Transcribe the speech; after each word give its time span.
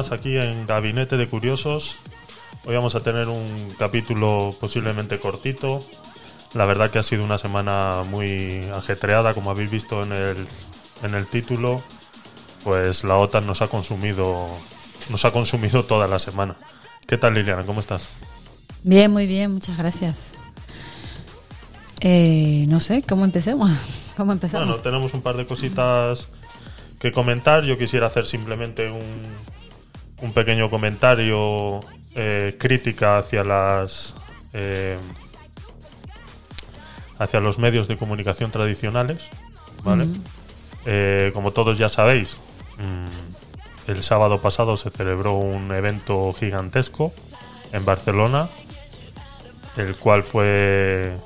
más 0.00 0.12
aquí 0.12 0.38
en 0.38 0.64
Gabinete 0.64 1.18
de 1.18 1.28
Curiosos. 1.28 1.98
Hoy 2.64 2.74
vamos 2.74 2.94
a 2.94 3.00
tener 3.00 3.28
un 3.28 3.68
capítulo 3.78 4.54
posiblemente 4.58 5.18
cortito. 5.18 5.84
La 6.54 6.64
verdad 6.64 6.90
que 6.90 6.98
ha 6.98 7.02
sido 7.02 7.22
una 7.22 7.36
semana 7.36 8.02
muy 8.08 8.64
ajetreada, 8.74 9.34
como 9.34 9.50
habéis 9.50 9.70
visto 9.70 10.02
en 10.02 10.12
el, 10.12 10.46
en 11.02 11.14
el 11.14 11.26
título. 11.26 11.82
Pues 12.64 13.04
la 13.04 13.18
OTAN 13.18 13.46
nos 13.46 13.60
ha 13.60 13.68
consumido, 13.68 14.46
nos 15.10 15.26
ha 15.26 15.32
consumido 15.32 15.84
toda 15.84 16.08
la 16.08 16.18
semana. 16.18 16.56
¿Qué 17.06 17.18
tal 17.18 17.34
Liliana? 17.34 17.66
¿Cómo 17.66 17.80
estás? 17.80 18.08
Bien, 18.82 19.12
muy 19.12 19.26
bien, 19.26 19.52
muchas 19.52 19.76
gracias. 19.76 20.18
Eh, 22.00 22.64
no 22.70 22.80
sé, 22.80 23.02
¿cómo 23.02 23.26
empecemos? 23.26 23.70
¿Cómo 24.16 24.32
empezamos? 24.32 24.66
Bueno, 24.66 24.82
tenemos 24.82 25.12
un 25.12 25.20
par 25.20 25.36
de 25.36 25.44
cositas 25.44 26.28
que 26.98 27.12
comentar. 27.12 27.64
Yo 27.64 27.76
quisiera 27.76 28.06
hacer 28.06 28.26
simplemente 28.26 28.90
un, 28.90 29.49
un 30.22 30.32
pequeño 30.32 30.70
comentario 30.70 31.80
eh, 32.14 32.56
crítica 32.58 33.18
hacia 33.18 33.44
las 33.44 34.14
eh, 34.52 34.98
hacia 37.18 37.40
los 37.40 37.58
medios 37.58 37.86
de 37.86 37.96
comunicación 37.96 38.50
tradicionales, 38.50 39.28
¿vale? 39.84 40.06
Eh, 40.86 41.30
como 41.34 41.52
todos 41.52 41.76
ya 41.76 41.88
sabéis, 41.88 42.38
mm, 42.78 43.90
el 43.90 44.02
sábado 44.02 44.40
pasado 44.40 44.76
se 44.76 44.90
celebró 44.90 45.34
un 45.34 45.70
evento 45.72 46.32
gigantesco 46.32 47.12
en 47.72 47.84
Barcelona, 47.84 48.48
el 49.76 49.94
cual 49.96 50.22
fue 50.22 51.16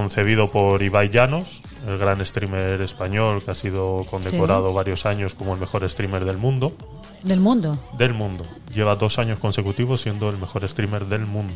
concebido 0.00 0.50
por 0.50 0.82
Ibai 0.82 1.08
Llanos, 1.08 1.62
el 1.88 1.96
gran 1.96 2.24
streamer 2.26 2.82
español 2.82 3.42
que 3.42 3.50
ha 3.52 3.54
sido 3.54 4.04
condecorado 4.10 4.74
varios 4.74 5.06
años 5.06 5.32
como 5.34 5.54
el 5.54 5.58
mejor 5.60 5.88
streamer 5.88 6.26
del 6.26 6.36
mundo. 6.36 6.74
Del 7.22 7.40
mundo. 7.40 7.78
Del 7.96 8.12
mundo. 8.12 8.44
Lleva 8.74 8.94
dos 8.96 9.18
años 9.18 9.38
consecutivos 9.38 10.02
siendo 10.02 10.28
el 10.28 10.36
mejor 10.36 10.68
streamer 10.68 11.06
del 11.06 11.24
mundo. 11.24 11.54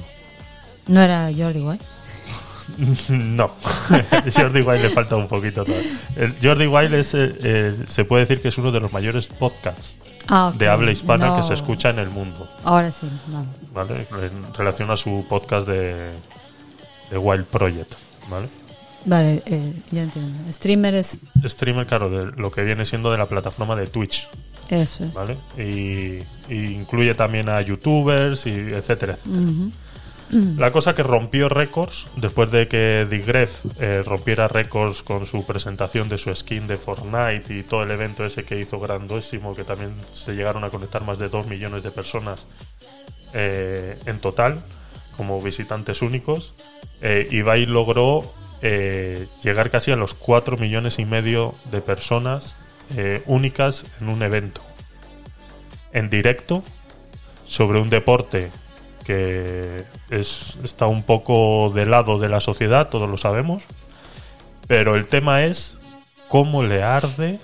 No 0.86 1.02
era 1.02 1.28
Jordi 1.36 1.60
White. 1.60 1.84
No, 3.08 3.50
Jordi 4.34 4.62
Wild 4.62 4.82
le 4.84 4.90
falta 4.90 5.16
un 5.16 5.28
poquito 5.28 5.64
todavía. 5.64 5.90
El 6.16 6.34
Jordi 6.42 6.66
Wild 6.66 6.94
es, 6.94 7.12
eh, 7.14 7.34
eh, 7.42 7.76
se 7.88 8.04
puede 8.06 8.22
decir 8.22 8.40
que 8.40 8.48
es 8.48 8.56
uno 8.58 8.70
de 8.72 8.78
los 8.80 8.90
mayores 8.92 9.26
podcasts 9.26 9.96
Ah, 10.30 10.52
de 10.56 10.68
habla 10.68 10.92
hispana 10.92 11.26
No. 11.28 11.36
que 11.36 11.42
se 11.42 11.52
escucha 11.54 11.90
en 11.90 11.98
el 11.98 12.08
mundo, 12.10 12.48
Ahora 12.64 12.90
sí, 12.92 13.10
no. 13.28 13.44
¿vale? 13.74 14.06
En 14.22 14.54
relación 14.54 14.88
a 14.92 14.96
su 14.96 15.26
podcast 15.28 15.66
de, 15.66 16.12
de 17.10 17.18
Wild 17.18 17.46
Project, 17.46 17.94
¿vale? 18.30 18.48
Vale, 19.04 19.42
eh, 19.46 19.72
ya 19.90 20.02
entiendo. 20.02 20.38
Streamer 20.52 20.94
es 20.94 21.18
Streamer, 21.44 21.86
claro, 21.86 22.10
de 22.10 22.32
lo 22.40 22.50
que 22.50 22.62
viene 22.62 22.84
siendo 22.84 23.10
de 23.10 23.18
la 23.18 23.26
plataforma 23.26 23.74
de 23.76 23.86
Twitch, 23.86 24.28
eso. 24.68 25.04
Es. 25.04 25.14
¿vale? 25.14 25.36
Y, 25.58 26.22
y 26.52 26.72
incluye 26.72 27.14
también 27.14 27.48
a 27.48 27.60
youtubers 27.60 28.46
y 28.46 28.50
etcétera, 28.50 29.14
etcétera. 29.14 29.72
La 30.56 30.70
cosa 30.70 30.94
que 30.94 31.02
rompió 31.02 31.48
récords 31.48 32.06
después 32.14 32.50
de 32.52 32.68
que 32.68 33.04
Digref 33.10 33.64
eh, 33.80 34.02
rompiera 34.06 34.46
récords 34.46 35.02
con 35.02 35.26
su 35.26 35.44
presentación 35.44 36.08
de 36.08 36.18
su 36.18 36.32
skin 36.32 36.68
de 36.68 36.76
Fortnite 36.76 37.52
y 37.52 37.64
todo 37.64 37.82
el 37.82 37.90
evento 37.90 38.24
ese 38.24 38.44
que 38.44 38.60
hizo 38.60 38.78
grandísimo, 38.78 39.56
que 39.56 39.64
también 39.64 39.92
se 40.12 40.34
llegaron 40.34 40.62
a 40.62 40.70
conectar 40.70 41.02
más 41.02 41.18
de 41.18 41.28
2 41.28 41.48
millones 41.48 41.82
de 41.82 41.90
personas 41.90 42.46
eh, 43.34 43.98
en 44.06 44.20
total 44.20 44.62
como 45.20 45.42
visitantes 45.42 46.00
únicos. 46.00 46.54
Eh, 47.02 47.28
Ibai 47.30 47.66
logró 47.66 48.32
eh, 48.62 49.26
llegar 49.44 49.70
casi 49.70 49.90
a 49.90 49.96
los 49.96 50.14
4 50.14 50.56
millones 50.56 50.98
y 50.98 51.04
medio 51.04 51.54
de 51.70 51.82
personas 51.82 52.56
eh, 52.96 53.22
únicas 53.26 53.84
en 54.00 54.08
un 54.08 54.22
evento. 54.22 54.62
En 55.92 56.08
directo, 56.08 56.62
sobre 57.44 57.80
un 57.80 57.90
deporte 57.90 58.50
que 59.04 59.84
es, 60.08 60.56
está 60.64 60.86
un 60.86 61.02
poco 61.02 61.68
de 61.68 61.84
lado 61.84 62.18
de 62.18 62.30
la 62.30 62.40
sociedad, 62.40 62.88
todos 62.88 63.10
lo 63.10 63.18
sabemos. 63.18 63.64
Pero 64.68 64.96
el 64.96 65.06
tema 65.06 65.44
es 65.44 65.78
cómo 66.28 66.62
le 66.62 66.82
arde, 66.82 67.38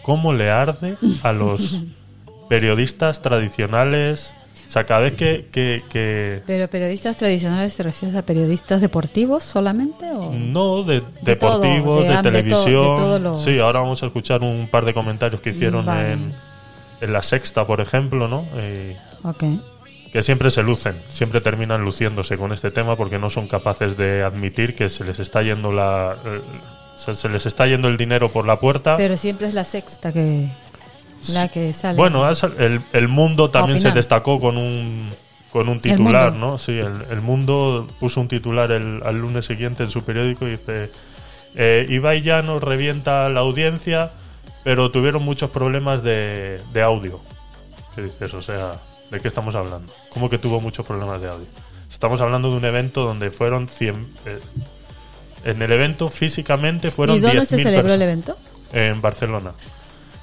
cómo 0.00 0.32
le 0.32 0.50
arde 0.50 0.96
a 1.22 1.34
los 1.34 1.84
periodistas 2.48 3.20
tradicionales. 3.20 4.34
O 4.70 4.72
sea, 4.72 4.84
cada 4.86 5.00
vez 5.00 5.14
que, 5.14 5.48
que- 5.50 5.82
que- 5.90 6.42
Pero 6.46 6.68
periodistas 6.68 7.16
tradicionales, 7.16 7.74
¿te 7.76 7.82
refieres 7.82 8.16
a 8.16 8.22
periodistas 8.22 8.80
deportivos 8.80 9.42
solamente? 9.42 10.06
O? 10.12 10.30
no 10.32 10.84
de, 10.84 11.02
De 11.22 11.34
todo, 11.34 11.58
deportivos, 11.58 12.04
de 12.04 12.08
de, 12.08 12.14
de 12.14 12.14
to- 12.14 12.22
de 12.22 12.42
televisión. 12.42 12.84
todos 12.96 13.20
los- 13.20 13.42
Sí, 13.42 13.58
ahora 13.58 13.80
vamos 13.80 14.00
a 14.04 14.06
escuchar 14.06 14.42
un 14.42 14.68
par 14.70 14.84
de 14.84 14.94
comentarios 14.94 15.40
que 15.40 15.50
hicieron 15.50 15.86
Vale. 15.86 16.12
en, 16.12 16.32
en 17.00 17.12
la 17.12 17.20
sexta, 17.22 17.66
por 17.66 17.80
ejemplo, 17.80 18.28
¿no? 18.28 18.46
Eh, 18.58 18.96
Ok. 19.24 19.42
que 20.12 20.22
siempre 20.22 20.52
se 20.52 20.62
lucen, 20.62 20.94
siempre 21.08 21.40
terminan 21.40 21.82
luciéndose 21.84 22.38
con 22.38 22.52
este 22.52 22.70
tema 22.70 22.96
porque 22.96 23.18
no 23.18 23.28
son 23.28 23.48
capaces 23.48 23.96
de 23.96 24.22
admitir 24.22 24.76
que 24.76 24.88
se 24.88 25.02
les 25.02 25.18
está 25.18 25.42
yendo 25.42 25.72
la 25.72 26.16
eh, 26.24 26.40
se, 26.94 27.14
se 27.14 27.28
les 27.28 27.44
está 27.44 27.66
yendo 27.66 27.88
el 27.88 27.96
dinero 27.96 28.28
por 28.30 28.46
la 28.46 28.60
puerta. 28.60 28.96
Pero 28.96 29.16
siempre 29.16 29.48
es 29.48 29.54
la 29.54 29.64
sexta 29.64 30.12
que 30.12 30.46
la 31.28 31.48
que 31.48 31.72
sale. 31.72 31.96
bueno, 31.96 32.28
el, 32.28 32.80
el 32.92 33.08
mundo 33.08 33.50
también 33.50 33.78
se 33.78 33.92
destacó 33.92 34.40
con 34.40 34.56
un 34.56 35.10
con 35.52 35.68
un 35.68 35.80
titular. 35.80 36.32
¿no? 36.32 36.58
Sí, 36.58 36.72
el, 36.78 37.06
el 37.10 37.20
mundo 37.20 37.86
puso 37.98 38.20
un 38.20 38.28
titular 38.28 38.70
el, 38.70 39.02
al 39.04 39.20
lunes 39.20 39.46
siguiente 39.46 39.82
en 39.82 39.90
su 39.90 40.04
periódico 40.04 40.46
y 40.46 40.52
dice 40.52 40.90
eh, 41.56 41.86
Ibai 41.88 42.22
ya 42.22 42.42
nos 42.42 42.62
revienta 42.62 43.28
la 43.28 43.40
audiencia, 43.40 44.12
pero 44.62 44.90
tuvieron 44.90 45.24
muchos 45.24 45.50
problemas 45.50 46.02
de, 46.02 46.60
de 46.72 46.82
audio. 46.82 47.20
¿Qué 47.94 48.02
dices? 48.02 48.32
O 48.34 48.42
sea, 48.42 48.80
¿de 49.10 49.20
qué 49.20 49.28
estamos 49.28 49.54
hablando? 49.56 49.92
¿Cómo 50.10 50.30
que 50.30 50.38
tuvo 50.38 50.60
muchos 50.60 50.86
problemas 50.86 51.20
de 51.20 51.28
audio? 51.28 51.46
Estamos 51.90 52.20
hablando 52.20 52.50
de 52.50 52.56
un 52.56 52.64
evento 52.64 53.02
donde 53.04 53.30
fueron 53.30 53.68
100... 53.68 54.06
eh, 54.26 54.38
en 55.42 55.62
el 55.62 55.72
evento 55.72 56.10
físicamente 56.10 56.90
fueron 56.90 57.16
¿Y 57.16 57.20
dónde 57.20 57.46
se 57.46 57.56
10.000 57.56 57.62
celebró 57.62 57.94
el 57.94 58.02
evento? 58.02 58.36
En 58.72 59.00
Barcelona. 59.00 59.52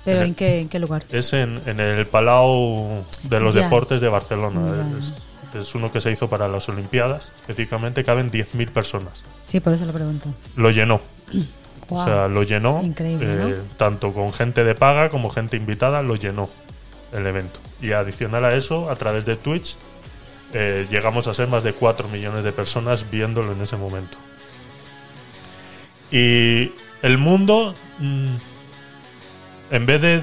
¿Pero 0.07 0.22
En 0.23 0.35
qué, 0.35 0.62
en 0.62 0.69
qué 0.69 0.79
lugar? 0.79 1.03
Es 1.12 1.34
en, 1.34 1.62
en 1.66 1.79
el 1.81 2.06
Palau 2.07 3.03
de 3.23 3.40
los 3.41 3.56
Ya. 3.56 3.63
Deportes 3.63 4.00
de 4.00 4.07
Barcelona. 4.07 4.90
Es, 4.97 5.13
es 5.53 5.75
uno 5.75 5.91
que 5.91 6.00
se 6.00 6.12
hizo 6.12 6.29
para 6.29 6.47
las 6.47 6.69
Olimpiadas. 6.69 7.34
Específicamente 7.41 8.03
caben 8.06 8.31
10.000 8.31 8.69
personas. 8.72 9.23
Sí, 9.47 9.59
por 9.59 9.73
eso 9.73 9.85
lo 9.85 9.91
pregunto. 9.91 10.29
Lo 10.56 10.72
llenó. 10.72 11.01
O 11.90 12.03
sea, 12.03 12.28
lo 12.28 12.44
llenó. 12.44 12.81
Increíble, 12.84 13.28
eh, 13.29 13.62
Tanto 13.78 14.12
con 14.13 14.34
gente 14.34 14.66
de 14.66 14.75
paga 14.75 15.09
como 15.09 15.29
gente 15.29 15.56
invitada, 15.56 16.01
lo 16.01 16.16
llenó 16.16 16.50
el 17.13 17.25
evento. 17.25 17.62
Y 17.81 17.94
adicional 17.94 18.44
a 18.44 18.53
eso, 18.56 18.91
a 18.91 18.97
través 18.97 19.25
de 19.25 19.38
Twitch, 19.38 19.78
eh, 20.51 20.85
llegamos 20.91 21.28
a 21.28 21.34
ser 21.34 21.47
más 21.47 21.63
de 21.63 21.72
4 21.72 22.09
millones 22.09 22.43
de 22.43 22.52
personas 22.52 23.09
viéndolo 23.09 23.53
en 23.53 23.61
ese 23.61 23.78
momento. 23.78 24.17
Y 26.11 26.73
el 27.02 27.17
mundo, 27.17 27.73
mm, 27.99 28.35
en 29.72 29.85
vez 29.85 30.02
de, 30.02 30.19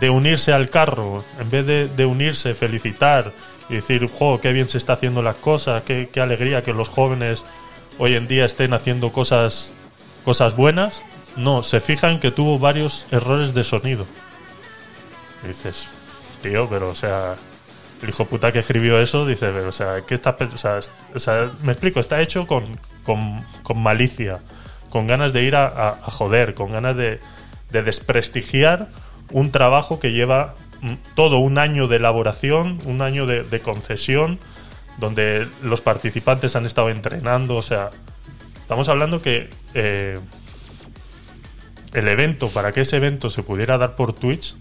de- 0.00 0.10
unirse 0.10 0.52
al 0.52 0.68
carro, 0.70 1.24
en 1.40 1.50
vez 1.50 1.66
de, 1.66 1.88
de 1.88 2.06
unirse, 2.06 2.54
felicitar 2.54 3.32
y 3.68 3.74
decir, 3.76 4.08
jo, 4.08 4.40
qué 4.40 4.52
bien 4.52 4.68
se 4.68 4.78
está 4.78 4.92
haciendo 4.94 5.22
las 5.22 5.36
cosas, 5.36 5.82
qué, 5.84 6.08
qué 6.12 6.20
alegría 6.20 6.62
que 6.62 6.72
los 6.72 6.88
jóvenes 6.88 7.44
hoy 7.98 8.14
en 8.14 8.26
día 8.28 8.44
estén 8.44 8.74
haciendo 8.74 9.12
cosas, 9.12 9.72
cosas 10.24 10.54
buenas, 10.56 11.02
no, 11.36 11.62
se 11.62 11.80
fijan 11.80 12.20
que 12.20 12.30
tuvo 12.30 12.58
varios 12.58 13.06
errores 13.10 13.54
de 13.54 13.64
sonido. 13.64 14.06
Y 15.44 15.48
dices, 15.48 15.88
tío, 16.42 16.68
pero 16.68 16.88
o 16.90 16.94
sea, 16.94 17.34
el 18.02 18.08
hijo 18.08 18.24
puta 18.26 18.52
que 18.52 18.60
escribió 18.60 19.00
eso, 19.00 19.26
dice, 19.26 19.50
pero 19.54 19.68
o 19.68 19.72
sea, 19.72 20.02
¿qué 20.06 20.14
está, 20.14 20.36
o 20.52 20.56
sea, 20.58 20.80
o 21.14 21.18
sea, 21.18 21.50
me 21.62 21.72
explico, 21.72 22.00
está 22.00 22.20
hecho 22.20 22.46
con, 22.46 22.78
con, 23.02 23.44
con 23.62 23.78
malicia, 23.82 24.40
con 24.90 25.06
ganas 25.06 25.32
de 25.32 25.42
ir 25.42 25.56
a- 25.56 25.88
a 25.88 26.10
joder, 26.10 26.54
con 26.54 26.70
ganas 26.72 26.96
de, 26.96 27.20
de 27.70 27.82
desprestigiar 27.82 28.88
un 29.32 29.50
trabajo 29.50 29.98
que 29.98 30.12
lleva 30.12 30.54
mm, 30.80 30.94
todo 31.14 31.38
un 31.38 31.58
año 31.58 31.88
de 31.88 31.96
elaboración, 31.96 32.78
un 32.84 33.02
año 33.02 33.26
de, 33.26 33.42
de 33.42 33.60
concesión, 33.60 34.38
donde 34.98 35.46
los 35.62 35.80
participantes 35.80 36.56
han 36.56 36.64
estado 36.66 36.90
entrenando, 36.90 37.56
o 37.56 37.62
sea, 37.62 37.90
estamos 38.60 38.88
hablando 38.88 39.20
que 39.20 39.48
eh, 39.74 40.18
el 41.92 42.08
evento, 42.08 42.48
para 42.48 42.72
que 42.72 42.82
ese 42.82 42.96
evento 42.96 43.30
se 43.30 43.42
pudiera 43.42 43.78
dar 43.78 43.96
por 43.96 44.12
Twitch, 44.12 44.56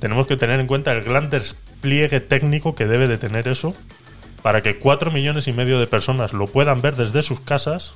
tenemos 0.00 0.26
que 0.26 0.36
tener 0.36 0.60
en 0.60 0.66
cuenta 0.66 0.92
el 0.92 1.02
gran 1.02 1.30
despliegue 1.30 2.20
técnico 2.20 2.74
que 2.74 2.86
debe 2.86 3.08
de 3.08 3.18
tener 3.18 3.48
eso 3.48 3.74
para 4.42 4.62
que 4.62 4.78
cuatro 4.78 5.10
millones 5.10 5.48
y 5.48 5.52
medio 5.52 5.78
de 5.80 5.86
personas 5.86 6.32
lo 6.32 6.46
puedan 6.46 6.82
ver 6.82 6.96
desde 6.96 7.22
sus 7.22 7.40
casas 7.40 7.94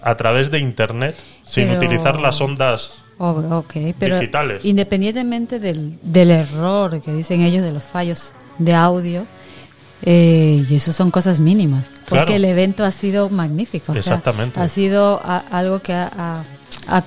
a 0.00 0.16
través 0.16 0.50
de 0.50 0.58
internet 0.58 1.16
sin 1.44 1.66
Pero- 1.68 1.76
utilizar 1.78 2.18
las 2.20 2.40
ondas 2.40 3.02
Oh, 3.18 3.30
ok, 3.30 3.72
pero 3.98 4.18
Digitales. 4.18 4.64
independientemente 4.64 5.58
del, 5.58 5.98
del 6.02 6.30
error 6.30 7.00
que 7.00 7.12
dicen 7.14 7.40
ellos 7.40 7.62
de 7.64 7.72
los 7.72 7.82
fallos 7.84 8.34
de 8.58 8.74
audio, 8.74 9.26
eh, 10.02 10.62
y 10.68 10.74
eso 10.74 10.92
son 10.92 11.10
cosas 11.10 11.40
mínimas, 11.40 11.84
porque 12.08 12.08
Claro. 12.26 12.32
el 12.34 12.44
evento 12.44 12.84
ha 12.84 12.90
sido 12.90 13.30
magnífico. 13.30 13.92
o 13.92 13.94
sea, 13.94 14.00
Exactamente. 14.00 14.60
ha 14.60 14.68
sido 14.68 15.20
a- 15.24 15.38
algo 15.50 15.80
que 15.80 15.94
ha, 15.94 16.44
ha- 16.88 17.04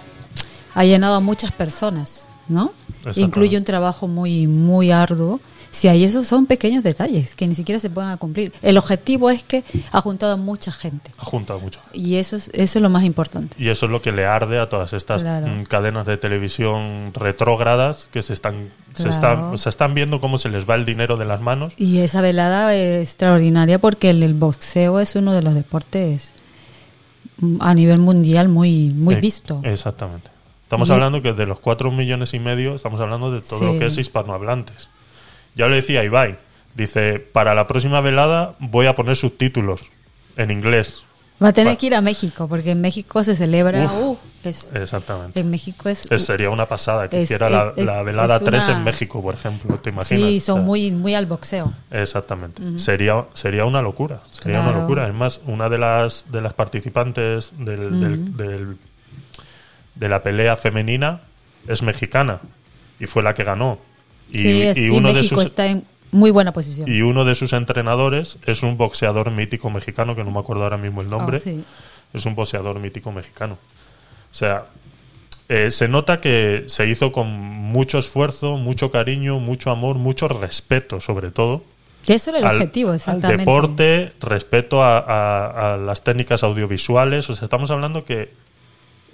ha- 0.74 0.84
llenado 0.84 1.16
a 1.16 1.20
muchas 1.20 1.52
personas, 1.52 2.28
¿no? 2.48 2.72
incluye 3.16 3.58
un 3.58 3.64
trabajo 3.64 4.08
muy, 4.08 4.46
muy 4.48 4.92
arduo. 4.92 5.40
Si 5.72 5.88
hay 5.88 6.04
esos 6.04 6.28
son 6.28 6.46
pequeños 6.48 6.84
detalles 6.84 7.36
que 7.36 7.48
ni 7.48 7.54
siquiera 7.56 7.80
se 7.80 7.90
pueden 7.90 8.18
cumplir. 8.18 8.52
El 8.62 8.78
objetivo 8.78 9.30
es 9.30 9.44
que 9.44 9.64
ha 9.92 10.02
juntado 10.02 10.34
a 10.34 10.38
mucha 10.38 10.72
gente. 10.72 11.12
Ha 11.18 11.26
juntado 11.26 11.60
mucho. 11.60 11.80
Y 11.94 12.16
eso 12.16 12.36
es, 12.36 12.50
eso 12.54 12.80
es 12.80 12.82
lo 12.82 12.90
más 12.90 13.04
importante. 13.04 13.56
Y 13.60 13.70
eso 13.70 13.86
es 13.86 13.92
lo 13.92 14.02
que 14.02 14.12
le 14.12 14.26
arde 14.26 14.60
a 14.60 14.68
todas 14.68 14.94
estas 14.94 15.22
Claro. 15.24 15.48
mm, 15.48 15.64
cadenas 15.66 16.06
de 16.08 16.18
televisión 16.18 17.14
retrógradas 17.14 18.10
que 18.12 18.22
se 18.22 18.34
están, 18.34 18.72
se, 18.96 19.04
Claro. 19.04 19.10
están, 19.12 19.58
se 19.60 19.70
están 19.70 19.94
viendo 19.94 20.20
cómo 20.20 20.38
se 20.40 20.50
les 20.50 20.68
va 20.68 20.76
el 20.76 20.86
dinero 20.86 21.18
de 21.18 21.26
las 21.26 21.40
manos. 21.42 21.74
Y 21.78 22.00
esa 22.00 22.22
velada 22.22 22.74
es 22.76 23.08
extraordinaria 23.08 23.80
porque 23.80 24.10
el, 24.10 24.24
el 24.24 24.34
boxeo 24.34 25.00
es 25.00 25.16
uno 25.16 25.34
de 25.34 25.42
los 25.44 25.54
deportes 25.54 26.34
mm, 27.38 27.58
a 27.62 27.74
nivel 27.76 28.00
mundial 28.00 28.50
muy, 28.50 28.90
muy 28.90 29.16
Eh, 29.16 29.20
visto. 29.22 29.62
Exactamente. 29.64 30.32
Estamos 30.64 30.90
Y- 30.90 30.94
hablando 30.94 31.22
que 31.22 31.34
de 31.34 31.46
los 31.46 31.60
cuatro 31.60 31.92
millones 31.92 32.34
y 32.34 32.40
medio, 32.40 32.76
estamos 32.76 33.00
hablando 33.02 33.32
de 33.32 33.42
todo 33.42 33.60
Sí. 33.60 33.66
lo 33.66 33.78
que 33.80 33.86
es 33.88 33.98
hispanohablantes. 33.98 34.90
Ya 35.56 35.68
lo 35.68 35.76
decía 35.76 36.04
Ibai, 36.04 36.38
dice, 36.76 37.20
para 37.20 37.54
la 37.56 37.68
próxima 37.68 38.02
velada 38.02 38.56
voy 38.60 38.86
a 38.88 38.96
poner 38.96 39.16
subtítulos 39.16 39.82
en 40.38 40.52
inglés. 40.52 41.04
Va 41.42 41.50
a 41.50 41.54
tener 41.54 41.74
Va- 41.74 41.78
que 41.78 41.86
ir 41.88 41.96
a 41.96 42.02
México 42.02 42.50
porque 42.50 42.72
en 42.72 42.82
México 42.82 43.24
se 43.24 43.34
celebra. 43.36 43.86
Uf. 43.86 44.20
es- 44.44 44.70
Exactamente. 44.74 45.40
en 45.40 45.50
México 45.50 45.88
es. 45.90 46.06
Es- 46.10 46.26
sería 46.26 46.50
una 46.50 46.66
pasada 46.66 47.08
que 47.10 47.18
es- 47.18 47.24
hiciera 47.24 47.50
la, 47.50 47.72
la 47.78 48.04
velada 48.04 48.38
es 48.38 48.44
3 48.44 48.68
una- 48.68 48.78
en 48.78 48.84
México, 48.84 49.22
por 49.22 49.36
ejemplo. 49.36 49.78
¿Te 49.80 49.90
imaginas? 49.90 50.30
sí, 50.30 50.38
O 50.38 50.40
son 50.42 50.56
sea, 50.58 50.64
muy, 50.66 50.92
muy 50.92 51.16
al 51.16 51.26
boxeo. 51.28 51.72
Exactamente. 51.92 52.62
sería, 52.78 53.26
sería 53.34 53.64
una 53.66 53.82
locura. 53.82 54.20
Sería 54.32 54.60
Claro. 54.60 54.70
una 54.72 54.80
locura. 54.82 55.08
Es 55.08 55.14
más, 55.14 55.40
una 55.46 55.70
de 55.70 55.78
las, 55.78 56.26
de 56.32 56.42
las 56.42 56.54
participantes 56.54 57.52
del, 57.58 58.00
del- 58.02 58.38
del- 58.38 58.78
de 59.96 60.10
la 60.10 60.22
pelea 60.24 60.56
femenina 60.58 61.22
es 61.68 61.82
mexicana 61.84 62.40
y 63.00 63.06
fue 63.06 63.24
la 63.24 63.34
que 63.34 63.44
ganó. 63.46 63.80
Y, 64.32 64.40
sí, 64.40 64.62
es- 64.62 64.78
y 64.78 64.88
sí, 64.88 64.90
uno 64.90 65.14
de 65.14 65.24
sus, 65.24 65.44
está 65.44 65.68
en 65.68 65.84
muy 66.12 66.32
buena 66.32 66.54
posición. 66.54 66.88
y 66.90 67.02
uno 67.02 67.26
de 67.26 67.36
sus 67.36 67.54
entrenadores 67.54 68.38
es 68.46 68.64
un 68.64 68.78
boxeador 68.78 69.32
mítico 69.32 69.70
mexicano, 69.70 70.16
que 70.16 70.24
no 70.24 70.32
me 70.32 70.40
acuerdo 70.40 70.64
ahora 70.64 70.78
mismo 70.78 71.02
el 71.02 71.10
nombre. 71.10 71.38
Oh, 71.38 71.42
sí. 71.42 71.64
Es 72.14 72.26
un 72.26 72.36
boxeador 72.36 72.80
mítico 72.80 73.12
mexicano. 73.12 73.58
O 74.32 74.34
sea, 74.36 74.66
eh, 75.48 75.72
se 75.72 75.88
nota 75.88 76.18
que 76.18 76.64
se 76.68 76.88
hizo 76.88 77.12
con 77.12 77.30
mucho 77.30 77.98
esfuerzo, 77.98 78.58
mucho 78.58 78.92
cariño, 78.92 79.40
mucho 79.40 79.72
amor, 79.72 79.96
mucho 79.98 80.28
respeto, 80.28 81.00
sobre 81.00 81.32
todo. 81.32 81.64
Que 82.06 82.14
eso 82.16 82.30
era 82.30 82.40
el 82.40 82.46
al- 82.46 82.56
objetivo, 82.56 82.90
al 82.92 82.96
exactamente. 82.96 83.42
deporte, 83.42 84.14
respeto 84.22 84.84
a, 84.84 84.98
a- 85.00 85.74
a 85.74 85.78
las 85.78 86.04
técnicas 86.04 86.44
audiovisuales. 86.44 87.30
O 87.30 87.36
sea, 87.36 87.44
estamos 87.46 87.70
hablando 87.72 88.06
que 88.06 88.32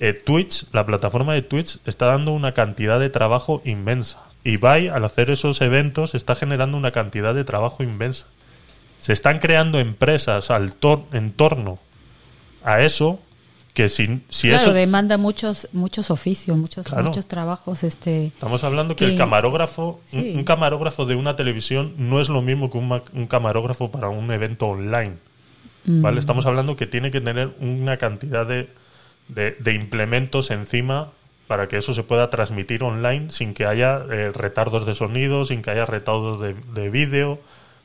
eh, 0.01 0.13
Twitch, 0.13 0.65
la 0.73 0.85
plataforma 0.85 1.33
de 1.33 1.41
Twitch, 1.41 1.77
está 1.85 2.05
dando 2.07 2.31
una 2.33 2.53
cantidad 2.53 2.99
de 2.99 3.09
trabajo 3.09 3.61
inmensa. 3.65 4.19
Ibai, 4.45 4.87
al 4.87 5.03
hacer 5.03 5.29
esos 5.29 5.59
eventos, 5.61 6.15
está 6.15 6.35
generando 6.35 6.77
una 6.77 6.91
cantidad 6.91 7.33
de 7.33 7.43
trabajo 7.43 7.83
inmensa. 7.83 8.27
Se 8.99 9.11
están 9.11 9.39
creando 9.39 9.79
empresas 9.79 10.49
al 10.51 10.75
tor- 10.79 11.03
en 11.11 11.33
torno 11.33 11.79
a 12.63 12.81
eso 12.81 13.19
que 13.73 13.89
si, 13.89 14.21
si 14.29 14.47
claro, 14.47 14.63
eso... 14.63 14.73
demanda 14.73 15.17
muchos 15.17 15.67
muchos 15.73 16.09
oficios, 16.09 16.57
muchos 16.57 16.85
Claro. 16.87 17.03
muchos 17.03 17.27
trabajos 17.27 17.83
este 17.83 18.27
Estamos 18.27 18.63
hablando 18.63 18.95
que, 18.95 19.05
que- 19.05 19.11
el 19.11 19.17
camarógrafo, 19.17 19.99
un- 20.13 20.21
Sí. 20.21 20.33
un, 20.35 20.43
camarógrafo 20.45 21.05
de 21.05 21.15
una 21.15 21.35
televisión 21.35 21.93
no 21.97 22.21
es 22.21 22.29
lo 22.29 22.41
mismo 22.41 22.69
que 22.69 22.77
un, 22.77 23.01
un 23.13 23.27
camarógrafo 23.27 23.91
para 23.91 24.07
un 24.09 24.31
evento 24.31 24.67
online. 24.67 25.15
Mm. 25.85 26.01
¿Vale? 26.01 26.19
Estamos 26.19 26.45
hablando 26.45 26.75
que 26.77 26.87
tiene 26.87 27.11
que 27.11 27.19
tener 27.19 27.53
una 27.59 27.97
cantidad 27.97 28.45
de, 28.45 28.69
de- 29.27 29.57
de 29.59 29.73
implementos 29.73 30.51
encima 30.51 31.11
para 31.47 31.67
que 31.67 31.77
eso 31.77 31.93
se 31.93 32.03
pueda 32.03 32.29
transmitir 32.29 32.83
online 32.83 33.29
sin 33.29 33.53
que 33.53 33.65
haya 33.65 34.03
eh, 34.11 34.31
retardos 34.33 34.85
de 34.85 34.95
sonido, 34.95 35.45
sin 35.45 35.61
que 35.61 35.71
haya 35.71 35.85
retardos 35.85 36.41
de, 36.41 36.55
de 36.73 36.89
vídeo. 36.89 37.33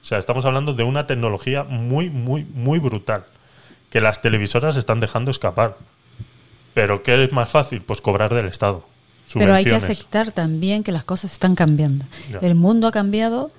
O 0.02 0.04
sea, 0.04 0.18
estamos 0.18 0.44
hablando 0.46 0.72
de 0.72 0.82
una 0.82 1.06
tecnología 1.06 1.64
muy, 1.64 2.08
muy, 2.08 2.44
muy 2.44 2.78
brutal 2.78 3.24
que 3.90 4.00
las 4.00 4.22
televisoras 4.22 4.76
están 4.76 5.00
dejando 5.00 5.30
escapar. 5.30 5.76
Pero 6.72 7.02
¿qué 7.02 7.22
es 7.22 7.32
más 7.32 7.50
fácil? 7.50 7.82
Pues 7.82 8.00
cobrar 8.00 8.32
del 8.32 8.46
Estado. 8.46 8.86
pero 9.34 9.54
hay 9.54 9.64
que 9.64 9.74
aceptar 9.74 10.30
también 10.32 10.82
que 10.82 10.92
las 10.92 11.04
cosas 11.04 11.32
están 11.32 11.54
cambiando. 11.54 12.04
Ya. 12.30 12.38
El 12.38 12.54
mundo 12.54 12.86
ha 12.86 12.92
cambiado 12.92 13.50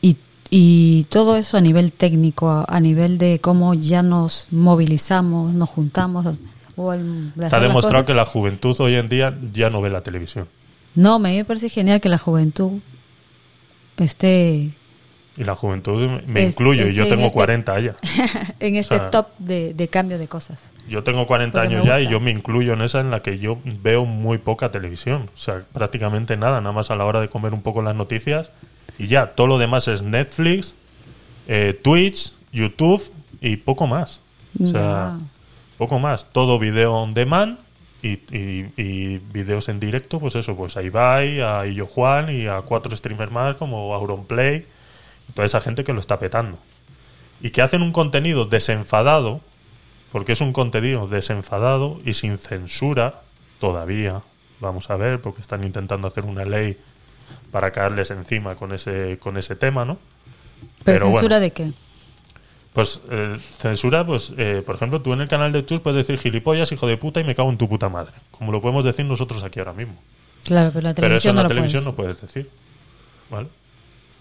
y, 0.00 0.16
y 0.48 1.04
todo 1.10 1.36
eso 1.36 1.56
a 1.56 1.60
nivel 1.60 1.92
técnico, 1.92 2.48
a, 2.48 2.64
a 2.66 2.80
nivel 2.80 3.18
de 3.18 3.40
cómo 3.40 3.74
ya 3.74 4.02
nos 4.02 4.46
movilizamos, 4.50 5.52
nos 5.52 5.68
juntamos. 5.68 6.26
O 6.76 6.92
el, 6.92 7.32
Está 7.40 7.60
demostrado 7.60 8.04
que 8.04 8.14
la 8.14 8.24
juventud 8.24 8.74
hoy 8.80 8.94
en 8.94 9.08
día 9.08 9.36
ya 9.52 9.68
no 9.70 9.80
ve 9.82 9.90
la 9.90 10.00
televisión. 10.02 10.48
No, 10.94 11.18
me 11.18 11.34
me 11.36 11.44
parece 11.44 11.68
genial 11.68 12.00
que 12.00 12.08
la 12.08 12.18
juventud 12.18 12.80
esté 13.96 14.70
Y 15.36 15.44
la 15.44 15.54
juventud 15.54 16.20
me- 16.26 16.42
Es- 16.44 16.48
incluyo, 16.50 16.86
y 16.88 16.94
yo 16.94 17.04
que 17.04 17.10
tengo 17.10 17.22
en 17.22 17.26
este- 17.28 17.34
40 17.34 17.80
ya. 17.80 17.96
en 18.60 18.76
este 18.76 18.96
sea, 18.98 19.10
top 19.10 19.28
de, 19.38 19.72
de 19.74 19.88
cambio 19.88 20.18
de 20.18 20.28
cosas. 20.28 20.58
Yo 20.88 21.02
tengo 21.04 21.26
40 21.26 21.60
Porque 21.60 21.74
años 21.74 21.86
ya 21.86 22.00
y 22.00 22.08
yo 22.08 22.20
me 22.20 22.30
incluyo 22.30 22.72
en 22.74 22.82
esa 22.82 23.00
en 23.00 23.10
la 23.10 23.20
que 23.20 23.38
yo 23.38 23.58
veo 23.82 24.04
muy 24.04 24.38
poca 24.38 24.70
televisión. 24.70 25.30
O 25.34 25.38
sea, 25.38 25.62
prácticamente 25.72 26.36
nada, 26.36 26.60
nada 26.60 26.72
más 26.72 26.90
a 26.90 26.96
la 26.96 27.04
hora 27.06 27.20
de 27.20 27.28
comer 27.28 27.54
un 27.54 27.62
poco 27.62 27.80
las 27.82 27.94
noticias. 27.94 28.50
Y 28.98 29.06
ya, 29.06 29.28
todo 29.28 29.46
lo 29.46 29.58
demás 29.58 29.88
es 29.88 30.02
Netflix, 30.02 30.74
eh, 31.48 31.78
Twitch, 31.82 32.32
YouTube 32.52 33.02
y 33.40 33.56
poco 33.56 33.86
más. 33.86 34.20
O 34.62 34.66
sea, 34.66 34.80
Ya. 34.80 35.18
Poco 35.82 35.98
más. 35.98 36.26
Todo 36.30 36.60
video 36.60 36.94
on 36.94 37.12
demand 37.12 37.58
y, 38.02 38.10
y, 38.10 38.70
y 38.76 39.18
videos 39.18 39.68
en 39.68 39.80
directo, 39.80 40.20
pues 40.20 40.36
eso, 40.36 40.56
pues 40.56 40.76
a 40.76 40.82
Ibai, 40.82 41.40
a 41.40 41.66
Illo 41.66 41.88
Juan 41.88 42.30
y 42.30 42.46
a 42.46 42.60
cuatro 42.62 42.96
streamers 42.96 43.32
más 43.32 43.56
como 43.56 43.92
Auronplay 43.92 44.64
y 45.28 45.32
toda 45.32 45.44
esa 45.44 45.60
gente 45.60 45.82
que 45.82 45.92
lo 45.92 45.98
está 45.98 46.20
petando. 46.20 46.56
Y 47.40 47.50
que 47.50 47.62
hacen 47.62 47.82
un 47.82 47.90
contenido 47.90 48.44
desenfadado, 48.44 49.40
porque 50.12 50.34
es 50.34 50.40
un 50.40 50.52
contenido 50.52 51.08
desenfadado 51.08 52.00
y 52.04 52.12
sin 52.12 52.38
censura 52.38 53.22
todavía. 53.58 54.22
Vamos 54.60 54.88
a 54.88 54.94
ver, 54.94 55.20
porque 55.20 55.40
están 55.40 55.64
intentando 55.64 56.06
hacer 56.06 56.26
una 56.26 56.44
ley 56.44 56.78
para 57.50 57.72
caerles 57.72 58.12
encima 58.12 58.54
con 58.54 58.72
ese, 58.72 59.18
con 59.18 59.36
ese 59.36 59.56
tema, 59.56 59.84
¿no? 59.84 59.98
¿Pero, 60.84 60.98
Pero 60.98 60.98
censura 61.06 61.38
bueno. 61.38 61.40
de 61.40 61.50
qué? 61.50 61.72
Pues 62.72 63.00
eh, 63.10 63.36
censura, 63.58 64.04
pues, 64.06 64.32
eh, 64.38 64.62
por 64.64 64.76
ejemplo, 64.76 65.02
tú 65.02 65.12
en 65.12 65.20
el 65.20 65.28
canal 65.28 65.52
de 65.52 65.62
Twitch 65.62 65.82
puedes 65.82 66.06
decir 66.06 66.18
gilipollas, 66.18 66.72
hijo 66.72 66.86
de 66.86 66.96
puta 66.96 67.20
y 67.20 67.24
me 67.24 67.34
cago 67.34 67.50
en 67.50 67.58
tu 67.58 67.68
puta 67.68 67.88
madre. 67.90 68.12
Como 68.30 68.50
lo 68.50 68.62
podemos 68.62 68.82
decir 68.84 69.04
nosotros 69.04 69.42
aquí 69.42 69.58
ahora 69.58 69.74
mismo. 69.74 69.94
Claro, 70.44 70.70
pero 70.72 70.88
la 70.88 70.94
Pero 70.94 71.14
eso 71.16 71.28
en 71.28 71.34
no 71.34 71.42
la 71.42 71.42
lo 71.44 71.48
televisión 71.50 71.84
puedes. 71.84 71.86
no 71.86 71.94
puedes 71.96 72.20
decir. 72.20 72.50
¿Vale? 73.30 73.48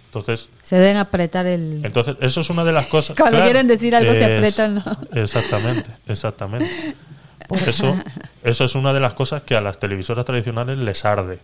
Entonces, 0.07 0.49
Se 0.61 0.75
deben 0.75 0.97
apretar 0.97 1.45
el... 1.45 1.85
entonces 1.85 2.17
eso 2.19 2.41
es 2.41 2.49
una 2.49 2.65
de 2.65 2.73
las 2.73 2.87
cosas. 2.87 3.15
Cuando 3.17 3.37
claro, 3.37 3.45
quieren 3.49 3.67
decir 3.67 3.95
algo 3.95 4.11
se 4.11 4.25
apretan, 4.25 4.75
¿no? 4.75 4.83
Exactamente, 5.13 5.89
exactamente. 6.07 6.95
Por 7.47 7.57
eso, 7.59 7.97
eso 8.43 8.65
es 8.65 8.75
una 8.75 8.91
de 8.93 8.99
las 8.99 9.13
cosas 9.13 9.43
que 9.43 9.55
a 9.55 9.61
las 9.61 9.79
televisoras 9.79 10.25
tradicionales 10.25 10.77
les 10.77 11.05
arde. 11.05 11.39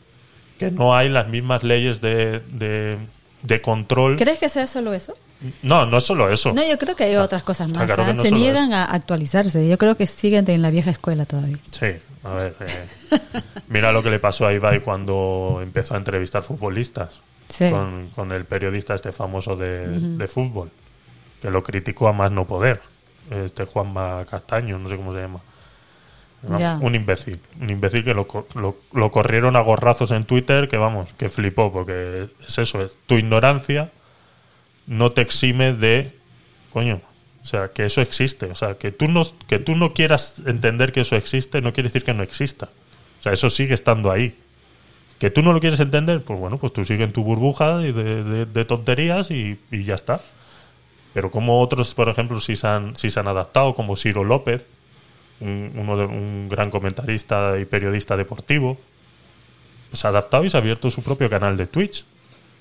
Que 0.60 0.72
no 0.72 0.96
hay 0.96 1.08
las 1.10 1.28
mismas 1.30 1.64
leyes 1.64 2.02
de, 2.02 2.42
de, 2.52 2.98
de 3.44 3.62
control. 3.62 4.18
¿Crees 4.18 4.40
que 4.40 4.50
sea 4.50 4.68
solo 4.68 4.94
eso? 4.94 5.16
No, 5.62 5.86
no 5.86 5.98
es 5.98 6.03
solo 6.03 6.32
eso. 6.32 6.53
No, 6.53 6.67
yo 6.67 6.77
creo 6.77 6.96
que 6.96 7.03
hay 7.03 7.15
otras 7.15 7.44
cosas 7.44 7.67
más. 7.67 7.86
claro 7.86 8.03
¿ah? 8.03 8.13
no 8.13 8.24
Se 8.24 8.32
niegan 8.32 8.74
a 8.74 8.86
actualizarse. 8.86 9.67
Yo 9.67 9.77
creo 9.77 9.96
que 9.96 10.08
siguen 10.08 10.50
en 10.50 10.62
la 10.62 10.70
vieja 10.70 10.89
escuela 10.89 11.25
todavía. 11.25 11.58
Sí, 11.72 11.88
a 12.24 12.34
ver. 12.34 12.56
eh, 12.62 12.86
mira 13.67 13.91
lo 13.91 14.01
que 14.01 14.10
le 14.10 14.20
pasó 14.20 14.48
a 14.48 14.53
Ibai 14.53 14.82
cuando 14.82 15.60
empezó 15.62 15.94
a 15.96 15.98
entrevistar 15.98 16.44
futbolistas. 16.44 17.10
Sí. 17.50 17.70
Con, 17.70 18.10
con 18.15 18.32
el 18.32 18.46
periodista 18.46 18.96
este 18.96 19.12
famoso 19.12 19.56
de, 19.56 19.88
de 19.88 20.27
fútbol. 20.27 20.72
Que 21.41 21.51
lo 21.51 21.63
criticó 21.63 22.08
a 22.08 22.13
más 22.13 22.32
no 22.32 22.46
poder. 22.46 22.82
Este 23.29 23.65
Juanma 23.65 24.25
Castaño, 24.29 24.79
no 24.79 24.89
sé 24.89 24.98
cómo 24.98 25.13
se 25.13 25.20
llama. 25.20 25.39
Ya. 26.58 26.77
Un 26.82 26.96
imbécil. 26.96 27.39
Un 27.62 27.70
imbécil 27.70 28.03
que 28.03 28.13
lo, 28.13 28.27
lo, 28.56 28.77
lo 28.94 29.12
corrieron 29.12 29.56
a 29.56 29.62
gorrazos 29.62 30.12
en 30.12 30.24
Twitter. 30.24 30.67
Que 30.67 30.77
vamos, 30.77 31.13
que 31.13 31.29
flipó. 31.29 31.72
Porque 31.72 32.27
es 32.48 32.58
eso. 32.58 32.82
Es, 32.82 32.96
tu 33.06 33.15
ignorancia 33.15 33.91
no 34.88 35.12
te 35.12 35.22
exime 35.22 35.74
de. 35.74 36.13
Coño. 36.74 37.01
O 37.41 37.46
sea, 37.46 37.70
que 37.70 37.86
eso 37.86 38.01
existe. 38.01 38.48
O 38.48 38.56
sea, 38.56 38.77
que 38.77 38.91
tú 38.91 39.08
no, 39.08 39.24
que 39.48 39.60
tú 39.60 39.75
no 39.75 39.94
quieras 39.94 40.41
entender 40.46 40.91
que 40.91 41.01
eso 41.01 41.15
existe 41.15 41.62
no 41.62 41.72
quiere 41.74 41.88
decir 41.88 42.03
que 42.03 42.13
no 42.13 42.24
exista. 42.24 42.70
O 43.20 43.24
sea, 43.24 43.32
eso 43.34 43.50
sigue 43.50 43.74
estando 43.74 44.12
ahí. 44.12 44.36
Que 45.20 45.32
tú 45.32 45.41
no 45.41 45.53
lo 45.53 45.60
quieres 45.60 45.79
entender, 45.79 46.22
pues 46.24 46.39
bueno, 46.39 46.58
pues 46.58 46.74
tú 46.74 46.86
sigue 46.86 47.03
en 47.03 47.12
tu 47.13 47.24
burbuja 47.24 47.77
de, 47.77 48.46
de- 48.46 48.65
tonterías 48.65 49.32
y, 49.32 49.58
y 49.72 49.84
ya 49.84 49.96
está. 49.96 50.22
Pero 51.13 51.32
como 51.32 51.62
otros, 51.62 51.94
por 51.96 52.10
ejemplo, 52.10 52.39
si 52.39 52.56
se 52.56 52.67
han, 52.67 52.96
si 52.96 53.10
se 53.10 53.20
han 53.20 53.27
adaptado, 53.27 53.74
como 53.74 53.96
Ciro 53.96 54.24
López, 54.24 54.67
un, 55.39 55.72
un 55.75 56.48
gran 56.50 56.70
comentarista 56.70 57.58
y 57.60 57.65
periodista 57.65 58.15
deportivo, 58.15 58.77
se 59.91 60.06
ha 60.06 60.10
adaptado 60.12 60.44
y 60.44 60.50
se 60.50 60.58
ha 60.58 60.60
abierto 60.60 60.91
su 60.91 61.01
propio 61.01 61.29
canal 61.29 61.58
de 61.58 61.65
Twitch. 61.65 62.06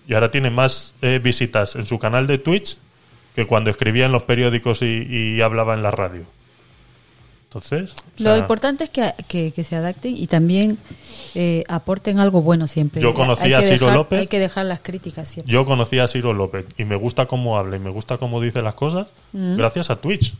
Y 0.08 0.14
ahora 0.14 0.30
tiene 0.30 0.50
más 0.50 0.94
eh, 1.02 1.20
visitas 1.22 1.74
en 1.76 1.84
su 1.86 1.98
canal 1.98 2.26
de 2.26 2.38
Twitch 2.38 2.78
que 3.34 3.46
cuando 3.46 3.70
escribía 3.70 4.06
en 4.06 4.12
los 4.12 4.22
periódicos 4.22 4.82
y, 4.82 5.06
y 5.10 5.40
hablaba 5.42 5.74
en 5.74 5.82
la 5.82 5.90
radio. 5.90 6.22
Entonces, 7.48 7.94
o 8.18 8.22
Lo 8.22 8.36
importante 8.36 8.84
es 8.84 8.90
que, 8.90 9.12
que- 9.28 9.52
que 9.52 9.64
se 9.64 9.76
adapten 9.76 10.16
y 10.16 10.26
también 10.26 10.78
eh, 11.34 11.64
aporten 11.68 12.18
algo 12.18 12.42
bueno 12.42 12.66
siempre. 12.66 13.00
Yo 13.00 13.14
conocí 13.14 13.52
a 13.54 13.62
Ciro 13.62 13.86
dejar- 13.86 13.94
López. 13.94 14.20
Hay 14.20 14.26
que 14.26 14.38
dejar 14.38 14.66
las 14.66 14.80
críticas 14.80 15.28
siempre. 15.28 15.52
yo 15.52 15.64
conocí 15.64 15.98
a 15.98 16.08
Ciro 16.08 16.32
López 16.34 16.66
y 16.76 16.84
me 16.84 16.96
gusta 16.96 17.26
cómo 17.26 17.56
habla 17.56 17.76
y 17.76 17.78
me 17.78 17.90
gusta 17.90 18.18
cómo 18.18 18.40
dice 18.40 18.62
las 18.62 18.74
cosas 18.74 19.06
gracias 19.32 19.90
a 19.90 19.96
Twitch. 19.96 20.34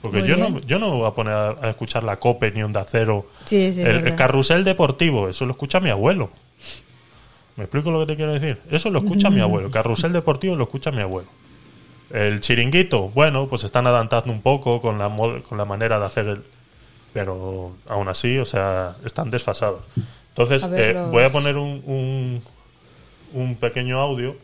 Porque 0.00 0.18
Mm. 0.18 0.20
Muy 0.20 0.28
yo 0.28 0.36
no, 0.38 0.60
yo 0.60 0.78
no 0.78 0.90
me 0.90 0.96
voy 0.96 1.08
a 1.08 1.10
poner 1.10 1.34
a, 1.34 1.50
a 1.60 1.70
escuchar 1.70 2.04
la 2.04 2.16
COPE 2.18 2.52
ni 2.52 2.62
Onda 2.62 2.86
Cero. 2.88 3.26
Sí, 3.44 3.74
sí, 3.74 3.82
el, 3.82 4.14
carrusel 4.14 4.64
deportivo, 4.64 5.28
eso 5.28 5.44
lo 5.44 5.52
escucha 5.52 5.78
mi 5.80 5.90
abuelo. 5.90 6.30
¿Me 7.56 7.64
explico 7.64 7.90
lo 7.90 8.00
que 8.00 8.06
te 8.06 8.16
quiero 8.16 8.32
decir? 8.32 8.60
Eso 8.70 8.90
lo 8.90 9.00
escucha 9.00 9.28
mi 9.30 9.40
abuelo. 9.40 9.66
El 9.66 9.72
carrusel 9.72 10.12
deportivo 10.12 10.56
lo 10.56 10.64
escucha 10.64 10.90
mi 10.90 11.00
abuelo. 11.02 11.28
El 12.10 12.40
chiringuito, 12.40 13.08
bueno, 13.10 13.46
pues 13.48 13.64
están 13.64 13.86
adaptando 13.86 14.32
un 14.32 14.40
poco 14.42 14.80
con 14.80 14.98
la, 14.98 15.08
con 15.48 15.58
la 15.58 15.64
manera 15.64 15.98
de 15.98 16.06
hacer 16.06 16.26
el... 16.26 16.42
Pero 17.12 17.76
aún 17.88 18.08
así, 18.08 18.38
o 18.38 18.44
sea, 18.44 18.96
están 19.04 19.30
desfasados. 19.30 19.84
Entonces, 20.28 20.62
A 20.62 20.68
ver, 20.68 20.90
eh, 20.90 20.94
los- 20.94 21.10
voy 21.10 21.24
a 21.24 21.30
poner 21.30 21.56
un, 21.56 21.82
un, 21.86 22.42
un 23.32 23.54
pequeño 23.56 24.00
audio 24.00 24.36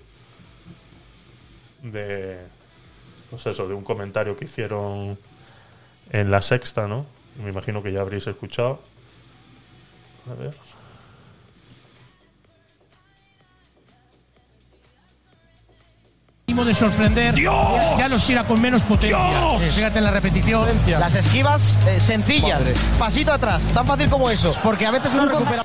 de... 1.83 2.39
Pues 3.31 3.47
eso, 3.47 3.67
de 3.67 3.75
un 3.75 3.83
comentario 3.85 4.37
que 4.37 4.45
hicieron 4.45 5.19
en 6.11 6.31
la 6.31 6.43
sexta, 6.43 6.87
¿no? 6.87 7.07
Me 7.43 7.51
imagino 7.51 7.83
que 7.83 7.93
ya 7.93 8.01
habréis 8.01 8.27
escuchado. 8.27 8.81
A 10.31 10.35
ver. 10.41 10.55
De 16.65 16.75
sorprender, 16.75 17.35
ya 17.35 18.09
nos 18.09 18.27
tira 18.27 18.45
con 18.45 18.61
menos 18.61 18.83
potencia. 18.83 19.19
Eh, 19.61 19.71
fíjate 19.71 19.99
en 19.99 20.05
la 20.05 20.11
repetición. 20.11 20.69
Las 20.89 21.15
esquivas 21.15 21.79
eh, 21.87 22.01
sencillas, 22.01 22.63
pasito 22.99 23.33
atrás, 23.33 23.67
tan 23.75 23.87
fácil 23.87 24.09
como 24.09 24.31
eso, 24.31 24.55
porque 24.63 24.87
a 24.87 24.91
veces 24.91 25.13
no 25.13 25.27
recupera. 25.27 25.65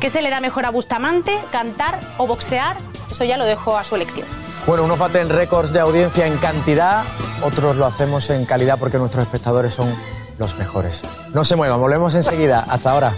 ¿Qué 0.00 0.10
se 0.10 0.22
le 0.22 0.30
da 0.30 0.40
mejor 0.40 0.66
a 0.66 0.70
Bustamante? 0.70 1.32
¿Cantar 1.50 1.98
o 2.18 2.26
boxear? 2.26 2.76
Eso 3.10 3.24
ya 3.24 3.36
lo 3.36 3.44
dejo 3.44 3.76
a 3.76 3.84
su 3.84 3.96
elección. 3.96 4.26
Bueno, 4.66 4.84
unos 4.84 4.98
baten 4.98 5.28
récords 5.28 5.72
de 5.72 5.80
audiencia 5.80 6.26
en 6.26 6.36
cantidad, 6.38 7.04
otros 7.42 7.76
lo 7.76 7.86
hacemos 7.86 8.28
en 8.30 8.44
calidad 8.44 8.78
porque 8.78 8.98
nuestros 8.98 9.24
espectadores 9.24 9.74
son 9.74 9.94
los 10.38 10.56
mejores. 10.56 11.02
No 11.32 11.44
se 11.44 11.56
muevan, 11.56 11.80
volvemos 11.80 12.14
enseguida. 12.14 12.64
Hasta 12.68 12.90
ahora. 12.90 13.14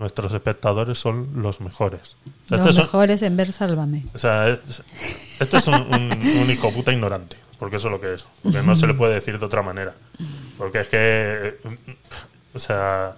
Nuestros 0.00 0.32
espectadores 0.34 0.98
son 0.98 1.28
los 1.36 1.60
mejores. 1.60 2.16
O 2.46 2.48
sea, 2.48 2.58
Los 2.58 2.68
este 2.70 2.82
mejores 2.82 3.22
en 3.22 3.36
ver 3.36 3.52
Sálvame. 3.52 4.04
o 4.12 4.18
sea, 4.18 4.48
es- 4.48 4.82
este 5.38 5.58
es 5.58 5.66
un, 5.68 5.74
un, 5.74 6.12
un 6.42 6.50
hijo 6.50 6.72
puta 6.72 6.90
ignorante. 6.92 7.36
Porque 7.58 7.76
eso 7.76 7.88
es 7.88 7.92
lo 7.92 8.00
que 8.00 8.14
es. 8.14 8.26
Porque 8.42 8.62
no 8.62 8.74
se 8.74 8.86
le 8.86 8.94
puede 8.94 9.12
decir 9.14 9.38
de 9.38 9.44
otra 9.44 9.62
manera. 9.62 9.94
Porque 10.56 10.80
es 10.80 10.88
que. 10.88 11.58
O 12.54 12.58
sea. 12.58 13.16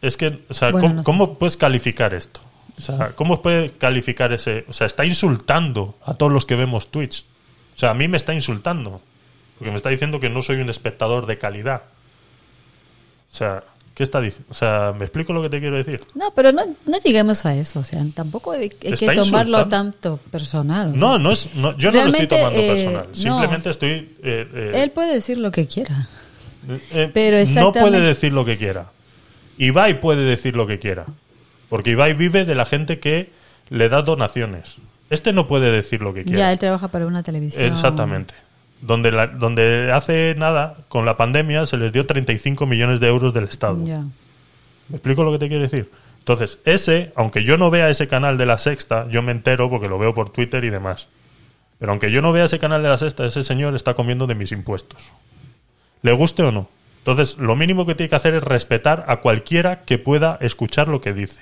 Es 0.00 0.16
que. 0.16 0.44
O 0.48 0.54
sea, 0.54 0.70
Bueno, 0.70 0.80
¿cómo, 0.86 0.94
no 0.94 1.02
sé. 1.02 1.04
cómo 1.04 1.38
puedes 1.38 1.56
calificar 1.56 2.14
esto? 2.14 2.40
O 2.78 2.80
sea, 2.80 3.08
¿cómo 3.16 3.42
puede 3.42 3.70
calificar 3.70 4.32
ese.? 4.32 4.64
O 4.68 4.72
sea, 4.72 4.86
está 4.86 5.04
insultando 5.04 5.98
a 6.04 6.14
todos 6.14 6.32
los 6.32 6.46
que 6.46 6.54
vemos 6.54 6.90
Twitch. 6.92 7.24
O 7.74 7.78
sea, 7.78 7.90
a 7.90 7.94
mí 7.94 8.06
me 8.08 8.16
está 8.16 8.32
insultando. 8.32 9.00
Porque 9.58 9.70
me 9.72 9.76
está 9.76 9.88
diciendo 9.90 10.20
que 10.20 10.30
no 10.30 10.40
soy 10.40 10.60
un 10.60 10.70
espectador 10.70 11.26
de 11.26 11.36
calidad. 11.38 11.82
O 13.32 13.36
sea, 13.36 13.64
¿qué 14.00 14.04
está 14.04 14.18
diciendo? 14.22 14.46
O 14.50 14.54
sea, 14.54 14.94
¿me 14.98 15.04
explico 15.04 15.34
lo 15.34 15.42
que 15.42 15.50
te 15.50 15.60
quiero 15.60 15.76
decir? 15.76 16.00
No, 16.14 16.32
pero 16.34 16.52
no, 16.52 16.62
no 16.86 16.98
lleguemos 17.00 17.44
a 17.44 17.54
eso. 17.54 17.80
O 17.80 17.84
sea, 17.84 18.02
tampoco 18.14 18.52
hay, 18.52 18.62
hay 18.62 18.68
que 18.70 18.96
tomarlo 18.96 19.18
insultando. 19.58 19.68
tanto 19.68 20.16
personal. 20.30 20.88
o 20.88 20.90
sea. 20.92 20.98
No, 21.00 21.18
no 21.18 21.32
es, 21.32 21.54
no, 21.54 21.76
yo 21.76 21.92
no 21.92 22.04
lo 22.04 22.08
estoy 22.08 22.26
tomando 22.26 22.58
eh, 22.58 22.68
personal. 22.68 23.06
no. 23.10 23.14
Simplemente 23.14 23.68
estoy. 23.68 23.90
eh, 23.90 24.48
eh, 24.54 24.72
Él 24.76 24.90
puede 24.92 25.12
decir 25.12 25.36
lo 25.36 25.50
que 25.50 25.66
quiera. 25.66 26.08
eh, 26.92 27.10
pero 27.12 27.36
no 27.36 27.42
exactamente- 27.42 27.80
puede 27.80 28.00
decir 28.00 28.32
lo 28.32 28.46
que 28.46 28.56
quiera. 28.56 28.90
Ibai 29.58 30.00
puede 30.00 30.24
decir 30.24 30.56
lo 30.56 30.66
que 30.66 30.78
quiera. 30.78 31.04
Porque 31.68 31.90
Ibai 31.90 32.14
vive 32.14 32.46
de 32.46 32.54
la 32.54 32.64
gente 32.64 33.00
que 33.00 33.30
le 33.68 33.90
da 33.90 34.00
donaciones. 34.00 34.76
Este 35.10 35.34
no 35.34 35.46
puede 35.46 35.70
decir 35.70 36.00
lo 36.00 36.14
que 36.14 36.24
quiera. 36.24 36.38
Ya, 36.38 36.52
él 36.52 36.58
trabaja 36.58 36.88
para 36.88 37.06
una 37.06 37.22
televisión. 37.22 37.66
Exactamente. 37.66 38.32
Donde, 38.82 39.12
la- 39.12 39.26
donde 39.26 39.92
hace 39.92 40.34
nada, 40.38 40.76
con 40.88 41.04
la 41.04 41.16
pandemia, 41.16 41.66
se 41.66 41.76
les 41.76 41.92
dio 41.92 42.06
35 42.06 42.66
millones 42.66 42.98
de 43.00 43.08
euros 43.08 43.34
del 43.34 43.44
Estado. 43.44 43.84
¿Me 44.88 44.96
explico 44.96 45.22
lo 45.22 45.32
que 45.32 45.38
te 45.38 45.48
quiero 45.48 45.62
decir? 45.62 45.90
Entonces, 46.18 46.58
ese, 46.64 47.12
aunque 47.16 47.44
yo 47.44 47.56
no 47.58 47.70
vea 47.70 47.88
ese 47.90 48.08
canal 48.08 48.38
de 48.38 48.46
la 48.46 48.58
sexta, 48.58 49.06
yo 49.08 49.22
me 49.22 49.32
entero 49.32 49.68
porque 49.70 49.88
lo 49.88 49.98
veo 49.98 50.14
por 50.14 50.30
Twitter 50.30 50.64
y 50.64 50.70
demás. 50.70 51.08
Pero 51.78 51.92
aunque 51.92 52.10
yo 52.10 52.20
no 52.22 52.32
vea 52.32 52.44
ese 52.44 52.58
canal 52.58 52.82
de 52.82 52.88
la 52.88 52.98
sexta, 52.98 53.26
ese 53.26 53.42
señor 53.44 53.74
está 53.74 53.94
comiendo 53.94 54.26
de 54.26 54.34
mis 54.34 54.52
impuestos. 54.52 55.00
Le 56.02 56.12
guste 56.12 56.42
o 56.42 56.52
no. 56.52 56.68
Entonces, 56.98 57.38
lo 57.38 57.56
mínimo 57.56 57.86
que 57.86 57.94
tiene 57.94 58.10
que 58.10 58.16
hacer 58.16 58.34
es 58.34 58.42
respetar 58.44 59.04
a 59.08 59.16
cualquiera 59.16 59.82
que 59.84 59.98
pueda 59.98 60.36
escuchar 60.40 60.88
lo 60.88 61.00
que 61.00 61.12
dice. 61.14 61.40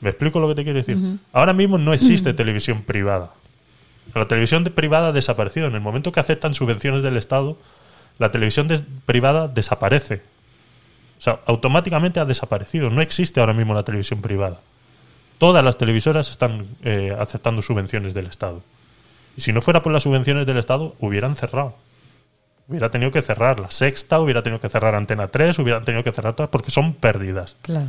¿Me 0.00 0.08
explico 0.10 0.40
lo 0.40 0.48
que 0.48 0.54
te 0.54 0.64
quiero 0.64 0.78
decir? 0.78 0.96
Ahora 1.32 1.52
mismo 1.52 1.76
no 1.76 1.92
existe 1.92 2.32
televisión 2.32 2.82
privada. 2.82 3.30
La 4.14 4.28
televisión 4.28 4.64
privada 4.64 5.08
ha 5.08 5.12
desaparecido. 5.12 5.66
En 5.66 5.74
el 5.74 5.80
momento 5.80 6.12
que 6.12 6.20
aceptan 6.20 6.54
subvenciones 6.54 7.02
del 7.02 7.16
Estado, 7.16 7.56
la 8.18 8.30
televisión 8.30 8.68
privada 9.06 9.48
desaparece. 9.48 10.22
O 11.18 11.22
sea, 11.22 11.40
automáticamente 11.46 12.20
ha 12.20 12.24
desaparecido. 12.24 12.90
No 12.90 13.02
existe 13.02 13.40
ahora 13.40 13.52
mismo 13.52 13.74
la 13.74 13.82
televisión 13.82 14.22
privada. 14.22 14.60
Todas 15.38 15.64
las 15.64 15.78
televisoras 15.78 16.30
están 16.30 16.66
eh, 16.82 17.16
aceptando 17.18 17.62
subvenciones 17.62 18.14
del 18.14 18.26
Estado. 18.26 18.62
Y 19.36 19.40
si 19.42 19.52
no 19.52 19.62
fuera 19.62 19.82
por 19.82 19.92
las 19.92 20.02
subvenciones 20.02 20.46
del 20.46 20.58
Estado, 20.58 20.94
hubieran 20.98 21.36
cerrado. 21.36 21.76
Hubiera 22.68 22.90
tenido 22.90 23.10
que 23.10 23.22
cerrar 23.22 23.58
la 23.58 23.70
sexta, 23.70 24.20
hubiera 24.20 24.42
tenido 24.42 24.60
que 24.60 24.68
cerrar 24.68 24.94
Antena 24.94 25.28
3, 25.28 25.58
hubieran 25.58 25.84
tenido 25.84 26.04
que 26.04 26.12
cerrar 26.12 26.34
todas 26.34 26.50
porque 26.50 26.70
son 26.70 26.94
pérdidas. 26.94 27.56
Claro. 27.62 27.88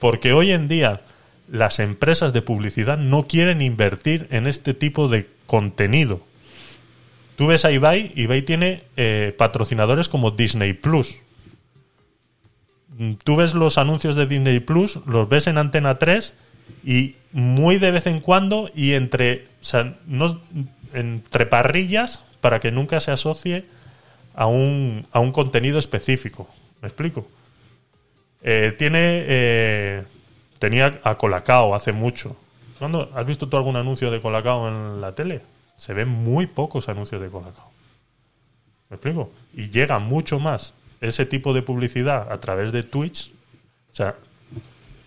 Porque 0.00 0.32
hoy 0.32 0.52
en 0.52 0.68
día 0.68 1.00
las 1.50 1.78
empresas 1.78 2.32
de 2.32 2.42
publicidad 2.42 2.98
no 2.98 3.26
quieren 3.26 3.62
invertir 3.62 4.26
en 4.30 4.46
este 4.46 4.74
tipo 4.74 5.08
de 5.08 5.28
contenido. 5.46 6.20
Tú 7.36 7.46
ves 7.46 7.64
a 7.64 7.70
Ibai, 7.70 8.12
Ibai 8.16 8.42
tiene 8.42 8.84
eh, 8.96 9.34
patrocinadores 9.36 10.08
como 10.08 10.32
Disney 10.32 10.72
Plus. 10.72 11.16
Tú 13.22 13.36
ves 13.36 13.54
los 13.54 13.78
anuncios 13.78 14.16
de 14.16 14.26
Disney 14.26 14.60
Plus, 14.60 14.98
los 15.06 15.28
ves 15.28 15.46
en 15.46 15.56
Antena 15.56 15.98
3 15.98 16.34
y 16.84 17.14
muy 17.32 17.78
de 17.78 17.92
vez 17.92 18.06
en 18.06 18.20
cuando 18.20 18.70
y 18.74 18.94
entre, 18.94 19.46
o 19.60 19.64
sea, 19.64 19.96
no, 20.06 20.40
entre 20.92 21.46
parrillas 21.46 22.24
para 22.40 22.58
que 22.58 22.72
nunca 22.72 22.98
se 22.98 23.12
asocie 23.12 23.66
a 24.34 24.46
un, 24.46 25.06
a 25.12 25.20
un 25.20 25.30
contenido 25.30 25.78
específico. 25.78 26.48
¿Me 26.82 26.88
explico? 26.88 27.28
Eh, 28.42 28.74
tiene. 28.76 29.24
eh, 29.26 30.04
tenía 30.58 31.00
a 31.04 31.16
Colacao 31.16 31.74
hace 31.74 31.92
mucho. 31.92 32.36
¿Cuándo, 32.78 33.10
¿Has 33.14 33.26
visto 33.26 33.48
tú 33.48 33.56
algún 33.56 33.76
anuncio 33.76 34.10
de 34.10 34.20
Colacao 34.20 34.68
en 34.68 35.00
la 35.00 35.14
tele? 35.14 35.42
Se 35.76 35.94
ven 35.94 36.08
muy 36.08 36.46
pocos 36.46 36.88
anuncios 36.88 37.20
de 37.20 37.28
Colacao. 37.28 37.70
¿Me 38.90 38.96
explico? 38.96 39.30
Y 39.52 39.70
llega 39.70 39.98
mucho 39.98 40.38
más 40.38 40.74
ese 41.00 41.26
tipo 41.26 41.52
de 41.52 41.62
publicidad 41.62 42.32
a 42.32 42.40
través 42.40 42.72
de 42.72 42.82
Twitch. 42.82 43.32
O 43.90 43.94
sea, 43.94 44.16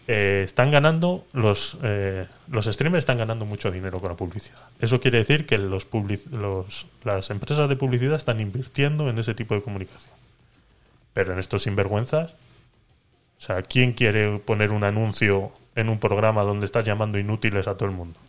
eh, 0.08 0.42
están 0.44 0.72
ganando. 0.72 1.26
Los, 1.34 1.78
eh, 1.84 2.28
los 2.48 2.66
streamers 2.66 3.04
están 3.04 3.18
ganando 3.18 3.46
mucho 3.46 3.72
dinero 3.72 4.00
con 4.00 4.10
la 4.10 4.16
publicidad. 4.16 4.62
Eso 4.80 5.00
quiere 5.00 5.20
decir 5.20 5.46
que 5.46 5.58
los, 5.58 5.88
los 6.32 6.88
las 7.04 7.30
empresas 7.30 7.70
de 7.70 7.76
publicidad 7.76 8.16
están 8.16 8.40
invirtiendo 8.40 9.10
en 9.10 9.18
ese 9.18 9.34
tipo 9.34 9.56
de 9.56 9.62
comunicación. 9.62 10.14
Pero 11.14 11.34
en 11.34 11.40
estos 11.40 11.64
sinvergüenzas 11.64 12.36
o 13.42 13.44
sea, 13.44 13.64
¿quién 13.64 13.94
quiere 13.94 14.38
poner 14.38 14.70
un 14.70 14.84
anuncio 14.84 15.52
en 15.74 15.90
un 15.90 15.98
programa 15.98 16.44
donde 16.44 16.68
estás 16.68 16.86
llamando 16.86 17.18
inútiles 17.18 17.68
a 17.68 17.76
todo 17.76 17.90
el 17.90 17.96
mundo? 17.96 18.20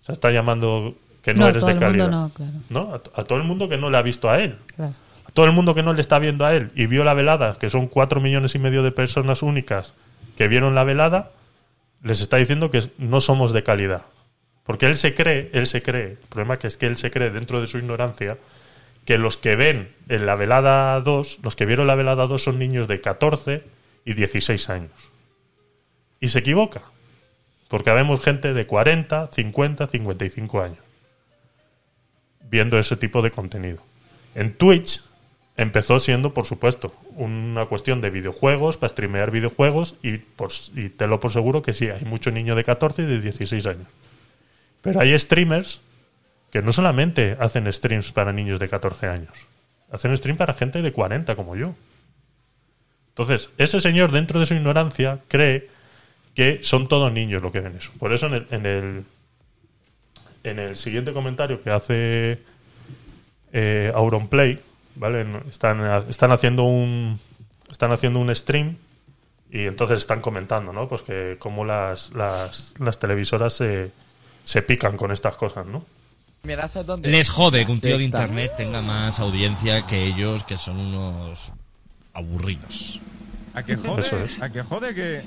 O 0.00 0.04
sea, 0.04 0.12
está 0.14 0.32
llamando 0.32 0.96
que 1.22 1.34
no, 1.34 1.42
No, 1.42 1.48
eres 1.48 1.64
de 1.64 1.76
calidad. 1.76 2.10
no, 2.10 2.28
claro. 2.30 2.52
¿No? 2.68 2.94
A, 2.94 3.20
a 3.20 3.24
todo 3.24 3.38
el 3.38 3.44
mundo 3.44 3.68
que 3.68 3.78
no 3.78 3.90
le 3.90 3.98
ha 3.98 4.02
visto 4.02 4.28
a 4.28 4.40
él. 4.40 4.58
claro. 4.74 4.92
A 5.24 5.30
todo 5.30 5.46
el 5.46 5.52
mundo 5.52 5.72
que 5.76 5.84
no 5.84 5.94
le 5.94 6.00
está 6.00 6.18
viendo 6.18 6.44
a 6.44 6.52
él 6.52 6.72
y 6.74 6.86
vio 6.86 7.04
la 7.04 7.14
velada, 7.14 7.56
que 7.60 7.70
son 7.70 7.86
cuatro 7.86 8.20
millones 8.20 8.56
y 8.56 8.58
medio 8.58 8.82
de 8.82 8.90
personas 8.90 9.44
únicas 9.44 9.94
que 10.36 10.48
vieron 10.48 10.74
la 10.74 10.82
velada, 10.82 11.30
les 12.02 12.20
está 12.20 12.38
diciendo 12.38 12.70
que 12.70 12.90
no 12.98 13.20
somos 13.20 13.52
de 13.52 13.62
calidad. 13.62 14.02
Porque 14.64 14.86
él 14.86 14.96
se 14.96 15.14
cree, 15.14 15.48
él 15.52 15.68
se 15.68 15.80
cree, 15.80 16.18
el 16.20 16.28
problema 16.28 16.58
que 16.58 16.66
es 16.66 16.76
que 16.76 16.86
él 16.86 16.96
se 16.96 17.12
cree 17.12 17.30
dentro 17.30 17.60
de 17.60 17.68
su 17.68 17.78
ignorancia, 17.78 18.36
que 19.04 19.16
los 19.16 19.36
que 19.36 19.54
ven 19.54 19.94
en 20.08 20.26
la 20.26 20.34
velada 20.34 21.00
2, 21.00 21.38
los 21.44 21.54
que 21.54 21.66
vieron 21.66 21.86
la 21.86 21.94
velada 21.94 22.26
2 22.26 22.42
son 22.42 22.58
niños 22.58 22.88
de 22.88 23.00
14 23.00 23.62
y 24.04 24.14
16 24.14 24.70
años. 24.70 24.92
Y 26.20 26.28
se 26.28 26.40
equivoca. 26.40 26.82
Porque 27.68 27.90
vemos 27.90 28.22
gente 28.22 28.52
de 28.52 28.66
40, 28.66 29.30
50, 29.32 29.86
55 29.86 30.60
años 30.60 30.78
viendo 32.52 32.78
ese 32.78 32.96
tipo 32.98 33.22
de 33.22 33.30
contenido. 33.30 33.78
En 34.34 34.52
Twitch 34.52 35.02
empezó 35.56 35.98
siendo, 35.98 36.34
por 36.34 36.44
supuesto, 36.44 36.94
una 37.16 37.64
cuestión 37.64 38.02
de 38.02 38.10
videojuegos, 38.10 38.76
para 38.76 38.90
streamear 38.90 39.30
videojuegos, 39.30 39.96
y, 40.02 40.18
por, 40.18 40.50
y 40.76 40.90
te 40.90 41.06
lo 41.06 41.18
por 41.18 41.32
seguro 41.32 41.62
que 41.62 41.72
sí, 41.72 41.88
hay 41.88 42.04
mucho 42.04 42.30
niño 42.30 42.54
de 42.54 42.62
14 42.62 43.02
y 43.02 43.06
de 43.06 43.20
16 43.22 43.66
años. 43.66 43.88
Pero 44.82 45.00
hay 45.00 45.18
streamers 45.18 45.80
que 46.50 46.60
no 46.60 46.74
solamente 46.74 47.38
hacen 47.40 47.72
streams 47.72 48.12
para 48.12 48.34
niños 48.34 48.60
de 48.60 48.68
14 48.68 49.06
años, 49.08 49.48
Hacen 49.90 50.16
stream 50.16 50.38
para 50.38 50.54
gente 50.54 50.80
de 50.80 50.90
40 50.90 51.36
como 51.36 51.54
yo. 51.54 51.74
Entonces, 53.12 53.50
ese 53.58 53.80
señor, 53.80 54.10
dentro 54.10 54.40
de 54.40 54.46
su 54.46 54.54
ignorancia, 54.54 55.18
cree 55.28 55.68
que 56.34 56.60
son 56.62 56.86
todos 56.86 57.12
niños 57.12 57.42
lo 57.42 57.52
que 57.52 57.60
ven 57.60 57.76
eso. 57.76 57.90
Por 57.98 58.12
eso 58.12 58.26
en 58.26 58.34
el, 58.34 58.46
en 58.50 58.66
el, 58.66 59.04
en 60.44 60.58
el 60.58 60.76
siguiente 60.76 61.12
comentario 61.12 61.62
que 61.62 61.70
hace 61.70 62.38
eh, 63.52 63.92
Auronplay, 63.94 64.60
¿vale? 64.94 65.26
Están, 65.50 66.08
están 66.08 66.32
haciendo 66.32 66.64
un 66.64 67.20
están 67.70 67.92
haciendo 67.92 68.18
un 68.20 68.34
stream 68.34 68.76
y 69.50 69.66
entonces 69.66 69.98
están 69.98 70.20
comentando, 70.20 70.72
¿no? 70.72 70.88
Pues 70.88 71.02
que 71.02 71.36
cómo 71.38 71.64
las, 71.64 72.12
las, 72.12 72.74
las 72.78 72.98
televisoras 72.98 73.52
se, 73.52 73.90
se 74.44 74.62
pican 74.62 74.96
con 74.96 75.10
estas 75.12 75.36
cosas, 75.36 75.66
¿no? 75.66 75.84
Les 77.02 77.28
jode 77.30 77.64
que 77.64 77.72
un 77.72 77.80
tío 77.80 77.98
de 77.98 78.04
internet 78.04 78.52
tenga 78.56 78.82
más 78.82 79.20
audiencia 79.20 79.86
que 79.86 80.06
ellos, 80.06 80.42
que 80.44 80.56
son 80.56 80.80
unos 80.80 81.52
aburridos. 82.14 83.00
¿A 83.54 83.62
que 83.62 83.76
jode? 83.76 84.00
Eso 84.00 84.18
es. 84.24 84.40
¿A 84.40 84.50
que 84.50 84.62
jode 84.62 84.94
que 84.94 85.22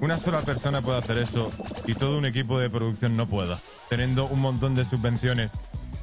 una 0.00 0.18
sola 0.18 0.42
persona 0.42 0.82
pueda 0.82 0.98
hacer 0.98 1.18
eso 1.18 1.50
y 1.86 1.94
todo 1.94 2.18
un 2.18 2.26
equipo 2.26 2.58
de 2.58 2.68
producción 2.70 3.16
no 3.16 3.26
pueda? 3.26 3.58
Teniendo 3.88 4.26
un 4.26 4.40
montón 4.40 4.74
de 4.74 4.84
subvenciones 4.84 5.52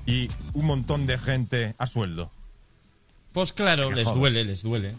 y 0.06 0.28
un 0.54 0.66
montón 0.66 1.06
de 1.06 1.18
gente 1.18 1.76
a 1.78 1.88
sueldo. 1.88 2.32
Pues 3.34 3.54
claro, 3.54 3.92
les 3.92 4.14
duele, 4.14 4.44
les 4.44 4.64
duele. 4.64 4.96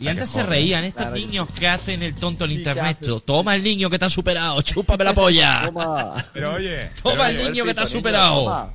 Y 0.00 0.08
antes 0.08 0.28
se 0.28 0.42
reían 0.42 0.84
estos 0.84 1.06
Claro 1.06 1.16
niños 1.16 1.48
que 1.50 1.68
hacen 1.68 2.02
el 2.02 2.14
tonto 2.14 2.44
en 2.44 2.52
internet. 2.52 2.98
Toma 3.24 3.54
el 3.54 3.62
niño 3.62 3.88
que 3.88 3.98
te 3.98 4.04
ha 4.04 4.08
superado, 4.08 4.60
chúpame 4.60 5.04
la 5.04 5.14
polla. 5.14 5.62
Toma. 5.66 6.26
Pero 6.32 6.54
oye, 6.54 6.90
Toma 7.02 7.14
pero 7.16 7.24
el 7.26 7.36
oye, 7.36 7.50
niño 7.50 7.64
que 7.64 7.74
te 7.74 7.80
ha 7.80 7.86
superado. 7.86 8.74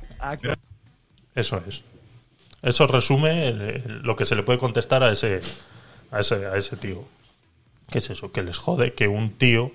Eso 1.34 1.62
es. 1.68 1.84
Eso 2.62 2.86
resume 2.86 3.48
el- 3.48 4.00
lo 4.02 4.16
que 4.16 4.24
se 4.24 4.34
le 4.36 4.42
puede 4.42 4.58
contestar 4.58 5.02
a 5.02 5.10
ese, 5.12 5.40
a 6.10 6.20
ese, 6.20 6.46
a 6.46 6.56
ese 6.56 6.76
tío. 6.76 7.04
¿Qué 7.90 7.98
es 7.98 8.10
eso? 8.10 8.32
Que 8.32 8.42
les 8.42 8.58
jode 8.58 8.92
que 8.94 9.08
un 9.08 9.32
tío 9.32 9.72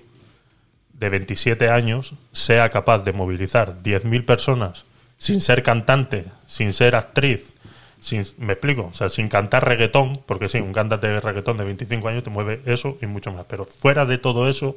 de 0.92 1.10
27 1.10 1.68
años 1.68 2.14
sea 2.32 2.70
capaz 2.70 2.98
de 3.04 3.12
movilizar 3.12 3.82
10.000 3.82 4.24
personas 4.24 4.84
sin 5.18 5.40
ser 5.40 5.62
cantante, 5.62 6.24
sin 6.46 6.72
ser 6.72 6.94
actriz, 6.94 7.54
sin, 8.00 8.22
me 8.38 8.52
explico, 8.54 8.86
o 8.90 8.94
sea, 8.94 9.08
sin 9.08 9.28
cantar 9.28 9.66
reggaetón, 9.66 10.12
porque 10.26 10.48
sí, 10.48 10.58
un 10.58 10.72
cantante 10.72 11.06
de 11.08 11.20
reggaetón 11.20 11.56
de 11.56 11.64
25 11.64 12.08
años 12.08 12.22
te 12.22 12.30
mueve 12.30 12.60
eso 12.66 12.96
y 13.02 13.06
mucho 13.06 13.32
más. 13.32 13.44
Pero 13.48 13.64
fuera 13.64 14.06
de 14.06 14.18
todo 14.18 14.48
eso, 14.48 14.76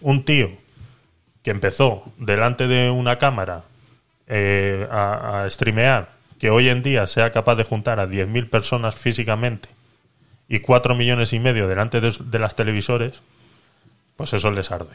un 0.00 0.24
tío 0.24 0.50
que 1.42 1.50
empezó 1.52 2.04
delante 2.18 2.66
de 2.66 2.90
una 2.90 3.18
cámara 3.18 3.64
eh, 4.26 4.86
a, 4.90 5.44
a 5.44 5.50
streamear, 5.50 6.15
que 6.38 6.50
hoy 6.50 6.68
en 6.68 6.82
día 6.82 7.06
sea 7.06 7.32
capaz 7.32 7.56
de 7.56 7.64
juntar 7.64 8.00
a 8.00 8.06
10.000 8.06 8.50
personas 8.50 8.94
físicamente 8.94 9.68
y 10.48 10.60
4 10.60 10.94
millones 10.94 11.32
y 11.32 11.40
medio 11.40 11.68
delante 11.68 12.00
de, 12.00 12.38
las 12.38 12.54
televisores, 12.54 13.22
pues 14.16 14.32
eso 14.32 14.50
les 14.50 14.70
arde. 14.70 14.94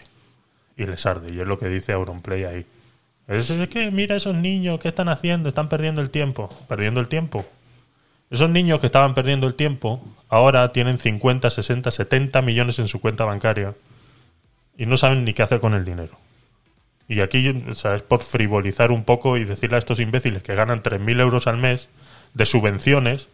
Y 0.78 0.86
les 0.86 1.06
arde. 1.06 1.34
Y 1.34 1.40
es 1.40 1.48
lo 1.48 1.58
que 1.60 1.68
dice 1.68 1.94
Auronplay 1.94 2.46
ahí. 2.46 2.66
Es, 3.28 3.50
es 3.50 3.70
que 3.70 3.92
mira 3.92 4.16
esos 4.16 4.36
niños, 4.36 4.80
¿qué 4.80 4.90
están 4.90 5.10
haciendo? 5.10 5.50
Están 5.50 5.70
perdiendo 5.70 6.02
el 6.02 6.10
tiempo. 6.10 6.50
Perdiendo 6.68 7.00
el 7.00 7.08
tiempo. 7.08 7.46
Esos 8.30 8.50
niños 8.50 8.80
que 8.80 8.86
estaban 8.86 9.14
perdiendo 9.14 9.46
el 9.48 9.56
tiempo, 9.56 10.02
ahora 10.30 10.72
tienen 10.72 10.98
50, 10.98 11.50
60, 11.50 11.92
70 11.92 12.42
millones 12.42 12.80
en 12.80 12.88
su 12.88 13.02
cuenta 13.02 13.26
bancaria 13.26 13.76
y 14.78 14.86
no 14.86 14.96
saben 14.96 15.26
ni 15.26 15.34
qué 15.34 15.44
hacer 15.44 15.60
con 15.60 15.74
el 15.74 15.84
dinero. 15.84 16.18
Y 17.12 17.20
aquí 17.20 17.50
o 17.50 17.76
sea, 17.76 17.96
es 17.96 18.04
por 18.04 18.24
frivolizar 18.24 18.90
un 18.90 19.04
poco 19.04 19.36
y 19.36 19.44
decirle 19.44 19.76
a 19.76 19.80
estos 19.80 20.00
imbéciles 20.00 20.44
que 20.44 20.56
ganan 20.56 20.82
3.000 20.82 21.20
euros 21.20 21.46
al 21.46 21.58
mes 21.58 21.90
de 22.34 22.46
subvenciones 22.46 23.28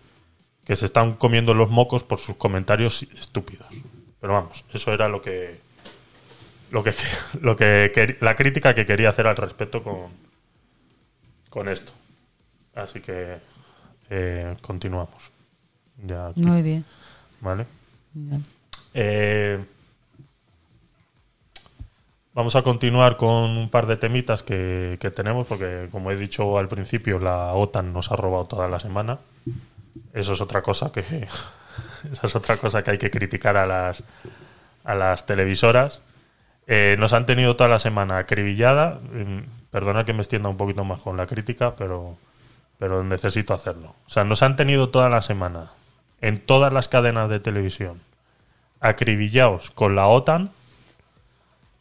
que 0.65 0.75
se 0.75 0.85
están 0.85 1.13
comiendo 1.13 1.53
los 1.53 1.69
mocos 1.69 2.03
por 2.03 2.17
sus 2.17 2.37
comentarios 2.37 3.03
estúpidos. 3.19 3.67
Pero 4.19 4.33
vamos, 4.33 4.65
eso 4.73 4.91
era 4.91 5.07
lo 5.07 5.21
que 5.21 5.59
lo 6.71 6.83
que 6.83 6.91
lo 7.39 7.55
que 7.55 8.17
la 8.19 8.35
crítica 8.35 8.73
que 8.73 8.87
quería 8.87 9.09
hacer 9.09 9.27
al 9.27 9.37
respecto 9.37 9.83
con 9.83 10.07
con 11.51 11.69
esto. 11.69 11.91
Así 12.73 12.99
que 12.99 13.37
eh, 14.09 14.55
continuamos. 14.59 15.31
Ya 16.03 16.29
aquí, 16.29 16.41
Muy 16.41 16.63
bien. 16.63 16.83
¿vale? 17.41 17.67
Eh, 18.95 19.63
vamos 22.37 22.55
a 22.55 22.61
continuar 22.61 23.17
con 23.17 23.57
un 23.57 23.67
par 23.71 23.87
de 23.87 23.97
temitas 23.97 24.43
que, 24.43 24.99
que 25.01 25.09
tenemos, 25.09 25.47
porque 25.47 25.87
como 25.91 26.11
he 26.11 26.15
dicho 26.15 26.59
al 26.59 26.67
principio, 26.67 27.17
la 27.17 27.53
OTAN 27.53 27.91
nos 27.91 28.11
ha 28.11 28.15
robado 28.15 28.45
toda 28.45 28.67
la 28.67 28.79
semana. 28.79 29.17
Eso 30.13 30.33
es 30.33 30.41
otra 30.41 30.61
cosa 30.61 30.91
que 30.91 30.99
esa 32.11 32.27
es 32.27 32.35
otra 32.35 32.57
cosa 32.57 32.83
que 32.83 32.91
hay 32.91 32.99
que 32.99 33.09
criticar 33.09 33.57
a 33.57 33.65
las 33.65 34.03
a 34.83 34.93
las 34.93 35.25
televisoras. 35.25 36.03
Eh, 36.67 36.95
nos 36.99 37.11
han 37.13 37.25
tenido 37.25 37.55
toda 37.55 37.71
la 37.71 37.79
semana 37.79 38.19
acribillada. 38.19 38.99
Mm, 39.11 39.39
Perdona 39.71 40.05
que 40.05 40.13
me 40.13 40.19
extienda 40.19 40.47
un 40.47 40.57
poquito 40.57 40.85
más 40.85 41.01
con 41.01 41.17
la 41.17 41.25
crítica, 41.25 41.75
pero 41.75 42.17
pero 42.77 43.03
necesito 43.03 43.55
hacerlo. 43.55 43.95
O 44.05 44.09
sea, 44.11 44.25
nos 44.25 44.43
han 44.43 44.55
tenido 44.55 44.89
toda 44.89 45.09
la 45.09 45.23
semana 45.23 45.71
en 46.21 46.37
todas 46.37 46.71
las 46.71 46.87
cadenas 46.87 47.29
de 47.29 47.39
televisión 47.39 48.01
acribillados 48.79 49.71
con 49.71 49.95
la 49.95 50.05
OTAN 50.05 50.51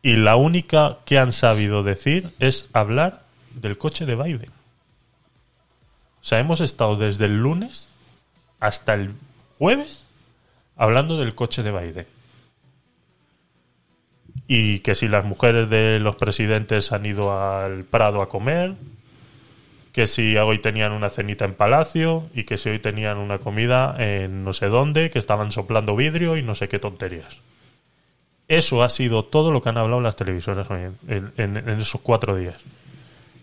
y 0.07 0.15
la 0.15 0.37
única 0.37 0.99
que 1.05 1.19
han 1.19 1.33
sabido 1.33 1.83
decir 1.83 2.31
es 2.39 2.69
hablar 2.73 3.25
del 3.57 3.77
coche 3.77 4.07
de 4.07 4.15
Biden. 4.15 4.51
O 6.21 6.25
sea, 6.25 6.39
hemos 6.39 6.61
estado 6.61 6.95
desde 6.95 7.25
el 7.25 7.43
lunes 7.43 7.89
hasta 8.61 8.95
el 8.95 9.15
jueves 9.59 10.07
hablando 10.77 11.19
del 11.19 11.35
coche 11.35 11.65
de 11.65 11.73
Biden. 11.73 12.07
Y 14.47 14.79
que 14.79 14.95
si 14.95 15.09
las 15.09 15.25
mujeres 15.25 15.69
de 15.71 15.99
los 15.99 16.15
presidentes 16.15 16.93
han 16.93 17.05
ido 17.05 17.37
al 17.37 17.83
Prado 17.83 18.23
a 18.23 18.29
comer, 18.29 18.77
que 19.91 20.07
si 20.07 20.37
hoy 20.37 20.61
tenían 20.61 20.93
una 20.93 21.11
cenita 21.11 21.47
en 21.47 21.55
Palacio 21.55 22.31
y 22.33 22.45
que 22.45 22.59
si 22.59 22.69
hoy 22.69 22.79
tenían 22.79 23.19
una 23.19 23.39
comida 23.39 23.97
en 23.99 24.45
no 24.45 24.53
sé 24.53 24.69
dónde, 24.69 25.11
que 25.11 25.19
estaban 25.19 25.51
soplando 25.51 25.97
vidrio 25.97 26.37
y 26.37 26.45
no 26.45 26.55
sé 26.55 26.69
qué 26.69 26.79
tonterías. 26.79 27.39
Eso 28.49 28.83
ha 28.83 28.89
sido 28.91 29.25
todo 29.25 29.51
lo 29.51 29.61
que 29.63 29.69
han 29.71 29.79
hablado 29.79 30.01
las 30.01 30.17
televisoras 30.17 30.71
hoy 30.71 30.91
en, 31.09 31.33
en- 31.37 31.69
esos 31.81 32.01
cuatro 32.01 32.37
días. 32.37 32.57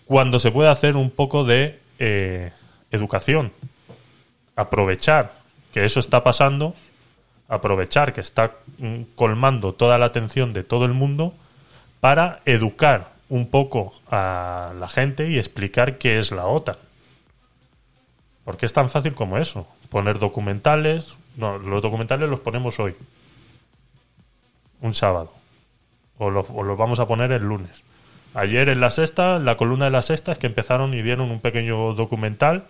Cuando 0.06 0.40
se 0.40 0.52
puede 0.52 0.70
hacer 0.70 0.96
un 0.96 1.10
poco 1.12 1.44
de 1.44 1.80
eh, 2.00 2.52
educación, 2.92 3.52
aprovechar 4.56 5.34
que 5.74 5.86
eso 5.86 6.00
está 6.00 6.24
pasando, 6.24 6.76
aprovechar 7.48 8.14
que 8.14 8.22
está 8.22 8.54
mm, 8.78 9.02
colmando 9.16 9.74
toda 9.74 9.98
la 9.98 10.06
atención 10.06 10.54
de 10.54 10.64
todo 10.64 10.86
el 10.86 10.94
mundo 10.94 11.34
para 12.00 12.42
educar 12.46 13.14
un 13.30 13.50
poco 13.50 13.94
a 14.12 14.74
la 14.80 14.88
gente 14.88 15.30
y 15.30 15.38
explicar 15.38 15.98
qué 15.98 16.20
es 16.20 16.32
la 16.32 16.46
OTAN. 16.46 16.76
Porque 18.46 18.66
es 18.66 18.74
tan 18.74 18.90
fácil 18.90 19.14
como 19.14 19.38
eso. 19.38 19.66
Poner 19.90 20.20
documentales. 20.20 21.16
No, 21.38 21.58
los 21.58 21.82
documentales 21.82 22.30
los 22.30 22.42
ponemos 22.42 22.80
hoy. 22.80 22.96
Un 24.84 24.94
sábado. 24.94 25.32
O 26.20 26.30
los, 26.30 26.46
vamos 26.78 27.00
a 27.00 27.08
poner 27.08 27.32
el 27.32 27.44
lunes. 27.44 27.84
Ayer 28.36 28.70
en 28.70 28.80
la 28.82 28.92
sexta, 28.92 29.40
la 29.40 29.58
columna 29.58 29.86
de 29.86 29.92
la 29.92 30.02
sexta, 30.02 30.34
es 30.34 30.38
que 30.38 30.48
empezaron 30.48 30.94
y 30.94 31.02
dieron 31.02 31.32
un 31.32 31.40
pequeño 31.40 31.94
documental. 31.94 32.66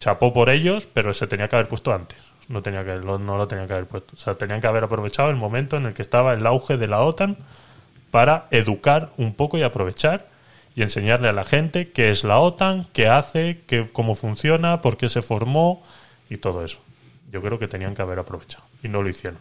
Chapó 0.00 0.32
por 0.32 0.50
ellos, 0.50 0.86
pero 0.92 1.12
se 1.14 1.26
tenía 1.26 1.48
que 1.48 1.56
haber 1.56 1.68
puesto 1.68 1.92
antes. 1.92 2.18
No, 2.48 2.62
tenía 2.62 2.84
que, 2.84 2.96
lo- 2.96 3.18
no 3.18 3.36
lo 3.36 3.46
tenían 3.48 3.66
que 3.68 3.74
haber 3.74 3.86
puesto. 3.86 4.14
O 4.14 4.18
sea, 4.18 4.34
tenían 4.34 4.60
que 4.60 4.66
haber 4.66 4.84
aprovechado 4.84 5.30
el 5.30 5.36
momento 5.36 5.76
en 5.76 5.86
el 5.86 5.94
que 5.94 6.02
estaba 6.02 6.32
el 6.34 6.46
auge 6.46 6.76
de 6.76 6.88
la 6.88 7.00
OTAN 7.00 7.36
para 8.10 8.46
educar 8.50 9.12
un 9.16 9.34
poco 9.34 9.58
y 9.58 9.62
aprovechar 9.62 10.28
y 10.74 10.82
enseñarle 10.82 11.28
a 11.28 11.32
la 11.32 11.44
gente 11.44 11.90
qué 11.92 12.10
es 12.10 12.24
la 12.24 12.38
OTAN, 12.38 12.86
qué 12.92 13.08
hace, 13.08 13.62
qué, 13.66 13.88
cómo 13.92 14.14
funciona, 14.14 14.80
por 14.82 14.96
qué 14.96 15.08
se 15.08 15.22
formó 15.22 15.82
y 16.28 16.36
todo 16.38 16.64
eso. 16.64 16.78
Yo 17.30 17.40
creo 17.42 17.58
que 17.58 17.68
tenían 17.68 17.94
que 17.94 18.02
haber 18.02 18.18
aprovechado 18.18 18.64
y 18.82 18.88
no 18.88 19.02
lo 19.02 19.08
hicieron. 19.08 19.38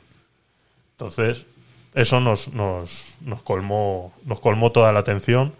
Entonces, 0.94 1.46
eso 1.94 2.20
nos, 2.20 2.54
nos, 2.54 3.18
nos, 3.22 3.44
colmó, 3.44 4.14
nos 4.26 4.40
colmó 4.40 4.72
toda 4.72 4.92
la 4.92 5.00
atención. 5.00 5.54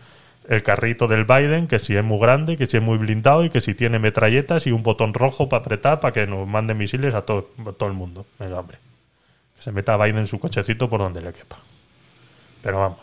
El 0.48 0.64
carrito 0.64 1.08
del 1.08 1.26
Biden, 1.26 1.68
que 1.68 1.80
si 1.80 1.96
es 1.96 2.04
muy 2.04 2.20
grande, 2.20 2.58
que 2.58 2.66
si 2.66 2.78
es 2.78 2.84
muy 2.84 2.98
blindado 2.98 3.46
y 3.46 3.50
que 3.50 3.62
si 3.62 3.76
tiene 3.76 4.00
metralletas 4.00 4.66
y 4.68 4.72
un 4.72 4.84
botón 4.84 5.14
rojo 5.14 5.50
para 5.50 5.62
apretar 5.62 6.00
para 6.00 6.14
que 6.14 6.28
nos 6.28 6.48
mande 6.48 6.74
misiles 6.74 7.14
a 7.14 7.22
todo, 7.24 7.52
todo 7.78 7.90
el 7.90 7.96
mundo. 7.96 8.26
Venga, 8.40 8.60
hombre. 8.60 8.78
Que 9.56 9.62
se 9.62 9.72
meta 9.72 9.98
Biden 9.98 10.18
en 10.18 10.28
su 10.28 10.40
cochecito 10.40 10.90
por 10.90 11.00
donde 11.00 11.22
le 11.22 11.32
quepa. 11.32 11.58
Pero 12.64 12.80
vamos, 12.80 13.00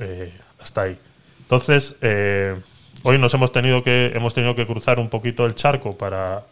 eh, 0.00 0.32
hasta 0.60 0.82
ahí. 0.82 0.98
Entonces, 1.40 1.94
eh, 2.00 2.60
hoy 3.02 3.18
nos 3.18 3.32
hemos 3.34 3.52
tenido 3.52 3.82
que 3.82 4.12
hemos 4.14 4.34
tenido 4.34 4.54
que 4.54 4.66
cruzar 4.66 4.98
un 4.98 5.08
poquito 5.08 5.46
el 5.46 5.54
charco 5.54 5.96
para 5.96 6.44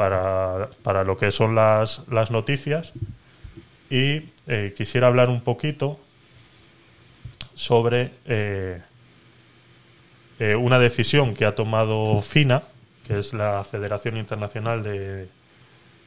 para, 0.00 0.70
para 0.82 1.04
lo 1.04 1.18
que 1.18 1.30
son 1.30 1.54
las, 1.54 2.08
las 2.08 2.30
noticias 2.30 2.94
y 3.90 4.30
eh, 4.50 4.74
quisiera 4.76 5.06
hablar 5.06 5.28
un 5.28 5.42
poquito 5.42 6.00
sobre 7.54 8.10
eh, 8.26 8.82
eh, 10.40 10.56
una 10.56 10.80
decisión 10.80 11.34
que 11.34 11.44
ha 11.44 11.54
tomado 11.54 12.20
FINA, 12.20 12.64
que 13.06 13.18
es 13.18 13.32
la 13.32 13.62
Federación 13.62 14.16
Internacional 14.16 14.82
de, 14.82 15.28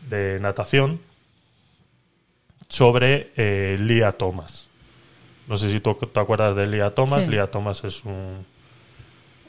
de 0.10 0.40
Natación, 0.42 1.00
sobre 2.68 3.32
eh, 3.38 3.78
Lia 3.80 4.12
Thomas. 4.12 4.68
No 5.48 5.56
sé 5.56 5.70
si 5.72 5.80
tú 5.80 5.96
te 5.96 6.20
acuerdas 6.20 6.54
de 6.56 6.68
Lia 6.68 6.94
Thomas. 6.94 7.24
Sí. 7.24 7.30
Lia 7.30 7.48
Thomas 7.50 7.84
es 7.86 8.04
un. 8.04 8.46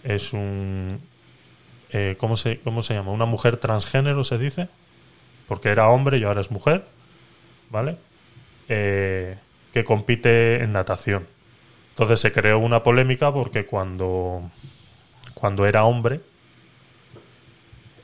Es 0.04 0.32
un. 0.32 1.00
eh, 1.90 2.14
¿cómo, 2.18 2.36
se, 2.36 2.60
¿Cómo 2.60 2.82
se 2.82 2.94
llama? 2.94 3.10
Una 3.10 3.26
mujer 3.26 3.56
transgénero, 3.56 4.22
se 4.22 4.38
dice. 4.38 4.68
Porque 5.48 5.70
era 5.70 5.88
hombre 5.88 6.18
y 6.18 6.24
ahora 6.24 6.40
es 6.42 6.50
mujer. 6.50 6.84
¿Vale? 7.70 7.96
Eh, 8.68 9.36
que 9.72 9.84
compite 9.84 10.62
en 10.62 10.72
natación. 10.72 11.26
Entonces 11.90 12.20
se 12.20 12.32
creó 12.32 12.60
una 12.60 12.84
polémica 12.84 13.32
porque 13.32 13.66
cuando, 13.66 14.50
cuando 15.34 15.66
era 15.66 15.84
hombre, 15.84 16.20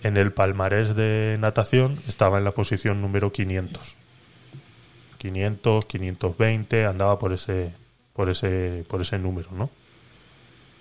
en 0.03 0.17
el 0.17 0.33
palmarés 0.33 0.97
de 0.97 1.37
natación 1.39 2.01
estaba 2.09 2.39
en 2.39 2.45
la 2.45 2.51
posición 2.51 3.01
número 3.01 3.33
500. 3.33 3.97
500, 5.19 5.85
520, 5.85 6.87
andaba 6.87 7.19
por 7.19 7.33
ese, 7.33 7.73
por 8.15 8.31
ese, 8.31 8.85
por 8.89 9.03
ese 9.03 9.19
número, 9.19 9.51
¿no? 9.53 9.71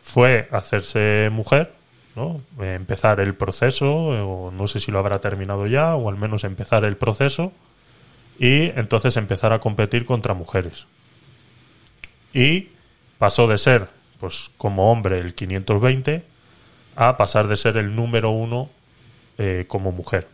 Fue 0.01 0.47
hacerse 0.51 1.29
mujer, 1.31 1.73
¿no? 2.15 2.41
Empezar 2.59 3.19
el 3.19 3.35
proceso, 3.35 3.93
o 3.93 4.49
no 4.49 4.67
sé 4.67 4.79
si 4.79 4.91
lo 4.91 4.99
habrá 4.99 5.19
terminado 5.19 5.67
ya, 5.67 5.95
o 5.95 6.09
al 6.09 6.15
menos 6.15 6.45
empezar 6.45 6.83
el 6.85 6.97
proceso, 6.97 7.51
y 8.39 8.71
entonces 8.79 9.17
empezar 9.17 9.51
a 9.51 9.59
competir 9.59 10.05
contra 10.05 10.33
mujeres. 10.33 10.85
Y 12.33 12.69
pasó 13.17 13.47
de 13.47 13.57
ser, 13.57 13.89
pues 14.19 14.49
como 14.57 14.89
hombre, 14.91 15.19
el 15.19 15.35
520, 15.35 16.23
a 16.95 17.17
pasar 17.17 17.47
de 17.47 17.57
ser 17.57 17.75
el 17.75 17.95
número 17.95 18.31
uno 18.31 18.69
eh, 19.37 19.65
como 19.67 19.91
mujer. 19.91 20.27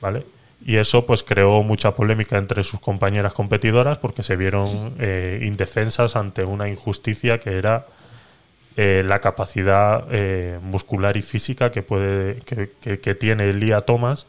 ¿Vale? 0.00 0.26
Y 0.64 0.76
eso 0.76 1.06
pues 1.06 1.22
creó 1.22 1.62
mucha 1.62 1.94
polémica 1.94 2.38
entre 2.38 2.64
sus 2.64 2.80
compañeras 2.80 3.32
competidoras 3.32 3.98
porque 3.98 4.24
se 4.24 4.34
vieron 4.34 4.94
eh, 4.98 5.40
indefensas 5.42 6.16
ante 6.16 6.44
una 6.44 6.68
injusticia 6.68 7.38
que 7.38 7.56
era 7.56 7.86
eh, 8.76 9.04
la 9.06 9.20
capacidad 9.20 10.06
muscular 10.60 11.16
y 11.16 11.22
física 11.22 11.70
que 11.70 11.82
puede 11.82 12.40
que, 12.40 13.14
tiene 13.14 13.52
Lia 13.52 13.82
Thomas 13.82 14.26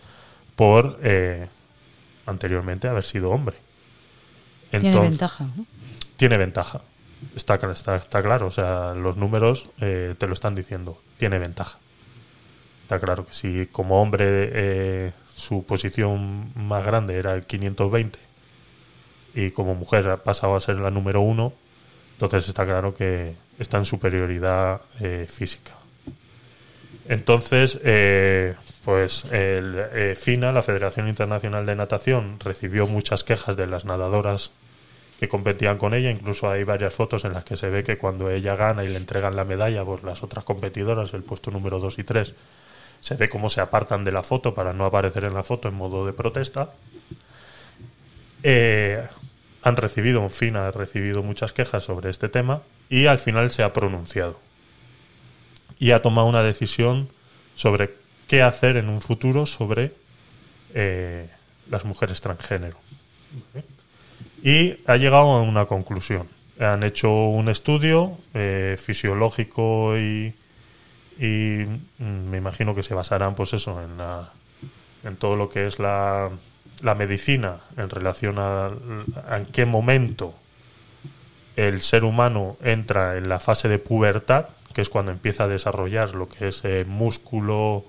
por 0.55 0.99
anteriormente 2.25 2.87
haber 2.87 3.03
sido 3.03 3.29
hombre. 3.31 3.57
Tiene 4.71 4.87
Entonces- 4.89 5.11
ventaja. 5.11 5.43
¿no? 5.55 5.65
tiene 6.17 6.37
ventaja. 6.37 6.81
Está, 7.35 7.55
está, 7.55 7.95
está 7.97 8.21
claro, 8.21 8.47
o 8.47 8.51
sea, 8.51 8.93
los 8.93 9.17
números 9.17 9.69
eh, 9.81 10.15
te 10.17 10.27
lo 10.27 10.33
están 10.33 10.55
diciendo. 10.55 11.01
Tiene 11.17 11.39
ventaja. 11.39 11.77
Está 12.83 12.99
claro 12.99 13.25
que 13.25 13.33
si 13.33 13.67
como 13.71 14.01
hombre 14.01 14.25
eh, 14.27 15.13
su 15.35 15.65
posición 15.65 16.51
más 16.55 16.85
grande 16.85 17.17
era 17.17 17.33
el 17.33 17.45
520 17.45 18.19
y 19.35 19.51
como 19.51 19.73
mujer 19.73 20.07
ha 20.09 20.17
pasado 20.17 20.55
a 20.55 20.59
ser 20.59 20.75
la 20.77 20.91
número 20.91 21.21
uno, 21.21 21.53
entonces 22.13 22.47
está 22.47 22.65
claro 22.65 22.93
que 22.93 23.35
está 23.57 23.77
en 23.77 23.85
superioridad 23.85 24.81
eh, 24.99 25.25
física. 25.29 25.71
Entonces, 27.07 27.79
eh, 27.83 28.55
pues 28.83 29.25
el 29.31 29.75
eh, 29.93 30.15
FINA, 30.19 30.51
la 30.51 30.61
Federación 30.61 31.07
Internacional 31.07 31.65
de 31.65 31.75
Natación, 31.75 32.39
recibió 32.39 32.85
muchas 32.85 33.23
quejas 33.23 33.55
de 33.55 33.67
las 33.67 33.85
nadadoras 33.85 34.51
que 35.19 35.29
competían 35.29 35.77
con 35.77 35.93
ella. 35.93 36.11
Incluso 36.11 36.49
hay 36.49 36.65
varias 36.65 36.93
fotos 36.93 37.23
en 37.23 37.33
las 37.33 37.45
que 37.45 37.55
se 37.55 37.69
ve 37.69 37.83
que 37.83 37.97
cuando 37.97 38.29
ella 38.29 38.55
gana 38.55 38.83
y 38.83 38.89
le 38.89 38.97
entregan 38.97 39.37
la 39.37 39.45
medalla 39.45 39.85
por 39.85 40.03
las 40.03 40.21
otras 40.21 40.43
competidoras, 40.43 41.13
el 41.13 41.23
puesto 41.23 41.49
número 41.49 41.79
2 41.79 41.97
y 41.99 42.03
3, 42.03 42.35
se 42.99 43.15
ve 43.15 43.29
cómo 43.29 43.49
se 43.49 43.61
apartan 43.61 44.03
de 44.03 44.11
la 44.11 44.23
foto 44.23 44.53
para 44.53 44.73
no 44.73 44.85
aparecer 44.85 45.23
en 45.23 45.33
la 45.33 45.43
foto 45.43 45.69
en 45.69 45.75
modo 45.75 46.05
de 46.05 46.11
protesta. 46.11 46.71
Eh, 48.43 49.01
han 49.61 49.77
recibido, 49.77 50.27
FINA 50.27 50.67
ha 50.67 50.71
recibido 50.71 51.23
muchas 51.23 51.53
quejas 51.53 51.83
sobre 51.83 52.09
este 52.09 52.27
tema 52.27 52.63
y 52.89 53.05
al 53.05 53.19
final 53.19 53.49
se 53.49 53.63
ha 53.63 53.71
pronunciado. 53.71 54.39
Y 55.79 55.91
ha 55.91 56.01
tomado 56.01 56.27
una 56.27 56.43
decisión 56.43 57.09
sobre 57.55 58.02
qué 58.27 58.41
hacer 58.41 58.77
en 58.77 58.89
un 58.89 59.01
futuro 59.01 59.45
sobre 59.45 59.93
eh, 60.73 61.29
las 61.69 61.85
mujeres 61.85 62.21
transgénero. 62.21 62.77
Y 64.43 64.77
ha 64.85 64.97
llegado 64.97 65.31
a 65.31 65.41
una 65.41 65.65
conclusión. 65.65 66.27
Han 66.59 66.83
hecho 66.83 67.11
un 67.11 67.49
estudio 67.49 68.17
eh, 68.33 68.77
fisiológico 68.79 69.97
y, 69.97 70.33
y 71.19 71.65
mm, 71.97 72.29
me 72.29 72.37
imagino 72.37 72.75
que 72.75 72.83
se 72.83 72.93
basarán 72.93 73.35
pues 73.35 73.53
eso 73.53 73.81
en 73.81 73.97
la 73.97 74.31
en 75.03 75.17
todo 75.17 75.35
lo 75.35 75.49
que 75.49 75.67
es 75.67 75.79
la, 75.79 76.29
la 76.81 76.95
medicina 76.95 77.61
en 77.77 77.89
relación 77.89 78.35
a, 78.39 78.71
en 79.31 79.45
qué 79.47 79.65
momento 79.65 80.33
el 81.55 81.81
ser 81.81 82.03
humano 82.03 82.57
entra 82.63 83.17
en 83.17 83.29
la 83.29 83.39
fase 83.39 83.67
de 83.67 83.79
pubertad, 83.79 84.47
que 84.73 84.81
es 84.81 84.89
cuando 84.89 85.11
empieza 85.11 85.43
a 85.43 85.47
desarrollar 85.47 86.15
lo 86.15 86.29
que 86.29 86.47
es 86.47 86.65
eh, 86.65 86.85
músculo 86.87 87.85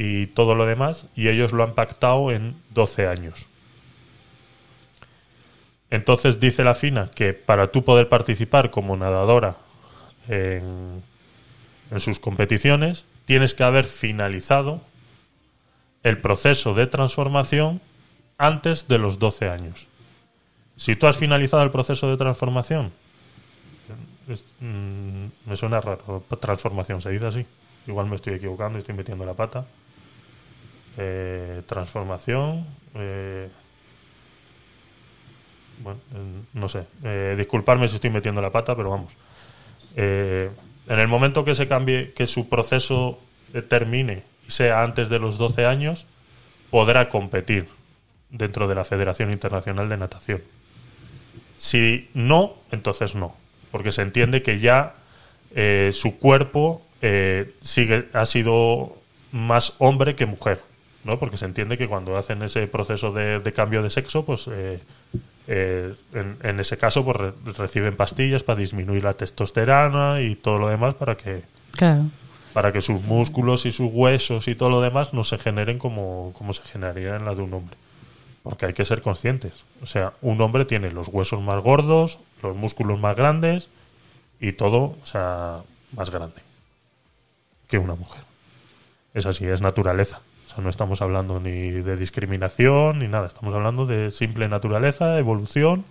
y 0.00 0.28
todo 0.28 0.54
lo 0.54 0.64
demás, 0.64 1.06
y 1.16 1.26
ellos 1.26 1.50
lo 1.50 1.64
han 1.64 1.74
pactado 1.74 2.30
en 2.30 2.54
12 2.70 3.08
años. 3.08 3.48
Entonces 5.90 6.38
dice 6.38 6.62
la 6.62 6.74
FINA 6.74 7.10
que 7.10 7.34
para 7.34 7.72
tú 7.72 7.82
poder 7.82 8.08
participar 8.08 8.70
como 8.70 8.96
nadadora 8.96 9.56
en, 10.28 11.02
en 11.90 11.98
sus 11.98 12.20
competiciones, 12.20 13.06
tienes 13.24 13.54
que 13.54 13.64
haber 13.64 13.86
finalizado 13.86 14.82
el 16.04 16.18
proceso 16.20 16.74
de 16.74 16.86
transformación 16.86 17.80
antes 18.38 18.86
de 18.86 18.98
los 18.98 19.18
12 19.18 19.48
años. 19.48 19.88
Si 20.76 20.94
tú 20.94 21.08
has 21.08 21.16
finalizado 21.16 21.64
el 21.64 21.72
proceso 21.72 22.08
de 22.08 22.16
transformación, 22.16 22.92
mm, 24.60 25.24
me 25.44 25.56
suena 25.56 25.80
raro, 25.80 26.22
transformación, 26.40 27.02
se 27.02 27.10
dice 27.10 27.26
así. 27.26 27.46
Igual 27.88 28.06
me 28.06 28.14
estoy 28.14 28.34
equivocando 28.34 28.78
y 28.78 28.82
estoy 28.82 28.94
metiendo 28.94 29.26
la 29.26 29.34
pata. 29.34 29.66
Eh, 31.00 31.62
transformación. 31.66 32.66
eh, 32.94 33.48
bueno, 35.80 36.00
no 36.54 36.68
sé. 36.68 36.84
Eh, 37.04 37.36
disculparme 37.38 37.86
si 37.88 37.94
estoy 37.94 38.10
metiendo 38.10 38.42
la 38.42 38.50
pata, 38.50 38.74
pero 38.74 38.90
vamos. 38.90 39.12
Eh, 39.94 40.50
en 40.88 40.98
el 40.98 41.06
momento 41.06 41.44
que 41.44 41.54
se 41.54 41.68
cambie, 41.68 42.12
que 42.14 42.26
su 42.26 42.48
proceso 42.48 43.20
termine 43.68 44.24
y 44.46 44.50
sea 44.50 44.82
antes 44.82 45.08
de 45.08 45.20
los 45.20 45.38
12 45.38 45.66
años, 45.66 46.06
podrá 46.70 47.08
competir 47.08 47.68
dentro 48.30 48.66
de 48.66 48.74
la 48.74 48.84
Federación 48.84 49.30
Internacional 49.30 49.88
de 49.88 49.96
Natación. 49.96 50.42
Si 51.56 52.10
no, 52.12 52.56
entonces 52.72 53.14
no, 53.14 53.36
porque 53.70 53.92
se 53.92 54.02
entiende 54.02 54.42
que 54.42 54.58
ya 54.58 54.94
su 55.92 56.18
cuerpo 56.18 56.82
sigue 57.60 58.08
ha 58.12 58.26
sido 58.26 58.96
más 59.32 59.74
hombre 59.78 60.14
que 60.14 60.26
mujer, 60.26 60.60
¿no? 61.04 61.18
Porque 61.18 61.36
se 61.36 61.44
entiende 61.46 61.78
que 61.78 61.88
cuando 61.88 62.16
hacen 62.16 62.42
ese 62.42 62.66
proceso 62.68 63.12
de, 63.12 63.40
de 63.40 63.52
cambio 63.52 63.82
de 63.82 63.90
sexo, 63.90 64.24
pues 64.24 64.48
eh, 64.52 64.80
eh, 65.46 65.94
en, 66.12 66.36
en 66.42 66.60
ese 66.60 66.76
caso 66.76 67.04
pues 67.04 67.16
re- 67.16 67.32
reciben 67.56 67.96
pastillas 67.96 68.44
para 68.44 68.58
disminuir 68.60 69.04
la 69.04 69.14
testosterona 69.14 70.20
y 70.20 70.34
todo 70.36 70.58
lo 70.58 70.68
demás 70.68 70.94
para 70.94 71.16
que 71.16 71.42
Claro. 71.72 72.04
para 72.52 72.72
que 72.72 72.80
sus 72.80 73.02
músculos 73.02 73.64
y 73.66 73.70
sus 73.72 73.90
huesos 73.92 74.48
y 74.48 74.54
todo 74.54 74.68
lo 74.70 74.80
demás 74.80 75.12
no 75.14 75.22
se 75.24 75.38
generen 75.38 75.78
como, 75.78 76.32
como 76.36 76.52
se 76.52 76.62
generaría 76.64 77.16
en 77.16 77.24
la 77.24 77.34
de 77.34 77.42
un 77.42 77.54
hombre. 77.54 77.76
Porque 78.42 78.66
hay 78.66 78.72
que 78.72 78.84
ser 78.84 79.02
conscientes. 79.02 79.52
O 79.82 79.86
sea, 79.86 80.12
un 80.22 80.40
hombre 80.40 80.64
tiene 80.64 80.90
los 80.90 81.08
huesos 81.08 81.40
más 81.40 81.62
gordos, 81.62 82.18
los 82.42 82.56
músculos 82.56 82.98
más 82.98 83.14
grandes 83.16 83.68
y 84.40 84.52
todo, 84.52 84.96
o 85.02 85.06
sea, 85.06 85.58
más 85.92 86.10
grande 86.10 86.40
que 87.68 87.78
una 87.78 87.94
mujer. 87.94 88.22
Es 89.14 89.26
así, 89.26 89.44
es 89.46 89.60
naturaleza. 89.60 90.20
O 90.48 90.54
sea, 90.54 90.64
no 90.64 90.70
estamos 90.70 91.02
hablando 91.02 91.40
ni 91.40 91.70
de 91.70 91.96
discriminación 91.96 93.00
ni 93.00 93.08
nada. 93.08 93.26
Estamos 93.26 93.54
hablando 93.54 93.84
de 93.84 94.10
simple 94.10 94.48
naturaleza, 94.48 95.18
evolución 95.18 95.84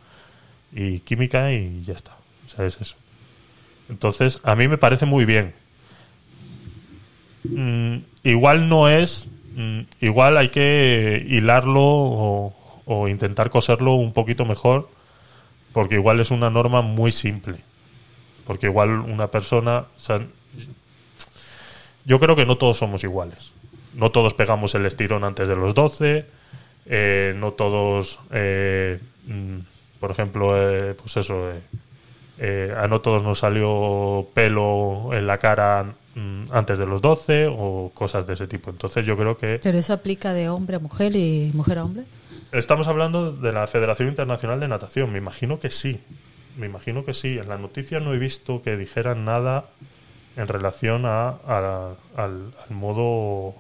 y 0.72 1.02
química 1.02 1.54
y 1.54 1.84
ya 1.84 1.94
está. 1.94 2.18
O 2.46 2.50
sea, 2.50 2.66
es 2.66 2.82
eso. 2.82 2.96
Entonces, 3.88 4.40
a 4.44 4.56
mí 4.56 4.68
me 4.68 4.80
parece 4.80 5.06
muy 5.06 5.26
bien 5.26 5.54
mm, 7.44 7.98
igual 8.24 8.68
no 8.68 8.90
es, 8.90 9.28
mm, 9.56 9.82
igual 10.02 10.38
hay 10.38 10.50
que 10.50 11.24
hilarlo 11.30 11.84
o, 11.84 13.08
intentar 13.08 13.50
coserlo 13.52 13.94
un 13.94 14.12
poquito 14.12 14.46
mejor, 14.46 14.90
porque 15.72 15.96
igual 15.96 16.20
es 16.20 16.32
una 16.32 16.50
norma 16.50 16.82
muy 16.82 17.12
simple. 17.12 17.60
Porque 18.46 18.68
igual 18.68 19.02
una 19.02 19.28
persona, 19.28 19.86
yo 22.06 22.20
creo 22.20 22.36
que 22.36 22.46
no 22.46 22.58
todos 22.58 22.78
somos 22.78 23.04
iguales. 23.04 23.52
No 23.98 24.12
todos 24.12 24.34
pegamos 24.34 24.74
el 24.76 24.86
estirón 24.86 25.24
antes 25.26 25.48
de 25.50 25.56
los 25.56 25.74
12, 25.74 26.26
eh, 26.86 27.34
no 27.36 27.52
todos, 27.54 28.20
eh, 28.32 29.00
mm, 29.26 29.58
por 30.00 30.12
ejemplo, 30.12 30.56
eh, 30.56 30.94
pues 30.94 31.18
eso, 31.18 31.52
eh, 32.40 32.74
a 32.78 32.88
no 32.88 33.02
todos 33.02 33.24
nos 33.24 33.40
salió 33.40 34.28
pelo 34.34 35.10
en 35.14 35.26
la 35.28 35.40
cara 35.40 35.94
mm, 36.16 36.44
antes 36.52 36.78
de 36.78 36.86
los 36.86 37.02
12 37.02 37.48
o 37.52 37.92
cosas 37.94 38.26
de 38.28 38.36
ese 38.36 38.48
tipo. 38.48 38.70
Entonces 38.70 39.06
yo 39.06 39.18
creo 39.18 39.36
que 39.36 39.60
Pero 39.62 39.78
eso 39.80 39.94
aplica 39.94 40.34
de 40.34 40.48
hombre 40.50 40.76
a 40.78 40.80
mujer 40.80 41.16
y 41.16 41.52
mujer 41.56 41.80
a 41.80 41.84
hombre. 41.86 42.04
estamos 42.52 42.88
hablando 42.88 43.32
de 43.32 43.52
la 43.52 43.66
Federación 43.68 44.08
Internacional 44.10 44.60
de 44.60 44.68
Natación. 44.68 45.12
Me 45.12 45.18
imagino 45.18 45.60
que 45.60 45.72
sí. 45.72 46.00
Me 46.56 46.68
imagino 46.68 47.04
que 47.04 47.14
sí. 47.16 47.38
En 47.40 47.50
la 47.50 47.58
noticia 47.58 48.00
no 48.00 48.14
he 48.14 48.20
visto 48.20 48.62
que 48.62 48.78
dijeran 48.78 49.26
nada 49.26 49.66
en 50.36 50.48
relación 50.48 51.06
a, 51.08 51.30
a- 51.48 51.94
al, 52.16 52.54
al 52.70 52.76
modo 52.76 53.56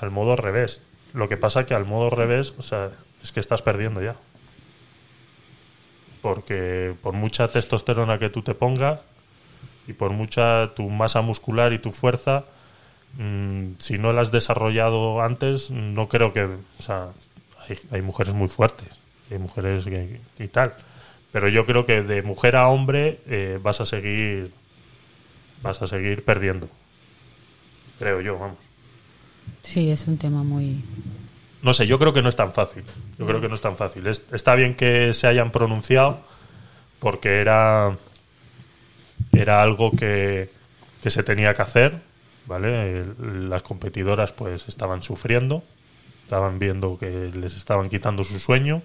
al 0.00 0.10
modo 0.10 0.36
revés. 0.36 0.82
Lo 1.12 1.28
que 1.28 1.36
pasa 1.36 1.66
que 1.66 1.74
al 1.74 1.84
modo 1.86 2.10
revés, 2.10 2.54
o 2.58 2.62
sea, 2.62 2.90
es 3.22 3.32
que 3.32 3.40
estás 3.40 3.62
perdiendo 3.62 4.02
ya. 4.02 4.16
Porque 6.22 6.94
por 7.02 7.12
mucha 7.14 7.48
testosterona 7.48 8.18
que 8.18 8.30
tú 8.30 8.42
te 8.42 8.54
pongas 8.54 9.00
y 9.86 9.92
por 9.92 10.10
mucha 10.12 10.74
tu 10.74 10.88
masa 10.88 11.20
muscular 11.20 11.72
y 11.72 11.78
tu 11.78 11.92
fuerza, 11.92 12.44
mm, 13.18 13.72
si 13.78 13.98
no 13.98 14.12
la 14.12 14.22
has 14.22 14.32
desarrollado 14.32 15.20
antes, 15.22 15.70
no 15.70 16.08
creo 16.08 16.32
que, 16.32 16.44
o 16.44 16.82
sea, 16.82 17.08
hay, 17.68 17.78
hay 17.90 18.02
mujeres 18.02 18.32
muy 18.34 18.48
fuertes, 18.48 18.88
hay 19.30 19.38
mujeres 19.38 19.84
que- 19.84 20.20
y 20.38 20.48
tal, 20.48 20.74
pero 21.32 21.48
yo 21.48 21.66
creo 21.66 21.84
que 21.84 22.02
de 22.02 22.22
mujer 22.22 22.56
a 22.56 22.68
hombre 22.68 23.20
eh, 23.26 23.58
vas 23.62 23.80
a 23.82 23.86
seguir, 23.86 24.52
vas 25.62 25.82
a 25.82 25.86
seguir 25.86 26.24
perdiendo, 26.24 26.68
creo 27.98 28.20
yo, 28.22 28.38
vamos. 28.38 28.58
Sí, 29.62 29.90
es 29.90 30.06
un 30.06 30.18
tema 30.18 30.42
muy... 30.42 30.82
No 31.62 31.72
sé, 31.72 31.86
yo 31.86 31.98
creo 31.98 32.12
que 32.12 32.20
no 32.22 32.28
es 32.28 32.36
tan 32.36 32.52
fácil. 32.52 32.84
Yo 33.18 33.26
creo 33.26 33.40
que 33.40 33.48
no 33.48 33.54
es 33.54 33.60
tan 33.62 33.76
fácil. 33.76 34.06
Es- 34.06 34.24
está 34.32 34.54
bien 34.54 34.74
que 34.74 35.14
se 35.14 35.26
hayan 35.26 35.50
pronunciado 35.50 36.20
porque 37.00 37.40
era 37.40 37.96
era 39.32 39.62
algo 39.62 39.90
que, 39.92 40.50
que 41.02 41.10
se 41.10 41.22
tenía 41.22 41.54
que 41.54 41.62
hacer, 41.62 42.00
¿vale? 42.46 43.04
Las 43.20 43.62
competidoras 43.62 44.32
pues 44.32 44.68
estaban 44.68 45.02
sufriendo, 45.02 45.64
estaban 46.24 46.58
viendo 46.58 46.98
que 46.98 47.30
les 47.34 47.56
estaban 47.56 47.88
quitando 47.88 48.22
su 48.24 48.38
sueño 48.38 48.82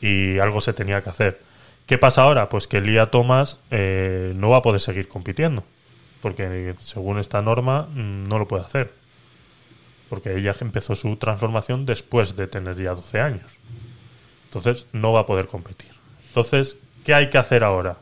y 0.00 0.38
algo 0.38 0.60
se 0.60 0.72
tenía 0.72 1.02
que 1.02 1.10
hacer. 1.10 1.40
¿Qué 1.86 1.98
pasa 1.98 2.22
ahora? 2.22 2.48
Pues 2.48 2.66
que 2.66 2.80
Lía 2.80 3.10
Thomas 3.10 3.58
eh, 3.70 4.32
no 4.36 4.50
va 4.50 4.58
a 4.58 4.62
poder 4.62 4.80
seguir 4.80 5.08
compitiendo, 5.08 5.64
porque 6.22 6.74
según 6.80 7.18
esta 7.18 7.42
norma 7.42 7.88
mm, 7.92 8.24
no 8.24 8.38
lo 8.38 8.48
puede 8.48 8.64
hacer 8.64 8.92
porque 10.08 10.36
ella 10.36 10.54
empezó 10.60 10.94
su 10.94 11.16
transformación 11.16 11.86
después 11.86 12.36
de 12.36 12.46
tener 12.46 12.76
ya 12.76 12.94
12 12.94 13.20
años. 13.20 13.52
Entonces 14.44 14.86
no 14.92 15.12
va 15.12 15.20
a 15.20 15.26
poder 15.26 15.46
competir. 15.46 15.90
Entonces, 16.28 16.76
¿qué 17.04 17.14
hay 17.14 17.30
que 17.30 17.38
hacer 17.38 17.64
ahora? 17.64 17.98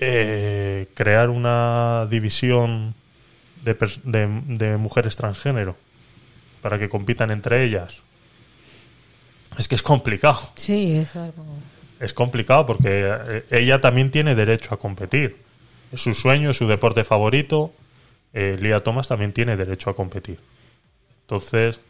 Eh, 0.00 0.88
crear 0.94 1.30
una 1.30 2.06
división 2.10 2.94
de, 3.64 3.74
de 4.46 4.76
mujeres 4.76 5.16
transgénero 5.16 5.76
para 6.62 6.78
que 6.78 6.88
compitan 6.88 7.30
entre 7.30 7.64
ellas. 7.64 8.02
Es 9.58 9.68
que 9.68 9.74
es 9.74 9.82
complicado. 9.82 10.40
Sí, 10.54 10.96
es 10.96 11.16
algo... 11.16 11.44
Es 12.00 12.12
complicado 12.12 12.66
porque 12.66 13.10
eh, 13.10 13.44
ella 13.50 13.80
también 13.80 14.10
tiene 14.10 14.34
derecho 14.34 14.74
a 14.74 14.78
competir. 14.78 15.38
Es 15.92 16.02
su 16.02 16.14
sueño, 16.14 16.50
es 16.50 16.56
su 16.56 16.68
deporte 16.68 17.02
favorito. 17.04 17.72
Eh, 18.34 18.56
Lía 18.60 18.82
Thomas 18.82 19.08
también 19.08 19.32
tiene 19.32 19.56
derecho 19.56 19.90
a 19.90 19.96
competir. 19.96 20.38
Entonces, 21.22 21.80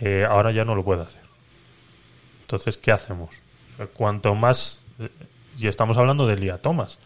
eh, 0.00 0.26
ahora 0.28 0.52
ya 0.52 0.64
no 0.64 0.74
lo 0.74 0.84
puede 0.84 1.02
hacer. 1.02 1.22
Entonces, 2.42 2.76
¿qué 2.78 2.92
hacemos? 2.92 3.30
O 3.74 3.76
sea, 3.78 3.86
cuanto 3.86 4.34
más. 4.34 4.80
eh, 4.98 5.08
Y 5.58 5.66
estamos 5.66 5.96
hablando 5.98 6.26
de 6.26 6.36
Lía 6.36 6.58
Thomas. 6.58 6.98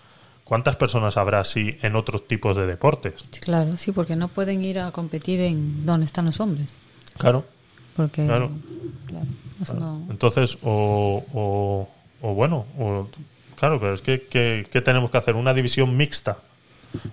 ¿Cuántas 0.44 0.76
personas 0.76 1.16
habrá 1.16 1.40
así 1.40 1.78
en 1.82 1.96
otros 1.96 2.26
tipos 2.28 2.56
de 2.56 2.66
deportes? 2.66 3.14
Sí, 3.30 3.40
Claro, 3.40 3.76
sí, 3.76 3.92
porque 3.92 4.16
no 4.16 4.28
pueden 4.28 4.62
ir 4.64 4.78
a 4.80 4.90
competir 4.90 5.40
en 5.40 5.86
donde 5.86 6.04
están 6.04 6.26
los 6.26 6.38
hombres. 6.40 6.76
Claro. 7.16 7.46
Porque... 7.96 8.26
Claro. 8.26 8.50
claro, 9.06 9.26
eso 9.62 9.74
no- 9.74 10.06
Entonces, 10.10 10.58
o, 10.62 11.24
o, 11.32 11.88
o 12.20 12.34
bueno, 12.34 12.66
o- 12.78 13.08
claro, 13.56 13.80
pero 13.80 13.94
es 13.94 14.02
que, 14.02 14.22
que- 14.22 14.66
¿qué 14.70 14.80
tenemos 14.82 15.10
que 15.10 15.18
hacer? 15.18 15.36
Una 15.36 15.54
división 15.54 15.96
mixta 15.96 16.38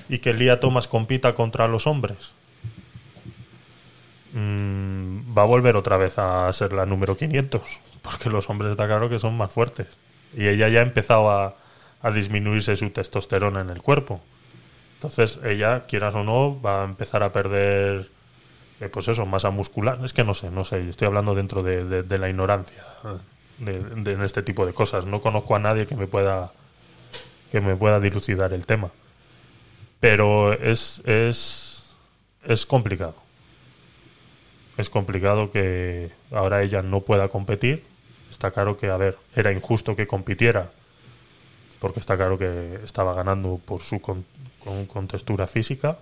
y 0.10 0.20
que 0.20 0.34
Lía 0.34 0.60
Thomas 0.60 0.88
compita 0.88 1.34
contra 1.36 1.68
los 1.68 1.88
hombres. 1.88 2.32
Mm, 4.34 5.36
va 5.38 5.42
a 5.42 5.46
volver 5.46 5.76
otra 5.76 5.98
vez 5.98 6.18
a 6.18 6.52
ser 6.54 6.74
la 6.74 6.86
número 6.86 7.18
500, 7.18 7.62
porque 8.02 8.30
los 8.30 8.50
hombres 8.50 8.72
está 8.72 8.86
claro 8.88 9.10
que 9.10 9.20
son 9.20 9.36
más 9.36 9.52
fuertes. 9.52 9.88
Y 10.36 10.48
ella 10.48 10.68
ya 10.70 10.80
ha 10.80 10.84
empezado 10.84 11.32
a, 11.32 11.56
disminuirse 12.14 12.76
su 12.78 12.92
testosterona 12.92 13.62
en 13.62 13.70
el 13.70 13.82
cuerpo. 13.82 14.22
Entonces, 14.96 15.40
ella, 15.44 15.86
quieras 15.88 16.16
o 16.16 16.24
no, 16.24 16.62
va 16.62 16.82
a 16.82 16.86
empezar 16.86 17.24
a 17.24 17.34
perder 17.34 18.10
eh, 18.80 18.88
pues 18.90 19.08
eso, 19.10 19.26
masa 19.26 19.50
muscular. 19.50 20.00
Es 20.06 20.14
que 20.14 20.24
no 20.24 20.34
sé, 20.34 20.50
no 20.50 20.64
sé. 20.64 20.88
Estoy 20.90 21.08
hablando 21.08 21.36
dentro 21.36 21.62
de, 21.64 21.84
de- 21.84 22.04
de 22.04 22.18
la 22.18 22.30
ignorancia 22.30 22.84
de, 23.58 23.80
de- 23.82 24.14
en 24.14 24.22
este 24.22 24.44
tipo 24.44 24.66
de 24.66 24.74
cosas. 24.74 25.06
No 25.06 25.20
conozco 25.20 25.56
a 25.56 25.60
nadie 25.60 25.88
que 25.88 25.96
me 25.96 26.08
pueda 26.08 26.52
que 27.52 27.60
me 27.62 27.76
pueda 27.76 28.00
dilucidar 28.00 28.54
el 28.54 28.66
tema. 28.66 28.92
Pero 30.00 30.54
es 30.54 31.02
es 31.06 31.84
es 32.46 32.66
complicado. 32.66 33.16
Es 34.78 34.90
complicado 34.90 35.52
que 35.52 36.12
ahora 36.32 36.62
ella 36.64 36.82
no 36.82 37.02
pueda 37.02 37.28
competir. 37.28 37.84
Está 38.32 38.52
claro 38.52 38.78
que, 38.78 38.88
a 38.90 38.98
ver, 38.98 39.18
era 39.36 39.52
injusto 39.52 39.96
que 39.96 40.08
compitiera 40.08 40.72
porque 41.80 42.00
está 42.00 42.18
claro 42.18 42.38
que 42.38 42.80
estaba 42.84 43.14
ganando 43.14 43.60
por 43.64 43.82
su 43.82 44.02
con, 44.02 44.26
con- 44.64 44.86
con 44.86 45.08
textura 45.08 45.48
física 45.48 45.98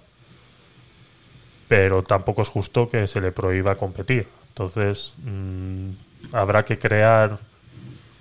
pero 1.68 2.04
tampoco 2.04 2.42
es 2.42 2.48
justo 2.50 2.90
que 2.90 3.08
se 3.08 3.22
le 3.22 3.32
prohíba 3.32 3.76
competir. 3.76 4.28
Entonces, 4.50 5.16
mm, 5.24 5.90
habrá 6.34 6.64
que 6.66 6.80
crear 6.80 7.40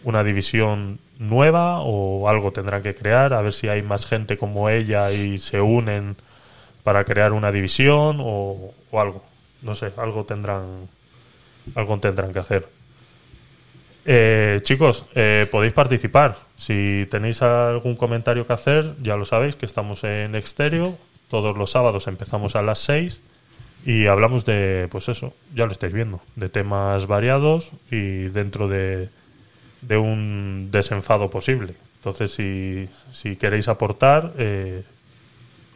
una 0.04 0.24
división 0.24 0.98
nueva 1.18 1.80
o 1.80 2.28
algo 2.28 2.52
tendrán 2.52 2.82
que 2.82 2.94
crear, 2.94 3.32
a 3.32 3.42
ver 3.42 3.52
si 3.52 3.68
hay 3.68 3.82
más 3.82 4.06
gente 4.06 4.36
como 4.36 4.68
ella 4.68 5.10
y 5.12 5.38
se 5.38 5.60
unen 5.60 6.16
para 6.82 7.04
crear 7.04 7.32
una 7.32 7.50
división 7.52 8.18
o, 8.20 8.74
o 8.90 9.00
algo. 9.00 9.24
No 9.62 9.74
sé, 9.74 9.92
algo 9.96 10.24
tendrán, 10.24 10.88
algo 11.74 11.98
tendrán 11.98 12.32
que 12.32 12.38
hacer. 12.38 12.68
Eh, 14.08 14.60
chicos, 14.62 15.06
eh, 15.16 15.48
podéis 15.50 15.72
participar. 15.72 16.36
Si 16.54 17.08
tenéis 17.10 17.42
algún 17.42 17.96
comentario 17.96 18.46
que 18.46 18.52
hacer, 18.52 18.94
ya 19.02 19.16
lo 19.16 19.24
sabéis 19.24 19.56
que 19.56 19.66
estamos 19.66 20.04
en 20.04 20.36
exterior. 20.36 20.92
Todos 21.28 21.56
los 21.56 21.72
sábados 21.72 22.06
empezamos 22.06 22.54
a 22.54 22.62
las 22.62 22.78
6 22.78 23.20
y 23.84 24.06
hablamos 24.06 24.44
de, 24.44 24.86
pues 24.92 25.08
eso, 25.08 25.34
ya 25.54 25.66
lo 25.66 25.72
estáis 25.72 25.92
viendo, 25.92 26.20
de 26.36 26.48
temas 26.48 27.08
variados 27.08 27.72
y 27.90 28.28
dentro 28.28 28.68
de, 28.68 29.10
de 29.86 29.96
un 29.96 30.68
desenfado 30.70 31.30
posible. 31.30 31.74
Entonces, 31.96 32.32
si, 32.32 32.88
si 33.12 33.36
queréis 33.36 33.68
aportar, 33.68 34.32
eh, 34.38 34.84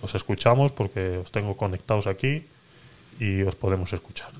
os 0.02 0.14
escuchamos 0.14 0.72
porque 0.72 1.18
os 1.18 1.30
tengo 1.30 1.56
conectados 1.56 2.06
aquí 2.06 2.46
y 3.18 3.42
os 3.42 3.54
podemos 3.54 3.92
escuchar. 3.92 4.30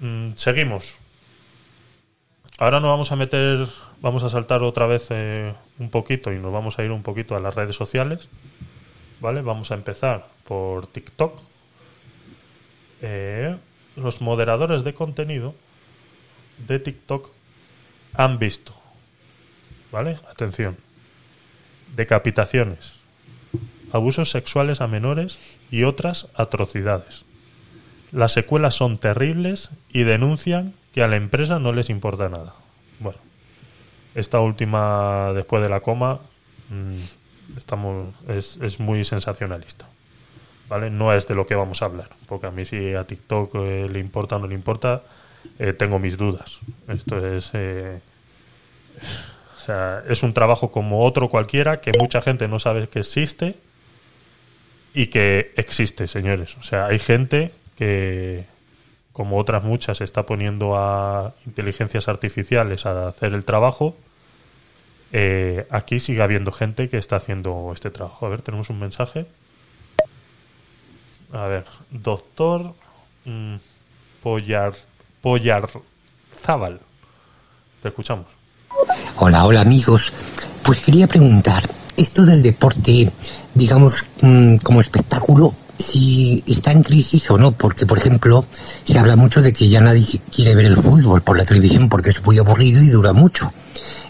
Mm, 0.00 0.32
seguimos. 0.34 0.96
Ahora 2.58 2.78
nos 2.78 2.90
vamos 2.90 3.10
a 3.10 3.16
meter, 3.16 3.66
vamos 4.00 4.22
a 4.22 4.28
saltar 4.28 4.62
otra 4.62 4.86
vez 4.86 5.08
eh, 5.10 5.52
un 5.78 5.90
poquito 5.90 6.32
y 6.32 6.38
nos 6.38 6.52
vamos 6.52 6.78
a 6.78 6.84
ir 6.84 6.92
un 6.92 7.02
poquito 7.02 7.34
a 7.34 7.40
las 7.40 7.54
redes 7.54 7.74
sociales. 7.74 8.28
¿Vale? 9.20 9.42
Vamos 9.42 9.70
a 9.70 9.74
empezar 9.74 10.28
por 10.44 10.86
TikTok. 10.86 11.40
Eh, 13.02 13.56
los 13.96 14.20
moderadores 14.20 14.84
de 14.84 14.94
contenido 14.94 15.54
de 16.66 16.78
TikTok 16.78 17.30
han 18.14 18.38
visto, 18.38 18.74
¿vale? 19.90 20.18
Atención, 20.30 20.76
decapitaciones, 21.96 22.94
abusos 23.92 24.30
sexuales 24.30 24.80
a 24.80 24.88
menores 24.88 25.38
y 25.70 25.84
otras 25.84 26.28
atrocidades. 26.34 27.24
Las 28.12 28.32
secuelas 28.32 28.74
son 28.74 28.98
terribles 28.98 29.70
y 29.92 30.04
denuncian 30.04 30.74
que 30.92 31.02
a 31.02 31.08
la 31.08 31.16
empresa 31.16 31.58
no 31.58 31.72
les 31.72 31.90
importa 31.90 32.28
nada. 32.28 32.54
Bueno, 33.00 33.18
esta 34.14 34.38
última, 34.40 35.32
después 35.34 35.62
de 35.62 35.68
la 35.68 35.80
coma, 35.80 36.20
mm, 36.70 37.56
estamos, 37.56 38.14
es, 38.28 38.58
es 38.62 38.78
muy 38.78 39.04
sensacionalista. 39.04 39.88
¿Vale? 40.68 40.90
No 40.90 41.12
es 41.12 41.28
de 41.28 41.34
lo 41.34 41.46
que 41.46 41.54
vamos 41.54 41.82
a 41.82 41.86
hablar, 41.86 42.08
porque 42.26 42.46
a 42.46 42.50
mí 42.50 42.64
si 42.64 42.94
a 42.94 43.04
TikTok 43.04 43.54
eh, 43.56 43.88
le 43.90 43.98
importa 43.98 44.36
o 44.36 44.38
no 44.38 44.46
le 44.46 44.54
importa, 44.54 45.02
eh, 45.58 45.72
tengo 45.72 45.98
mis 45.98 46.16
dudas. 46.16 46.60
Esto 46.88 47.26
es... 47.26 47.50
eh, 47.54 48.00
o 49.56 49.60
sea, 49.64 50.02
es 50.08 50.22
un 50.22 50.34
trabajo 50.34 50.70
como 50.70 51.04
otro 51.04 51.30
cualquiera 51.30 51.80
que 51.80 51.92
mucha 51.98 52.20
gente 52.20 52.48
no 52.48 52.58
sabe 52.58 52.86
que 52.88 53.00
existe 53.00 53.56
y 54.92 55.06
que 55.06 55.52
existe, 55.56 56.06
señores. 56.06 56.56
O 56.58 56.62
sea, 56.62 56.86
hay 56.86 56.98
gente 56.98 57.50
que, 57.76 58.44
como 59.12 59.38
otras 59.38 59.64
muchas, 59.64 60.02
está 60.02 60.26
poniendo 60.26 60.76
a 60.76 61.34
inteligencias 61.46 62.08
artificiales 62.08 62.84
a 62.84 63.08
hacer 63.08 63.32
el 63.32 63.44
trabajo 63.44 63.96
eh, 65.16 65.68
aquí 65.70 66.00
sigue 66.00 66.22
habiendo 66.22 66.50
gente 66.50 66.88
que 66.88 66.98
está 66.98 67.14
haciendo 67.14 67.70
este 67.72 67.88
trabajo. 67.88 68.26
A 68.26 68.30
ver, 68.30 68.42
tenemos 68.42 68.68
un 68.68 68.80
mensaje. 68.80 69.26
A 71.30 71.46
ver, 71.46 71.64
doctor 71.90 72.74
mm, 73.24 73.54
Pollar, 74.24 74.72
Pollar 74.72 74.74
Zabal. 76.44 76.78
Te 77.80 77.88
escuchamos. 77.88 78.26
Hola, 79.16 79.46
hola 79.46 79.62
amigos. 79.62 80.12
Pues 80.62 80.80
quería 80.80 81.06
preguntar, 81.06 81.62
esto 81.96 82.26
del 82.26 82.42
deporte, 82.42 83.10
digamos, 83.54 84.04
mm, 84.20 84.56
como 84.56 84.82
espectáculo, 84.82 85.54
si 85.78 86.44
está 86.46 86.72
en 86.72 86.82
crisis 86.82 87.30
o 87.30 87.38
no, 87.38 87.52
porque 87.52 87.86
por 87.86 87.96
ejemplo, 87.96 88.44
se 88.84 88.98
habla 88.98 89.16
mucho 89.16 89.40
de 89.40 89.54
que 89.54 89.66
ya 89.66 89.80
nadie 89.80 90.20
quiere 90.30 90.54
ver 90.54 90.66
el 90.66 90.76
fútbol 90.76 91.22
por 91.22 91.38
la 91.38 91.46
televisión 91.46 91.88
porque 91.88 92.10
es 92.10 92.22
muy 92.22 92.36
aburrido 92.36 92.82
y 92.82 92.88
dura 92.88 93.14
mucho. 93.14 93.50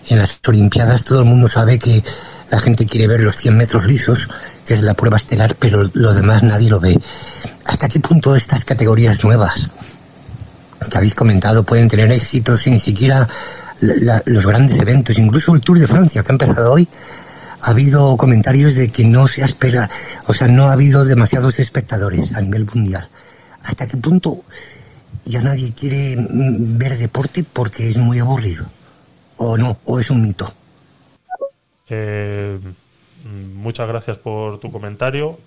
En 0.08 0.18
las 0.18 0.40
Olimpiadas 0.48 1.04
todo 1.04 1.20
el 1.20 1.26
mundo 1.26 1.46
sabe 1.46 1.78
que 1.78 2.02
la 2.50 2.58
gente 2.58 2.86
quiere 2.86 3.06
ver 3.06 3.20
los 3.20 3.36
100 3.36 3.56
metros 3.56 3.84
lisos, 3.84 4.28
que 4.66 4.74
es 4.74 4.82
la 4.82 4.94
prueba 4.94 5.18
estelar, 5.18 5.54
pero 5.60 5.88
lo 5.92 6.12
demás 6.12 6.42
nadie 6.42 6.70
lo 6.70 6.80
ve. 6.80 6.98
¿Hasta 7.66 7.88
qué 7.88 8.00
punto 8.00 8.34
estas 8.34 8.64
categorías 8.64 9.22
nuevas 9.22 9.70
que 10.88 10.98
habéis 10.98 11.14
comentado 11.14 11.62
pueden 11.64 11.88
tener 11.88 12.10
éxito 12.12 12.56
sin 12.56 12.78
siquiera 12.80 13.26
la- 13.80 14.22
los 14.26 14.46
grandes 14.46 14.78
eventos, 14.80 15.18
incluso 15.18 15.54
el 15.54 15.60
Tour 15.60 15.78
de 15.78 15.86
Francia 15.86 16.22
que 16.22 16.30
ha 16.32 16.34
empezado 16.34 16.72
hoy? 16.72 16.88
Ha 17.62 17.70
habido 17.70 18.16
comentarios 18.16 18.74
de 18.74 18.90
que 18.90 19.04
no 19.04 19.26
se 19.26 19.42
espera, 19.42 19.88
o 20.26 20.34
sea, 20.34 20.48
no 20.48 20.68
ha 20.68 20.72
habido 20.72 21.04
demasiados 21.04 21.58
espectadores 21.58 22.34
a 22.34 22.40
nivel 22.42 22.66
mundial. 22.72 23.08
¿Hasta 23.62 23.86
qué 23.86 23.96
punto 23.96 24.42
ya 25.24 25.40
nadie 25.40 25.72
quiere 25.72 26.16
mm, 26.16 26.76
ver 26.76 26.98
deporte 26.98 27.44
porque 27.50 27.88
es 27.88 27.96
muy 27.96 28.18
aburrido? 28.18 28.66
¿O 29.38 29.56
no? 29.56 29.78
¿O 29.84 29.98
es 29.98 30.10
un 30.10 30.22
mito? 30.22 30.52
Eh, 31.88 32.58
mm, 33.24 33.54
muchas 33.56 33.88
gracias 33.88 34.18
por 34.18 34.60
tu 34.60 34.70
comentario. 34.70 35.38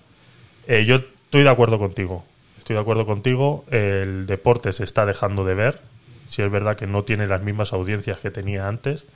Eh, 0.66 0.84
yo 0.84 0.96
estoy 0.96 1.42
de 1.44 1.50
acuerdo 1.50 1.78
contigo. 1.78 2.24
Estoy 2.68 2.76
de 2.76 2.82
acuerdo 2.82 3.06
contigo. 3.06 3.64
El 3.70 4.26
deporte 4.26 4.74
se 4.74 4.84
está 4.84 5.06
dejando 5.06 5.46
de 5.46 5.54
ver. 5.54 5.80
Si 6.28 6.42
es 6.42 6.50
verdad 6.50 6.76
que 6.76 6.86
no 6.86 7.02
tiene 7.02 7.26
las 7.26 7.40
mismas 7.40 7.72
audiencias 7.72 8.18
que 8.18 8.30
tenía 8.30 8.68
antes. 8.68 9.06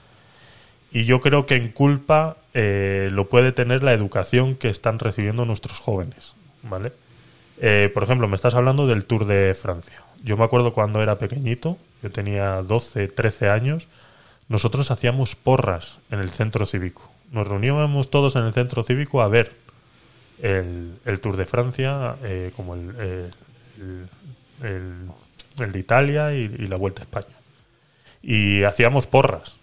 Y 0.91 1.05
yo 1.05 1.21
creo 1.21 1.45
que 1.45 1.57
en 1.57 1.69
culpa 1.69 2.39
eh, 2.55 3.11
lo 3.13 3.29
puede 3.29 3.53
tener 3.53 3.83
la 3.83 3.93
educación 3.93 4.55
que 4.55 4.71
están 4.71 4.99
recibiendo 4.99 5.45
nuestros 5.45 5.81
jóvenes. 5.81 6.33
¿Vale? 6.63 6.95
Eh, 7.61 7.91
por 7.93 8.05
ejemplo, 8.05 8.27
me 8.27 8.37
estás 8.37 8.55
hablando 8.55 8.87
del 8.87 9.05
Tour 9.05 9.27
de 9.27 9.55
Francia. 9.55 10.03
Yo 10.25 10.39
me 10.39 10.45
acuerdo 10.45 10.73
cuando 10.73 11.03
era 11.03 11.19
pequeñito, 11.19 11.77
yo 12.03 12.11
tenía 12.11 12.63
12, 12.63 13.09
13 13.09 13.51
años, 13.51 13.87
nosotros 14.49 14.91
hacíamos 14.91 15.37
porras 15.37 15.99
en 16.11 16.21
el 16.21 16.31
centro 16.31 16.65
cívico. 16.65 17.11
Nos 17.31 17.47
reuníamos 17.47 18.09
todos 18.09 18.35
en 18.37 18.45
el 18.45 18.55
centro 18.55 18.83
cívico 18.83 19.21
a 19.21 19.29
ver 19.29 19.53
el, 20.43 20.99
el 21.07 21.21
Tour 21.21 21.37
de 21.39 21.47
Francia, 21.47 22.17
eh, 22.23 22.53
como 22.55 22.75
el, 22.75 22.95
eh, 22.99 23.31
el, 23.79 24.09
el- 24.69 25.11
el 25.59 25.71
de 25.73 25.79
Italia 25.79 26.35
y, 26.35 26.45
y 26.45 26.67
la 26.67 26.77
Vuelta 26.77 27.03
a 27.03 27.05
España. 27.05 27.37
Y 28.23 28.63
hacíamos 28.65 29.07
porras. 29.07 29.57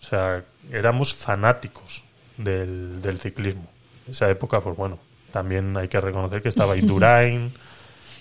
O 0.00 0.04
sea, 0.06 0.44
éramos 0.72 1.14
fanáticos 1.14 2.02
del, 2.36 3.00
del 3.02 3.18
ciclismo. 3.18 3.68
Esa 4.10 4.30
época, 4.30 4.60
pues 4.60 4.76
bueno, 4.76 4.98
también 5.32 5.76
hay 5.76 5.88
que 5.88 6.00
reconocer 6.00 6.42
que 6.42 6.48
estaba 6.48 6.76
Indurain 6.78 7.52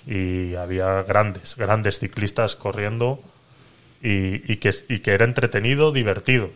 y 0.06 0.56
había 0.56 1.02
grandes, 1.04 1.56
grandes 1.56 2.00
ciclistas 2.00 2.56
corriendo 2.56 3.22
y, 4.02 4.52
y 4.52 4.58
que, 4.58 4.72
y 4.90 5.00
que 5.00 5.12
era 5.12 5.24
entretenido, 5.26 5.92
divertido. 5.94 6.52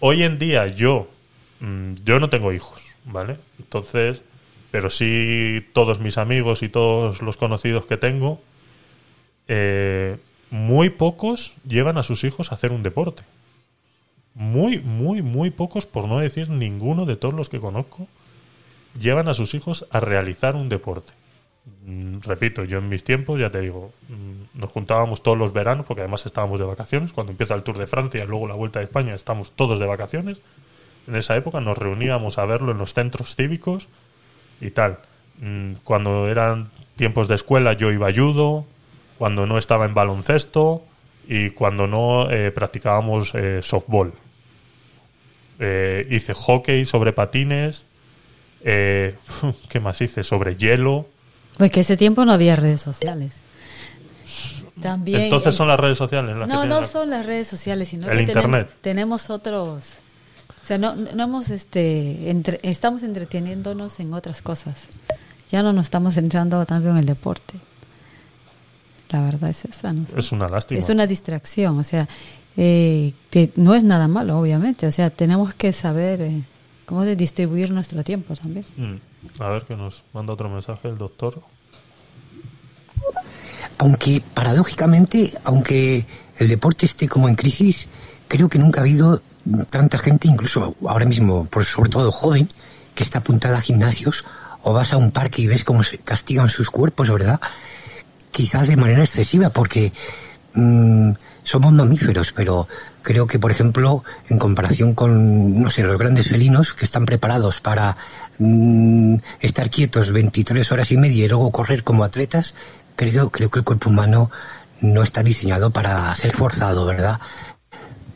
Hoy 0.00 0.22
en 0.22 0.38
día 0.38 0.66
yo, 0.68 1.08
mm, 1.60 1.94
yo 2.04 2.18
no 2.20 2.30
tengo 2.30 2.52
hijos, 2.52 2.82
¿vale? 3.04 3.36
Entonces, 3.58 4.22
pero 4.70 4.90
sí 4.90 5.66
todos 5.72 6.00
mis 6.00 6.18
amigos 6.18 6.62
y 6.62 6.68
todos 6.68 7.22
los 7.22 7.36
conocidos 7.36 7.86
que 7.86 7.96
tengo, 7.96 8.40
eh, 9.48 10.16
muy 10.50 10.90
pocos 10.90 11.54
llevan 11.66 11.98
a 11.98 12.02
sus 12.02 12.24
hijos 12.24 12.50
a 12.50 12.54
hacer 12.54 12.72
un 12.72 12.82
deporte. 12.82 13.22
Muy, 14.34 14.80
muy, 14.80 15.22
muy 15.22 15.50
pocos, 15.50 15.86
por 15.86 16.08
no 16.08 16.18
decir 16.18 16.50
ninguno 16.50 17.06
de 17.06 17.16
todos 17.16 17.34
los 17.34 17.48
que 17.48 17.60
conozco, 17.60 18.06
llevan 19.00 19.28
a 19.28 19.34
sus 19.34 19.54
hijos 19.54 19.86
a 19.90 20.00
realizar 20.00 20.56
un 20.56 20.68
deporte. 20.68 21.12
Mm, 21.84 22.18
Repito, 22.20 22.64
yo 22.64 22.78
en 22.78 22.88
mis 22.88 23.02
tiempos, 23.02 23.40
ya 23.40 23.50
te 23.50 23.60
digo, 23.60 23.92
mm, 24.08 24.60
nos 24.60 24.70
juntábamos 24.70 25.22
todos 25.22 25.38
los 25.38 25.52
veranos, 25.52 25.86
porque 25.86 26.02
además 26.02 26.26
estábamos 26.26 26.58
de 26.58 26.66
vacaciones. 26.66 27.12
Cuando 27.12 27.32
empieza 27.32 27.54
el 27.54 27.62
Tour 27.62 27.78
de 27.78 27.86
Francia 27.86 28.24
luego 28.24 28.46
la 28.46 28.54
Vuelta 28.54 28.80
a 28.80 28.82
España, 28.82 29.14
estamos 29.14 29.52
todos 29.52 29.78
de 29.78 29.86
vacaciones. 29.86 30.40
En 31.06 31.16
esa 31.16 31.36
época 31.36 31.60
nos 31.60 31.78
reuníamos 31.78 32.38
a 32.38 32.46
verlo 32.46 32.72
en 32.72 32.78
los 32.78 32.94
centros 32.94 33.36
cívicos 33.36 33.88
y 34.60 34.70
tal. 34.70 34.98
Mm, 35.40 35.74
Cuando 35.84 36.28
eran 36.28 36.70
tiempos 36.96 37.28
de 37.28 37.34
escuela, 37.34 37.72
yo 37.74 37.90
iba 37.92 38.08
a 38.08 38.12
judo. 38.14 38.64
Cuando 39.18 39.46
no 39.46 39.56
estaba 39.58 39.84
en 39.86 39.94
baloncesto 39.94 40.82
y 41.28 41.50
cuando 41.50 41.86
no 41.86 42.30
eh, 42.30 42.50
practicábamos 42.50 43.34
eh, 43.34 43.60
softball. 43.62 44.12
Eh, 45.58 46.06
hice 46.10 46.34
hockey 46.34 46.84
sobre 46.84 47.12
patines. 47.12 47.86
¿Qué 48.64 49.80
más 49.80 50.00
hice? 50.00 50.24
Sobre 50.24 50.56
hielo. 50.56 51.06
Porque 51.56 51.80
ese 51.80 51.96
tiempo 51.96 52.24
no 52.24 52.32
había 52.32 52.56
redes 52.56 52.80
sociales. 52.80 53.42
También. 54.80 55.22
Entonces 55.22 55.54
son 55.54 55.68
las 55.68 55.80
redes 55.80 55.96
sociales 55.96 56.36
las 56.36 56.48
que 56.48 56.54
No, 56.54 56.66
no 56.66 56.80
la- 56.82 56.86
son 56.86 57.08
las 57.10 57.24
redes 57.24 57.48
sociales, 57.48 57.88
sino 57.88 58.10
El 58.10 58.18
que 58.18 58.24
internet. 58.24 58.68
tenemos 58.82 59.30
otros. 59.30 60.00
O 60.66 60.68
sea, 60.68 60.78
no, 60.78 60.96
no 60.96 61.22
hemos, 61.22 61.50
este, 61.50 62.28
entre- 62.28 62.58
estamos 62.64 63.04
entreteniéndonos 63.04 64.00
en 64.00 64.12
otras 64.12 64.42
cosas. 64.42 64.88
Ya 65.48 65.62
no 65.62 65.72
nos 65.72 65.84
estamos 65.84 66.14
centrando 66.14 66.66
tanto 66.66 66.88
en 66.90 66.96
el 66.96 67.06
deporte. 67.06 67.54
La 69.10 69.22
verdad 69.22 69.50
es 69.50 69.64
esa. 69.64 69.92
¿no? 69.92 70.04
Es 70.16 70.32
una 70.32 70.48
lástima. 70.48 70.80
Es 70.80 70.88
una 70.88 71.06
distracción, 71.06 71.78
o 71.78 71.84
sea, 71.84 72.08
eh, 72.56 73.12
que 73.30 73.52
no 73.54 73.76
es 73.76 73.84
nada 73.84 74.08
malo, 74.08 74.40
obviamente. 74.40 74.88
O 74.88 74.90
sea, 74.90 75.08
tenemos 75.08 75.54
que 75.54 75.72
saber 75.72 76.20
eh, 76.20 76.42
cómo 76.84 77.04
de 77.04 77.14
distribuir 77.14 77.70
nuestro 77.70 78.02
tiempo 78.02 78.34
también. 78.34 78.64
Mm. 78.76 78.96
A 79.40 79.48
ver 79.50 79.66
que 79.66 79.76
nos 79.76 80.02
manda 80.12 80.32
otro 80.32 80.48
mensaje 80.48 80.88
el 80.88 80.98
doctor. 80.98 81.42
Aunque 83.78 84.20
paradójicamente, 84.34 85.32
aunque 85.44 86.04
el 86.38 86.48
deporte 86.48 86.86
esté 86.86 87.08
como 87.08 87.28
en 87.28 87.36
crisis, 87.36 87.86
creo 88.26 88.48
que 88.48 88.58
nunca 88.58 88.80
ha 88.80 88.82
habido 88.82 89.22
tanta 89.70 89.98
gente, 89.98 90.28
incluso 90.28 90.76
ahora 90.86 91.06
mismo, 91.06 91.46
por 91.46 91.64
sobre 91.64 91.90
todo 91.90 92.10
joven, 92.12 92.48
que 92.94 93.04
está 93.04 93.18
apuntada 93.18 93.58
a 93.58 93.60
gimnasios 93.60 94.24
o 94.62 94.72
vas 94.72 94.92
a 94.92 94.96
un 94.96 95.12
parque 95.12 95.42
y 95.42 95.46
ves 95.46 95.64
cómo 95.64 95.82
se 95.82 95.98
castigan 95.98 96.48
sus 96.48 96.70
cuerpos, 96.70 97.10
¿verdad? 97.10 97.40
Quizás 98.32 98.66
de 98.66 98.76
manera 98.76 99.04
excesiva, 99.04 99.50
porque 99.50 99.92
mm, 100.54 101.12
somos 101.44 101.72
mamíferos, 101.72 102.32
pero 102.32 102.66
creo 103.02 103.28
que, 103.28 103.38
por 103.38 103.52
ejemplo, 103.52 104.02
en 104.28 104.38
comparación 104.38 104.94
con, 104.94 105.62
no 105.62 105.70
sé, 105.70 105.84
los 105.84 105.96
grandes 105.96 106.28
felinos 106.28 106.74
que 106.74 106.84
están 106.84 107.06
preparados 107.06 107.60
para 107.60 107.96
mm, 108.38 109.16
estar 109.40 109.70
quietos 109.70 110.10
23 110.10 110.72
horas 110.72 110.90
y 110.90 110.96
media 110.96 111.24
y 111.24 111.28
luego 111.28 111.52
correr 111.52 111.84
como 111.84 112.02
atletas, 112.02 112.54
creo, 112.96 113.30
creo 113.30 113.48
que 113.48 113.60
el 113.60 113.64
cuerpo 113.64 113.90
humano 113.90 114.30
no 114.80 115.02
está 115.04 115.22
diseñado 115.22 115.70
para 115.70 116.14
ser 116.16 116.32
forzado, 116.32 116.84
¿verdad? 116.84 117.20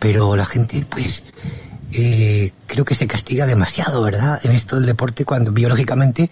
Pero 0.01 0.35
la 0.35 0.47
gente, 0.47 0.85
pues, 0.91 1.23
eh, 1.93 2.53
creo 2.67 2.85
que 2.85 2.97
se 2.97 3.07
castiga 3.07 3.47
demasiado, 3.47 4.03
¿verdad? 4.03 4.41
En 4.43 4.53
esto 4.53 4.77
del 4.77 4.87
deporte, 4.87 5.25
cuando 5.25 5.53
biológicamente 5.53 6.31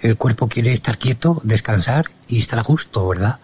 el 0.00 0.16
cuerpo 0.16 0.48
quiere 0.48 0.72
estar 0.72 0.98
quieto, 0.98 1.40
descansar 1.44 2.06
y 2.26 2.38
estar 2.38 2.58
a 2.58 2.62
gusto, 2.62 3.06
¿verdad? 3.06 3.38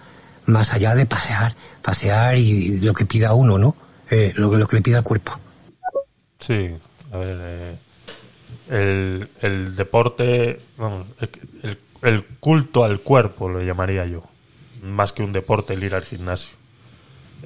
Más 0.47 0.73
allá 0.73 0.95
de 0.95 1.07
pasear, 1.07 1.55
pasear 1.83 2.39
y 2.39 2.81
lo 2.81 2.95
que 2.95 3.05
pida 3.05 3.35
uno, 3.35 3.59
¿no? 3.59 3.77
Eh, 4.11 4.33
lo, 4.35 4.57
lo 4.57 4.67
que 4.67 4.77
le 4.77 4.83
pida 4.83 4.99
el 4.99 5.05
cuerpo. 5.05 5.39
Sí, 6.41 6.71
a 7.13 7.17
ver, 7.19 7.39
eh, 7.41 7.77
el, 8.71 9.29
el 9.43 9.77
deporte, 9.77 10.61
vamos, 10.79 11.07
el, 11.63 11.79
el 12.03 12.25
culto 12.41 12.85
al 12.85 13.01
cuerpo 13.01 13.49
lo 13.49 13.61
llamaría 13.61 14.07
yo, 14.07 14.23
más 14.83 15.13
que 15.13 15.23
un 15.23 15.33
deporte 15.33 15.75
el 15.75 15.85
ir 15.85 15.95
al 15.95 16.05
gimnasio. 16.05 16.57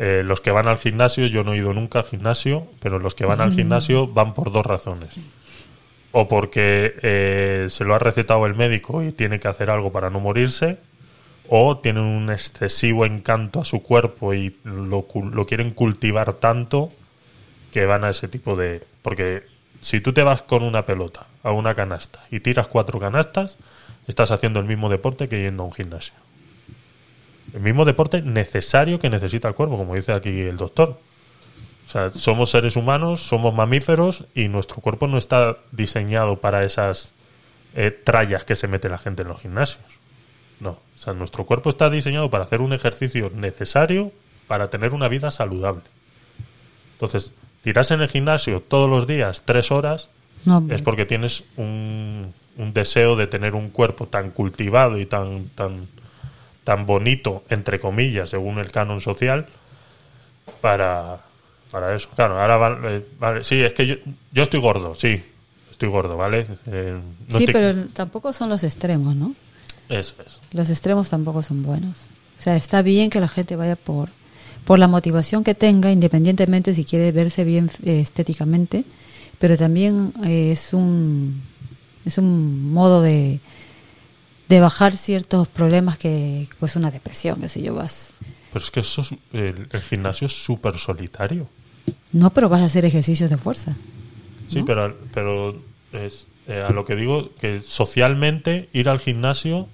Eh, 0.02 0.22
los 0.24 0.40
que 0.40 0.50
van 0.50 0.66
al 0.66 0.78
gimnasio, 0.78 1.26
yo 1.26 1.44
no 1.44 1.52
he 1.52 1.58
ido 1.58 1.74
nunca 1.74 1.98
al 1.98 2.06
gimnasio, 2.06 2.66
pero 2.80 2.98
los 2.98 3.14
que 3.14 3.26
van 3.26 3.42
al 3.42 3.52
gimnasio 3.52 4.06
van 4.06 4.32
por 4.32 4.50
dos 4.50 4.64
razones. 4.64 5.10
O 6.10 6.26
porque 6.26 6.94
eh, 7.02 7.66
se 7.68 7.84
lo 7.84 7.94
ha 7.94 7.98
recetado 7.98 8.46
el 8.46 8.54
médico 8.54 9.02
y 9.02 9.12
tiene 9.12 9.40
que 9.40 9.48
hacer 9.48 9.68
algo 9.68 9.92
para 9.92 10.08
no 10.08 10.18
morirse, 10.18 10.78
o 11.50 11.76
tienen 11.76 12.04
un 12.04 12.30
excesivo 12.30 13.04
encanto 13.04 13.60
a 13.60 13.66
su 13.66 13.82
cuerpo 13.82 14.32
y 14.32 14.56
lo, 14.64 15.06
lo 15.12 15.46
quieren 15.46 15.72
cultivar 15.72 16.32
tanto 16.32 16.90
que 17.70 17.84
van 17.84 18.02
a 18.02 18.08
ese 18.08 18.26
tipo 18.26 18.56
de... 18.56 18.82
Porque 19.02 19.42
si 19.82 20.00
tú 20.00 20.14
te 20.14 20.22
vas 20.22 20.40
con 20.40 20.62
una 20.62 20.86
pelota 20.86 21.26
a 21.42 21.52
una 21.52 21.74
canasta 21.74 22.20
y 22.30 22.40
tiras 22.40 22.68
cuatro 22.68 23.00
canastas, 23.00 23.58
estás 24.06 24.30
haciendo 24.30 24.60
el 24.60 24.66
mismo 24.66 24.88
deporte 24.88 25.28
que 25.28 25.42
yendo 25.42 25.64
a 25.64 25.66
un 25.66 25.72
gimnasio. 25.72 26.14
El 27.52 27.60
mismo 27.60 27.84
deporte 27.84 28.22
necesario 28.22 28.98
que 28.98 29.10
necesita 29.10 29.48
el 29.48 29.54
cuerpo, 29.54 29.76
como 29.76 29.94
dice 29.94 30.12
aquí 30.12 30.40
el 30.40 30.56
doctor. 30.56 30.98
O 31.86 31.90
sea, 31.90 32.10
somos 32.14 32.50
seres 32.50 32.76
humanos, 32.76 33.20
somos 33.20 33.52
mamíferos 33.52 34.24
y 34.34 34.48
nuestro 34.48 34.76
cuerpo 34.76 35.08
no 35.08 35.18
está 35.18 35.56
diseñado 35.72 36.40
para 36.40 36.64
esas 36.64 37.12
eh, 37.74 37.90
trallas 37.90 38.44
que 38.44 38.54
se 38.54 38.68
mete 38.68 38.88
la 38.88 38.98
gente 38.98 39.22
en 39.22 39.28
los 39.28 39.40
gimnasios. 39.40 39.82
No, 40.60 40.70
o 40.70 40.98
sea, 40.98 41.14
nuestro 41.14 41.46
cuerpo 41.46 41.70
está 41.70 41.90
diseñado 41.90 42.30
para 42.30 42.44
hacer 42.44 42.60
un 42.60 42.72
ejercicio 42.72 43.32
necesario 43.34 44.12
para 44.46 44.70
tener 44.70 44.94
una 44.94 45.08
vida 45.08 45.30
saludable. 45.30 45.82
Entonces, 46.92 47.32
tirarse 47.62 47.94
en 47.94 48.02
el 48.02 48.08
gimnasio 48.08 48.60
todos 48.60 48.88
los 48.88 49.06
días 49.06 49.42
tres 49.44 49.70
horas 49.70 50.10
No, 50.44 50.64
es 50.70 50.82
porque 50.82 51.06
tienes 51.06 51.44
un, 51.56 52.32
un 52.56 52.72
deseo 52.72 53.16
de 53.16 53.26
tener 53.26 53.54
un 53.54 53.70
cuerpo 53.70 54.06
tan 54.06 54.30
cultivado 54.30 54.98
y 54.98 55.06
tan, 55.06 55.48
tan, 55.54 55.88
tan 56.70 56.86
bonito, 56.86 57.42
entre 57.50 57.80
comillas, 57.80 58.30
según 58.30 58.60
el 58.60 58.70
canon 58.70 59.00
social, 59.00 59.46
para, 60.60 61.18
para 61.72 61.96
eso. 61.96 62.08
Claro, 62.14 62.40
ahora 62.40 62.56
vale, 62.58 63.04
vale, 63.18 63.42
sí, 63.42 63.60
es 63.60 63.72
que 63.72 63.88
yo, 63.88 63.96
yo 64.30 64.44
estoy 64.44 64.60
gordo, 64.60 64.94
sí, 64.94 65.20
estoy 65.68 65.88
gordo, 65.88 66.16
¿vale? 66.16 66.46
Eh, 66.68 66.96
no 67.28 67.38
sí, 67.38 67.44
estoy- 67.44 67.52
pero 67.52 67.86
tampoco 67.88 68.32
son 68.32 68.50
los 68.50 68.62
extremos, 68.62 69.16
¿no? 69.16 69.34
Eso 69.88 70.14
es. 70.24 70.38
Los 70.52 70.70
extremos 70.70 71.10
tampoco 71.10 71.42
son 71.42 71.64
buenos. 71.64 71.96
O 72.38 72.42
sea, 72.42 72.54
está 72.54 72.82
bien 72.82 73.10
que 73.10 73.18
la 73.18 73.26
gente 73.26 73.56
vaya 73.56 73.74
por, 73.74 74.10
por 74.64 74.78
la 74.78 74.86
motivación 74.86 75.42
que 75.42 75.56
tenga, 75.56 75.90
independientemente 75.90 76.72
si 76.76 76.84
quiere 76.84 77.10
verse 77.10 77.42
bien 77.42 77.68
eh, 77.84 77.98
estéticamente, 77.98 78.84
pero 79.40 79.56
también 79.56 80.12
eh, 80.24 80.52
es 80.52 80.72
un 80.72 81.42
es 82.04 82.16
un 82.16 82.72
modo 82.72 83.02
de, 83.02 83.40
de 84.50 84.60
bajar 84.60 84.96
ciertos 84.96 85.46
problemas 85.48 85.96
que, 85.96 86.48
pues 86.58 86.74
una 86.76 86.90
depresión, 86.90 87.40
qué 87.40 87.48
sé 87.48 87.62
yo, 87.62 87.74
vas. 87.74 88.10
Pero 88.52 88.64
es 88.64 88.70
que 88.72 88.80
eso 88.80 89.00
es- 89.02 89.12
el, 89.32 89.68
el 89.70 89.80
gimnasio 89.80 90.26
es 90.26 90.32
súper 90.44 90.76
solitario. 90.76 91.46
No, 92.12 92.30
pero 92.30 92.48
vas 92.48 92.60
a 92.60 92.64
hacer 92.64 92.84
ejercicios 92.84 93.30
de 93.30 93.38
fuerza. 93.38 93.74
Sí, 94.48 94.64
pero, 94.66 94.96
pero 95.14 95.62
es, 95.92 96.26
eh, 96.48 96.64
a 96.68 96.72
lo 96.72 96.84
que 96.84 96.96
digo, 96.96 97.30
que 97.40 97.62
socialmente 97.64 98.68
ir 98.72 98.88
al 98.88 98.98
gimnasio 98.98 99.68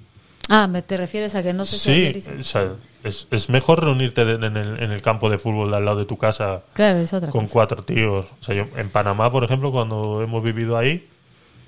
Ah, 0.48 0.68
¿me 0.68 0.80
te 0.82 0.96
refieres 0.96 1.34
a 1.34 1.42
que 1.42 1.52
no 1.52 1.64
te 1.64 1.70
Sí, 1.70 2.12
o 2.38 2.42
sea, 2.44 2.74
es, 3.02 3.26
es 3.32 3.48
mejor 3.48 3.82
reunirte 3.82 4.22
en 4.22 4.44
el, 4.44 4.80
en 4.80 4.92
el 4.92 5.02
campo 5.02 5.28
de 5.28 5.38
fútbol 5.38 5.70
de 5.72 5.76
al 5.78 5.84
lado 5.86 5.98
de 5.98 6.04
tu 6.04 6.18
casa 6.18 6.62
Claro, 6.74 6.98
es 6.98 7.12
otra 7.14 7.30
con 7.30 7.42
cosa. 7.46 7.52
cuatro 7.52 7.82
tíos. 7.82 8.26
O 8.40 8.44
sea, 8.44 8.54
yo, 8.54 8.66
en 8.76 8.88
Panamá, 8.90 9.32
por 9.32 9.42
ejemplo, 9.42 9.72
cuando 9.72 10.22
hemos 10.22 10.44
vivido 10.44 10.76
ahí, 10.78 11.08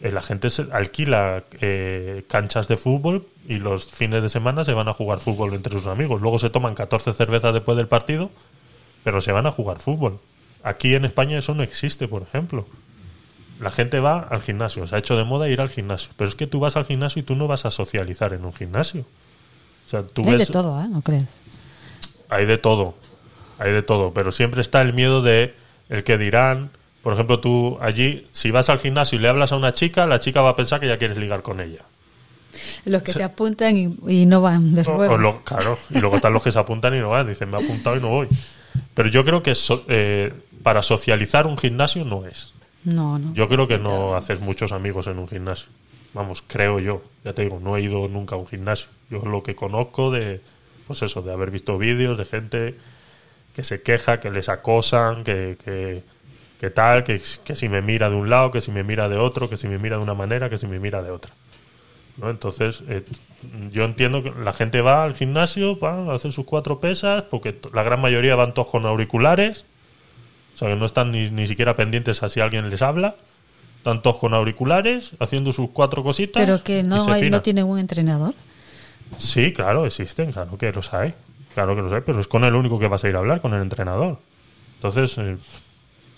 la 0.01 0.23
gente 0.23 0.51
se 0.51 0.67
alquila 0.73 1.45
eh, 1.61 2.25
canchas 2.29 2.69
de 2.69 2.77
fútbol 2.77 3.27
y 3.49 3.59
los 3.59 3.87
fines 3.87 4.23
de 4.23 4.29
semana 4.29 4.63
se 4.63 4.73
van 4.73 4.89
a 4.89 4.93
jugar 4.93 5.19
fútbol 5.19 5.55
entre 5.55 5.73
sus 5.73 5.87
amigos. 5.87 6.21
Luego 6.21 6.39
se 6.39 6.51
toman 6.51 6.75
14 6.75 7.15
cervezas 7.15 7.53
después 7.53 7.77
del 7.77 7.89
partido, 7.89 8.31
pero 9.03 9.21
se 9.21 9.33
van 9.33 9.47
a 9.47 9.53
jugar 9.53 9.81
fútbol. 9.81 10.21
Aquí 10.63 10.95
en 10.95 11.05
España 11.05 11.39
eso 11.39 11.55
no 11.55 11.63
existe, 11.63 12.07
por 12.07 12.23
ejemplo. 12.23 12.67
La 13.61 13.73
gente 13.73 13.99
va 13.99 14.21
al 14.21 14.41
gimnasio, 14.41 14.87
se 14.87 14.95
ha 14.95 14.99
hecho 14.99 15.17
de 15.17 15.25
moda 15.25 15.49
ir 15.49 15.61
al 15.61 15.69
gimnasio. 15.69 16.11
Pero 16.17 16.29
es 16.29 16.37
que 16.37 16.47
tú 16.47 16.61
vas 16.61 16.77
al 16.77 16.85
gimnasio 16.85 17.21
y 17.21 17.23
tú 17.25 17.35
no 17.35 17.49
vas 17.49 17.65
a 17.65 17.71
socializar 17.73 18.33
en 18.33 18.45
un 18.45 18.53
gimnasio. 18.53 19.05
O 19.87 19.91
sea, 19.91 20.07
tú 20.07 20.23
Hay 20.29 20.37
de 20.37 20.47
todo, 20.47 20.81
¿eh? 20.81 20.87
No 20.89 21.03
creas. 21.03 21.27
hay 22.29 22.47
de 22.47 22.59
todo, 22.59 22.95
hay 23.59 23.73
de 23.73 23.83
todo, 23.83 24.13
pero 24.13 24.31
siempre 24.31 24.61
está 24.61 24.83
el 24.83 24.93
miedo 24.93 25.23
de 25.23 25.55
el 25.89 26.05
que 26.05 26.19
dirán. 26.19 26.71
Por 27.09 27.15
ejemplo, 27.15 27.41
tú 27.41 27.79
allí, 27.81 28.27
si 28.33 28.51
vas 28.51 28.69
al 28.69 28.79
gimnasio 28.79 29.19
y 29.19 29.23
le 29.23 29.29
hablas 29.29 29.53
a 29.53 29.57
una 29.57 29.73
chica, 29.73 30.07
la 30.07 30.21
chica 30.21 30.43
va 30.43 30.51
a 30.51 30.57
pensar 30.57 30.79
que 30.79 30.89
ya 30.89 30.99
quieres 30.99 31.17
ligar 31.17 31.41
con 31.41 31.59
ella. 31.59 31.79
Los 32.85 33.03
que 33.03 33.13
se 33.15 33.23
apuntan 33.23 33.79
y, 33.79 33.97
y 34.07 34.27
no 34.27 34.43
van 34.43 34.75
de 34.75 34.85
nuevo. 34.85 35.41
claro, 35.43 35.79
y 35.89 36.01
luego 36.01 36.17
están 36.17 36.35
los 36.35 36.43
que 36.43 36.53
se 36.53 36.59
apuntan 36.59 36.95
y 36.95 36.99
no 36.99 37.09
van, 37.09 37.27
dicen, 37.27 37.49
me 37.49 37.57
he 37.59 37.65
apuntado 37.65 37.97
y 37.97 38.01
no 38.01 38.11
voy. 38.11 38.29
Pero 38.93 39.09
yo 39.09 39.25
creo 39.25 39.43
que 39.43 39.55
so- 39.55 39.87
eh, 39.89 40.35
para 40.63 40.83
socializar 40.83 41.47
un 41.47 41.57
gimnasio 41.57 42.05
no 42.05 42.27
es. 42.27 42.53
No, 42.85 43.19
no. 43.19 43.33
Yo 43.33 43.49
creo 43.49 43.67
que 43.67 43.79
no 43.79 44.15
haces 44.15 44.43
muchos 44.43 44.73
amigos 44.73 45.07
en 45.07 45.19
un 45.19 45.29
gimnasio. 45.29 45.69
Vamos, 46.13 46.45
creo 46.47 46.79
yo. 46.79 47.01
Ya 47.25 47.33
te 47.33 47.41
digo, 47.41 47.59
no 47.59 47.79
he 47.79 47.81
ido 47.81 48.07
nunca 48.09 48.35
a 48.35 48.39
un 48.39 48.47
gimnasio. 48.47 48.89
Yo 49.09 49.21
lo 49.21 49.43
que 49.43 49.55
conozco 49.55 50.11
de, 50.11 50.43
pues 50.87 51.01
eso, 51.01 51.23
de 51.23 51.33
haber 51.33 51.51
visto 51.51 51.79
vídeos 51.79 52.19
de 52.19 52.27
gente 52.27 52.75
que 53.57 53.65
se 53.65 53.81
queja, 53.81 54.21
que 54.21 54.31
les 54.31 54.51
acosan, 54.51 55.25
que, 55.25 55.57
que, 55.65 56.03
que 56.59 56.71
tal, 56.71 57.05
que, 57.05 57.21
que 57.45 57.55
si 57.55 57.69
me 57.69 57.83
mira 57.83 58.11
de 58.11 58.17
un 58.17 58.29
lado, 58.29 58.51
que 58.51 58.61
si 58.61 58.71
me 58.71 58.83
mira 58.83 59.09
de 59.09 59.17
otro, 59.17 59.49
que 59.49 59.57
si 59.57 59.69
me 59.69 59.79
mira 59.79 59.97
de 59.97 60.03
una 60.03 60.15
manera, 60.15 60.51
que 60.51 60.59
si 60.59 60.67
me 60.67 60.79
mira 60.79 61.03
de 61.03 61.11
otra. 61.11 61.33
¿no? 62.17 62.31
Entonces, 62.31 62.83
eh, 62.89 63.05
yo 63.71 63.85
entiendo 63.85 64.23
que 64.23 64.33
la 64.33 64.53
gente 64.53 64.81
va 64.81 65.05
al 65.05 65.15
gimnasio, 65.15 65.79
va 65.79 66.13
a 66.13 66.17
hacer 66.17 66.33
sus 66.33 66.45
cuatro 66.45 66.81
pesas, 66.81 67.25
porque 67.25 67.59
la 67.73 67.83
gran 67.83 68.01
mayoría 68.01 68.35
van 68.35 68.55
todos 68.55 68.69
con 68.69 68.85
auriculares, 68.87 69.65
o 70.55 70.59
sea, 70.59 70.69
que 70.69 70.77
no 70.77 70.87
están 70.87 71.13
ni, 71.13 71.31
ni 71.31 71.47
siquiera 71.47 71.77
pendientes 71.77 72.23
a 72.25 72.29
si 72.29 72.41
alguien 72.41 72.69
les 72.69 72.83
habla. 72.83 73.15
Están 73.77 74.03
todos 74.03 74.19
con 74.19 74.35
auriculares, 74.35 75.13
haciendo 75.21 75.53
sus 75.53 75.71
cuatro 75.71 76.03
cositas. 76.03 76.45
Pero 76.45 76.65
que 76.65 76.83
no, 76.83 77.09
hay, 77.13 77.31
no 77.31 77.43
tienen 77.43 77.65
un 77.65 77.79
entrenador. 77.79 78.35
Sí, 79.19 79.53
claro, 79.53 79.87
existen, 79.87 80.33
claro 80.33 80.59
que 80.59 80.73
los 80.73 80.93
hay. 80.93 81.15
Claro 81.55 81.77
que 81.77 81.83
los 81.83 81.93
hay, 81.93 82.01
pero 82.05 82.21
es 82.21 82.27
con 82.27 82.43
el 82.43 82.55
único 82.55 82.81
que 82.81 82.89
vas 82.89 83.05
a 83.05 83.09
ir 83.09 83.15
a 83.15 83.21
hablar, 83.21 83.41
con 83.41 83.55
el 83.55 83.63
entrenador. 83.63 84.19
Entonces, 84.75 85.17
eh, 85.19 85.37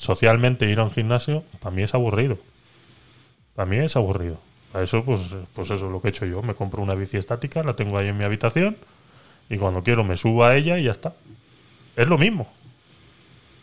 socialmente 0.00 0.64
ir 0.70 0.78
a 0.80 0.84
un 0.84 0.90
gimnasio, 0.90 1.44
para 1.60 1.74
mí 1.76 1.82
es 1.82 1.92
aburrido. 1.92 2.38
Para 3.54 3.66
mí 3.68 3.76
es 3.76 3.96
aburrido. 3.96 4.40
A 4.72 4.80
eso, 4.80 5.04
pues, 5.04 5.28
pues 5.52 5.70
eso 5.70 5.86
es 5.86 5.92
lo 5.92 6.00
que 6.00 6.08
he 6.08 6.10
hecho 6.10 6.24
yo. 6.24 6.40
Me 6.42 6.54
compro 6.54 6.82
una 6.82 6.94
bici 6.94 7.18
estática, 7.18 7.62
la 7.62 7.74
tengo 7.76 7.98
ahí 7.98 8.08
en 8.08 8.16
mi 8.16 8.24
habitación, 8.24 8.78
y 9.50 9.58
cuando 9.58 9.82
quiero 9.82 10.02
me 10.02 10.16
subo 10.16 10.44
a 10.44 10.56
ella 10.56 10.78
y 10.78 10.84
ya 10.84 10.92
está. 10.92 11.12
Es 11.96 12.08
lo 12.08 12.16
mismo. 12.16 12.50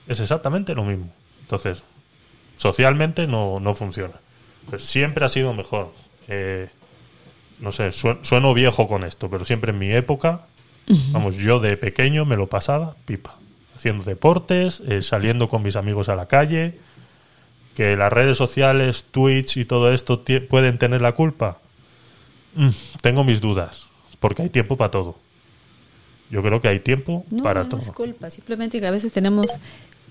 Es 0.08 0.20
exactamente 0.20 0.76
lo 0.76 0.84
mismo. 0.84 1.12
Entonces, 1.42 1.84
socialmente 2.56 3.26
no, 3.26 3.60
no 3.60 3.74
funciona. 3.74 4.14
Siempre 4.78 5.26
ha 5.26 5.30
sido 5.30 5.54
mejor. 5.56 5.92
Eh, 6.28 6.70
no 7.60 7.72
sé, 7.72 7.92
sue- 7.92 8.20
sueno 8.22 8.54
viejo 8.54 8.88
con 8.88 9.04
esto, 9.04 9.28
pero 9.30 9.44
siempre 9.44 9.72
en 9.72 9.80
mi 9.80 9.92
época, 9.92 10.42
vamos, 11.14 11.36
yo 11.36 11.60
de 11.60 11.78
pequeño 11.78 12.26
me 12.26 12.36
lo 12.36 12.46
pasaba 12.48 12.96
pipa. 13.06 13.38
Haciendo 13.78 14.04
deportes, 14.04 14.82
eh, 14.88 15.04
saliendo 15.04 15.48
con 15.50 15.62
mis 15.62 15.76
amigos 15.76 16.10
a 16.10 16.16
la 16.16 16.28
calle. 16.28 16.80
Que 17.76 17.96
las 17.96 18.12
redes 18.12 18.36
sociales, 18.36 19.06
Twitch 19.12 19.58
y 19.58 19.66
todo 19.66 19.94
esto 19.94 20.24
pueden 20.50 20.80
tener 20.80 21.00
la 21.02 21.12
culpa. 21.12 21.60
Mm, 22.56 22.70
tengo 23.02 23.24
mis 23.24 23.40
dudas, 23.40 23.86
porque 24.20 24.42
hay 24.42 24.50
tiempo 24.50 24.78
para 24.78 24.90
todo. 24.90 25.16
Yo 26.32 26.42
creo 26.42 26.60
que 26.60 26.68
hay 26.70 26.80
tiempo 26.80 27.24
No, 27.30 27.44
para 27.44 27.64
no 27.64 27.70
todo. 27.70 27.82
es 27.82 27.92
culpa, 27.92 28.32
simplemente 28.32 28.80
que 28.80 28.88
a 28.88 28.92
veces 28.92 29.12
tenemos 29.14 29.46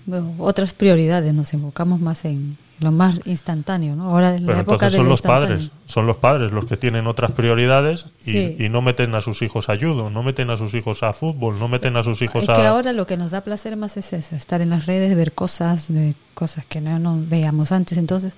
bueno, 0.05 0.33
otras 0.39 0.73
prioridades, 0.73 1.33
nos 1.33 1.53
enfocamos 1.53 1.99
más 1.99 2.23
en 2.23 2.57
lo 2.79 2.91
más 2.91 3.19
instantáneo, 3.25 3.95
¿no? 3.95 4.11
Ahora 4.11 4.35
en 4.35 4.45
Pero 4.45 4.53
la 4.57 4.61
época 4.61 4.85
entonces 4.85 4.91
del 4.93 4.99
son 5.01 5.09
los 5.09 5.21
padres, 5.23 5.71
son 5.87 6.05
los 6.07 6.17
padres 6.17 6.51
los 6.51 6.65
que 6.65 6.77
tienen 6.77 7.07
otras 7.07 7.31
prioridades 7.31 8.05
y, 8.21 8.31
Sí. 8.31 8.55
y 8.59 8.69
no 8.69 8.81
meten 8.83 9.15
a 9.15 9.21
sus 9.21 9.41
hijos 9.41 9.69
a 9.69 9.75
judo, 9.77 10.09
no 10.11 10.21
meten 10.21 10.49
a 10.51 10.57
sus 10.57 10.73
hijos 10.75 11.01
a 11.01 11.11
fútbol, 11.13 11.57
no 11.57 11.67
meten 11.69 11.97
a 11.97 12.03
sus 12.03 12.21
hijos 12.21 12.43
Es 12.43 12.49
a... 12.49 12.55
que 12.55 12.65
ahora 12.67 12.93
lo 12.93 13.07
que 13.07 13.17
nos 13.17 13.31
da 13.31 13.41
placer 13.41 13.75
más 13.77 13.97
es 13.97 14.13
eso, 14.13 14.35
estar 14.35 14.61
en 14.61 14.69
las 14.69 14.85
redes, 14.85 15.15
ver 15.15 15.31
cosas, 15.33 15.87
cosas 16.35 16.65
que 16.67 16.79
no, 16.81 16.99
no 16.99 17.17
veíamos 17.19 17.71
antes. 17.71 17.97
Entonces, 17.97 18.35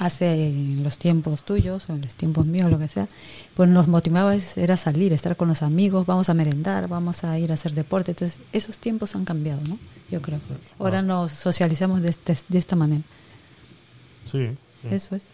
hace 0.00 0.48
en 0.48 0.84
los 0.84 0.96
tiempos 0.98 1.42
tuyos 1.44 1.88
o 1.90 1.92
en 1.92 2.02
los 2.02 2.14
tiempos 2.14 2.46
míos, 2.46 2.70
lo 2.70 2.78
que 2.78 2.86
sea, 2.88 3.08
pues 3.54 3.68
nos 3.68 3.88
motivaba 3.88 4.34
es- 4.34 4.56
era 4.56 4.76
salir, 4.76 5.12
estar 5.12 5.36
con 5.36 5.48
los 5.48 5.62
amigos, 5.62 6.06
vamos 6.06 6.28
a 6.28 6.34
merendar, 6.34 6.86
vamos 6.88 7.24
a 7.24 7.36
ir 7.38 7.50
a 7.50 7.54
hacer 7.54 7.72
deporte. 7.74 8.12
Entonces, 8.12 8.38
esos 8.52 8.78
tiempos 8.78 9.14
han 9.16 9.24
cambiado, 9.24 9.60
¿no? 9.68 9.78
Yo 10.10 10.22
creo. 10.22 10.38
Ahora 10.78 11.02
nos 11.02 11.32
socializamos 11.32 12.00
de, 12.02 12.10
este- 12.10 12.36
de 12.48 12.58
esta 12.58 12.76
manera. 12.76 13.02
Sí. 14.30 14.50
Eso 14.90 15.16
es. 15.16 15.24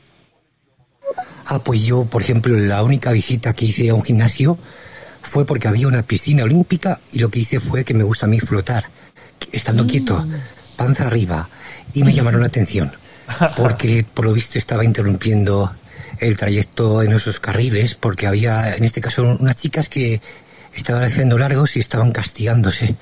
Ah, 1.46 1.58
pues 1.62 1.82
yo, 1.82 2.04
por 2.04 2.22
ejemplo, 2.22 2.56
la 2.56 2.82
única 2.82 3.12
visita 3.12 3.52
que 3.52 3.66
hice 3.66 3.90
a 3.90 3.94
un 3.94 4.02
gimnasio 4.02 4.58
fue 5.22 5.44
porque 5.44 5.68
había 5.68 5.88
una 5.88 6.02
piscina 6.02 6.44
olímpica 6.44 7.00
y 7.12 7.18
lo 7.18 7.28
que 7.28 7.40
hice 7.40 7.60
fue 7.60 7.84
que 7.84 7.94
me 7.94 8.04
gusta 8.04 8.26
a 8.26 8.28
mí 8.28 8.40
flotar, 8.40 8.84
estando 9.52 9.86
quieto, 9.86 10.26
panza 10.76 11.06
arriba, 11.06 11.48
y 11.92 12.04
me 12.04 12.12
llamaron 12.12 12.40
la 12.40 12.46
atención, 12.46 12.92
porque 13.56 14.04
por 14.04 14.24
lo 14.24 14.32
visto 14.32 14.58
estaba 14.58 14.84
interrumpiendo 14.84 15.74
el 16.20 16.36
trayecto 16.36 17.02
en 17.02 17.12
esos 17.12 17.40
carriles, 17.40 17.94
porque 17.94 18.26
había, 18.26 18.76
en 18.76 18.84
este 18.84 19.00
caso, 19.00 19.36
unas 19.38 19.56
chicas 19.56 19.88
que 19.88 20.20
estaban 20.74 21.04
haciendo 21.04 21.38
largos 21.38 21.76
y 21.76 21.80
estaban 21.80 22.12
castigándose 22.12 22.94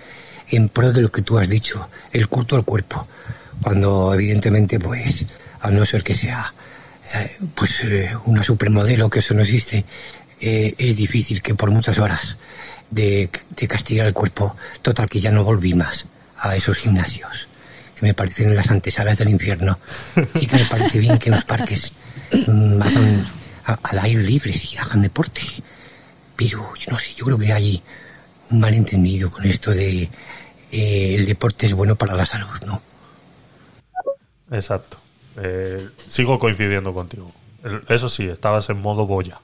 en 0.51 0.69
pro 0.69 0.93
de 0.93 1.03
lo 1.03 1.11
que 1.11 1.23
tú 1.23 1.39
has 1.39 1.49
dicho, 1.49 1.89
el 2.13 2.29
culto 2.29 2.57
al 2.57 2.65
cuerpo, 2.65 3.07
cuando 3.63 4.13
evidentemente, 4.15 4.79
pues, 4.79 5.27
a 5.63 5.71
no 5.71 5.85
ser 5.87 6.03
que 6.03 6.15
sea 6.15 6.53
eh, 7.15 7.39
pues 7.55 7.83
eh, 7.85 8.11
una 8.25 8.43
supermodelo, 8.45 9.09
que 9.09 9.21
eso 9.21 9.33
no 9.35 9.43
existe, 9.43 9.85
eh, 10.41 10.75
es 10.77 10.97
difícil 10.97 11.41
que 11.41 11.55
por 11.55 11.71
muchas 11.71 11.99
horas 11.99 12.37
de, 12.91 13.31
castigar 13.69 14.07
el 14.07 14.13
cuerpo, 14.13 14.55
total 14.83 15.09
que 15.09 15.21
ya 15.21 15.31
no 15.31 15.45
volví 15.45 15.73
más 15.75 16.07
a 16.39 16.55
esos 16.57 16.77
gimnasios, 16.79 17.49
que 17.95 18.07
me 18.07 18.13
parecen 18.15 18.55
las 18.55 18.71
antesalas 18.71 19.17
del 19.19 19.31
infierno. 19.31 19.79
Sí 20.39 20.47
que 20.47 20.57
me 20.57 20.65
parece 20.67 20.99
bien 20.99 21.17
que 21.19 21.29
en 21.31 21.37
los 21.37 21.45
parques 21.45 21.93
mm, 22.47 22.83
hagan 22.83 23.27
a- 23.65 23.79
al 23.85 23.99
aire 24.01 24.23
libre, 24.23 24.53
sí, 24.53 24.77
hagan 24.77 25.01
deporte, 25.03 25.43
pero 26.37 26.75
yo 26.75 26.87
no 26.91 26.99
sé, 26.99 27.15
yo 27.15 27.25
creo 27.27 27.39
que 27.39 27.53
hay 27.53 27.83
un 28.51 28.61
malentendido 28.61 29.31
con 29.31 29.45
esto 29.45 29.71
de 29.71 30.11
el 30.73 31.27
deporte 31.27 31.67
es 31.67 31.75
bueno 31.75 31.95
para 31.97 32.15
la 32.15 32.27
salud, 32.27 32.49
¿no? 32.67 32.83
exacto. 34.51 34.99
Eh, 35.37 35.89
sigo 36.09 36.39
coincidiendo 36.39 36.93
contigo. 36.93 37.33
Eso 37.89 38.09
sí, 38.09 38.29
estabas 38.29 38.69
en 38.71 38.81
modo 38.81 39.07
boya. 39.07 39.41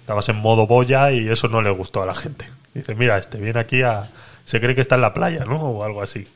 Estabas 0.00 0.28
en 0.28 0.36
modo 0.36 0.66
boya 0.66 1.12
y 1.12 1.28
eso 1.28 1.48
no 1.48 1.62
le 1.62 1.70
gustó 1.70 2.02
a 2.02 2.06
la 2.06 2.14
gente. 2.14 2.48
Dice, 2.74 2.94
mira, 2.94 3.18
este 3.18 3.38
viene 3.38 3.60
aquí 3.60 3.82
a... 3.82 4.10
Se 4.44 4.60
cree 4.60 4.74
que 4.74 4.80
está 4.80 4.96
en 4.96 5.02
la 5.02 5.14
playa, 5.14 5.44
¿no? 5.44 5.60
O 5.60 5.84
algo 5.84 6.02
así. 6.02 6.26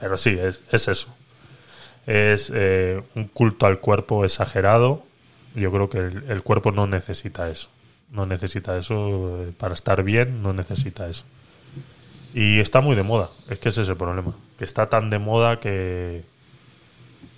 Pero 0.00 0.16
sí, 0.16 0.30
es, 0.30 0.60
es 0.72 0.88
eso. 0.88 1.14
Es 2.06 2.50
eh, 2.54 3.02
un 3.14 3.26
culto 3.28 3.66
al 3.66 3.80
cuerpo 3.80 4.24
exagerado. 4.24 5.04
Yo 5.54 5.70
creo 5.72 5.88
que 5.88 5.98
el, 5.98 6.42
cuerpo 6.42 6.72
no 6.72 6.86
necesita 6.86 7.48
eso. 7.50 7.68
No 8.10 8.26
necesita 8.26 8.76
eso. 8.78 9.42
eh, 9.42 9.52
Para 9.56 9.74
estar 9.74 10.02
bien, 10.02 10.42
no 10.42 10.52
necesita 10.52 11.08
eso. 11.08 11.24
Y 12.34 12.60
está 12.60 12.80
muy 12.80 12.96
de 12.96 13.02
moda. 13.02 13.30
Es 13.48 13.58
que 13.58 13.68
ese 13.68 13.82
es 13.82 13.88
el 13.88 13.96
problema. 13.96 14.34
Que 14.58 14.64
está 14.64 14.88
tan 14.88 15.10
de 15.10 15.18
moda 15.18 15.60
que, 15.60 16.24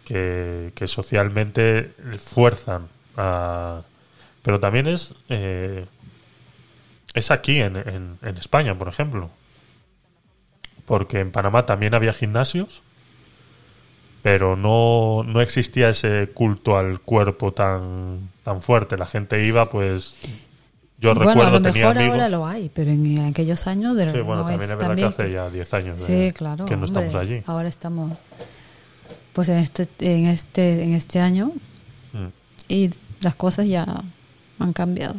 que, 0.09 0.73
que 0.75 0.89
socialmente 0.89 1.93
fuerzan 2.25 2.89
a... 3.19 3.83
Pero 4.43 4.59
también 4.59 4.87
es... 4.87 5.15
eh, 5.29 5.85
es 7.15 7.31
aquí, 7.31 7.59
en, 7.61 7.77
en, 7.77 8.19
en 8.23 8.37
España, 8.39 8.77
por 8.79 8.89
ejemplo. 8.89 9.29
Porque 10.87 11.21
en 11.21 11.31
Panamá 11.33 11.67
también 11.67 11.93
había 11.95 12.13
gimnasios, 12.15 12.83
pero 14.23 14.57
no, 14.57 15.25
no 15.27 15.41
existía 15.43 15.91
ese 15.91 16.31
culto 16.33 16.79
al 16.79 17.01
cuerpo 17.01 17.53
tan, 17.53 18.31
tan 18.45 18.63
fuerte. 18.63 18.97
La 18.97 19.07
gente 19.07 19.45
iba, 19.45 19.69
pues... 19.69 20.17
Yo 21.01 21.15
bueno, 21.15 21.31
recuerdo, 21.31 21.57
a 21.57 21.61
lo 21.61 21.63
tenía 21.63 21.83
mejor 21.89 21.97
amigos... 21.99 22.15
ahora 22.15 22.29
lo 22.29 22.47
hay, 22.47 22.71
pero 22.75 22.91
en 22.91 23.19
aquellos 23.27 23.67
años 23.67 23.95
de 23.97 24.11
Sí, 24.11 24.21
bueno, 24.21 24.43
no 24.43 24.49
también 24.49 24.71
es 24.71 24.77
verdad 24.79 24.97
que 24.97 25.05
hace 25.05 25.31
ya 25.33 25.49
10 25.51 25.75
años 25.75 26.01
de- 26.01 26.07
Sí, 26.29 26.33
claro. 26.33 26.65
que 26.65 26.77
no 26.77 26.85
hombre, 26.87 26.87
estamos 27.07 27.15
allí. 27.15 27.43
Ahora 27.47 27.69
estamos 27.69 28.19
pues 29.39 29.49
en 29.51 29.59
este 29.59 29.87
en 30.01 30.27
este 30.27 30.83
en 30.83 30.95
este 30.95 31.21
año 31.21 31.53
Mm. 32.13 32.27
y 32.69 32.91
las 33.21 33.37
cosas 33.37 33.69
ya 33.69 34.03
han 34.59 34.73
cambiado. 34.73 35.15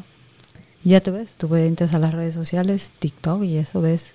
Ya 0.83 0.99
te 0.99 1.09
ves, 1.09 1.29
tú 1.37 1.55
entras 1.55 1.93
a 1.93 1.99
las 1.99 2.13
redes 2.13 2.35
sociales, 2.35 2.91
TikTok 2.99 3.43
y 3.45 3.55
eso 3.55 3.79
ves 3.79 4.11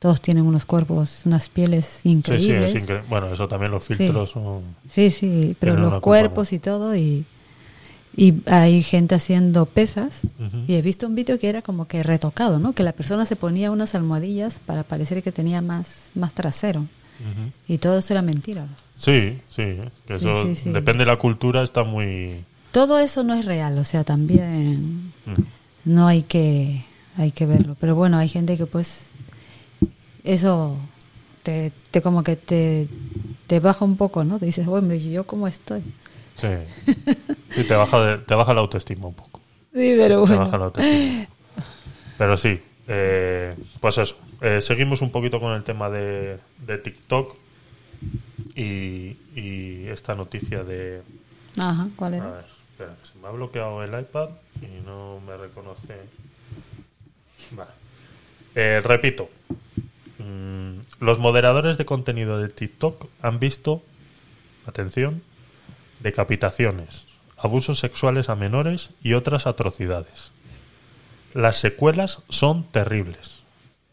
todos 0.00 0.20
tienen 0.20 0.44
unos 0.44 0.66
cuerpos, 0.66 1.22
unas 1.24 1.48
pieles 1.48 1.86
Sí, 1.86 2.00
sí, 2.02 2.08
increíbles. 2.10 2.74
es 2.74 2.86
incre- 2.86 3.02
Bueno, 3.08 3.32
eso 3.32 3.48
también 3.48 3.70
los 3.72 3.86
Sí. 3.86 3.94
filtros 3.94 4.32
son... 4.32 4.60
Sí, 4.90 5.10
sí, 5.10 5.56
pero 5.58 5.76
los 5.78 6.02
cuerpos 6.02 6.52
y 6.52 6.58
todo 6.58 6.94
y 6.94 7.24
y 8.14 8.34
hay 8.50 8.82
gente 8.82 9.14
haciendo 9.14 9.64
pesas 9.64 10.22
y 10.66 10.74
he 10.74 10.82
visto 10.82 11.06
un 11.06 11.14
vídeo 11.14 11.38
que 11.38 11.48
era 11.48 11.62
como 11.62 11.86
que 11.86 12.02
retocado, 12.02 12.58
¿no? 12.58 12.74
Que 12.74 12.82
la 12.82 12.92
persona 12.92 13.24
se 13.24 13.36
ponía 13.36 13.70
unas 13.70 13.94
almohadillas 13.94 14.58
para 14.66 14.82
parecer 14.82 15.22
que 15.22 15.32
tenía 15.32 15.62
más 15.62 16.10
más 16.14 16.34
trasero 16.34 16.84
Y 17.66 17.78
todo 17.78 17.98
eso 17.98 18.12
era 18.14 18.22
mentira. 18.22 18.66
Sí, 18.96 19.38
sí, 19.48 19.62
que 20.06 20.18
Sí, 20.18 20.26
eso 20.26 20.44
sí, 20.44 20.56
sí. 20.56 20.70
depende 20.70 21.04
de 21.04 21.10
la 21.10 21.16
cultura, 21.18 21.62
está 21.62 21.84
muy... 21.84 22.44
Todo 22.72 22.98
eso 22.98 23.24
no 23.24 23.34
es 23.34 23.44
real, 23.44 23.78
o 23.78 23.84
sea, 23.84 24.04
también 24.04 25.12
Mm. 25.26 25.34
no 25.84 26.06
hay 26.08 26.22
que 26.22 26.84
hay 27.16 27.32
que 27.32 27.46
verlo, 27.46 27.76
pero 27.80 27.94
bueno, 27.96 28.16
hay 28.18 28.28
gente 28.28 28.56
que 28.56 28.66
pues 28.66 29.06
eso 30.24 30.76
te, 31.42 31.72
te 31.90 32.02
como 32.02 32.22
que 32.22 32.36
te 32.36 32.88
te 33.46 33.60
baja 33.60 33.84
un 33.84 33.96
poco, 33.96 34.24
¿no? 34.24 34.38
Te 34.38 34.44
dices, 34.46 34.66
"Bueno, 34.66 34.92
¿y 34.94 35.00
yo 35.10 35.24
cómo 35.24 35.48
estoy?" 35.48 35.82
Sí, 36.36 36.48
Sí, 37.54 37.64
te, 37.64 37.74
baja 37.74 37.98
de- 38.02 38.18
te 38.18 38.34
baja 38.34 38.52
la 38.54 38.60
autoestima 38.60 39.06
un 39.06 39.14
poco. 39.14 39.40
Sí, 39.72 39.94
pero 39.96 40.22
Te 40.24 40.28
bueno. 40.34 40.44
baja 40.44 40.58
la 40.58 40.64
autoestima. 40.66 41.26
Pero 42.18 42.36
sí, 42.36 42.60
eh, 42.86 43.54
pues 43.80 43.96
eso. 43.98 44.16
Eh, 44.40 44.60
seguimos 44.60 45.02
un 45.02 45.10
poquito 45.10 45.40
con 45.40 45.52
el 45.52 45.64
tema 45.64 45.90
de, 45.90 46.38
de 46.58 46.78
TikTok 46.78 47.36
y, 48.54 49.16
y 49.34 49.86
esta 49.88 50.14
noticia 50.14 50.62
de... 50.64 51.02
Ajá, 51.58 51.88
¿cuál 51.96 52.14
A 52.14 52.16
era? 52.18 52.28
ver, 52.28 52.44
espera, 52.70 52.96
se 53.02 53.18
me 53.18 53.26
ha 53.26 53.30
bloqueado 53.30 53.82
el 53.82 53.98
iPad 53.98 54.30
y 54.62 54.84
no 54.86 55.20
me 55.26 55.36
reconoce. 55.36 55.96
Vale. 57.52 57.70
Eh, 58.54 58.80
repito, 58.84 59.30
Mm, 60.20 60.80
los 60.98 61.20
moderadores 61.20 61.78
de 61.78 61.84
contenido 61.84 62.38
de 62.40 62.48
TikTok 62.48 63.06
han 63.22 63.38
visto, 63.38 63.84
atención, 64.66 65.22
decapitaciones, 66.00 67.06
abusos 67.36 67.78
sexuales 67.78 68.28
a 68.28 68.34
menores 68.34 68.90
y 69.00 69.12
otras 69.12 69.46
atrocidades. 69.46 70.32
Las 71.34 71.58
secuelas 71.58 72.22
son 72.30 72.64
terribles. 72.64 73.37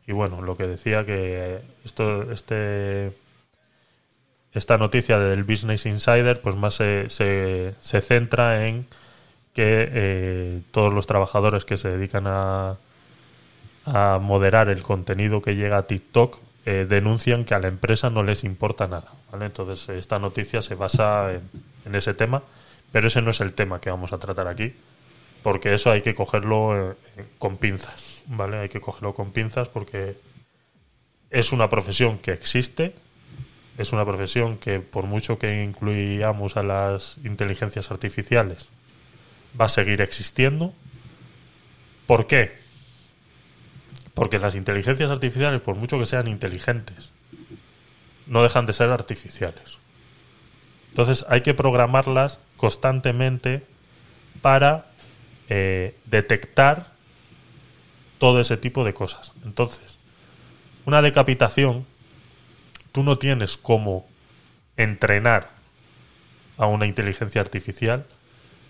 Y 0.08 0.14
bueno, 0.14 0.42
lo 0.42 0.56
que 0.56 0.68
decía 0.68 1.06
que 1.06 1.62
esto, 1.84 2.32
este, 2.32 3.12
esta 4.54 4.78
noticia 4.78 5.20
del 5.20 5.44
Business 5.44 5.86
Insider, 5.86 6.42
pues 6.42 6.56
más 6.56 6.76
se, 6.76 7.10
se, 7.10 7.74
se 7.82 8.02
centra 8.02 8.68
en 8.68 8.86
que 9.54 9.90
eh, 9.92 10.62
todos 10.72 10.94
los 10.94 11.08
trabajadores 11.08 11.66
que 11.66 11.78
se 11.78 11.90
dedican 11.90 12.26
a, 12.28 12.78
a 13.86 14.20
moderar 14.22 14.70
el 14.70 14.84
contenido 14.84 15.42
que 15.42 15.56
llega 15.56 15.78
a 15.78 15.88
TikTok 15.88 16.40
eh, 16.66 16.86
denuncian 16.90 17.46
que 17.46 17.54
a 17.54 17.60
la 17.60 17.68
empresa 17.68 18.10
no 18.10 18.24
les 18.24 18.44
importa 18.44 18.88
nada. 18.88 19.14
¿vale? 19.32 19.46
Entonces, 19.46 19.88
esta 19.90 20.20
noticia 20.20 20.62
se 20.62 20.76
basa 20.76 21.32
en, 21.34 21.50
en 21.86 21.96
ese 21.96 22.14
tema, 22.14 22.44
pero 22.92 23.08
ese 23.08 23.22
no 23.22 23.32
es 23.32 23.40
el 23.42 23.54
tema 23.54 23.80
que 23.80 23.90
vamos 23.90 24.14
a 24.14 24.18
tratar 24.18 24.48
aquí, 24.48 24.74
porque 25.44 25.74
eso 25.74 25.92
hay 25.92 26.02
que 26.02 26.16
cogerlo 26.16 26.92
eh, 26.92 26.96
con 27.38 27.58
pinzas, 27.58 28.15
¿vale? 28.28 28.58
Hay 28.58 28.70
que 28.70 28.82
cogerlo 28.82 29.14
con 29.14 29.32
pinzas 29.32 29.70
porque 29.70 30.18
es 31.30 31.52
una 31.52 31.70
profesión 31.70 32.18
que 32.18 32.32
existe, 32.32 32.96
es 33.78 33.92
una 33.92 34.06
profesión 34.06 34.58
que 34.58 34.80
por 34.80 35.06
mucho 35.06 35.38
que 35.38 35.64
incluyamos 35.64 36.58
a 36.58 36.64
las 36.64 37.18
inteligencias 37.24 37.92
artificiales, 37.92 38.70
va 39.60 39.66
a 39.66 39.70
seguir 39.70 40.02
existiendo. 40.02 40.74
¿Por 42.08 42.28
qué? 42.28 42.58
Porque 44.14 44.40
las 44.40 44.56
inteligencias 44.56 45.12
artificiales, 45.12 45.62
por 45.62 45.76
mucho 45.76 46.00
que 46.00 46.06
sean 46.06 46.28
inteligentes, 46.28 47.12
no 48.28 48.44
dejan 48.44 48.66
de 48.66 48.74
ser 48.74 48.90
artificiales. 48.90 49.80
Entonces 50.90 51.26
hay 51.28 51.42
que 51.42 51.54
programarlas 51.54 52.40
constantemente 52.56 53.66
para 54.42 54.86
eh, 55.50 55.96
detectar 56.06 56.95
todo 58.26 58.42
ese 58.42 58.58
tipo 58.58 58.84
de 58.84 58.96
cosas. 58.96 59.34
Entonces, 59.46 60.00
una 60.88 61.04
decapitación, 61.04 61.86
tú 62.92 63.04
no 63.04 63.20
tienes 63.20 63.56
cómo 63.56 64.08
entrenar 64.78 65.52
a 66.58 66.66
una 66.66 66.88
inteligencia 66.88 67.40
artificial 67.40 68.08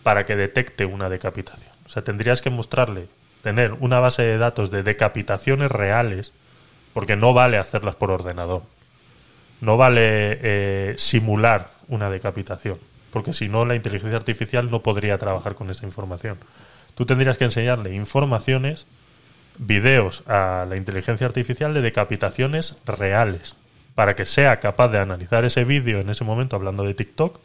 para 0.04 0.26
que 0.26 0.36
detecte 0.36 0.84
una 0.84 1.08
decapitación. 1.08 1.72
O 1.86 1.90
sea, 1.90 2.04
tendrías 2.04 2.42
que 2.42 2.50
mostrarle, 2.50 3.08
tener 3.44 3.72
una 3.80 4.02
base 4.02 4.24
de 4.24 4.38
datos 4.38 4.72
de 4.72 4.84
decapitaciones 4.84 5.72
reales, 5.72 6.34
porque 6.94 7.16
no 7.16 7.34
vale 7.34 7.58
hacerlas 7.58 7.96
por 7.96 8.12
ordenador. 8.12 8.64
No 9.62 9.78
vale 9.78 10.02
eh, 10.04 10.96
simular 10.98 11.72
una 11.88 12.10
decapitación, 12.10 12.78
porque 13.10 13.32
si 13.32 13.48
no 13.48 13.64
la 13.64 13.76
inteligencia 13.76 14.18
artificial 14.18 14.70
no 14.70 14.84
podría 14.84 15.18
trabajar 15.18 15.56
con 15.56 15.70
esa 15.70 15.86
información. 15.86 16.40
Tú 16.94 17.06
tendrías 17.06 17.38
que 17.38 17.46
enseñarle 17.46 17.96
informaciones, 17.96 18.86
videos 19.58 20.24
a 20.28 20.66
la 20.68 20.76
inteligencia 20.76 21.28
artificial 21.28 21.74
de 21.74 21.82
decapitaciones 21.82 22.76
reales, 22.86 23.56
para 23.96 24.16
que 24.16 24.26
sea 24.26 24.60
capaz 24.60 24.90
de 24.90 25.00
analizar 25.00 25.46
ese 25.46 25.64
vídeo 25.64 26.00
en 26.00 26.10
ese 26.10 26.24
momento, 26.24 26.56
hablando 26.56 26.84
de 26.84 26.94
TikTok, 26.94 27.40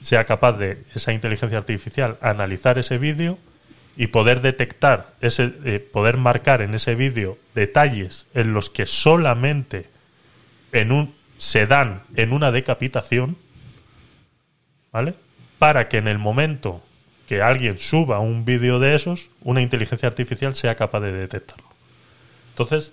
sea 0.00 0.24
capaz 0.24 0.54
de 0.54 0.82
esa 0.94 1.12
inteligencia 1.12 1.58
artificial 1.58 2.18
analizar 2.20 2.78
ese 2.78 2.98
vídeo 2.98 3.38
y 3.96 4.08
poder 4.08 4.40
detectar 4.40 5.14
ese 5.20 5.52
eh, 5.64 5.78
poder 5.78 6.16
marcar 6.16 6.62
en 6.62 6.74
ese 6.74 6.94
vídeo 6.94 7.38
detalles 7.54 8.26
en 8.34 8.52
los 8.52 8.70
que 8.70 8.86
solamente 8.86 9.88
en 10.72 10.92
un 10.92 11.14
se 11.38 11.66
dan 11.66 12.02
en 12.16 12.32
una 12.32 12.52
decapitación 12.52 13.36
¿vale? 14.92 15.14
para 15.58 15.88
que 15.88 15.98
en 15.98 16.08
el 16.08 16.18
momento 16.18 16.82
que 17.32 17.40
alguien 17.40 17.78
suba 17.78 18.20
un 18.20 18.44
vídeo 18.44 18.78
de 18.78 18.94
esos 18.94 19.30
una 19.40 19.62
inteligencia 19.62 20.06
artificial 20.06 20.54
sea 20.54 20.74
capaz 20.74 21.00
de 21.00 21.12
detectarlo 21.12 21.64
entonces 22.50 22.92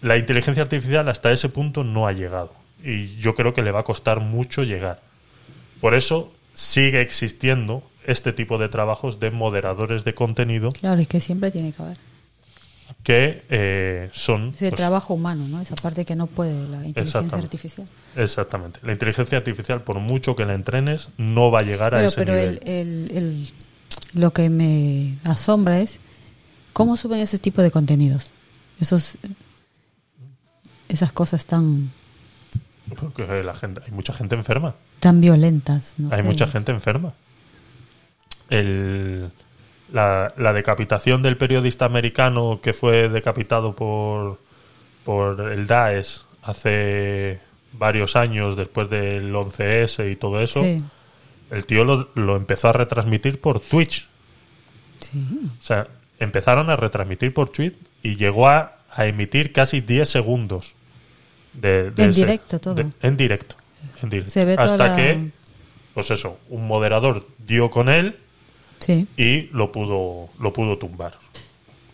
la 0.00 0.16
inteligencia 0.16 0.62
artificial 0.62 1.06
hasta 1.10 1.30
ese 1.30 1.50
punto 1.50 1.84
no 1.84 2.06
ha 2.06 2.12
llegado 2.12 2.54
y 2.82 3.18
yo 3.18 3.34
creo 3.34 3.52
que 3.52 3.60
le 3.60 3.70
va 3.70 3.80
a 3.80 3.82
costar 3.82 4.20
mucho 4.20 4.62
llegar 4.62 5.02
por 5.78 5.94
eso 5.94 6.32
sigue 6.54 7.02
existiendo 7.02 7.82
este 8.06 8.32
tipo 8.32 8.56
de 8.56 8.70
trabajos 8.70 9.20
de 9.20 9.30
moderadores 9.30 10.04
de 10.04 10.14
contenido 10.14 10.70
Claro, 10.70 10.98
es 10.98 11.08
que 11.08 11.20
siempre 11.20 11.50
tiene 11.50 11.72
que 11.72 11.82
haber. 11.82 11.98
Que 13.02 13.44
eh, 13.48 14.08
son... 14.12 14.50
Ese 14.54 14.68
pues, 14.70 14.76
trabajo 14.76 15.14
humano, 15.14 15.46
¿no? 15.48 15.60
Esa 15.60 15.74
parte 15.76 16.04
que 16.04 16.16
no 16.16 16.26
puede 16.26 16.52
la 16.68 16.78
inteligencia 16.86 17.02
Exactamente. 17.20 17.36
artificial. 17.46 17.88
Exactamente. 18.16 18.80
La 18.82 18.92
inteligencia 18.92 19.38
artificial, 19.38 19.82
por 19.82 19.98
mucho 20.00 20.36
que 20.36 20.44
la 20.46 20.54
entrenes, 20.54 21.10
no 21.16 21.50
va 21.50 21.60
a 21.60 21.62
llegar 21.62 21.94
a 21.94 21.98
Pero, 21.98 22.08
ese 22.08 22.16
pero 22.16 22.32
nivel. 22.34 22.60
el, 22.64 23.10
el- 23.10 23.16
el- 23.16 23.52
lo 24.14 24.32
que 24.32 24.48
me 24.50 25.18
asombra 25.24 25.80
es 25.80 26.00
cómo 26.72 26.96
suben 26.96 27.20
ese 27.20 27.38
tipo 27.38 27.62
de 27.62 27.70
contenidos. 27.70 28.30
Esos, 28.80 29.16
esas 30.88 31.12
cosas 31.12 31.46
tan 31.46 31.92
Porque 32.98 33.42
la 33.44 33.54
gente, 33.54 33.80
hay 33.86 33.92
mucha 33.92 34.12
gente 34.12 34.34
enferma. 34.34 34.74
Tan 34.98 35.20
violentas. 35.20 35.94
No 35.98 36.08
hay 36.12 36.18
sé. 36.18 36.22
mucha 36.24 36.46
gente 36.46 36.72
enferma. 36.72 37.14
El, 38.48 39.30
la, 39.92 40.32
la 40.36 40.52
decapitación 40.52 41.22
del 41.22 41.36
periodista 41.36 41.84
americano 41.84 42.60
que 42.62 42.72
fue 42.72 43.08
decapitado 43.08 43.74
por, 43.74 44.38
por 45.04 45.40
el 45.52 45.66
Daesh 45.66 46.22
hace 46.42 47.40
varios 47.72 48.16
años 48.16 48.56
después 48.56 48.88
del 48.90 49.32
11S 49.34 50.10
y 50.10 50.16
todo 50.16 50.40
eso, 50.40 50.62
Sí. 50.62 50.78
el 51.50 51.64
tío 51.64 51.84
lo, 51.84 52.08
lo 52.14 52.36
empezó 52.36 52.68
a 52.68 52.72
retransmitir 52.72 53.40
por 53.40 53.60
Twitch. 53.60 54.08
Sí. 55.00 55.24
O 55.58 55.62
sea, 55.62 55.86
empezaron 56.18 56.68
a 56.70 56.76
retransmitir 56.76 57.32
por 57.32 57.48
Twitch 57.50 57.74
y 58.02 58.16
llegó 58.16 58.48
a, 58.48 58.78
a 58.90 59.06
emitir 59.06 59.52
casi 59.52 59.80
10 59.80 60.08
segundos. 60.08 60.74
De, 61.52 61.90
de 61.90 62.04
En 62.04 62.10
ese- 62.10 62.20
directo 62.20 62.60
todo. 62.60 62.74
de- 62.74 62.86
en 63.02 63.16
directo. 63.16 63.56
En 64.02 64.08
directo. 64.10 64.30
Se 64.30 64.44
ve 64.44 64.54
Hasta 64.58 64.88
la- 64.88 64.96
que, 64.96 65.30
pues 65.94 66.10
eso, 66.10 66.38
un 66.48 66.66
moderador 66.68 67.26
dio 67.38 67.70
con 67.70 67.88
él 67.88 68.18
Sí, 68.80 69.06
y 69.16 69.42
lo 69.52 69.70
pudo, 69.72 70.28
lo 70.40 70.52
pudo 70.52 70.76
tumbar. 70.78 71.14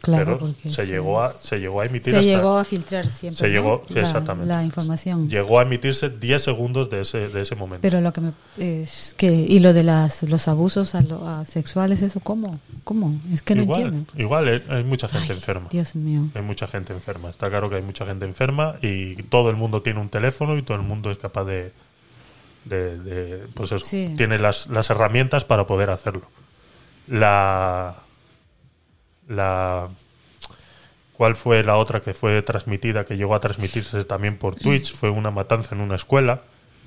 claro. 0.01 0.39
Pero 0.39 0.71
se 0.73 0.87
llegó, 0.87 1.21
a, 1.21 1.31
se 1.33 1.59
llegó 1.59 1.81
a 1.81 1.87
emitir 1.87 2.13
se 2.13 2.21
hasta- 2.21 2.31
llegó 2.31 2.57
a 2.59 2.65
filtrar 2.65 3.11
siempre. 3.11 3.37
se 3.39 3.49
¿no? 3.49 3.53
llegó- 3.53 3.83
la, 3.89 4.01
exactamente. 4.03 4.47
la 4.47 4.63
información. 4.63 5.29
llegó 5.29 5.59
a 5.59 5.63
emitirse 5.65 6.09
10 6.11 6.41
segundos 6.41 6.89
de 6.91 7.01
ese, 7.01 7.29
de 7.29 7.41
ese 7.43 7.57
momento. 7.57 7.83
Pero 7.83 8.01
lo 8.01 8.13
que 8.13 8.21
me 8.21 8.33
es 8.57 9.15
que 9.19 9.33
y 9.33 9.59
lo 9.59 9.73
de 9.73 9.83
las 9.83 10.23
los 10.23 10.47
abusos 10.47 10.95
a 10.95 11.01
lo- 11.01 11.27
a 11.29 11.45
sexuales 11.45 12.03
eso 12.03 12.21
cómo 12.21 12.61
cómo 12.85 13.19
es 13.33 13.43
que 13.43 13.57
no 13.57 13.63
igual, 13.63 13.81
entienden. 13.83 14.07
igual 14.17 14.49
eh, 14.49 14.63
hay 14.69 14.85
mucha 14.85 15.09
gente 15.09 15.33
Ay, 15.33 15.39
enferma. 15.39 15.69
Dios 15.73 15.97
mío. 15.97 16.29
Hay 16.37 16.43
mucha 16.43 16.69
gente 16.69 16.93
enferma. 16.93 17.29
Está 17.31 17.49
claro 17.51 17.69
que 17.69 17.75
hay 17.75 17.83
mucha 17.83 18.07
gente 18.07 18.27
enferma 18.27 18.77
y 18.83 19.17
todo 19.25 19.51
el 19.51 19.57
mundo 19.57 19.83
tiene 19.83 19.99
un 19.99 20.09
teléfono 20.09 20.57
y 20.57 20.63
todo 20.63 20.77
el 20.77 20.85
mundo 20.85 21.11
es 21.11 21.19
capaz 21.19 21.43
de. 21.47 21.73
de, 22.65 22.99
de- 22.99 23.47
pues 23.55 23.73
eso, 23.73 23.85
Sí. 23.85 24.15
tiene 24.17 24.39
las, 24.39 24.69
las 24.69 24.89
herramientas 24.91 25.45
para 25.45 25.67
poder 25.67 25.91
hacerlo. 25.91 26.23
La. 27.09 27.95
La. 29.29 29.89
¿Cuál 31.13 31.37
fue 31.37 31.65
la 31.65 31.77
otra 31.77 32.01
que 32.01 32.13
fue 32.13 32.43
transmitida, 32.43 33.07
que 33.07 33.17
llegó 33.17 33.35
a 33.35 33.41
transmitirse 33.41 34.05
también 34.05 34.37
por 34.37 34.55
Twitch? 34.55 34.95
Fue 34.95 35.09
una 35.11 35.31
matanza 35.31 35.75
en 35.75 35.81
una 35.81 35.97
escuela. 35.97 36.43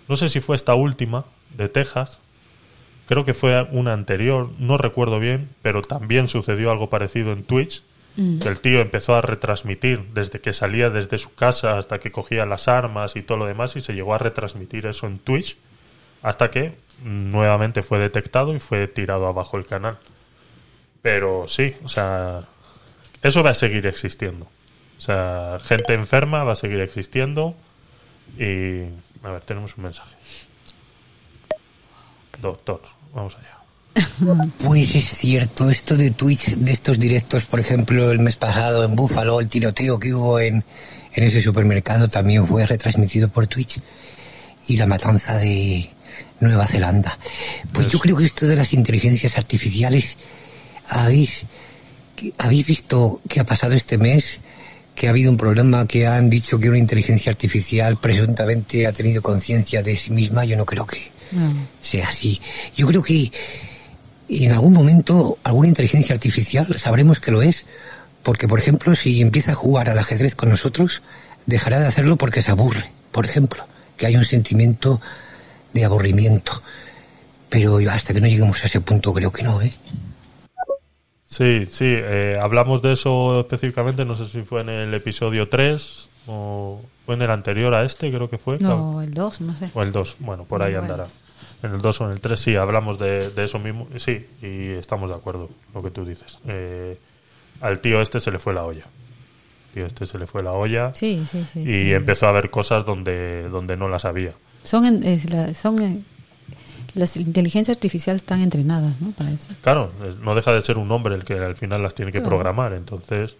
No 0.08 0.18
sé 0.18 0.30
si 0.30 0.40
fue 0.40 0.56
esta 0.56 0.76
última, 0.76 1.26
de 1.58 1.70
Texas. 1.70 2.20
Creo 3.08 3.26
que 3.26 3.34
fue 3.34 3.68
una 3.72 3.94
anterior, 3.94 4.52
no 4.60 4.78
recuerdo 4.78 5.20
bien, 5.20 5.50
pero 5.64 5.82
también 5.82 6.28
sucedió 6.28 6.70
algo 6.70 6.90
parecido 6.90 7.32
en 7.32 7.44
Twitch. 7.44 7.84
Mm. 8.16 8.40
que 8.40 8.50
El 8.50 8.60
tío 8.60 8.82
empezó 8.82 9.16
a 9.16 9.22
retransmitir 9.22 10.04
desde 10.14 10.42
que 10.42 10.54
salía 10.54 10.90
desde 10.90 11.18
su 11.18 11.34
casa 11.34 11.78
hasta 11.78 12.00
que 12.00 12.12
cogía 12.12 12.46
las 12.46 12.68
armas 12.68 13.16
y 13.16 13.24
todo 13.24 13.38
lo 13.38 13.46
demás 13.46 13.76
y 13.76 13.82
se 13.82 13.94
llegó 13.94 14.14
a 14.14 14.18
retransmitir 14.18 14.86
eso 14.86 15.08
en 15.08 15.20
Twitch 15.20 15.58
hasta 16.22 16.52
que 16.52 16.76
nuevamente 17.04 17.84
fue 17.84 18.00
detectado 18.00 18.54
y 18.56 18.60
fue 18.60 18.88
tirado 18.88 19.28
abajo 19.28 19.58
el 19.58 19.66
canal. 19.66 19.98
Pero 21.02 21.46
sí, 21.48 21.76
o 21.84 21.90
sea, 21.90 22.48
eso 23.22 23.44
va 23.44 23.52
a 23.52 23.56
seguir 23.56 23.86
existiendo. 23.86 24.48
O 24.98 25.02
sea, 25.02 25.60
gente 25.64 25.94
enferma 25.94 26.44
va 26.44 26.54
a 26.54 26.58
seguir 26.58 26.80
existiendo 26.82 27.56
y... 28.38 28.84
A 29.22 29.32
ver, 29.32 29.42
tenemos 29.42 29.76
un 29.78 29.84
mensaje. 29.84 30.16
Doctor, 32.42 32.82
vamos 33.14 33.36
allá. 33.38 33.60
Pues 34.64 34.96
es 34.96 35.16
cierto, 35.16 35.70
esto 35.70 35.98
de 35.98 36.12
Twitch, 36.12 36.56
de 36.56 36.72
estos 36.72 37.00
directos, 37.00 37.46
por 37.46 37.60
ejemplo, 37.60 38.12
el 38.12 38.20
mes 38.20 38.38
pasado 38.38 38.84
en 38.84 38.96
Búfalo, 38.96 39.40
el 39.40 39.50
tiroteo 39.50 40.00
que 40.00 40.14
hubo 40.14 40.40
en, 40.40 40.64
en 41.14 41.24
ese 41.24 41.42
supermercado 41.42 42.08
también 42.08 42.46
fue 42.46 42.66
retransmitido 42.66 43.30
por 43.30 43.48
Twitch. 43.48 43.82
Y 44.68 44.78
la 44.78 44.86
matanza 44.86 45.38
de 45.38 45.90
Nueva 46.40 46.66
Zelanda. 46.68 47.18
Pues 47.74 47.88
yo 47.90 48.00
creo 48.00 48.16
que 48.18 48.26
esto 48.26 48.48
de 48.48 48.56
las 48.56 48.74
inteligencias 48.74 49.38
artificiales, 49.38 50.18
¿habéis, 50.88 51.46
que- 52.16 52.34
¿habéis 52.38 52.66
visto 52.68 53.22
qué 53.28 53.40
ha 53.40 53.46
pasado 53.46 53.74
este 53.76 53.98
mes? 53.98 54.40
Que 54.96 55.08
ha 55.08 55.12
habido 55.12 55.32
un 55.32 55.38
problema 55.38 55.88
que 55.88 56.08
han 56.08 56.30
dicho 56.30 56.60
que 56.60 56.70
una 56.70 56.78
inteligencia 56.78 57.30
artificial 57.32 57.98
presuntamente 58.00 58.86
ha 58.88 58.92
tenido 58.94 59.22
conciencia 59.22 59.82
de 59.84 59.96
sí 59.98 60.12
misma. 60.12 60.46
Yo 60.46 60.58
no 60.58 60.66
creo 60.66 60.86
que 60.86 61.12
No. 61.32 61.54
sea 61.82 62.08
así. 62.10 62.42
Yo 62.76 62.88
creo 62.88 63.02
que 63.04 63.32
en 64.30 64.52
algún 64.52 64.74
momento 64.74 65.38
alguna 65.44 65.70
inteligencia 65.70 66.14
artificial 66.14 66.68
sabremos 66.78 67.20
que 67.20 67.32
lo 67.32 67.42
es, 67.42 67.66
porque 68.24 68.48
por 68.48 68.60
ejemplo 68.60 68.96
si 68.96 69.22
empieza 69.22 69.54
a 69.54 69.56
jugar 69.56 69.90
al 69.90 69.98
ajedrez 70.00 70.36
con 70.36 70.50
nosotros, 70.50 71.02
dejará 71.46 71.80
de 71.80 71.88
hacerlo 71.88 72.18
porque 72.18 72.42
se 72.42 72.52
aburre, 72.52 72.92
por 73.12 73.26
ejemplo, 73.26 73.66
que 73.98 74.06
hay 74.06 74.16
un 74.18 74.26
sentimiento 74.26 75.02
de 75.74 75.86
aburrimiento. 75.86 76.52
Pero 77.50 77.78
hasta 77.90 78.14
que 78.14 78.22
no 78.22 78.28
lleguemos 78.28 78.62
a 78.64 78.68
ese 78.68 78.80
punto 78.82 79.14
creo 79.14 79.32
que 79.32 79.44
no, 79.44 79.62
¿eh? 79.62 79.72
Sí, 81.26 81.68
sí, 81.70 81.86
eh, 81.88 82.40
hablamos 82.42 82.82
de 82.82 82.94
eso 82.94 83.42
específicamente, 83.42 84.04
no 84.04 84.16
sé 84.16 84.28
si 84.28 84.42
fue 84.42 84.62
en 84.62 84.70
el 84.70 84.94
episodio 84.96 85.48
3 85.48 86.10
o 86.28 86.82
fue 87.06 87.16
en 87.16 87.22
el 87.22 87.30
anterior 87.30 87.74
a 87.76 87.86
este, 87.86 88.10
creo 88.12 88.30
que 88.30 88.40
fue. 88.40 88.58
No, 88.60 89.02
el 89.02 89.12
2, 89.14 89.42
no 89.42 89.56
sé. 89.56 89.70
O 89.76 89.84
el 89.84 89.92
2, 89.92 90.18
bueno, 90.20 90.46
por 90.46 90.64
ahí 90.64 90.74
Bueno. 90.74 90.86
andará. 90.94 91.08
En 91.62 91.74
el 91.74 91.82
2 91.82 92.02
o 92.02 92.06
en 92.06 92.12
el 92.12 92.22
3 92.22 92.40
sí, 92.40 92.56
hablamos 92.56 92.98
de, 92.98 93.30
de 93.32 93.44
eso 93.44 93.60
mismo, 93.60 93.88
sí, 93.98 94.26
y 94.42 94.70
estamos 94.72 95.10
de 95.10 95.16
acuerdo, 95.16 95.50
lo 95.74 95.84
que 95.84 95.92
tú 95.92 96.04
dices. 96.04 96.40
Eh, 96.48 96.98
al 97.62 97.80
tío 97.80 98.02
este 98.02 98.20
se 98.20 98.32
le 98.32 98.40
fue 98.40 98.54
la 98.54 98.64
olla. 98.64 98.86
Tío 99.74 99.86
este 99.86 100.08
se 100.08 100.18
le 100.18 100.26
fue 100.26 100.42
la 100.42 100.54
olla 100.54 100.94
Sí, 100.96 101.26
sí, 101.30 101.46
sí. 101.52 101.60
y 101.60 101.66
sí. 101.66 101.94
empezó 101.94 102.28
a 102.28 102.32
ver 102.32 102.50
cosas 102.50 102.86
donde, 102.86 103.50
donde 103.50 103.78
no 103.78 103.88
las 103.88 104.06
había. 104.06 104.32
Son 104.64 104.86
en- 104.86 105.04
es 105.04 105.32
la- 105.32 105.54
son 105.54 105.82
eh, 105.82 106.00
las 106.96 107.16
inteligencias 107.18 107.76
artificiales 107.78 108.22
están 108.24 108.42
entrenadas, 108.42 109.00
¿no? 109.02 109.12
Para 109.12 109.32
eso. 109.32 109.48
Claro, 109.62 109.92
no 110.22 110.36
deja 110.36 110.52
de 110.54 110.62
ser 110.62 110.78
un 110.78 110.92
hombre 110.92 111.16
el 111.16 111.24
que 111.24 111.34
al 111.36 111.56
final 111.56 111.82
las 111.84 111.94
tiene 111.96 112.12
que 112.12 112.20
Claro. 112.20 112.30
programar, 112.30 112.74
entonces... 112.74 113.36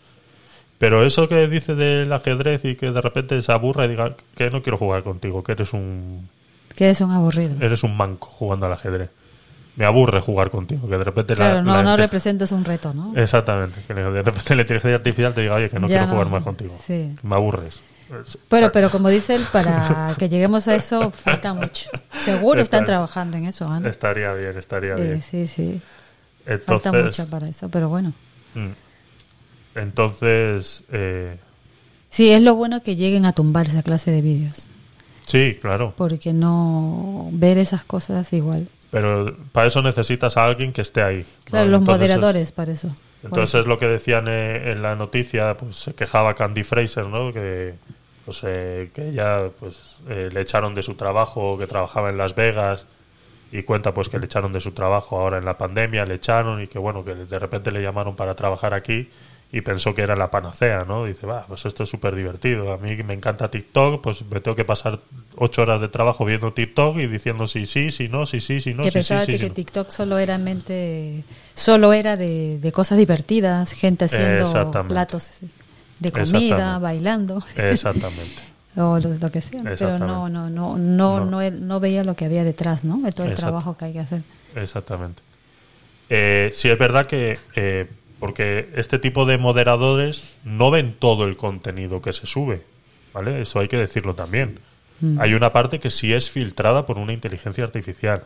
Pero 0.78 1.06
eso 1.06 1.28
que 1.28 1.46
dice 1.50 1.76
del 1.76 2.12
ajedrez 2.14 2.64
y 2.64 2.76
que 2.78 2.92
de 2.92 3.02
repente 3.02 3.42
se 3.42 3.52
aburra 3.52 3.84
y 3.84 3.90
diga 3.90 4.16
que 4.36 4.50
no 4.50 4.64
quiero 4.64 4.78
jugar 4.78 5.04
contigo, 5.04 5.44
que 5.44 5.52
eres 5.52 5.74
un 5.74 6.30
Que 6.74 6.96
son 6.96 7.12
aburridos. 7.12 7.62
eres 7.62 7.84
un 7.84 7.98
manco 7.98 8.28
jugando 8.30 8.66
al 8.66 8.72
ajedrez. 8.74 9.10
Me 9.76 9.84
aburre 9.84 10.22
jugar 10.22 10.50
contigo, 10.52 10.88
que 10.88 10.98
de 10.98 11.04
repente 11.04 11.36
la- 11.36 11.62
no, 11.62 11.74
la 11.74 11.84
no 11.84 11.90
inte- 11.92 11.98
representas 11.98 12.54
un 12.54 12.64
reto, 12.64 12.94
¿no? 12.94 13.14
Exactamente, 13.18 13.82
que 13.88 13.94
de 13.94 14.22
repente 14.24 14.56
la 14.56 14.62
inteligencia 14.62 14.96
artificial 14.96 15.34
te 15.34 15.42
diga, 15.42 15.56
oye, 15.56 15.70
que 15.70 15.80
no 15.82 15.88
Ya 15.88 15.96
quiero 15.96 16.06
no, 16.08 16.12
jugar 16.14 16.30
más 16.30 16.44
contigo, 16.44 16.74
sí. 16.86 17.14
me 17.24 17.36
aburres. 17.36 17.82
Pero, 18.50 18.72
pero 18.72 18.90
como 18.90 19.10
dice 19.10 19.36
él, 19.36 19.46
para 19.52 20.16
que 20.18 20.28
lleguemos 20.30 20.68
a 20.68 20.76
eso 20.76 21.12
falta 21.12 21.54
mucho. 21.54 21.90
Seguro 22.24 22.62
están 22.62 22.82
Está- 22.82 22.94
trabajando 22.94 23.38
en 23.38 23.46
eso, 23.46 23.68
Ana. 23.68 23.88
Estaría 23.90 24.34
bien, 24.34 24.58
estaría 24.58 24.94
Eh, 24.96 25.02
bien. 25.02 25.22
sí, 25.22 25.46
sí. 25.48 25.82
Falta 26.46 26.90
Entonces, 26.90 27.06
mucho 27.20 27.30
para 27.30 27.48
eso, 27.48 27.70
pero 27.70 27.90
bueno. 27.90 28.14
mm. 28.56 28.70
entonces 29.76 30.84
eh, 30.92 31.38
Sí, 32.10 32.30
es 32.32 32.42
lo 32.42 32.56
bueno 32.56 32.82
que 32.82 32.96
lleguen 32.96 33.26
a 33.26 33.34
tumbar 33.34 33.68
esa 33.68 33.84
clase 33.84 34.10
de 34.12 34.22
vídeos. 34.22 34.68
sí, 35.26 35.58
claro. 35.62 35.94
Porque 35.96 36.34
no 36.34 37.30
ver 37.32 37.60
esas 37.60 37.84
cosas 37.86 38.34
igual. 38.34 38.68
Pero 38.90 39.38
para 39.52 39.68
eso 39.68 39.84
necesitas 39.84 40.36
a 40.38 40.46
alguien 40.46 40.74
que 40.74 40.82
esté 40.82 41.04
ahí. 41.04 41.20
¿no? 41.20 41.44
Claro, 41.46 41.68
los 41.70 41.80
Entonces 41.82 42.04
es- 42.06 42.10
moderadores 42.18 42.52
para 42.52 42.72
eso. 42.72 42.90
Entonces 43.22 43.60
es 43.60 43.68
lo 43.68 43.78
que 43.78 43.86
decían 43.86 44.26
eh, 44.28 44.72
en 44.72 44.82
la 44.82 44.96
noticia, 44.96 45.56
pues 45.58 45.76
se 45.76 45.94
quejaba 45.94 46.34
Candy 46.34 46.64
Fraser, 46.64 47.06
¿no? 47.06 47.32
Que 47.34 47.76
pues 48.30 48.42
eh, 48.44 48.92
que 48.94 49.10
ella 49.10 49.50
pues 49.60 49.98
eh, 50.08 50.30
le 50.32 50.42
echaron 50.42 50.76
de 50.76 50.84
su 50.84 50.94
trabajo, 50.94 51.58
que 51.58 51.66
trabajaba 51.66 52.12
en 52.12 52.20
Las 52.20 52.36
Vegas 52.36 52.86
y 53.52 53.64
cuenta 53.64 53.92
pues 53.92 54.08
que 54.08 54.20
le 54.20 54.26
echaron 54.26 54.54
de 54.54 54.60
su 54.60 54.74
trabajo 54.74 55.20
ahora 55.20 55.40
en 55.40 55.46
la 55.46 55.58
pandemia, 55.58 56.06
le 56.06 56.14
echaron 56.14 56.62
y 56.62 56.68
que 56.68 56.78
bueno, 56.78 57.04
que 57.04 57.16
de 57.16 57.40
repente 57.40 57.72
le 57.72 57.82
llamaron 57.82 58.16
para 58.16 58.36
trabajar 58.36 58.76
aquí 58.76 59.10
y 59.52 59.62
pensó 59.62 59.96
que 59.96 60.04
era 60.04 60.16
la 60.16 60.30
panacea, 60.30 60.86
¿no? 60.88 61.06
Dice, 61.06 61.26
va, 61.26 61.44
pues 61.48 61.66
esto 61.66 61.82
es 61.82 61.90
súper 61.90 62.14
divertido. 62.14 62.72
A 62.72 62.78
mí 62.78 62.96
me 62.98 63.16
encanta 63.16 63.50
TikTok, 63.50 64.00
pues 64.04 64.24
me 64.30 64.42
tengo 64.42 64.56
que 64.56 64.64
pasar 64.64 65.00
ocho 65.36 65.64
horas 65.64 65.82
de 65.82 65.88
trabajo 65.88 66.24
viendo 66.24 66.54
TikTok 66.54 66.98
y 66.98 67.08
diciendo 67.08 67.48
sí, 67.48 67.66
sí, 67.66 67.90
sí, 67.90 68.10
no, 68.10 68.28
sí, 68.28 68.42
sí, 68.42 68.62
sí, 68.62 68.76
no, 68.76 68.84
que 68.84 68.92
sí, 68.92 69.00
pensaba 69.00 69.22
sí, 69.22 69.26
sí, 69.26 69.32
que 69.32 69.44
sí, 69.46 69.50
no". 69.50 69.56
TikTok 69.56 69.90
solo 69.90 70.20
era 70.20 70.38
mente, 70.38 71.24
solo 71.56 71.94
era 71.94 72.16
de, 72.16 72.60
de 72.60 72.72
cosas 72.72 73.00
divertidas, 73.00 73.72
gente 73.72 74.06
haciendo 74.06 74.70
platos 74.88 75.42
de 76.00 76.12
comida, 76.12 76.80
bailando 76.80 77.44
Exactamente. 77.56 78.42
o 78.76 79.00
lo, 79.00 79.10
lo 79.16 79.32
que 79.32 79.42
sea. 79.42 79.62
Pero 79.64 79.98
no, 79.98 80.30
no, 80.30 80.50
no, 80.50 80.78
no, 80.78 81.26
No. 81.26 81.50
no, 81.52 81.80
veía 81.80 82.04
lo 82.04 82.16
que 82.16 82.26
había 82.26 82.44
detrás, 82.44 82.86
¿no? 82.86 83.00
De 83.02 83.12
todo 83.12 83.28
el 83.28 83.36
trabajo 83.36 83.78
que 83.78 83.86
hay 83.86 83.94
que 83.94 84.00
hacer. 84.00 84.22
Exactamente. 84.56 85.22
Eh, 86.10 86.50
sí 86.54 86.70
es 86.70 86.78
verdad 86.80 87.06
que 87.06 87.38
eh, 87.56 87.88
porque 88.20 88.70
este 88.76 89.00
tipo 89.00 89.26
de 89.26 89.38
moderadores 89.38 90.36
no 90.44 90.72
ven 90.72 90.96
todo 90.98 91.26
el 91.26 91.38
contenido 91.38 92.02
que 92.02 92.14
se 92.14 92.26
sube, 92.26 92.64
¿vale? 93.14 93.42
Eso 93.42 93.60
hay 93.60 93.68
que 93.68 93.78
decirlo 93.78 94.16
también. 94.16 94.60
Mm. 95.02 95.22
Hay 95.22 95.34
una 95.34 95.54
parte 95.54 95.80
que 95.80 95.92
sí 95.92 96.14
es 96.14 96.30
filtrada 96.30 96.86
por 96.86 96.98
una 96.98 97.14
inteligencia 97.14 97.64
artificial. 97.64 98.24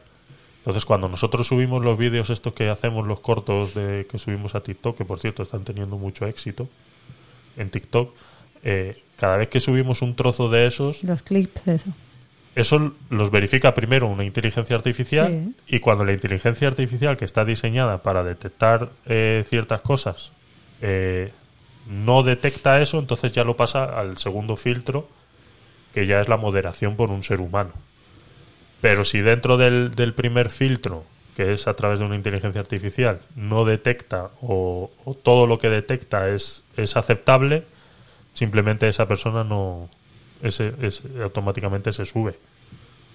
Entonces, 0.59 0.86
cuando 0.86 1.09
nosotros 1.09 1.45
subimos 1.47 1.84
los 1.84 1.97
vídeos 1.97 2.30
estos 2.30 2.53
que 2.53 2.69
hacemos, 2.69 3.05
los 3.05 3.19
cortos 3.19 3.74
de 3.74 4.07
que 4.09 4.17
subimos 4.17 4.55
a 4.55 4.61
TikTok, 4.61 4.97
que 4.97 5.05
por 5.05 5.19
cierto 5.19 5.43
están 5.43 5.65
teniendo 5.65 5.97
mucho 5.97 6.26
éxito 6.26 6.69
en 7.58 7.70
TikTok, 7.70 8.14
eh, 8.64 9.01
cada 9.18 9.38
vez 9.38 9.47
que 9.49 9.60
subimos 9.60 10.01
un 10.01 10.16
trozo 10.16 10.49
de 10.49 10.68
esos, 10.68 11.04
Los 11.04 11.22
clips, 11.24 11.68
eso. 11.68 11.91
eso 12.56 12.93
los 13.10 13.32
verifica 13.32 13.74
primero 13.74 14.08
una 14.08 14.24
inteligencia 14.26 14.76
artificial 14.76 15.28
Sí. 15.68 15.76
y 15.76 15.80
cuando 15.80 16.04
la 16.06 16.14
inteligencia 16.14 16.68
artificial 16.68 17.18
que 17.18 17.26
está 17.26 17.45
diseñada 17.45 18.04
para 18.04 18.24
detectar 18.24 18.89
eh, 19.06 19.43
ciertas 19.49 19.82
cosas 19.82 20.32
eh, 20.82 21.32
no 21.89 22.24
detecta 22.24 22.82
eso, 22.82 22.99
entonces 22.99 23.32
ya 23.34 23.43
lo 23.43 23.56
pasa 23.58 23.84
al 23.99 24.18
segundo 24.18 24.56
filtro, 24.58 25.08
que 25.93 26.08
ya 26.08 26.22
es 26.22 26.28
la 26.30 26.38
moderación 26.38 26.95
por 26.95 27.10
un 27.12 27.24
ser 27.24 27.39
humano. 27.41 27.72
Pero 28.82 29.06
si 29.06 29.20
dentro 29.22 29.58
del, 29.58 29.91
del 29.91 30.14
primer 30.14 30.49
filtro, 30.49 31.06
que 31.36 31.53
es 31.53 31.67
a 31.67 31.75
través 31.75 31.99
de 31.99 32.05
una 32.05 32.15
inteligencia 32.15 32.61
artificial, 32.61 33.19
no 33.36 33.65
detecta 33.65 34.29
o, 34.41 34.91
o 35.05 35.13
todo 35.15 35.47
lo 35.47 35.57
que 35.57 35.69
detecta 35.69 36.29
es, 36.29 36.63
es 36.77 36.95
aceptable, 36.95 37.63
simplemente 38.34 38.88
esa 38.88 39.07
persona 39.07 39.43
no 39.43 39.89
ese, 40.41 40.73
ese- 40.81 41.03
automáticamente 41.23 41.93
se 41.93 42.05
sube. 42.05 42.38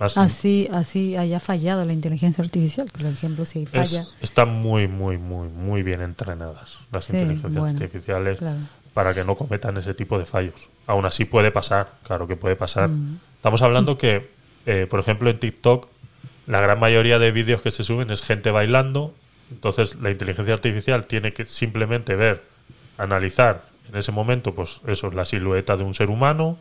Más- 0.01 0.17
Así, 0.17 0.69
así 0.73 1.17
haya 1.17 1.41
fallado 1.41 1.85
la 1.85 1.93
inteligencia 1.93 2.43
artificial, 2.43 2.87
por 2.91 3.05
ejemplo, 3.07 3.45
si 3.45 3.63
es- 3.63 3.69
falla. 3.71 4.07
están 4.21 4.49
muy, 4.55 4.89
muy, 4.89 5.19
muy, 5.19 5.49
muy 5.49 5.83
bien 5.83 6.01
entrenadas 6.01 6.79
las 6.93 7.05
Sí, 7.05 7.13
inteligencias 7.15 7.53
bueno, 7.55 7.79
artificiales 7.79 8.39
claro. 8.39 8.59
para 8.95 9.13
que 9.15 9.25
no 9.25 9.35
cometan 9.37 9.77
ese 9.77 9.95
tipo 9.95 10.19
de 10.19 10.25
fallos. 10.27 10.55
Aún 10.87 11.05
así 11.05 11.25
puede 11.25 11.51
pasar, 11.51 11.93
claro 12.05 12.27
que 12.27 12.37
puede 12.37 12.57
pasar. 12.57 12.89
Mm. 12.89 13.19
Estamos 13.37 13.61
hablando 13.63 13.99
que, 13.99 14.31
eh, 14.67 14.87
por 14.89 15.01
ejemplo, 15.01 15.29
en 15.31 15.39
TikTok, 15.41 15.87
la 16.49 16.61
gran 16.61 16.81
mayoría 16.81 17.19
de 17.21 17.31
vídeos 17.31 17.63
que 17.63 17.71
se 17.71 17.85
suben 17.85 18.11
es 18.11 18.23
gente 18.23 18.51
bailando. 18.51 19.15
Entonces, 19.53 19.95
la 19.97 20.11
inteligencia 20.11 20.55
artificial 20.55 21.07
tiene 21.07 21.33
que 21.33 21.47
simplemente 21.47 22.17
ver, 22.17 22.43
analizar 22.97 23.65
en 23.89 23.97
ese 23.97 24.13
momento, 24.13 24.55
pues 24.55 24.81
eso, 24.87 25.11
la 25.11 25.25
silueta 25.25 25.77
de 25.77 25.85
un 25.85 25.95
ser 25.95 26.11
humano 26.11 26.59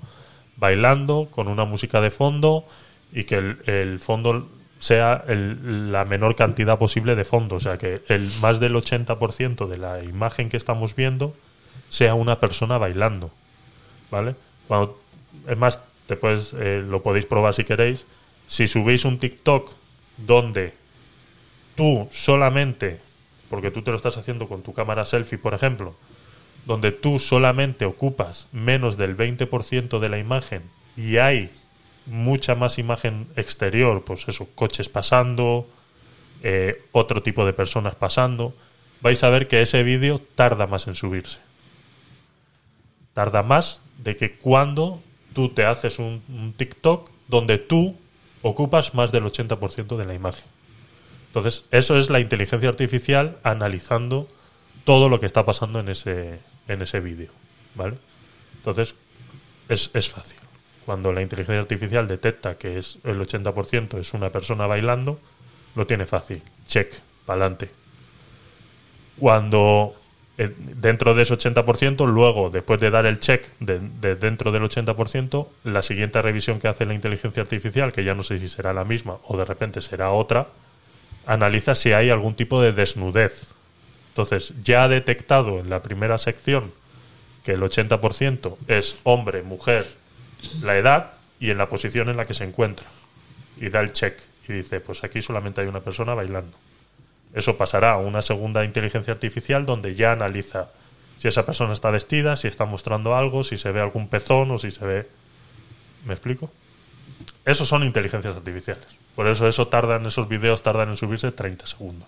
bailando 0.58 1.28
con 1.32 1.48
una 1.48 1.66
música 1.66 2.00
de 2.02 2.12
fondo 2.12 2.66
y 3.12 3.24
que 3.24 3.56
el, 3.66 4.00
fondo 4.00 4.50
sea 4.80 5.24
el- 5.28 5.92
la 5.92 6.06
menor 6.06 6.36
cantidad 6.36 6.78
posible 6.78 7.16
de 7.16 7.26
fondo. 7.26 7.56
O 7.56 7.60
sea, 7.60 7.78
que 7.78 8.02
el 8.08 8.30
más 8.42 8.60
del 8.60 8.76
80% 8.76 9.68
de 9.68 9.78
la 9.78 10.04
imagen 10.04 10.50
que 10.50 10.58
estamos 10.58 10.96
viendo 10.96 11.34
sea 11.90 12.14
una 12.14 12.40
persona 12.40 12.78
bailando. 12.78 13.32
¿Vale? 14.12 14.36
Es 15.48 15.58
más, 15.58 15.82
te 16.08 16.16
puedes, 16.16 16.54
eh, 16.58 16.84
lo 16.88 17.04
podéis 17.04 17.26
probar 17.26 17.54
si 17.54 17.64
queréis. 17.64 18.06
Si 18.48 18.68
subéis 18.68 19.06
un 19.06 19.20
TikTok 19.20 19.72
donde 20.18 20.74
tú 21.76 22.08
solamente, 22.12 23.00
porque 23.50 23.72
tú 23.72 23.82
te 23.82 23.92
lo 23.92 23.98
estás 23.98 24.18
haciendo 24.18 24.48
con 24.48 24.64
tu 24.64 24.74
cámara 24.74 25.06
selfie, 25.06 25.38
por 25.38 25.54
ejemplo, 25.54 25.96
donde 26.66 26.92
tú 26.92 27.20
solamente 27.20 27.86
ocupas 27.86 28.48
menos 28.52 28.98
del 28.98 29.16
20% 29.16 30.00
de 30.00 30.10
la 30.10 30.18
imagen 30.18 30.64
y 30.98 31.18
hay 31.18 31.52
mucha 32.06 32.56
más 32.56 32.80
imagen 32.80 33.28
exterior, 33.36 34.04
pues 34.04 34.28
eso, 34.28 34.48
coches 34.56 34.90
pasando, 34.90 35.68
eh, 36.44 36.84
otro 36.92 37.22
tipo 37.22 37.46
de 37.46 37.54
personas 37.54 37.96
pasando, 37.96 38.56
vais 39.02 39.24
a 39.24 39.30
ver 39.30 39.48
que 39.48 39.62
ese 39.62 39.84
vídeo 39.84 40.20
tarda 40.20 40.68
más 40.68 40.88
en 40.88 40.96
subirse. 40.96 41.40
Tarda 43.14 43.44
más 43.44 43.82
de 43.98 44.16
que 44.16 44.38
cuando 44.38 45.02
tú 45.34 45.50
te 45.50 45.66
haces 45.66 46.00
un, 46.00 46.24
un 46.30 46.54
TikTok 46.54 47.10
donde 47.28 47.58
tú 47.58 47.96
ocupas 48.48 48.94
más 48.94 49.12
del 49.12 49.24
80% 49.24 49.98
de 49.98 50.06
la 50.06 50.14
imagen. 50.14 50.46
Entonces, 51.28 51.66
eso 51.72 51.98
es 52.00 52.10
la 52.10 52.20
inteligencia 52.20 52.70
artificial 52.70 53.38
analizando 53.44 54.28
todo 54.86 55.10
lo 55.10 55.20
que 55.20 55.26
está 55.26 55.46
pasando 55.46 55.80
en 55.80 55.90
ese, 55.90 56.40
en 56.68 56.82
ese 56.82 57.00
vídeo. 57.00 57.30
¿Vale? 57.76 57.98
Entonces, 58.56 58.96
es, 59.70 59.92
es 59.94 60.10
fácil. 60.10 60.38
Cuando 60.86 61.12
la 61.12 61.22
inteligencia 61.22 61.60
artificial 61.60 62.08
detecta 62.08 62.58
que 62.58 62.78
es 62.78 62.98
el 63.04 63.20
80% 63.20 64.00
es 64.00 64.14
una 64.14 64.32
persona 64.32 64.68
bailando, 64.68 65.20
lo 65.76 65.86
tiene 65.86 66.06
fácil. 66.06 66.42
Check, 66.66 66.96
para 67.26 67.42
adelante. 67.42 67.70
Cuando 69.20 69.96
eh, 70.38 70.54
dentro 70.58 71.16
de 71.16 71.24
ese 71.24 71.34
80%, 71.34 72.06
luego, 72.08 72.50
después 72.50 72.80
de 72.80 72.92
dar 72.92 73.06
el 73.06 73.20
check 73.20 73.48
de, 73.60 73.80
de 73.80 74.16
dentro 74.16 74.52
del 74.52 74.64
80%, 74.64 75.48
la 75.64 75.82
siguiente 75.82 76.22
revisión 76.22 76.60
que 76.60 76.68
hace 76.68 76.86
la 76.86 76.94
inteligencia 76.94 77.42
artificial, 77.42 77.92
que 77.92 78.04
ya 78.04 78.14
no 78.14 78.24
sé 78.24 78.40
si 78.40 78.48
será 78.48 78.74
la 78.74 78.86
misma 78.86 79.18
o 79.28 79.38
de 79.38 79.46
repente 79.46 79.82
será 79.82 80.12
otra, 80.12 80.48
analiza 81.26 81.76
si 81.76 81.94
hay 81.94 82.10
algún 82.10 82.36
tipo 82.36 82.62
de 82.62 82.72
desnudez. 82.72 83.48
Entonces, 84.10 84.54
ya 84.64 84.84
ha 84.84 84.88
detectado 84.88 85.60
en 85.60 85.70
la 85.70 85.84
primera 85.84 86.18
sección 86.18 86.72
que 87.44 87.54
el 87.54 87.62
80% 87.62 88.58
es 88.68 89.00
hombre, 89.04 89.42
mujer, 89.44 89.86
la 90.62 90.78
edad 90.78 91.14
y 91.40 91.52
en 91.52 91.58
la 91.58 91.70
posición 91.70 92.10
en 92.10 92.18
la 92.18 92.26
que 92.26 92.34
se 92.34 92.44
encuentra. 92.44 92.86
Y 93.58 93.70
da 93.70 93.80
el 93.82 93.92
check 93.92 94.20
y 94.48 94.54
dice, 94.54 94.82
pues 94.82 95.04
aquí 95.04 95.22
solamente 95.22 95.62
hay 95.62 95.68
una 95.68 95.82
persona 95.82 96.14
bailando. 96.14 96.58
Eso 97.34 97.58
pasará 97.58 97.94
a 97.94 97.98
una 97.98 98.22
segunda 98.22 98.64
inteligencia 98.64 99.14
artificial 99.14 99.66
donde 99.66 99.96
ya 99.96 100.12
analiza 100.12 100.70
si 101.18 101.28
esa 101.28 101.46
persona 101.46 101.74
está 101.74 101.92
vestida, 101.92 102.36
si 102.36 102.48
está 102.48 102.66
mostrando 102.66 103.16
algo, 103.16 103.44
si 103.44 103.58
se 103.58 103.72
ve 103.72 103.82
algún 103.82 104.08
pezón 104.08 104.52
o 104.52 104.58
si 104.58 104.72
se 104.72 104.86
ve... 104.86 105.10
¿Me 106.06 106.14
explico? 106.14 106.52
Esos 107.44 107.68
son 107.68 107.84
inteligencias 107.84 108.36
artificiales. 108.36 108.86
Por 109.16 109.28
eso 109.28 109.48
eso 109.48 109.68
tardan, 109.68 110.06
esos 110.06 110.28
vídeos 110.28 110.62
tardan 110.62 110.90
en 110.90 110.96
subirse 110.96 111.32
30 111.32 111.66
segundos. 111.66 112.08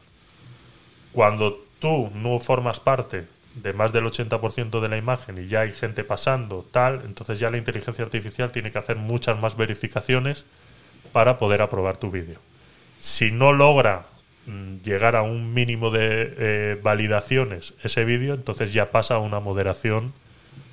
Cuando 1.12 1.66
tú 1.80 2.12
no 2.14 2.40
formas 2.40 2.80
parte 2.80 3.28
de 3.56 3.74
más 3.74 3.92
del 3.92 4.06
80% 4.06 4.80
de 4.80 4.90
la 4.90 4.98
imagen 4.98 5.44
y 5.44 5.48
ya 5.48 5.62
hay 5.62 5.72
gente 5.72 6.04
pasando, 6.04 6.66
tal, 6.72 7.02
entonces 7.04 7.40
ya 7.40 7.50
la 7.50 7.58
inteligencia 7.58 8.04
artificial 8.04 8.52
tiene 8.52 8.70
que 8.70 8.78
hacer 8.78 8.98
muchas 8.98 9.40
más 9.40 9.58
verificaciones 9.58 10.46
para 11.12 11.40
poder 11.40 11.64
aprobar 11.64 11.98
tu 11.98 12.12
vídeo. 12.12 12.40
Si 13.00 13.32
no 13.32 13.54
logra 13.54 14.06
llegar 14.84 15.16
a 15.16 15.22
un 15.22 15.54
mínimo 15.54 15.92
de 15.92 16.34
eh, 16.38 16.80
validaciones 16.82 17.74
ese 17.84 18.06
vídeo, 18.06 18.34
entonces 18.34 18.74
ya 18.74 18.92
pasa 18.92 19.16
a 19.16 19.20
una 19.20 19.40
moderación 19.40 20.14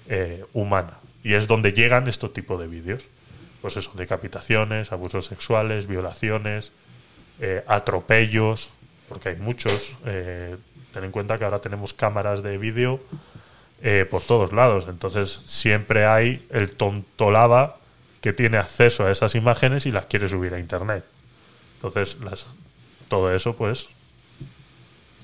eh, 0.08 0.44
humana. 0.52 0.98
Y 1.22 1.34
es 1.34 1.46
donde 1.46 1.72
llegan 1.72 2.06
estos 2.06 2.32
tipos 2.32 2.60
de 2.60 2.68
vídeos. 2.68 3.08
Pues 3.60 3.76
eso, 3.76 3.90
decapitaciones, 3.94 4.92
abusos 4.92 5.26
sexuales, 5.26 5.86
violaciones, 5.88 6.72
eh, 7.40 7.64
atropellos, 7.66 8.70
porque 9.08 9.30
hay 9.30 9.36
muchos. 9.36 9.94
Eh, 10.04 10.56
ten 10.92 11.04
en 11.04 11.10
cuenta 11.10 11.38
que 11.38 11.44
ahora 11.44 11.60
tenemos 11.60 11.92
cámaras 11.92 12.42
de 12.42 12.58
vídeo 12.58 13.00
eh, 13.82 14.06
por 14.10 14.22
todos 14.22 14.52
lados. 14.52 14.86
Entonces 14.88 15.42
siempre 15.46 16.06
hay 16.06 16.46
el 16.50 16.72
tontolaba 16.72 17.76
que 18.20 18.32
tiene 18.32 18.56
acceso 18.56 19.06
a 19.06 19.12
esas 19.12 19.34
imágenes 19.34 19.86
y 19.86 19.92
las 19.92 20.06
quiere 20.06 20.28
subir 20.28 20.54
a 20.54 20.58
internet. 20.58 21.04
Entonces 21.74 22.18
las, 22.24 22.46
todo 23.08 23.34
eso 23.34 23.56
pues 23.56 23.88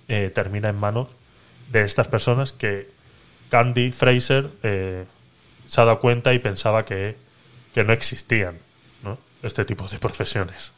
eh, 0.09 0.31
termina 0.35 0.69
en 0.69 0.77
manos 0.77 1.09
de 1.71 1.83
estas 1.85 2.09
personas 2.09 2.53
que 2.53 2.91
Candy 3.51 3.93
Fraser 3.93 4.51
eh, 4.63 5.05
se 5.67 5.81
ha 5.81 5.85
dado 5.85 6.01
cuenta 6.01 6.35
y 6.35 6.39
pensaba 6.39 6.85
que, 6.85 7.17
que 7.75 7.85
no 7.85 7.93
existían 7.93 8.59
¿no? 9.03 9.19
este 9.43 9.65
tipo 9.65 9.87
de 9.89 9.99
profesiones. 9.99 10.73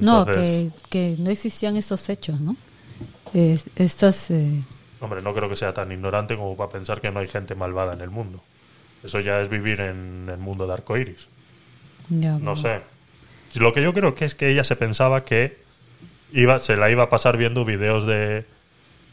No, 0.00 0.24
que, 0.24 0.70
que 0.90 1.14
no 1.18 1.30
existían 1.30 1.76
estos 1.76 2.08
hechos, 2.08 2.40
¿no? 2.40 2.56
Es- 3.32 3.68
estas, 3.76 4.30
eh, 4.30 4.60
Hombre, 5.00 5.22
no 5.22 5.34
creo 5.34 5.48
que 5.48 5.56
sea 5.56 5.72
tan 5.74 5.92
ignorante 5.92 6.36
como 6.36 6.56
para 6.56 6.70
pensar 6.70 7.00
que 7.00 7.10
no 7.10 7.20
hay 7.20 7.28
gente 7.28 7.54
malvada 7.54 7.92
en 7.92 8.00
el 8.00 8.10
mundo. 8.10 8.42
Eso 9.04 9.20
ya 9.20 9.40
es 9.40 9.48
vivir 9.48 9.80
en 9.80 10.28
el 10.30 10.38
mundo 10.38 10.66
de 10.66 10.72
arcoiris. 10.72 11.26
ya, 12.08 12.32
No 12.32 12.38
bueno. 12.38 12.56
sé. 12.56 12.80
Lo 13.54 13.72
que 13.72 13.82
yo 13.82 13.92
creo 13.92 14.14
que 14.14 14.24
es 14.24 14.34
que 14.34 14.48
ella 14.50 14.64
se 14.64 14.76
pensaba 14.76 15.24
que 15.24 15.58
iba, 16.34 16.58
se 16.60 16.76
la 16.76 16.90
iba 16.90 17.04
a 17.04 17.08
pasar 17.10 17.36
viendo 17.36 17.64
videos 17.64 18.06
de, 18.06 18.44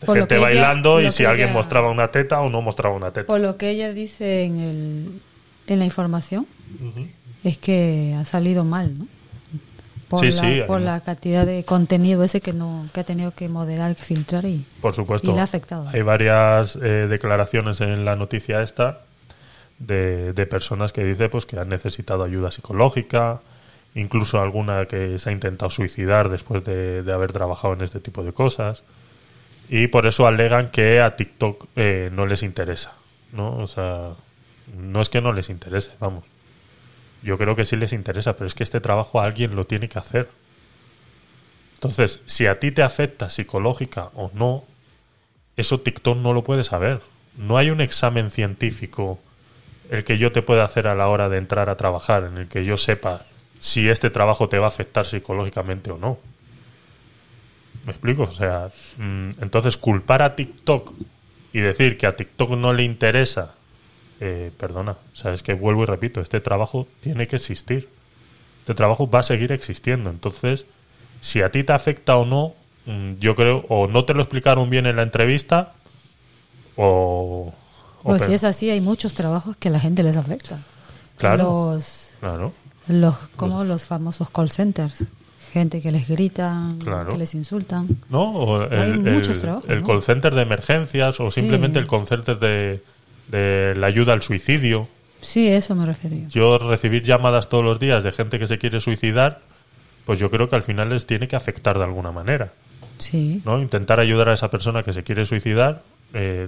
gente 0.06 0.36
ella- 0.36 0.42
bailando 0.44 1.00
y 1.02 1.12
si 1.12 1.24
alguien 1.26 1.50
ella- 1.50 1.58
mostraba 1.58 1.90
una 1.90 2.10
teta 2.10 2.42
o 2.42 2.50
no 2.50 2.62
mostraba 2.62 2.96
una 2.96 3.12
teta. 3.12 3.28
Por 3.28 3.40
lo 3.40 3.56
que 3.58 3.70
ella 3.70 3.94
dice 3.94 4.44
en, 4.44 4.60
el, 4.60 5.22
en 5.68 5.80
la 5.80 5.86
información, 5.86 6.48
es 7.44 7.58
que 7.58 8.16
ha 8.20 8.26
salido 8.26 8.66
mal, 8.66 8.94
¿no? 8.98 9.08
Por, 10.10 10.20
Sí, 10.20 10.26
la, 10.26 10.32
sí, 10.44 10.62
por 10.68 10.82
la 10.82 11.00
cantidad 11.00 11.46
de 11.46 11.64
contenido 11.64 12.22
ese 12.26 12.42
que 12.42 12.52
no 12.52 12.86
que 12.94 13.00
ha 13.00 13.04
tenido 13.06 13.32
que 13.32 13.48
moderar, 13.48 13.96
que 13.96 14.04
filtrar 14.04 14.44
y, 14.44 14.66
Por 14.82 14.94
supuesto. 14.94 15.32
y 15.32 15.34
le 15.34 15.40
ha 15.40 15.44
afectado. 15.44 15.88
Hay 15.88 16.02
varias 16.02 16.76
eh, 16.76 17.08
declaraciones 17.10 17.80
en 17.80 18.04
la 18.04 18.18
noticia 18.18 18.62
esta 18.62 19.04
de, 19.80 20.34
de 20.34 20.46
personas 20.48 20.92
que 20.92 21.06
dice 21.06 21.30
pues 21.30 21.46
que 21.46 21.58
han 21.58 21.70
necesitado 21.70 22.24
ayuda 22.26 22.52
psicológica, 22.52 23.40
incluso 23.96 24.42
alguna 24.42 24.86
que 24.86 25.20
se 25.20 25.30
ha 25.30 25.34
intentado 25.34 25.70
suicidar 25.70 26.30
después 26.30 26.64
de, 26.64 27.04
haber 27.12 27.32
trabajado 27.32 27.74
en 27.74 27.82
este 27.82 28.00
tipo 28.00 28.24
de 28.24 28.34
cosas. 28.34 28.84
Y 29.70 29.88
por 29.88 30.06
eso 30.06 30.28
alegan 30.28 30.70
que 30.70 31.02
a 31.02 31.16
TikTok 31.16 31.68
eh, 31.76 32.10
no 32.14 32.26
les 32.26 32.44
interesa, 32.44 32.94
¿no? 33.32 33.58
O 33.58 33.68
sea, 33.68 34.12
no 34.76 35.02
es 35.02 35.10
que 35.10 35.22
no 35.22 35.34
les 35.34 35.50
interese, 35.50 35.92
vamos. 36.00 36.24
Yo 37.24 37.38
creo 37.38 37.56
que 37.56 37.66
sí 37.66 37.76
les 37.76 37.94
interesa, 37.94 38.36
pero 38.36 38.48
es 38.48 38.56
que 38.56 38.64
este 38.64 38.82
trabajo 38.82 39.22
alguien 39.22 39.56
lo 39.56 39.66
tiene 39.66 39.88
que 39.88 40.00
hacer. 40.00 40.30
Entonces, 41.76 42.22
si 42.26 42.48
a 42.48 42.60
ti 42.60 42.72
te 42.72 42.84
afecta 42.84 43.30
psicológica 43.30 44.10
o 44.14 44.32
no, 44.34 44.66
eso 45.56 45.80
TikTok 45.80 46.18
no 46.18 46.34
lo 46.34 46.44
puede 46.44 46.64
saber. 46.64 47.02
No 47.38 47.58
hay 47.58 47.70
un 47.70 47.82
examen 47.82 48.32
científico 48.32 49.20
el 49.90 50.04
que 50.04 50.18
yo 50.18 50.32
te 50.32 50.42
pueda 50.42 50.64
hacer 50.64 50.88
a 50.88 50.96
la 50.96 51.08
hora 51.08 51.30
de 51.30 51.38
entrar 51.38 51.70
a 51.70 51.78
trabajar, 51.78 52.24
en 52.24 52.38
el 52.38 52.48
que 52.48 52.66
yo 52.66 52.78
sepa 52.78 53.26
si 53.62 53.88
este 53.90 54.10
trabajo 54.10 54.50
te 54.50 54.58
va 54.58 54.66
a 54.66 54.70
afectar 54.70 55.06
psicológicamente 55.06 55.92
o 55.92 55.98
no. 55.98 56.18
¿Me 57.86 57.92
explico? 57.92 58.24
O 58.24 58.32
sea, 58.32 58.72
mm, 58.98 59.30
entonces 59.40 59.78
culpar 59.78 60.24
a 60.24 60.36
TikTok 60.36 60.92
y 61.54 61.60
decir 61.60 61.98
que 61.98 62.08
a 62.08 62.16
TikTok 62.16 62.52
no 62.52 62.74
le 62.74 62.84
interesa, 62.84 63.54
eh, 64.20 64.52
perdona, 64.58 64.94
o 64.94 65.16
sea, 65.16 65.34
es 65.34 65.44
que 65.44 65.54
vuelvo 65.54 65.84
y 65.84 65.86
repito, 65.86 66.22
este 66.22 66.42
trabajo 66.42 66.88
tiene 67.02 67.28
que 67.28 67.36
existir. 67.36 67.88
Este 68.62 68.74
trabajo 68.74 69.10
va 69.10 69.20
a 69.20 69.24
seguir 69.24 69.52
existiendo. 69.52 70.10
Entonces, 70.10 70.66
si 71.22 71.44
a 71.44 71.52
ti 71.52 71.64
te 71.64 71.74
afecta 71.74 72.18
o 72.18 72.26
no, 72.26 72.56
mm, 72.88 73.14
yo 73.20 73.36
creo, 73.36 73.66
o 73.70 73.88
no 73.88 74.06
te 74.06 74.16
lo 74.16 74.22
explicaron 74.22 74.72
bien 74.72 74.88
en 74.88 74.96
la 74.96 75.04
entrevista, 75.04 75.74
o... 76.76 77.54
o 78.02 78.04
Pues 78.04 78.24
si 78.24 78.34
es 78.34 78.44
así, 78.44 78.72
hay 78.72 78.82
muchos 78.82 79.14
trabajos 79.14 79.56
que 79.58 79.68
a 79.68 79.72
la 79.72 79.80
gente 79.80 80.02
les 80.02 80.18
afecta. 80.18 80.60
Claro. 81.18 81.74
Los, 81.74 82.12
Claro. 82.22 82.54
Los, 82.92 83.16
como 83.36 83.64
los 83.64 83.86
famosos 83.86 84.30
call 84.30 84.50
centers. 84.50 85.04
Gente 85.54 85.82
que 85.82 85.92
les 85.92 86.08
gritan, 86.08 86.80
Claro. 86.80 87.12
que 87.12 87.18
les 87.18 87.34
insultan. 87.36 87.88
¿no? 88.10 88.32
O 88.32 88.64
el, 88.64 88.74
Hay 88.80 88.98
muchos 88.98 89.30
el- 89.38 89.40
trabajos, 89.40 89.70
el 89.70 89.82
¿no? 89.82 89.88
call 89.88 90.02
center 90.04 90.34
de 90.36 90.42
emergencias 90.44 91.20
o 91.20 91.30
Sí. 91.30 91.42
simplemente 91.42 91.78
el 91.80 91.88
call 91.88 92.08
center 92.08 92.40
de, 92.40 92.82
de 93.28 93.74
la 93.76 93.88
ayuda 93.88 94.14
al 94.14 94.22
suicidio. 94.22 94.88
Sí, 95.20 95.48
eso 95.48 95.76
me 95.76 95.86
refería. 95.86 96.28
Yo 96.30 96.58
recibir 96.58 97.04
llamadas 97.04 97.50
todos 97.50 97.64
los 97.64 97.80
días 97.80 98.04
de 98.04 98.12
gente 98.12 98.40
que 98.40 98.48
se 98.48 98.58
quiere 98.58 98.80
suicidar, 98.82 99.42
pues 100.06 100.20
yo 100.20 100.32
creo 100.32 100.48
que 100.50 100.56
al 100.56 100.64
final 100.64 100.90
les 100.90 101.06
tiene 101.06 101.28
que 101.28 101.36
afectar 101.36 101.78
de 101.78 101.84
alguna 101.84 102.12
manera. 102.12 102.54
Sí. 102.98 103.42
¿no? 103.46 103.60
Intentar 103.62 104.00
ayudar 104.00 104.30
a 104.30 104.34
esa 104.34 104.50
persona 104.50 104.84
que 104.84 104.94
se 104.94 105.04
quiere 105.04 105.26
suicidar, 105.26 105.84
eh, 106.14 106.48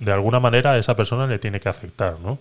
de 0.00 0.12
alguna 0.12 0.40
manera 0.40 0.72
a 0.72 0.78
esa 0.78 0.96
persona 0.96 1.26
le 1.26 1.38
tiene 1.38 1.60
que 1.60 1.68
afectar, 1.68 2.16
¿no? 2.20 2.38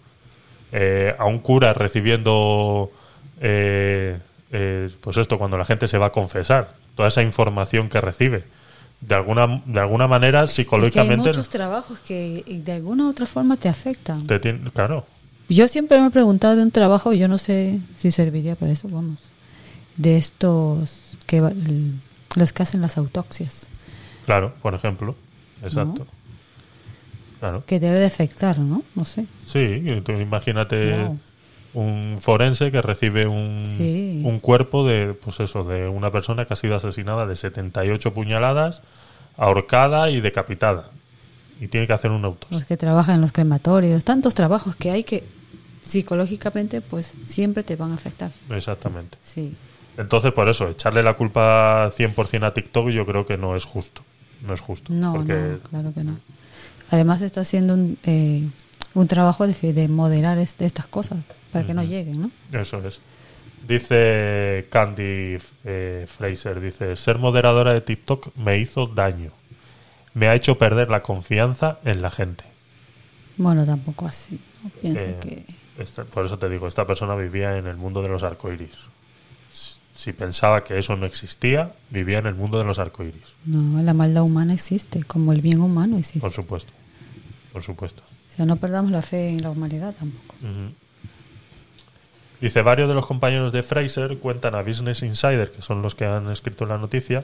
Eh, 0.71 1.15
a 1.17 1.25
un 1.25 1.39
cura 1.39 1.73
recibiendo, 1.73 2.91
eh, 3.39 4.19
eh, 4.51 4.89
pues 5.01 5.17
esto, 5.17 5.37
cuando 5.37 5.57
la 5.57 5.65
gente 5.65 5.87
se 5.87 5.97
va 5.97 6.07
a 6.07 6.11
confesar, 6.11 6.69
toda 6.95 7.07
esa 7.07 7.21
información 7.21 7.87
que 7.89 8.01
recibe, 8.01 8.43
de 8.99 9.15
alguna, 9.15 9.61
de 9.65 9.79
alguna 9.79 10.07
manera 10.07 10.43
Es 10.43 10.49
que 10.49 10.61
hay 10.61 10.65
psicológicamente 10.65 11.29
muchos 11.29 11.49
trabajos 11.49 11.99
que 11.99 12.43
de 12.65 12.71
alguna 12.71 13.05
u 13.05 13.09
otra 13.09 13.25
forma 13.25 13.55
te 13.55 13.69
afectan. 13.69 14.25
te 14.27 14.39
tiene- 14.39 14.69
claro, 14.71 15.05
Yo 15.49 15.67
siempre 15.69 16.01
me 16.01 16.07
he 16.07 16.11
preguntado 16.11 16.57
de 16.57 16.63
un 16.63 16.71
trabajo, 16.71 17.13
y 17.13 17.19
yo 17.19 17.29
no 17.29 17.37
sé 17.37 17.79
si 17.95 18.11
serviría 18.11 18.55
para 18.55 18.71
eso, 18.73 18.89
vamos, 18.89 19.19
de 19.95 20.17
estos 20.17 21.15
que 21.25 21.41
los 22.35 22.51
que 22.53 22.63
hacen 22.63 22.81
las 22.81 22.97
autopsias, 22.97 23.69
claro, 24.25 24.53
por 24.61 24.73
ejemplo, 24.75 25.15
exacto. 25.63 26.05
Claro. 27.39 27.63
que 27.65 27.79
debe 27.79 27.99
de 27.99 28.05
afectar, 28.07 28.57
¿no? 28.59 28.83
No 28.95 29.05
sé. 29.05 29.25
Sí, 29.45 29.83
tú 30.03 30.11
imagínate 30.13 30.93
Wow. 30.97 31.19
un 31.73 32.17
forense 32.19 32.71
que 32.71 32.81
recibe 32.81 33.27
un, 33.27 33.61
Sí. 33.65 34.21
un 34.25 34.39
cuerpo 34.39 34.87
de, 34.87 35.13
pues 35.13 35.39
eso, 35.39 35.63
de 35.63 35.87
una 35.87 36.11
persona 36.11 36.45
que 36.45 36.53
ha 36.53 36.55
sido 36.55 36.75
asesinada 36.75 37.25
de 37.27 37.35
78 37.35 38.13
puñaladas, 38.13 38.81
ahorcada 39.37 40.09
y 40.09 40.21
decapitada. 40.21 40.89
Y 41.59 41.67
tiene 41.67 41.87
que 41.87 41.93
hacer 41.93 42.11
un 42.11 42.23
autopsia. 42.25 42.57
Los 42.59 42.65
que 42.67 42.77
trabajan 42.77 43.15
en 43.15 43.21
los 43.21 43.31
crematorios, 43.31 44.03
tantos 44.03 44.33
trabajos 44.33 44.75
que 44.75 44.91
hay 44.91 45.03
que 45.03 45.23
psicológicamente 45.81 46.81
pues 46.81 47.13
siempre 47.25 47.63
te 47.63 47.75
van 47.75 47.91
a 47.91 47.95
afectar. 47.95 48.31
Exactamente. 48.49 49.17
Sí. 49.21 49.55
Entonces, 49.97 50.31
por 50.33 50.47
eso, 50.49 50.69
echarle 50.69 51.01
la 51.01 51.13
culpa 51.15 51.89
100% 51.91 52.45
a 52.45 52.53
TikTok 52.53 52.89
yo 52.89 53.05
creo 53.05 53.25
que 53.25 53.37
no 53.37 53.55
es 53.55 53.63
justo. 53.65 54.03
No 54.45 54.53
es 54.53 54.61
justo. 54.61 54.93
No, 54.93 55.13
porque 55.13 55.33
no, 55.33 55.57
claro 55.69 55.93
que 55.93 56.03
no. 56.03 56.19
Además 56.91 57.21
está 57.21 57.41
haciendo 57.41 57.73
un, 57.73 57.97
eh, 58.03 58.47
un 58.93 59.07
trabajo 59.07 59.45
de, 59.47 59.73
de 59.73 59.87
moderar 59.87 60.37
es- 60.37 60.55
estas 60.59 60.87
cosas 60.87 61.19
para 61.51 61.65
que 61.65 61.73
no 61.73 61.83
lleguen, 61.83 62.21
¿no? 62.21 62.31
Eso 62.59 62.85
es. 62.87 62.99
Dice 63.67 64.67
Candy 64.69 65.37
eh, 65.65 66.05
Fraser, 66.07 66.61
dice, 66.61 66.95
ser 66.95 67.17
moderadora 67.19 67.73
de 67.73 67.81
TikTok 67.81 68.35
me 68.37 68.57
hizo 68.59 68.87
daño. 68.87 69.31
Me 70.13 70.27
ha 70.27 70.35
hecho 70.35 70.57
perder 70.57 70.89
la 70.89 71.03
confianza 71.03 71.79
en 71.83 72.01
la 72.01 72.09
gente. 72.09 72.45
Bueno, 73.35 73.65
tampoco 73.65 74.07
así. 74.07 74.39
¿no? 74.63 74.69
Pienso 74.81 74.99
Eh, 75.09 75.15
que 75.21 75.45
esta- 75.83 76.05
por 76.05 76.25
eso 76.25 76.39
te 76.39 76.47
digo, 76.49 76.67
esta 76.67 76.87
persona 76.87 77.15
vivía 77.15 77.57
en 77.57 77.67
el 77.67 77.75
mundo 77.77 78.01
de 78.01 78.09
los 78.09 78.23
arcoiris. 78.23 78.71
Si, 79.97 80.13
pensaba 80.13 80.63
que 80.63 80.77
eso 80.77 80.95
no 80.95 81.07
existía, 81.07 81.73
vivía 81.89 82.19
en 82.19 82.27
el 82.27 82.35
mundo 82.35 82.59
de 82.59 82.65
los 82.65 82.77
arcoiris. 82.77 83.23
no, 83.45 83.81
la 83.81 83.93
maldad 83.93 84.23
humana 84.23 84.53
existe, 84.53 85.03
como 85.03 85.33
el 85.33 85.41
bien 85.41 85.59
humano 85.59 85.97
existe. 85.97 86.19
Por 86.19 86.31
supuesto. 86.31 86.71
Por 87.51 87.63
supuesto. 87.63 88.03
O 88.03 88.35
sea, 88.35 88.45
no 88.45 88.57
perdamos 88.57 88.91
la 88.91 89.01
fe 89.01 89.29
en 89.29 89.41
la 89.41 89.49
humanidad 89.49 89.95
tampoco. 89.95 90.35
Dice, 92.39 92.61
varios 92.61 92.87
de 92.87 92.93
los 92.93 93.07
compañeros 93.07 93.51
de 93.51 93.63
Fraser 93.63 94.19
cuentan 94.19 94.53
a 94.53 94.61
Business 94.61 95.01
Insider, 95.01 95.51
que 95.51 95.63
son 95.63 95.81
los 95.81 95.95
que 95.95 96.05
han 96.05 96.29
escrito 96.29 96.67
la 96.67 96.77
noticia, 96.77 97.23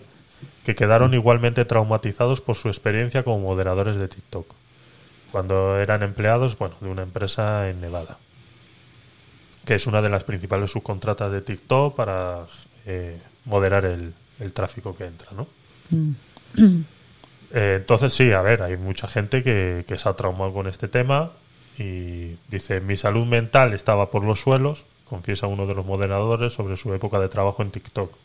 que 0.65 0.73
quedaron 0.73 1.13
igualmente 1.13 1.65
traumatizados 1.65 2.41
por 2.41 2.55
su 2.55 2.67
experiencia 2.69 3.23
como 3.23 3.39
moderadores 3.39 3.97
de 3.97 4.07
TikTok, 4.07 4.55
cuando 5.31 5.77
eran 5.77 6.01
empleados 6.01 6.57
bueno, 6.57 6.75
de 6.81 6.89
una 6.89 7.03
empresa 7.03 7.69
en 7.69 7.81
Nevada, 7.81 8.17
que 9.65 9.75
es 9.75 9.87
una 9.87 10.01
de 10.01 10.09
las 10.09 10.23
principales 10.23 10.71
subcontratas 10.71 11.31
de 11.31 11.41
TikTok 11.41 11.95
para 11.95 12.45
eh, 12.85 13.19
moderar 13.45 13.85
el, 13.85 14.13
el 14.39 14.53
tráfico 14.53 14.95
que 14.95 15.05
entra, 15.05 15.29
¿no? 15.31 15.47
Mm. 15.89 16.11
Eh, 17.55 17.75
entonces 17.79 18.13
sí, 18.13 18.31
a 18.31 18.41
ver, 18.41 18.63
hay 18.63 18.77
mucha 18.77 19.07
gente 19.07 19.43
que, 19.43 19.85
que 19.87 19.97
se 19.97 20.09
ha 20.09 20.13
traumado 20.13 20.53
con 20.53 20.67
este 20.67 20.87
tema 20.87 21.31
y 21.77 22.35
dice, 22.49 22.81
mi 22.81 22.97
salud 22.97 23.25
mental 23.25 23.73
estaba 23.73 24.09
por 24.09 24.23
los 24.23 24.39
suelos, 24.39 24.85
confiesa 25.05 25.47
uno 25.47 25.65
de 25.67 25.75
los 25.75 25.85
moderadores 25.85 26.53
sobre 26.53 26.77
su 26.77 26.93
época 26.93 27.19
de 27.19 27.29
trabajo 27.29 27.61
en 27.61 27.71
TikTok. 27.71 28.15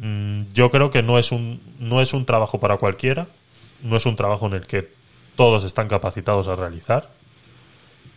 Mm, 0.00 0.42
yo 0.52 0.70
creo 0.70 0.90
que 0.90 1.02
no 1.02 1.18
es 1.18 1.32
un 1.32 1.60
no 1.78 2.00
es 2.00 2.12
un 2.12 2.26
trabajo 2.26 2.58
para 2.58 2.76
cualquiera, 2.76 3.26
no 3.82 3.96
es 3.96 4.06
un 4.06 4.16
trabajo 4.16 4.46
en 4.46 4.54
el 4.54 4.66
que 4.66 4.88
todos 5.36 5.64
están 5.64 5.88
capacitados 5.88 6.48
a 6.48 6.56
realizar 6.56 7.10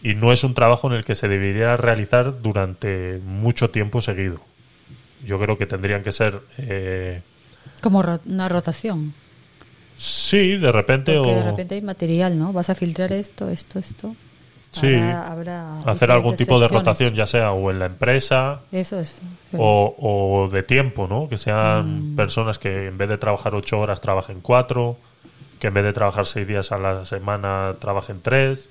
y 0.03 0.15
no 0.15 0.31
es 0.31 0.43
un 0.43 0.53
trabajo 0.53 0.87
en 0.87 0.93
el 0.93 1.03
que 1.03 1.15
se 1.15 1.27
debería 1.27 1.75
realizar 1.77 2.41
durante 2.41 3.19
mucho 3.25 3.69
tiempo 3.69 4.01
seguido. 4.01 4.39
Yo 5.25 5.39
creo 5.39 5.57
que 5.57 5.65
tendrían 5.65 6.01
que 6.03 6.11
ser 6.13 6.39
eh, 6.57 7.21
Como 7.81 8.01
ro- 8.01 8.21
una 8.25 8.47
rotación. 8.47 9.13
sí, 9.97 10.57
de 10.57 10.71
repente 10.71 11.15
Porque 11.15 11.31
o 11.31 11.35
de 11.35 11.43
repente 11.43 11.75
hay 11.75 11.81
material, 11.81 12.37
¿no? 12.39 12.53
Vas 12.53 12.69
a 12.69 12.75
filtrar 12.75 13.11
esto, 13.11 13.49
esto, 13.49 13.79
esto. 13.79 14.15
Sí, 14.71 14.85
Habrá- 14.95 15.27
habrá 15.31 15.79
hacer 15.79 16.11
algún 16.11 16.35
tipo 16.35 16.59
de 16.59 16.67
rotación, 16.67 17.15
ya 17.15 17.25
sea 17.25 17.51
o 17.53 17.71
en 17.71 17.79
la 17.79 17.87
empresa 17.87 18.61
Eso 18.71 18.99
es. 18.99 19.19
o, 19.57 19.95
o 19.97 20.47
de 20.53 20.61
tiempo, 20.61 21.07
¿no? 21.07 21.27
Que 21.27 21.39
sean 21.39 22.13
Mm. 22.13 22.15
personas 22.15 22.59
que 22.59 22.85
en 22.87 22.97
vez 22.97 23.09
de 23.09 23.17
trabajar 23.17 23.55
ocho 23.55 23.79
horas 23.79 23.99
trabajen 23.99 24.41
cuatro, 24.41 24.97
que 25.59 25.67
en 25.67 25.73
vez 25.73 25.83
de 25.83 25.91
trabajar 25.93 26.27
seis 26.27 26.47
días 26.47 26.71
a 26.71 26.77
la 26.77 27.03
semana 27.05 27.75
trabajen 27.79 28.21
tres, 28.21 28.69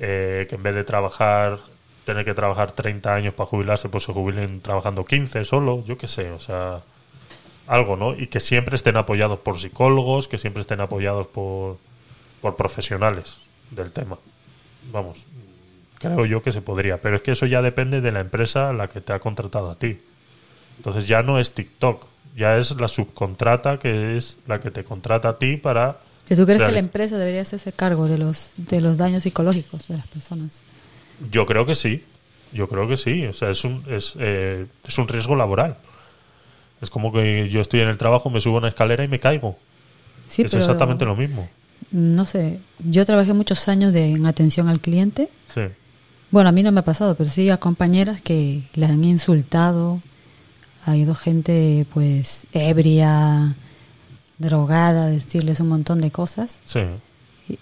eh, 0.00 0.46
que 0.48 0.54
en 0.54 0.62
vez 0.62 0.74
de 0.74 0.84
trabajar, 0.84 1.58
tener 2.04 2.24
que 2.24 2.34
trabajar 2.34 2.72
30 2.72 3.14
años 3.14 3.34
para 3.34 3.46
jubilarse, 3.46 3.88
pues 3.88 4.04
se 4.04 4.12
jubilen 4.12 4.60
trabajando 4.60 5.04
15 5.04 5.44
solo, 5.44 5.84
yo 5.84 5.98
qué 5.98 6.06
sé, 6.06 6.30
o 6.30 6.40
sea, 6.40 6.82
algo, 7.66 7.96
¿no? 7.96 8.14
Y 8.14 8.28
que 8.28 8.40
siempre 8.40 8.76
estén 8.76 8.96
apoyados 8.96 9.40
por 9.40 9.60
psicólogos, 9.60 10.28
que 10.28 10.38
siempre 10.38 10.62
estén 10.62 10.80
apoyados 10.80 11.26
por, 11.26 11.78
por 12.40 12.56
profesionales 12.56 13.38
del 13.70 13.92
tema. 13.92 14.18
Vamos, 14.90 15.26
creo 15.98 16.24
yo 16.24 16.42
que 16.42 16.52
se 16.52 16.62
podría, 16.62 17.00
pero 17.00 17.16
es 17.16 17.22
que 17.22 17.32
eso 17.32 17.46
ya 17.46 17.60
depende 17.60 18.00
de 18.00 18.12
la 18.12 18.20
empresa 18.20 18.70
a 18.70 18.72
la 18.72 18.88
que 18.88 19.00
te 19.00 19.12
ha 19.12 19.18
contratado 19.18 19.70
a 19.70 19.78
ti. 19.78 20.00
Entonces 20.78 21.08
ya 21.08 21.22
no 21.22 21.38
es 21.38 21.52
TikTok, 21.52 22.06
ya 22.36 22.56
es 22.56 22.70
la 22.80 22.88
subcontrata 22.88 23.78
que 23.78 24.16
es 24.16 24.38
la 24.46 24.60
que 24.60 24.70
te 24.70 24.84
contrata 24.84 25.30
a 25.30 25.38
ti 25.38 25.56
para... 25.56 26.00
¿Y 26.30 26.36
tú 26.36 26.44
crees 26.44 26.62
que 26.62 26.72
la 26.72 26.78
empresa 26.78 27.16
debería 27.16 27.42
hacerse 27.42 27.72
cargo 27.72 28.06
de 28.06 28.18
los, 28.18 28.50
de 28.56 28.80
los 28.80 28.96
daños 28.96 29.22
psicológicos 29.22 29.88
de 29.88 29.96
las 29.96 30.06
personas? 30.06 30.62
Yo 31.30 31.46
creo 31.46 31.64
que 31.66 31.74
sí, 31.74 32.04
yo 32.52 32.68
creo 32.68 32.86
que 32.88 32.96
sí, 32.96 33.26
o 33.26 33.32
sea, 33.32 33.50
es 33.50 33.64
un, 33.64 33.82
es, 33.88 34.14
eh, 34.18 34.66
es 34.86 34.98
un 34.98 35.08
riesgo 35.08 35.36
laboral. 35.36 35.76
Es 36.80 36.90
como 36.90 37.12
que 37.12 37.48
yo 37.48 37.60
estoy 37.60 37.80
en 37.80 37.88
el 37.88 37.98
trabajo, 37.98 38.30
me 38.30 38.40
subo 38.40 38.56
a 38.56 38.58
una 38.58 38.68
escalera 38.68 39.02
y 39.04 39.08
me 39.08 39.18
caigo. 39.18 39.56
Sí, 40.28 40.42
es 40.42 40.50
pero- 40.52 40.62
exactamente 40.62 41.04
lo 41.04 41.16
mismo. 41.16 41.48
No 41.90 42.26
sé, 42.26 42.58
yo 42.80 43.06
trabajé 43.06 43.32
muchos 43.32 43.66
años 43.68 43.92
de, 43.94 44.12
en 44.12 44.26
atención 44.26 44.68
al 44.68 44.80
cliente. 44.80 45.30
Sí. 45.54 45.62
Bueno, 46.30 46.50
a 46.50 46.52
mí 46.52 46.62
no 46.62 46.70
me 46.70 46.80
ha 46.80 46.84
pasado, 46.84 47.14
pero 47.14 47.30
sí 47.30 47.48
a 47.48 47.56
compañeras 47.56 48.20
que 48.20 48.62
las 48.74 48.90
han 48.90 49.04
insultado. 49.04 50.00
Ha 50.84 50.96
ido 50.96 51.14
gente, 51.14 51.86
pues, 51.94 52.46
ebria, 52.52 53.56
drogada, 54.38 55.06
decirles 55.06 55.60
un 55.60 55.68
montón 55.68 56.00
de 56.00 56.10
cosas. 56.10 56.60
Sí. 56.64 56.80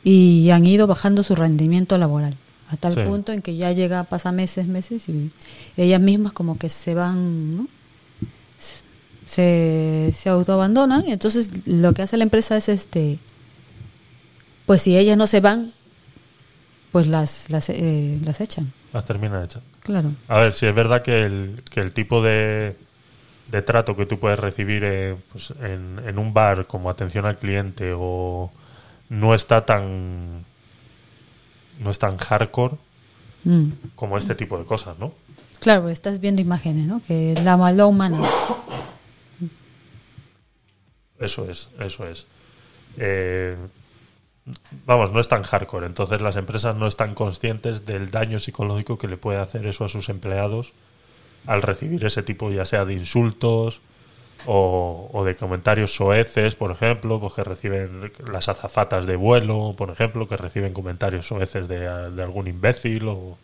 Y, 0.05 0.41
y 0.45 0.51
han 0.51 0.67
ido 0.67 0.87
bajando 0.87 1.23
su 1.23 1.35
rendimiento 1.35 1.97
laboral. 1.99 2.35
A 2.69 2.77
tal 2.77 2.95
Sí. 2.95 3.01
punto 3.03 3.33
en 3.33 3.43
que 3.43 3.57
ya 3.57 3.71
llega, 3.73 4.03
pasa 4.05 4.33
meses, 4.33 4.67
meses, 4.67 5.09
y 5.09 5.31
ellas 5.77 6.01
mismas 6.01 6.33
como 6.33 6.59
que 6.59 6.69
se 6.69 6.95
van, 6.95 7.57
¿no? 7.57 7.69
Se, 9.25 10.13
se 10.15 10.29
autoabandonan. 10.29 11.05
Y 11.07 11.13
entonces 11.13 11.51
lo 11.67 11.93
que 11.95 12.03
hace 12.03 12.17
la 12.17 12.25
empresa 12.25 12.57
es 12.57 12.69
este. 12.69 13.19
Pues 14.67 14.83
si 14.83 14.97
ellas 14.97 15.17
no 15.17 15.27
se 15.27 15.41
van, 15.41 15.73
pues 16.93 17.07
las, 17.07 17.51
las, 17.51 17.69
eh, 17.69 18.19
las 18.25 18.41
echan. 18.41 18.73
Las 18.93 19.05
terminan 19.05 19.45
hechas. 19.45 19.63
Claro. 19.81 20.13
A 20.29 20.41
ver, 20.41 20.55
si 20.55 20.67
es 20.67 20.75
verdad 20.75 21.03
que 21.03 21.25
el, 21.25 21.63
que 21.71 21.81
el 21.81 21.93
tipo 21.93 22.23
de, 22.23 22.77
de 23.51 23.63
trato 23.63 23.95
que 23.97 24.07
tú 24.07 24.19
puedes 24.19 24.39
recibir 24.39 24.83
eh, 24.85 25.17
pues, 25.33 25.53
en, 25.63 26.01
en 26.05 26.19
un 26.19 26.35
bar 26.35 26.67
como 26.67 26.91
atención 26.91 27.27
al 27.27 27.39
cliente 27.39 27.93
o 27.97 28.51
no 29.09 29.35
está 29.35 29.65
tan 29.65 30.45
no 31.79 31.91
es 31.91 31.99
tan 31.99 32.17
hardcore 32.17 32.77
Mm. 33.45 33.71
como 33.95 34.19
este 34.19 34.35
tipo 34.35 34.59
de 34.59 34.65
cosas, 34.65 34.99
¿no? 34.99 35.13
Claro, 35.61 35.89
estás 35.89 36.19
viendo 36.19 36.43
imágenes, 36.43 36.89
¿no? 36.89 37.01
Que 37.07 37.41
la 37.45 37.57
maldad 37.57 37.87
humana. 37.87 38.21
Eso 41.19 41.49
es, 41.51 41.71
eso 41.79 42.07
es. 42.09 42.27
Eh, 42.99 43.57
vamos, 44.85 45.13
no 45.13 45.21
es 45.21 45.29
tan 45.29 45.45
hardcore. 45.45 45.87
Entonces 45.87 46.21
las 46.21 46.35
empresas 46.37 46.77
no 46.77 46.87
están 46.87 47.15
conscientes 47.15 47.87
del 47.87 48.11
daño 48.11 48.39
psicológico 48.39 48.99
que 48.99 49.09
le 49.09 49.17
puede 49.17 49.39
hacer 49.39 49.65
eso 49.67 49.85
a 49.85 49.89
sus 49.89 50.09
empleados 50.09 50.73
al 51.47 51.63
recibir 51.63 52.05
ese 52.05 52.23
tipo, 52.23 52.51
ya 52.51 52.65
sea 52.65 52.85
de 52.85 52.95
insultos 52.95 53.81
o, 54.47 55.23
de 55.25 55.35
comentarios 55.35 55.95
soeces, 55.95 56.55
por 56.55 56.71
ejemplo, 56.71 57.19
pues 57.21 57.35
que 57.35 57.45
reciben 57.45 58.13
las 58.31 58.49
azafatas 58.49 59.07
de 59.07 59.17
vuelo, 59.17 59.75
por 59.77 59.91
ejemplo, 59.91 60.29
que 60.29 60.37
reciben 60.37 60.73
comentarios 60.73 61.27
soeces 61.27 61.69
de, 61.69 61.81
de 62.11 62.23
algún 62.23 62.47
imbécil. 62.47 63.09
O... 63.09 63.39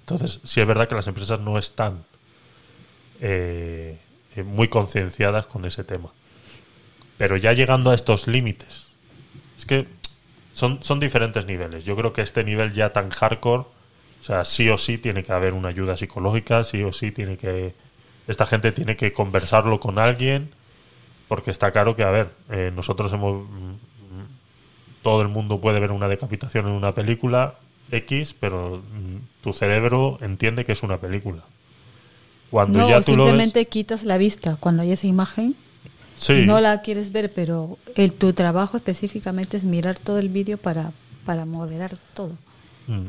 Entonces, 0.00 0.40
sí 0.44 0.60
es 0.60 0.66
verdad 0.66 0.88
que 0.88 0.94
las 0.94 1.06
empresas 1.06 1.40
no 1.40 1.58
están 1.58 2.04
eh, 3.20 3.98
eh, 4.34 4.42
muy 4.42 4.66
concienciadas 4.66 5.46
con 5.46 5.64
ese 5.64 5.84
tema. 5.84 6.10
Pero 7.18 7.36
ya 7.36 7.52
llegando 7.52 7.92
a 7.92 7.94
estos 7.94 8.26
límites, 8.26 8.88
es 9.56 9.64
que 9.64 9.86
son, 10.54 10.82
son 10.82 10.98
diferentes 10.98 11.46
niveles. 11.46 11.84
Yo 11.84 11.94
creo 11.94 12.12
que 12.12 12.22
este 12.22 12.42
nivel 12.42 12.72
ya 12.72 12.92
tan 12.92 13.10
hardcore, 13.10 13.64
o 14.22 14.24
sea, 14.24 14.44
sí 14.44 14.68
o 14.70 14.78
sí 14.78 14.98
tiene 14.98 15.24
que 15.24 15.32
haber 15.32 15.52
una 15.52 15.68
ayuda 15.68 15.96
psicológica, 15.96 16.62
sí 16.64 16.82
o 16.84 16.92
sí 16.92 17.10
tiene 17.10 17.36
que. 17.36 17.74
Esta 18.28 18.46
gente 18.46 18.70
tiene 18.70 18.96
que 18.96 19.12
conversarlo 19.12 19.80
con 19.80 19.98
alguien, 19.98 20.50
porque 21.26 21.50
está 21.50 21.72
claro 21.72 21.96
que, 21.96 22.04
a 22.04 22.10
ver, 22.12 22.30
eh, 22.50 22.70
nosotros 22.74 23.12
hemos. 23.12 23.42
mm, 23.48 23.74
Todo 25.02 25.22
el 25.22 25.28
mundo 25.28 25.60
puede 25.60 25.80
ver 25.80 25.90
una 25.90 26.06
decapitación 26.06 26.66
en 26.68 26.72
una 26.74 26.92
película 26.94 27.54
X, 27.90 28.34
pero 28.38 28.78
mm, 28.78 29.42
tu 29.42 29.52
cerebro 29.52 30.18
entiende 30.20 30.64
que 30.64 30.72
es 30.72 30.84
una 30.84 30.98
película. 30.98 31.42
Cuando 32.50 32.78
No, 32.80 32.88
ya 32.88 33.00
tú 33.00 33.16
lo 33.16 33.24
ves. 33.24 33.30
simplemente 33.32 33.66
quitas 33.66 34.04
la 34.04 34.18
vista 34.18 34.56
cuando 34.60 34.82
hay 34.82 34.92
esa 34.92 35.06
imagen. 35.08 35.56
Sí. 36.16 36.44
No 36.46 36.60
la 36.60 36.82
quieres 36.82 37.10
ver, 37.10 37.32
pero 37.32 37.78
el, 37.96 38.12
tu 38.12 38.32
trabajo 38.34 38.76
específicamente 38.76 39.56
es 39.56 39.64
mirar 39.64 39.98
todo 39.98 40.18
el 40.20 40.28
vídeo 40.28 40.58
para, 40.58 40.92
para 41.24 41.44
moderar 41.46 41.96
todo. 42.14 42.32
Mm, 42.86 43.06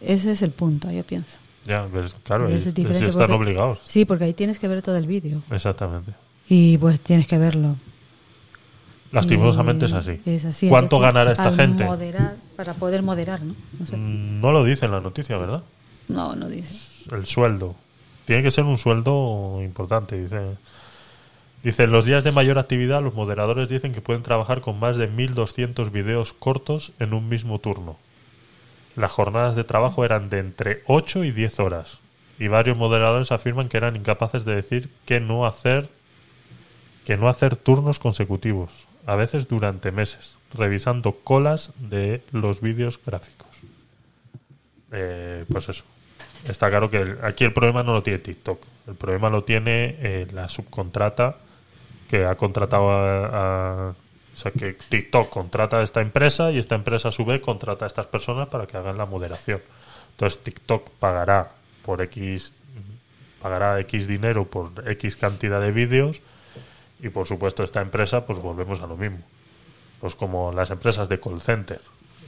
Ese 0.00 0.32
es 0.32 0.42
el 0.42 0.50
punto, 0.50 0.90
yo 0.90 1.04
pienso. 1.04 1.38
ya, 1.66 1.86
claro, 2.24 2.48
Es 2.48 2.66
ahí- 2.66 2.72
diferente 2.72 3.06
sí 3.06 3.10
están 3.10 3.28
porque- 3.28 3.34
obligados. 3.44 3.80
Sí, 3.84 4.04
porque 4.04 4.24
ahí 4.24 4.34
tienes 4.34 4.58
que 4.58 4.66
ver 4.68 4.82
todo 4.82 4.96
el 4.96 5.06
vídeo. 5.06 5.42
Exactamente. 5.50 6.12
Y 6.48 6.78
pues 6.78 7.00
tienes 7.00 7.26
que 7.26 7.38
verlo. 7.38 7.76
Lastimosamente 9.12 9.86
Y 9.86 9.88
es 9.88 9.92
así. 9.94 10.20
Es 10.24 10.44
así. 10.44 10.68
¿Cuánto 10.68 10.98
ganará 11.00 11.32
esta 11.32 11.52
gente? 11.52 11.84
Moderar, 11.84 12.36
para 12.56 12.74
poder 12.74 13.02
moderar, 13.02 13.42
¿no? 13.42 13.54
No 13.78 13.86
sé. 13.86 13.96
Mm, 13.96 14.40
No 14.40 14.52
lo 14.52 14.64
dice 14.64 14.86
en 14.86 14.92
la 14.92 15.00
noticia, 15.00 15.36
¿verdad? 15.36 15.62
No, 16.08 16.36
no 16.36 16.48
dice. 16.48 16.74
El 17.14 17.26
sueldo. 17.26 17.74
Tiene 18.24 18.42
que 18.44 18.50
ser 18.52 18.64
un 18.64 18.78
sueldo 18.78 19.58
importante, 19.62 20.20
dice. 20.20 20.56
Dice, 21.64 21.82
en 21.84 21.90
los 21.92 22.04
días 22.04 22.22
de 22.24 22.30
mayor 22.32 22.58
actividad, 22.58 23.02
los 23.02 23.14
moderadores 23.14 23.68
dicen 23.68 23.92
que 23.92 24.00
pueden 24.00 24.22
trabajar 24.22 24.60
con 24.60 24.78
más 24.78 24.96
de 24.96 25.08
1.200 25.10 25.90
videos 25.90 26.32
cortos 26.32 26.92
en 27.00 27.12
un 27.12 27.28
mismo 27.28 27.58
turno. 27.58 27.96
Las 29.00 29.12
jornadas 29.12 29.56
de 29.56 29.64
trabajo 29.64 30.04
eran 30.04 30.28
de 30.28 30.40
entre 30.40 30.82
8 30.86 31.24
y 31.24 31.30
10 31.30 31.60
horas. 31.60 32.00
Y 32.38 32.48
varios 32.48 32.76
moderadores 32.76 33.32
afirman 33.32 33.70
que 33.70 33.78
eran 33.78 33.96
incapaces 33.96 34.44
de 34.44 34.54
decir 34.54 34.90
que 35.06 35.20
no 35.20 35.46
hacer 35.46 35.88
que 37.06 37.16
no 37.16 37.28
hacer 37.28 37.56
turnos 37.56 37.98
consecutivos, 37.98 38.86
a 39.06 39.16
veces 39.16 39.48
durante 39.48 39.90
meses, 39.90 40.36
revisando 40.52 41.12
colas 41.24 41.72
de 41.78 42.22
los 42.30 42.60
vídeos 42.60 43.00
gráficos. 43.04 43.48
Eh, 44.92 45.46
pues 45.50 45.70
eso. 45.70 45.84
Está 46.46 46.68
claro 46.68 46.90
que 46.90 47.16
aquí 47.22 47.44
el 47.44 47.54
problema 47.54 47.82
no 47.82 47.94
lo 47.94 48.02
tiene 48.02 48.18
TikTok. 48.18 48.62
El 48.86 48.94
problema 48.96 49.30
lo 49.30 49.44
tiene 49.44 49.96
eh, 50.00 50.26
la 50.32 50.50
subcontrata 50.50 51.36
que 52.08 52.26
ha 52.26 52.34
contratado 52.34 52.90
a, 52.92 53.94
sea, 54.40 54.52
que 54.52 54.72
TikTok 54.72 55.28
contrata 55.28 55.78
a 55.78 55.82
esta 55.82 56.00
empresa 56.00 56.50
y 56.50 56.58
esta 56.58 56.74
empresa 56.74 57.08
a 57.08 57.12
su 57.12 57.24
vez 57.24 57.40
contrata 57.40 57.84
a 57.84 57.88
estas 57.88 58.06
personas 58.06 58.48
para 58.48 58.66
que 58.66 58.76
hagan 58.76 58.98
la 58.98 59.06
moderación. 59.06 59.60
Entonces 60.12 60.42
TikTok 60.42 60.90
pagará 60.98 61.52
por 61.82 62.02
X 62.02 62.54
pagará 63.40 63.80
X 63.80 64.06
dinero 64.06 64.44
por 64.44 64.70
X 64.86 65.16
cantidad 65.16 65.60
de 65.60 65.72
vídeos 65.72 66.20
y 67.00 67.08
por 67.08 67.26
supuesto 67.26 67.64
esta 67.64 67.80
empresa 67.80 68.26
pues 68.26 68.38
volvemos 68.38 68.80
a 68.80 68.86
lo 68.86 68.96
mismo. 68.96 69.20
Pues 70.00 70.14
como 70.14 70.52
las 70.52 70.70
empresas 70.70 71.08
de 71.08 71.20
call 71.20 71.40
center. 71.40 71.80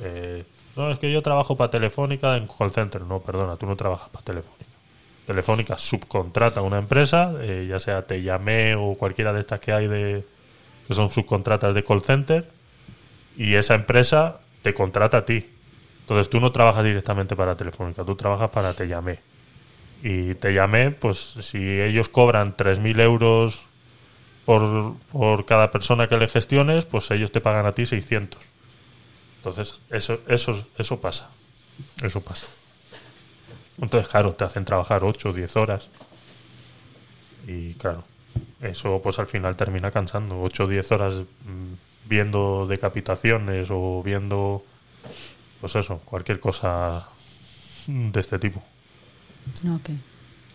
Eh, 0.02 0.44
no, 0.76 0.90
es 0.90 0.98
que 0.98 1.12
yo 1.12 1.22
trabajo 1.22 1.56
para 1.56 1.70
Telefónica 1.70 2.36
en 2.36 2.46
call 2.46 2.70
center. 2.70 3.02
No, 3.02 3.20
perdona, 3.20 3.56
tú 3.56 3.66
no 3.66 3.76
trabajas 3.76 4.08
para 4.08 4.24
Telefónica. 4.24 4.72
Telefónica 5.26 5.78
subcontrata 5.78 6.60
a 6.60 6.62
una 6.62 6.78
empresa, 6.78 7.32
eh, 7.40 7.66
ya 7.68 7.78
sea 7.78 8.06
Te 8.06 8.22
Llamé 8.22 8.74
o 8.74 8.94
cualquiera 8.94 9.32
de 9.32 9.40
estas 9.40 9.60
que 9.60 9.72
hay 9.72 9.86
de 9.86 10.24
que 10.86 10.94
son 10.94 11.10
subcontratas 11.10 11.74
de 11.74 11.84
call 11.84 12.02
center, 12.02 12.50
y 13.36 13.54
esa 13.54 13.74
empresa 13.74 14.40
te 14.62 14.74
contrata 14.74 15.18
a 15.18 15.24
ti. 15.24 15.46
Entonces 16.00 16.28
tú 16.28 16.40
no 16.40 16.52
trabajas 16.52 16.84
directamente 16.84 17.36
para 17.36 17.56
Telefónica, 17.56 18.04
tú 18.04 18.16
trabajas 18.16 18.50
para 18.50 18.74
Te 18.74 18.88
Llamé. 18.88 19.20
Y 20.02 20.34
Te 20.34 20.52
Llamé, 20.52 20.90
pues 20.90 21.18
si 21.40 21.80
ellos 21.80 22.08
cobran 22.08 22.56
3.000 22.56 23.00
euros 23.00 23.62
por, 24.44 24.96
por 25.10 25.46
cada 25.46 25.70
persona 25.70 26.08
que 26.08 26.16
le 26.16 26.28
gestiones, 26.28 26.84
pues 26.84 27.10
ellos 27.10 27.30
te 27.30 27.40
pagan 27.40 27.66
a 27.66 27.72
ti 27.72 27.86
600. 27.86 28.40
Entonces, 29.38 29.78
eso, 29.90 30.20
eso, 30.28 30.66
eso 30.78 31.00
pasa. 31.00 31.30
Eso 32.02 32.20
pasa. 32.20 32.46
Entonces, 33.80 34.08
claro, 34.08 34.32
te 34.32 34.44
hacen 34.44 34.64
trabajar 34.64 35.04
8 35.04 35.30
o 35.30 35.32
10 35.32 35.56
horas. 35.56 35.88
Y 37.46 37.74
claro, 37.74 38.04
eso 38.60 39.00
pues 39.02 39.18
al 39.18 39.26
final 39.26 39.56
termina 39.56 39.90
cansando. 39.90 40.40
8 40.40 40.64
o 40.64 40.68
10 40.68 40.92
horas 40.92 41.16
mm, 41.16 42.08
viendo 42.08 42.66
decapitaciones 42.66 43.68
o 43.70 44.02
viendo, 44.02 44.64
pues 45.60 45.76
eso, 45.76 45.98
cualquier 46.04 46.40
cosa 46.40 47.08
de 47.86 48.20
este 48.20 48.38
tipo. 48.38 48.62
Ok. 49.74 49.90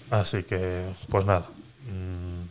Así 0.10 0.44
que, 0.44 0.86
pues 1.10 1.26
nada. 1.26 1.48
Mm, 1.90 2.44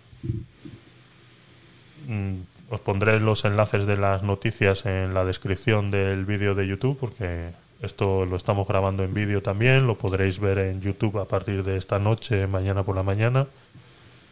mm, 2.12 2.42
os 2.70 2.80
pondré 2.80 3.20
los 3.20 3.44
enlaces 3.44 3.86
de 3.86 3.96
las 3.96 4.22
noticias 4.22 4.86
en 4.86 5.14
la 5.14 5.24
descripción 5.24 5.90
del 5.90 6.24
vídeo 6.24 6.54
de 6.54 6.66
YouTube 6.66 6.98
porque 6.98 7.52
esto 7.80 8.26
lo 8.26 8.36
estamos 8.36 8.66
grabando 8.66 9.04
en 9.04 9.14
vídeo 9.14 9.42
también. 9.42 9.86
Lo 9.86 9.96
podréis 9.98 10.40
ver 10.40 10.58
en 10.58 10.80
YouTube 10.80 11.18
a 11.18 11.26
partir 11.26 11.62
de 11.62 11.76
esta 11.76 11.98
noche, 11.98 12.46
mañana 12.46 12.82
por 12.82 12.96
la 12.96 13.02
mañana. 13.02 13.46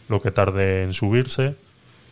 Lo 0.09 0.21
que 0.21 0.31
tarde 0.31 0.83
en 0.83 0.93
subirse. 0.93 1.57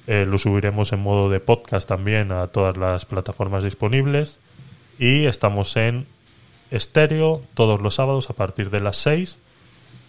Eh, 0.06 0.26
lo 0.26 0.38
subiremos 0.38 0.92
en 0.92 1.00
modo 1.00 1.30
de 1.30 1.38
podcast 1.38 1.88
también 1.88 2.32
a 2.32 2.48
todas 2.48 2.76
las 2.76 3.06
plataformas 3.06 3.62
disponibles. 3.62 4.38
Y 4.98 5.26
estamos 5.26 5.76
en 5.76 6.06
estéreo 6.70 7.42
todos 7.54 7.80
los 7.80 7.94
sábados 7.94 8.30
a 8.30 8.32
partir 8.32 8.70
de 8.70 8.80
las 8.80 8.96
6 8.96 9.38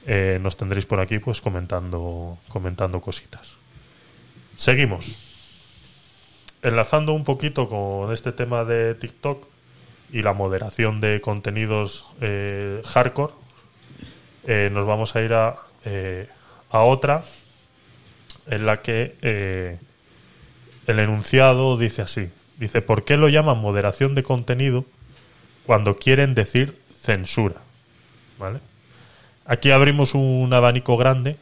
eh, 0.06 0.40
nos 0.42 0.56
tendréis 0.56 0.86
por 0.86 1.02
aquí 1.02 1.20
pues 1.20 1.42
comentando 1.42 2.38
comentando 2.48 3.02
cositas 3.02 3.58
seguimos 4.56 5.18
enlazando 6.62 7.12
un 7.12 7.26
poquito 7.26 7.68
con 7.68 8.14
este 8.14 8.32
tema 8.32 8.64
de 8.64 8.96
TikTok 8.96 9.46
y 10.14 10.22
la 10.22 10.32
moderación 10.32 11.02
de 11.02 11.20
contenidos 11.20 12.06
eh, 12.22 12.82
hardcore 12.86 13.34
nos 14.72 14.86
vamos 14.86 15.18
a 15.18 15.22
ir 15.22 15.34
a, 15.34 15.58
a 16.70 16.80
otra 16.80 17.26
en 18.48 18.66
la 18.66 18.82
que 18.82 19.16
eh, 19.22 19.78
el 20.88 21.00
enunciado 21.00 21.78
dice 21.78 22.02
así 22.02 22.30
dice 22.58 22.82
¿por 22.82 23.06
qué 23.06 23.18
lo 23.18 23.30
llaman 23.30 23.58
moderación 23.58 24.16
de 24.16 24.24
contenido 24.24 24.86
cuando 25.66 25.96
quieren 25.96 26.36
decir 26.36 26.78
censura 27.00 27.62
¿vale? 28.40 28.60
Aquí 29.46 29.72
abrimos 29.72 30.14
un 30.14 30.54
abanico 30.54 30.96
grande 30.96 31.38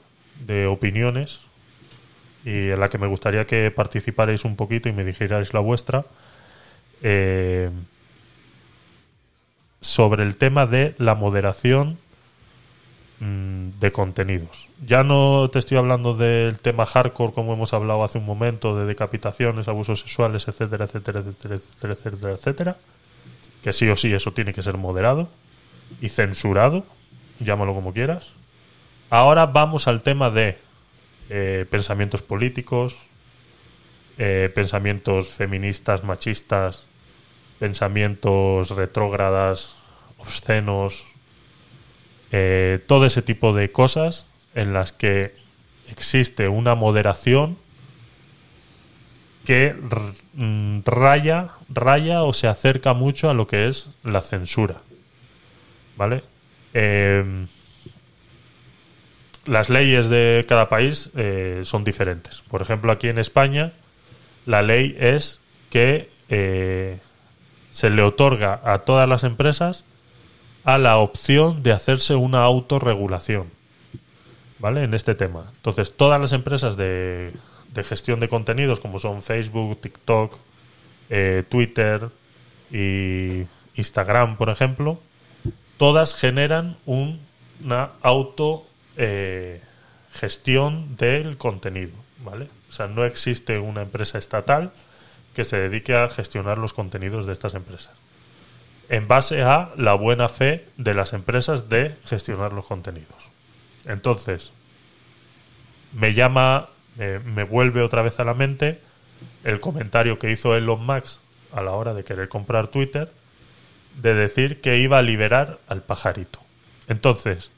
de 0.45 0.66
opiniones 0.66 1.41
y 2.43 2.70
en 2.70 2.80
la 2.80 2.89
que 2.89 2.97
me 2.97 3.08
gustaría 3.08 3.45
que 3.45 3.70
participarais 3.70 4.43
un 4.43 4.56
poquito 4.56 4.89
y 4.89 4.93
me 4.93 5.04
dijerais 5.04 5.54
la 5.54 5.60
vuestra 5.60 6.06
eh, 7.04 7.70
sobre 9.82 10.24
el 10.24 10.38
tema 10.38 10.66
de 10.66 10.95
la 10.97 11.16
moderación 11.16 11.99
de 13.22 13.91
contenidos. 13.91 14.69
Ya 14.84 15.03
no 15.03 15.49
te 15.51 15.59
estoy 15.59 15.78
hablando 15.78 16.15
del 16.15 16.57
tema 16.57 16.88
hardcore 16.88 17.34
como 17.34 17.53
hemos 17.53 17.72
hablado 17.74 18.03
hace 18.03 18.17
un 18.17 18.26
momento, 18.26 18.76
de 18.76 18.86
decapitaciones, 18.86 19.67
abusos 19.67 19.99
sexuales, 19.99 20.47
etcétera, 20.47 20.86
etcétera, 20.86 21.19
etcétera, 21.19 21.55
etcétera, 21.55 21.93
etcétera, 21.93 22.34
etcétera 22.34 22.78
que 23.61 23.74
sí 23.74 23.88
o 23.89 23.95
sí 23.95 24.13
eso 24.13 24.34
tiene 24.34 24.53
que 24.53 24.63
ser 24.63 24.78
moderado 24.78 25.30
y 26.01 26.09
censurado, 26.09 26.86
llámalo 27.39 27.74
como 27.74 27.93
quieras. 27.93 28.34
Ahora 29.09 29.45
vamos 29.45 29.88
al 29.88 30.01
tema 30.01 30.30
de 30.30 30.57
eh, 31.30 31.65
pensamientos 31.69 32.22
políticos, 32.22 32.97
eh, 34.17 34.51
pensamientos 34.53 35.30
feministas, 35.30 36.03
machistas, 36.03 36.88
pensamientos 37.59 38.72
retrógradas, 38.72 39.76
obscenos, 40.17 41.05
eh, 42.32 42.79
todo 42.88 43.05
ese 43.05 43.21
tipo 43.21 43.53
de 43.53 43.71
cosas 43.71 44.27
en 44.55 44.73
las 44.73 44.91
que 44.91 45.36
existe 45.89 46.47
una 46.47 46.75
moderación 46.75 47.57
que 49.45 49.75
mm, 50.34 50.79
raya, 50.86 51.49
raya 51.69 52.23
o 52.23 52.34
se 52.34 52.47
acerca 52.47 52.93
mucho 52.93 53.29
a 53.29 53.34
lo 53.34 53.47
que 53.47 53.67
es 53.67 53.89
la 54.03 54.21
censura. 54.21 54.82
¿Vale? 55.97 56.23
Em, 56.73 57.47
las 59.45 59.69
leyes 59.69 60.07
de 60.07 60.45
cada 60.47 60.69
país 60.69 61.09
eh, 61.15 61.61
son 61.65 61.84
diferentes. 61.84 62.41
Por 62.47 62.61
ejemplo, 62.61 62.91
aquí 62.91 63.09
en 63.09 63.17
España, 63.17 63.73
la 64.45 64.61
ley 64.61 64.95
es 64.99 65.41
que 65.69 66.09
eh, 66.29 66.99
se 67.71 67.89
le 67.89 68.01
otorga 68.03 68.61
a 68.63 68.79
todas 68.79 69.07
las 69.09 69.23
empresas 69.23 69.86
a 70.64 70.78
la 70.78 70.97
opción 70.97 71.64
de 71.64 71.72
hacerse 71.72 72.16
una 72.16 72.43
autorregulación. 72.43 73.49
¿Vale? 74.59 74.84
En 74.84 74.93
este 74.93 75.16
tema. 75.16 75.51
Entonces, 75.55 75.91
todas 75.97 76.22
las 76.22 76.34
empresas 76.34 76.78
de, 76.78 77.34
gestión 77.84 78.20
de 78.20 78.30
contenidos, 78.30 78.80
como 78.80 78.99
son 78.99 79.22
Facebook, 79.24 79.82
TikTok, 79.82 80.38
eh, 81.09 81.43
Twitter 81.49 82.09
y 82.72 83.45
Instagram, 83.76 84.38
por 84.38 84.49
ejemplo, 84.49 84.99
todas 85.78 86.14
generan 86.14 86.78
un- 86.86 87.20
una 87.64 87.91
auto 88.03 88.66
eh, 88.97 89.62
gestión 90.14 90.95
del 90.97 91.38
contenido, 91.38 91.93
¿vale? 92.24 92.49
O 92.70 92.74
sea, 92.74 92.86
no 92.88 93.03
existe 93.05 93.57
una 93.57 93.82
empresa 93.82 94.18
estatal 94.20 94.72
que 95.34 95.43
se 95.45 95.57
dedique 95.57 95.95
a 95.95 96.09
gestionar 96.09 96.57
los 96.57 96.74
contenidos 96.74 97.26
de 97.26 97.34
estas 97.34 97.53
empresas. 97.55 97.91
En 98.92 99.08
base 99.08 99.42
a 99.42 99.72
la 99.78 99.94
buena 99.94 100.28
fe 100.28 100.68
de 100.76 100.94
las 100.94 101.14
empresas 101.14 101.70
de 101.70 101.96
gestionar 102.04 102.52
los 102.52 102.66
contenidos. 102.66 103.30
Entonces, 103.86 104.52
me 105.94 106.14
llama, 106.14 106.68
me, 106.98 107.46
vuelve 107.46 107.84
otra 107.84 108.02
vez 108.02 108.20
a 108.20 108.26
la 108.26 108.34
mente 108.34 108.82
el 109.46 109.62
comentario 109.62 110.20
que 110.20 110.30
hizo 110.30 110.58
Elon 110.58 110.86
Musk 110.86 111.22
a 111.54 111.62
la 111.62 111.72
hora 111.72 111.94
de 111.94 112.04
querer 112.04 112.28
comprar 112.28 112.68
Twitter, 112.68 113.10
de 113.96 114.14
decir 114.14 114.60
que 114.60 114.80
iba 114.80 114.98
a 114.98 115.04
liberar 115.04 115.60
al 115.70 115.84
pajarito. 115.84 116.39
Entonces, 116.89 117.50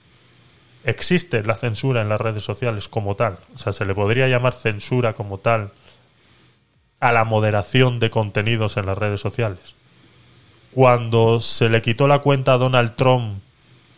existe 0.84 1.42
la 1.42 1.56
censura 1.56 2.04
en 2.04 2.10
las 2.10 2.22
redes 2.22 2.44
sociales 2.44 2.88
como 2.88 3.16
tal. 3.16 3.40
O 3.56 3.58
sea, 3.58 3.74
se 3.74 3.86
le 3.86 3.96
podría 3.96 4.28
llamar 4.28 4.54
censura 4.54 5.14
como 5.14 5.40
tal 5.40 5.72
a 7.00 7.12
la 7.12 7.24
moderación 7.24 7.98
de 7.98 8.12
contenidos 8.12 8.78
en 8.78 8.86
las 8.86 9.00
redes 9.00 9.20
sociales. 9.20 9.74
Cuando 10.74 11.40
se 11.40 11.70
le 11.70 11.82
quitó 11.82 12.08
la 12.08 12.20
cuenta 12.20 12.54
a 12.54 12.58
Donald 12.58 12.96
Trump, 12.96 13.40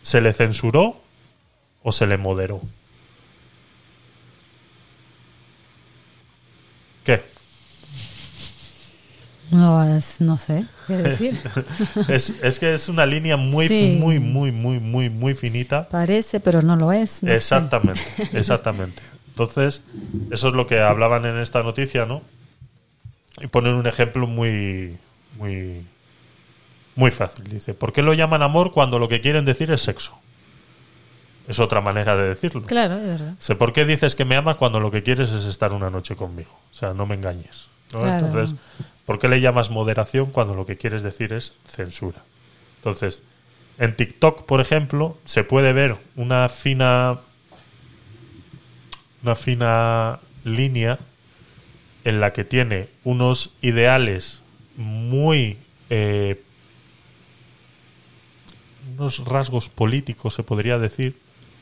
¿se 0.02 0.20
le 0.20 0.32
censuró 0.32 1.00
o 1.82 1.92
se 1.92 2.06
le 2.06 2.18
moderó? 2.18 2.60
¿Qué? 7.04 7.22
No, 9.52 9.84
es- 9.96 10.20
no 10.20 10.36
sé 10.38 10.64
qué 10.88 10.96
decir. 10.96 11.40
es, 12.08 12.30
es 12.42 12.58
que 12.58 12.74
es 12.74 12.88
una 12.88 13.06
línea 13.06 13.36
muy, 13.36 13.68
Sí. 13.68 13.96
muy, 14.00 14.18
muy, 14.18 14.50
muy, 14.50 14.80
muy, 14.80 15.08
muy 15.08 15.34
finita. 15.34 15.88
Parece, 15.88 16.40
pero 16.40 16.62
no 16.62 16.74
lo 16.76 16.92
es. 16.92 17.22
no 17.22 17.28
sé. 17.30 17.36
exactamente, 17.36 18.02
exactamente. 18.32 19.02
Entonces, 19.28 19.82
eso 20.30 20.48
es 20.48 20.54
lo 20.54 20.66
que 20.66 20.80
hablaban 20.80 21.24
en 21.26 21.36
esta 21.38 21.62
noticia, 21.62 22.06
¿no? 22.06 22.22
Y 23.40 23.46
ponen 23.46 23.74
un 23.74 23.86
ejemplo 23.86 24.26
muy, 24.26 24.96
muy, 25.38 25.84
muy 26.96 27.10
fácil. 27.10 27.44
Dice, 27.44 27.74
¿por 27.74 27.92
qué 27.92 28.02
lo 28.02 28.14
llaman 28.14 28.42
amor 28.42 28.72
cuando 28.72 28.98
lo 28.98 29.08
que 29.08 29.20
quieren 29.20 29.44
decir 29.44 29.70
es 29.70 29.82
sexo? 29.82 30.18
Es 31.46 31.60
otra 31.60 31.80
manera 31.80 32.16
de 32.16 32.28
decirlo. 32.28 32.62
Claro, 32.62 32.96
es 32.96 33.04
verdad. 33.04 33.34
Sé, 33.38 33.54
¿Por 33.54 33.72
qué 33.72 33.84
dices 33.84 34.16
que 34.16 34.24
me 34.24 34.34
amas 34.34 34.56
cuando 34.56 34.80
lo 34.80 34.90
que 34.90 35.02
quieres 35.02 35.30
es 35.30 35.44
estar 35.44 35.72
una 35.72 35.90
noche 35.90 36.16
conmigo? 36.16 36.50
O 36.72 36.74
sea, 36.74 36.92
no 36.92 37.06
me 37.06 37.14
engañes. 37.14 37.68
¿no? 37.92 38.00
Claro. 38.00 38.26
Entonces, 38.26 38.58
¿por 39.04 39.20
qué 39.20 39.28
le 39.28 39.40
llamas 39.40 39.70
moderación 39.70 40.32
cuando 40.32 40.54
lo 40.54 40.66
que 40.66 40.76
quieres 40.76 41.02
decir 41.02 41.32
es 41.32 41.54
censura? 41.66 42.24
Entonces, 42.78 43.22
en 43.78 43.94
TikTok, 43.94 44.44
por 44.46 44.60
ejemplo, 44.60 45.18
se 45.24 45.44
puede 45.44 45.72
ver 45.72 45.96
una 46.16 46.48
fina 46.48 47.20
una 49.22 49.34
fina 49.34 50.20
línea 50.44 50.98
en 52.04 52.20
la 52.20 52.32
que 52.32 52.44
tiene 52.44 52.88
unos 53.02 53.52
ideales 53.60 54.40
muy 54.76 55.58
eh, 55.90 56.40
unos 58.98 59.24
rasgos 59.24 59.68
políticos 59.68 60.34
se 60.34 60.42
podría 60.42 60.78
decir 60.78 61.16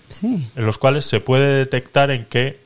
Sí. 0.08 0.48
en 0.54 0.66
los 0.66 0.78
cuales 0.78 1.04
se 1.06 1.20
puede 1.20 1.54
detectar 1.56 2.10
en 2.10 2.26
que 2.26 2.60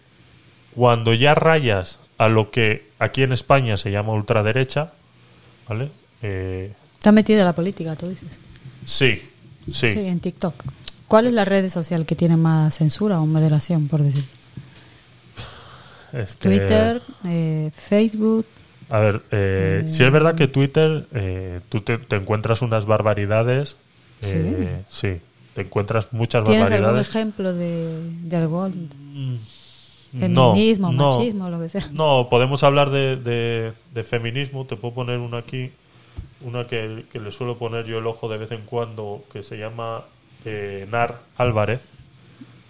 cuando 0.75 1.15
ya 1.15 1.35
rayas 1.35 2.01
a 2.19 2.29
lo 2.29 2.51
que 2.51 2.91
aquí 2.99 3.23
en 3.23 3.33
España 3.33 3.77
se 3.77 3.91
llama 3.91 4.13
ultraderecha, 4.13 4.93
¿vale? 5.69 5.91
Eh, 6.23 6.73
Está 6.95 7.13
metida 7.13 7.45
la 7.45 7.55
política, 7.55 7.95
tú 7.97 8.09
dices. 8.09 8.39
sí, 8.85 9.23
sí. 9.71 9.93
Sí, 9.95 10.01
en 10.07 10.21
TikTok. 10.21 10.55
¿Cuál 11.07 11.27
es 11.29 11.33
la 11.33 11.45
red 11.47 11.71
social 11.71 12.05
que 12.05 12.15
tiene 12.17 12.37
más 12.37 12.75
censura 12.77 13.19
o 13.21 13.25
moderación, 13.27 13.89
por 13.89 14.03
decir? 14.03 14.25
Es 16.13 16.35
que- 16.35 16.49
Twitter, 16.49 17.03
eh, 17.25 17.71
Facebook. 17.75 18.47
A 18.91 18.99
ver, 18.99 19.23
eh, 19.31 19.85
si 19.87 20.03
es 20.05 20.11
verdad 20.11 20.35
que 20.35 20.49
Twitter, 20.49 21.07
eh, 21.13 21.61
tú 21.69 21.83
te, 21.83 21.99
te 21.99 22.17
encuentras 22.17 22.63
unas 22.63 22.87
barbaridades. 22.87 23.77
Eh, 24.23 24.83
sí. 24.89 25.21
te 25.55 25.63
encuentras 25.63 26.13
muchas 26.13 26.45
¿Tienes 26.45 26.65
algún 26.65 26.81
barbaridades. 26.83 27.09
ejemplo 27.09 27.53
de, 27.55 28.11
de 28.23 28.37
algo? 28.37 28.69
No, 30.13 30.55
Feminismo, 30.55 30.91
no. 30.93 31.19
machismo, 31.19 31.51
lo 31.51 31.61
que 31.61 31.69
sea. 31.69 31.87
No, 31.93 32.29
podemos 32.31 32.63
hablar 32.63 32.91
de, 32.91 33.17
de- 33.17 33.73
de 33.93 34.05
feminismo. 34.05 34.65
Te 34.67 34.77
puedo 34.77 34.95
poner 34.95 35.19
una 35.19 35.39
aquí, 35.39 35.71
una 36.41 36.67
que, 36.67 37.05
que 37.13 37.21
le 37.21 37.31
suelo 37.31 37.59
poner 37.59 37.85
yo 37.85 37.99
el 37.99 38.07
ojo 38.07 38.29
de 38.29 38.39
vez 38.39 38.51
en 38.53 38.63
cuando, 38.63 39.23
que 39.31 39.43
se 39.43 39.59
llama 39.59 40.05
eh, 40.47 40.85
Enar 40.89 41.21
Álvarez. 41.37 41.85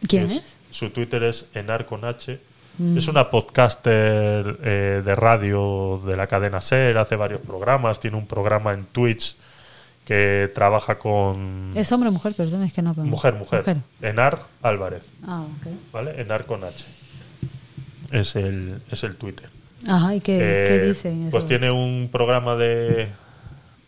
¿Quién 0.09 0.31
es? 0.33 0.57
Su 0.71 0.91
Twitter 0.91 1.23
es 1.23 1.49
Enar 1.55 1.87
con 1.87 2.05
H. 2.05 2.41
Mm. 2.79 2.99
Es 2.99 3.07
una 3.09 3.31
podcaster 3.31 4.59
eh, 4.65 5.03
de 5.05 5.17
radio 5.17 6.01
de 6.05 6.17
la 6.17 6.27
cadena 6.27 6.61
SER, 6.61 6.99
hace 6.99 7.15
varios 7.17 7.41
programas, 7.41 8.01
tiene 8.01 8.17
un 8.17 8.27
programa 8.27 8.73
en 8.73 8.85
Twitch 8.87 9.37
que 10.09 10.51
trabaja 10.55 10.99
con... 10.99 11.71
¿Es 11.75 11.93
hombre 11.93 12.09
o 12.09 12.13
mujer? 12.13 12.33
Perdón, 12.35 12.63
es 12.63 12.73
que 12.73 12.81
no. 12.81 12.95
Mujer, 12.95 13.35
mujer. 13.35 13.77
Enar 14.01 14.41
Álvarez, 14.63 15.05
Ah, 15.23 15.43
ok. 15.43 15.71
¿vale? 15.93 16.19
Enar 16.19 16.47
con 16.47 16.65
H. 16.65 16.83
Es 18.11 18.35
el, 18.35 18.81
es 18.91 19.05
el 19.05 19.17
Twitter. 19.17 19.51
Ajá, 19.87 20.15
¿y 20.15 20.21
qué, 20.21 20.39
qué 20.39 20.77
Eh, 20.77 20.89
dicen? 20.89 21.29
Pues 21.31 21.45
tiene 21.45 21.71
un 21.71 22.09
programa 22.11 22.57
de, 22.57 23.09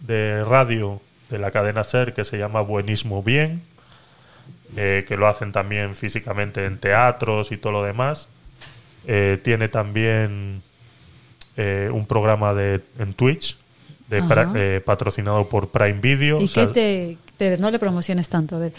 de 0.01 0.45
radio 0.45 1.01
de 1.31 1.39
la 1.39 1.51
cadena 1.53 1.85
SER 1.85 2.13
que 2.13 2.27
se 2.27 2.37
llama 2.37 2.61
Buenismo 2.61 3.23
Bien, 3.23 3.63
eh, 4.77 5.07
que 5.09 5.17
lo 5.17 5.27
hacen 5.27 5.53
también 5.53 5.95
físicamente 5.95 6.67
en 6.67 6.77
teatros 6.77 7.51
y 7.51 7.57
todo 7.57 7.73
lo 7.73 7.83
demás. 7.83 8.29
Eh, 9.07 9.41
tiene 9.43 9.69
también 9.71 10.61
eh, 11.57 11.89
un 11.91 12.05
programa 12.05 12.53
de, 12.53 12.83
en 12.99 13.15
Twitch 13.15 13.57
de 14.11 14.19
Ajá. 14.19 14.29
pra- 14.29 14.53
eh, 14.57 14.81
patrocinado 14.85 15.49
por 15.49 15.69
Prime 15.69 16.01
Video. 16.01 16.41
¿Y 16.41 16.45
o 16.45 16.49
sea, 16.49 16.67
qué 16.67 16.73
te.? 16.73 17.31
Pero 17.39 17.57
no 17.57 17.71
le 17.71 17.79
promociones 17.79 18.29
tanto, 18.29 18.57
a 18.57 18.59
ver. 18.59 18.73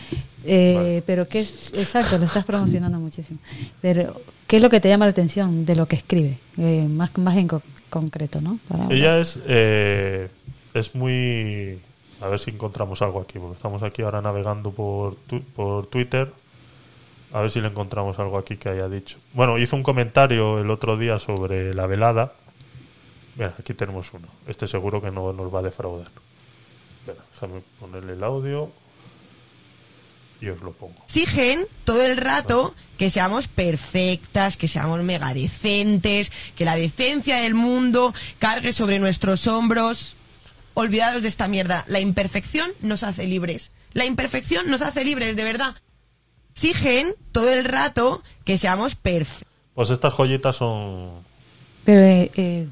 Eh, 0.45 0.73
Vale. 0.75 1.03
Pero 1.07 1.27
qué 1.27 1.39
es. 1.39 1.71
Exacto, 1.73 2.19
lo 2.19 2.25
estás 2.25 2.45
promocionando 2.45 2.99
muchísimo. 2.99 3.39
Pero, 3.81 4.21
¿qué 4.45 4.57
es 4.57 4.61
lo 4.61 4.69
que 4.69 4.79
te 4.79 4.87
llama 4.89 5.05
la 5.05 5.11
atención 5.11 5.65
de 5.65 5.75
lo 5.75 5.87
que 5.87 5.95
escribe? 5.95 6.37
Eh, 6.59 6.85
más, 6.87 7.17
más 7.17 7.37
en 7.37 7.47
co- 7.47 7.63
concreto, 7.89 8.39
¿no? 8.39 8.59
Para 8.67 8.83
hablar. 8.83 8.97
Ella 8.97 9.17
es, 9.19 9.39
eh, 9.47 10.27
es 10.75 10.93
muy... 10.93 11.79
A 12.21 12.27
ver 12.27 12.39
si 12.39 12.51
encontramos 12.51 13.01
algo 13.01 13.19
aquí, 13.19 13.39
porque 13.39 13.55
estamos 13.55 13.81
aquí 13.81 14.03
ahora 14.03 14.21
navegando 14.21 14.69
por, 14.69 15.15
tu- 15.25 15.41
por 15.41 15.87
Twitter. 15.87 16.31
A 17.33 17.39
ver 17.41 17.49
si 17.49 17.61
le 17.61 17.67
encontramos 17.69 18.19
algo 18.19 18.37
aquí 18.37 18.57
que 18.57 18.69
haya 18.69 18.87
dicho. 18.89 19.17
Bueno, 19.33 19.57
hizo 19.57 19.75
un 19.75 19.81
comentario 19.81 20.59
el 20.59 20.69
otro 20.69 20.97
día 20.97 21.17
sobre 21.17 21.73
la 21.73 21.87
velada. 21.87 22.33
Mira, 23.35 23.55
aquí 23.57 23.73
tenemos 23.73 24.11
uno. 24.13 24.27
Este 24.47 24.67
seguro 24.67 25.01
que 25.01 25.11
no 25.11 25.33
nos 25.33 25.53
va 25.53 25.59
a 25.59 25.63
defraudar. 25.63 26.09
Espera, 26.99 27.23
déjame 27.33 27.61
ponerle 27.79 28.13
el 28.13 28.23
audio 28.23 28.71
y 30.41 30.49
os 30.49 30.59
lo 30.61 30.73
pongo. 30.73 30.95
exigen 31.07 31.67
todo 31.85 32.03
el 32.03 32.17
rato 32.17 32.73
que 32.97 33.09
seamos 33.09 33.47
perfectas, 33.47 34.57
que 34.57 34.67
seamos 34.67 35.01
mega 35.03 35.33
decentes, 35.33 36.31
que 36.55 36.65
la 36.65 36.75
decencia 36.75 37.37
del 37.37 37.53
mundo 37.53 38.13
cargue 38.39 38.73
sobre 38.73 38.99
nuestros 38.99 39.47
hombros. 39.47 40.15
Olvidaros 40.73 41.21
de 41.21 41.27
esta 41.27 41.47
mierda. 41.47 41.83
La 41.87 41.99
imperfección 41.99 42.71
nos 42.81 43.03
hace 43.03 43.27
libres. 43.27 43.71
La 43.93 44.05
imperfección 44.05 44.69
nos 44.69 44.81
hace 44.81 45.03
libres, 45.03 45.35
de 45.35 45.43
verdad. 45.43 45.75
Exigen 46.55 47.15
todo 47.31 47.51
el 47.51 47.65
rato 47.65 48.23
que 48.45 48.57
seamos 48.57 48.95
perfectos. 48.95 49.47
Pues 49.75 49.89
estas 49.89 50.13
joyitas 50.13 50.55
son. 50.55 51.23
Pero, 51.85 52.01
eh, 52.01 52.31
eh, 52.35 52.67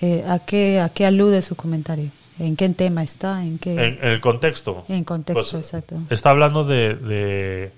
eh, 0.00 0.24
¿a, 0.26 0.38
qué, 0.40 0.80
¿a 0.80 0.88
qué 0.88 1.06
alude 1.06 1.42
su 1.42 1.56
comentario? 1.56 2.10
¿En 2.38 2.56
qué 2.56 2.68
tema 2.70 3.02
está? 3.02 3.42
¿En 3.42 3.58
qué...? 3.58 3.72
En, 3.72 3.98
en 4.02 4.08
el 4.12 4.20
contexto. 4.20 4.84
En 4.88 5.04
contexto, 5.04 5.58
Pues, 5.58 5.66
exacto. 5.66 5.96
Está 6.08 6.30
hablando 6.30 6.64
de. 6.64 6.94
de, 6.94 7.72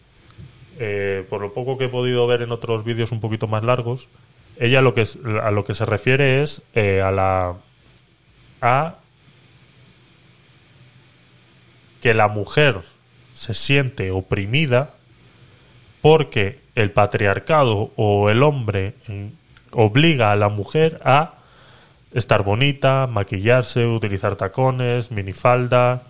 eh, 0.79 1.27
por 1.29 1.41
lo 1.41 1.53
poco 1.53 1.77
que 1.79 1.87
he 1.87 1.89
podido 1.89 2.27
ver 2.27 2.43
en 2.43 2.53
otros 2.53 2.85
vídeos 2.85 3.11
un 3.13 3.21
poquito 3.21 3.49
más 3.49 3.65
largos, 3.65 4.09
ella 4.59 4.81
lo 4.83 4.95
que 4.95 5.05
a 5.43 5.51
lo 5.51 5.65
que 5.65 5.75
se 5.75 5.85
refiere 5.85 6.43
es 6.43 6.63
eh, 6.75 7.03
a 7.03 7.11
la. 7.11 7.57
a. 8.61 8.97
que 12.01 12.15
la 12.15 12.29
mujer 12.29 12.83
se 13.35 13.55
siente 13.55 14.11
oprimida 14.11 14.95
porque 16.01 16.61
el 16.75 16.91
patriarcado 16.91 17.93
o 17.97 18.29
el 18.31 18.43
hombre 18.43 18.95
obliga 19.71 20.33
a 20.33 20.37
la 20.37 20.49
mujer 20.49 21.01
a 21.05 21.35
estar 22.15 22.43
bonita, 22.43 23.07
maquillarse, 23.07 23.87
utilizar 23.87 24.37
tacones, 24.37 25.11
minifalda. 25.11 26.03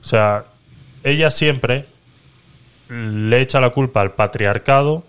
O 0.00 0.04
sea, 0.04 0.44
ella 1.02 1.30
siempre 1.30 1.86
le 2.88 3.40
echa 3.40 3.60
la 3.60 3.70
culpa 3.70 4.00
al 4.00 4.12
patriarcado 4.12 5.04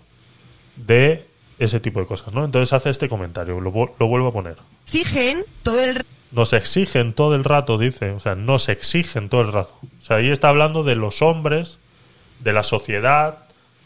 de 0.76 1.26
ese 1.58 1.80
tipo 1.80 2.00
de 2.00 2.06
cosas, 2.06 2.32
¿no? 2.32 2.44
Entonces 2.44 2.72
hace 2.72 2.90
este 2.90 3.08
comentario, 3.08 3.60
lo, 3.60 3.94
lo 3.98 4.06
vuelvo 4.06 4.28
a 4.28 4.32
poner. 4.32 4.56
Exigen 4.84 5.44
todo 5.62 5.80
el 5.82 6.04
Nos 6.30 6.52
exigen 6.52 7.12
todo 7.12 7.34
el 7.34 7.44
rato, 7.44 7.78
dice, 7.78 8.10
o 8.10 8.20
sea, 8.20 8.34
nos 8.34 8.68
exigen 8.68 9.28
todo 9.28 9.42
el 9.42 9.52
rato. 9.52 9.76
O 9.82 10.04
sea, 10.04 10.16
ahí 10.16 10.30
está 10.30 10.48
hablando 10.48 10.82
de 10.82 10.96
los 10.96 11.22
hombres, 11.22 11.78
de 12.40 12.52
la 12.52 12.62
sociedad, 12.62 13.38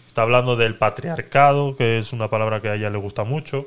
está 0.06 0.22
hablando 0.22 0.56
del 0.56 0.76
patriarcado, 0.76 1.76
que 1.76 1.98
es 1.98 2.12
una 2.12 2.30
palabra 2.30 2.62
que 2.62 2.70
a 2.70 2.74
ella 2.74 2.88
le 2.88 2.98
gusta 2.98 3.24
mucho. 3.24 3.66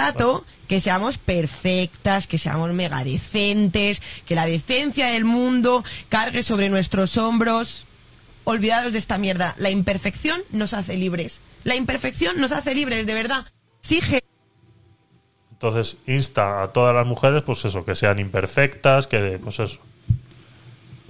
Rato 0.00 0.44
que 0.68 0.80
seamos 0.80 1.18
perfectas, 1.18 2.26
que 2.26 2.38
seamos 2.38 2.72
mega 2.72 3.04
decentes, 3.04 4.00
que 4.26 4.34
la 4.34 4.46
decencia 4.46 5.08
del 5.08 5.24
mundo 5.24 5.84
cargue 6.08 6.42
sobre 6.42 6.68
nuestros 6.68 7.16
hombros. 7.16 7.86
Olvidaros 8.44 8.92
de 8.92 8.98
esta 8.98 9.18
mierda. 9.18 9.54
La 9.58 9.70
imperfección 9.70 10.42
nos 10.50 10.72
hace 10.72 10.96
libres. 10.96 11.40
La 11.64 11.74
imperfección 11.74 12.40
nos 12.40 12.52
hace 12.52 12.74
libres, 12.74 13.06
de 13.06 13.14
verdad. 13.14 13.46
Exige 13.80 14.20
Entonces 15.52 15.98
insta 16.06 16.62
a 16.62 16.72
todas 16.72 16.94
las 16.94 17.06
mujeres, 17.06 17.42
pues 17.42 17.64
eso, 17.64 17.84
que 17.84 17.94
sean 17.94 18.18
imperfectas, 18.18 19.06
que 19.06 19.38
pues 19.42 19.58
eso. 19.58 19.78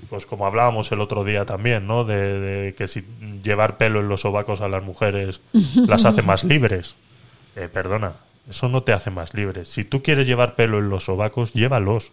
Pues 0.08 0.26
como 0.26 0.44
hablábamos 0.44 0.90
el 0.90 1.00
otro 1.00 1.22
día 1.22 1.44
también, 1.44 1.86
¿no? 1.86 2.04
De, 2.04 2.40
de 2.40 2.74
que 2.74 2.88
si 2.88 3.04
llevar 3.44 3.76
pelo 3.76 4.00
en 4.00 4.08
los 4.08 4.22
sobacos 4.22 4.60
a 4.60 4.68
las 4.68 4.82
mujeres 4.82 5.40
las 5.86 6.04
hace 6.04 6.22
más 6.22 6.42
libres. 6.52 6.96
Eh, 7.56 7.68
perdona, 7.72 8.14
eso 8.50 8.68
no 8.68 8.82
te 8.82 8.92
hace 8.92 9.10
más 9.10 9.32
libres. 9.32 9.68
Si 9.68 9.84
tú 9.84 10.02
quieres 10.02 10.26
llevar 10.26 10.56
pelo 10.56 10.78
en 10.78 10.88
los 10.88 11.04
sobacos, 11.04 11.52
llévalos. 11.52 12.12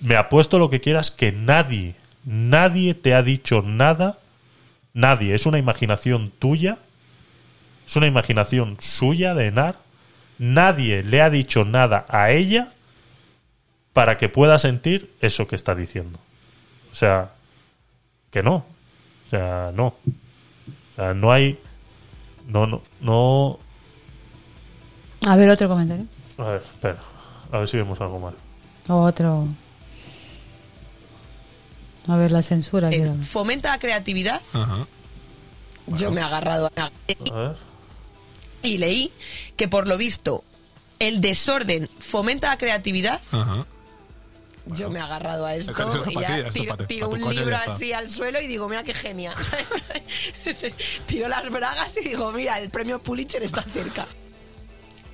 Me 0.00 0.16
apuesto 0.16 0.58
lo 0.58 0.70
que 0.70 0.80
quieras 0.80 1.10
que 1.10 1.30
nadie, 1.30 1.94
nadie 2.24 2.94
te 2.94 3.14
ha 3.14 3.22
dicho 3.22 3.62
nada. 3.62 4.18
Nadie. 4.94 5.34
Es 5.34 5.44
una 5.44 5.58
imaginación 5.58 6.32
tuya. 6.38 6.78
Es 7.86 7.96
una 7.96 8.06
imaginación 8.06 8.78
suya 8.80 9.34
de 9.34 9.48
Enar. 9.48 9.76
Nadie 10.38 11.02
le 11.02 11.20
ha 11.20 11.28
dicho 11.28 11.66
nada 11.66 12.06
a 12.08 12.30
ella 12.30 12.72
para 13.92 14.16
que 14.16 14.30
pueda 14.30 14.58
sentir 14.58 15.12
eso 15.20 15.46
que 15.46 15.54
está 15.54 15.74
diciendo. 15.74 16.18
O 16.90 16.94
sea, 16.94 17.32
que 18.30 18.42
no. 18.42 18.64
O 19.26 19.30
sea, 19.30 19.70
no. 19.74 19.88
O 19.88 20.94
sea, 20.96 21.12
no 21.12 21.30
hay. 21.30 21.58
No, 22.48 22.66
no, 22.66 22.82
no. 23.00 23.58
A 25.26 25.36
ver, 25.36 25.50
otro 25.50 25.68
comentario. 25.68 26.06
A 26.38 26.44
ver, 26.44 26.62
espera. 26.62 26.98
A 27.52 27.58
ver 27.58 27.68
si 27.68 27.76
vemos 27.76 28.00
algo 28.00 28.18
mal. 28.20 28.34
Otro. 28.88 29.46
A 32.08 32.16
ver, 32.16 32.32
la 32.32 32.42
censura. 32.42 32.90
eh, 32.90 33.12
fomenta 33.22 33.70
la 33.70 33.78
creatividad. 33.78 34.40
Yo 35.86 36.10
me 36.10 36.20
he 36.20 36.24
agarrado 36.24 36.70
a 36.76 36.84
A 36.86 36.90
ver. 37.08 37.56
y 38.62 38.78
leí 38.78 39.12
que 39.56 39.68
por 39.68 39.86
lo 39.88 39.96
visto 39.96 40.44
el 40.98 41.20
desorden 41.20 41.88
fomenta 41.98 42.48
la 42.48 42.58
creatividad. 42.58 43.20
Yo 44.66 44.88
me 44.90 45.00
he 45.00 45.02
agarrado 45.02 45.46
a 45.46 45.54
esto 45.54 45.72
y 46.08 46.14
ya 46.20 46.50
tiro, 46.50 46.76
tiro 46.76 47.08
un 47.08 47.34
libro 47.34 47.56
así 47.56 47.92
al 47.92 48.08
suelo 48.08 48.40
y 48.40 48.46
digo, 48.46 48.68
mira 48.68 48.84
qué 48.84 48.94
genia. 48.94 49.34
tiro 51.06 51.28
las 51.28 51.50
bragas 51.50 51.96
y 51.96 52.08
digo, 52.08 52.30
mira, 52.32 52.58
el 52.58 52.70
premio 52.70 53.00
Pulitzer 53.00 53.42
está 53.42 53.62
cerca. 53.62 54.06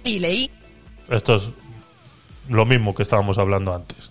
Y 0.06 0.18
leí 0.20 0.50
Esto 1.10 1.34
es 1.34 1.48
lo 2.48 2.64
mismo 2.64 2.94
que 2.94 3.02
estábamos 3.02 3.38
hablando 3.38 3.74
antes. 3.74 4.10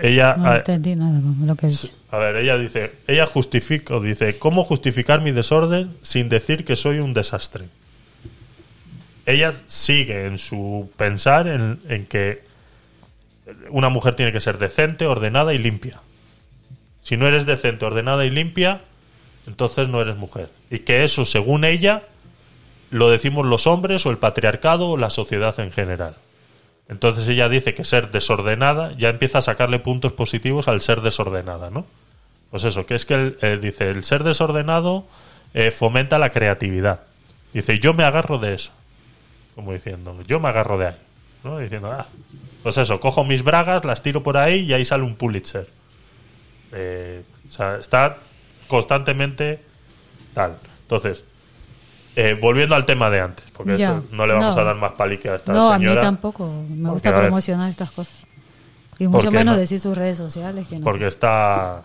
Ella. 0.00 0.34
No 0.36 0.46
a- 0.50 0.56
entendí 0.56 0.96
nada, 0.96 1.20
lo 1.44 1.54
que 1.54 1.68
dice. 1.68 1.90
A 2.10 2.18
ver, 2.18 2.36
ella 2.36 2.56
dice, 2.58 2.92
ella 3.06 3.26
justifica, 3.26 3.94
o 3.96 4.00
dice, 4.00 4.38
¿cómo 4.38 4.64
justificar 4.64 5.20
mi 5.20 5.30
desorden 5.32 5.96
sin 6.02 6.28
decir 6.28 6.64
que 6.64 6.76
soy 6.76 6.98
un 6.98 7.12
desastre? 7.14 7.66
Ella 9.26 9.52
sigue 9.66 10.26
en 10.26 10.38
su 10.38 10.90
pensar 10.96 11.46
en, 11.48 11.80
en 11.88 12.06
que 12.06 12.42
una 13.70 13.88
mujer 13.88 14.14
tiene 14.14 14.32
que 14.32 14.40
ser 14.40 14.58
decente, 14.58 15.06
ordenada 15.06 15.54
y 15.54 15.58
limpia. 15.58 16.00
Si 17.02 17.16
no 17.16 17.26
eres 17.26 17.46
decente, 17.46 17.84
ordenada 17.84 18.24
y 18.26 18.30
limpia, 18.30 18.80
entonces 19.46 19.88
no 19.88 20.00
eres 20.00 20.16
mujer. 20.16 20.50
Y 20.70 20.80
que 20.80 21.04
eso, 21.04 21.24
según 21.24 21.64
ella, 21.64 22.02
lo 22.94 23.10
decimos 23.10 23.44
los 23.44 23.66
hombres 23.66 24.06
o 24.06 24.10
el 24.10 24.18
patriarcado 24.18 24.90
o 24.90 24.96
la 24.96 25.10
sociedad 25.10 25.58
en 25.58 25.72
general. 25.72 26.14
Entonces 26.88 27.26
ella 27.26 27.48
dice 27.48 27.74
que 27.74 27.82
ser 27.82 28.12
desordenada 28.12 28.92
ya 28.92 29.08
empieza 29.08 29.38
a 29.38 29.42
sacarle 29.42 29.80
puntos 29.80 30.12
positivos 30.12 30.68
al 30.68 30.80
ser 30.80 31.00
desordenada, 31.00 31.70
¿no? 31.70 31.86
Pues 32.52 32.62
eso, 32.62 32.86
que 32.86 32.94
es 32.94 33.04
que 33.04 33.36
eh, 33.42 33.58
dice, 33.60 33.90
el 33.90 34.04
ser 34.04 34.22
desordenado 34.22 35.06
eh, 35.54 35.72
fomenta 35.72 36.20
la 36.20 36.30
creatividad. 36.30 37.00
Dice, 37.52 37.80
yo 37.80 37.94
me 37.94 38.04
agarro 38.04 38.38
de 38.38 38.54
eso. 38.54 38.70
Como 39.56 39.72
diciendo, 39.72 40.16
yo 40.28 40.38
me 40.38 40.50
agarro 40.50 40.78
de 40.78 40.86
ahí. 40.86 40.96
¿no? 41.42 41.58
Diciendo, 41.58 41.90
ah, 41.90 42.06
pues 42.62 42.78
eso, 42.78 43.00
cojo 43.00 43.24
mis 43.24 43.42
bragas, 43.42 43.84
las 43.84 44.04
tiro 44.04 44.22
por 44.22 44.36
ahí 44.36 44.60
y 44.60 44.72
ahí 44.72 44.84
sale 44.84 45.02
un 45.02 45.16
Pulitzer. 45.16 45.66
Eh, 46.70 47.24
o 47.48 47.50
sea, 47.50 47.74
está 47.74 48.18
constantemente 48.68 49.58
tal. 50.32 50.58
Entonces, 50.82 51.24
eh, 52.16 52.38
volviendo 52.40 52.74
al 52.74 52.84
tema 52.86 53.10
de 53.10 53.20
antes, 53.20 53.44
porque 53.52 53.76
Ya, 53.76 53.96
esto 53.96 54.08
no 54.12 54.26
le 54.26 54.34
vamos 54.34 54.54
no. 54.54 54.62
a 54.62 54.64
dar 54.64 54.76
más 54.76 54.92
palique 54.92 55.28
a 55.28 55.34
esta 55.36 55.52
No, 55.52 55.72
a 55.72 55.76
señora. 55.78 56.00
mí 56.00 56.06
tampoco. 56.06 56.46
Me 56.48 56.66
Porque, 56.82 56.90
gusta 56.92 57.08
a 57.08 57.12
ver, 57.12 57.20
promocionar 57.22 57.70
estas 57.70 57.90
cosas. 57.90 58.14
Y 58.98 59.08
mucho 59.08 59.30
menos 59.32 59.54
no- 59.54 59.60
decir 59.60 59.80
sus 59.80 59.96
redes 59.98 60.16
sociales. 60.18 60.68
Que 60.68 60.78
no. 60.78 60.84
Porque 60.84 61.06
está. 61.08 61.82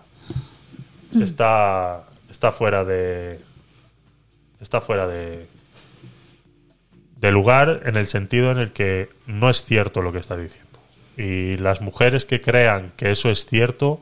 Está. 1.19 2.03
Está 2.29 2.51
fuera 2.51 2.83
de. 2.83 3.39
Está 4.61 4.81
fuera 4.81 5.07
de. 5.07 5.47
De 7.19 7.31
lugar 7.31 7.81
en 7.85 7.97
el 7.97 8.07
sentido 8.07 8.51
en 8.51 8.59
el 8.59 8.71
que 8.71 9.09
no 9.25 9.49
es 9.49 9.65
cierto 9.65 10.01
lo 10.01 10.11
que 10.11 10.19
está 10.19 10.37
diciendo. 10.37 10.67
Y 11.17 11.57
las 11.57 11.81
mujeres 11.81 12.25
que 12.25 12.39
crean 12.39 12.93
que 12.95 13.11
eso 13.11 13.29
es 13.29 13.45
cierto 13.45 14.01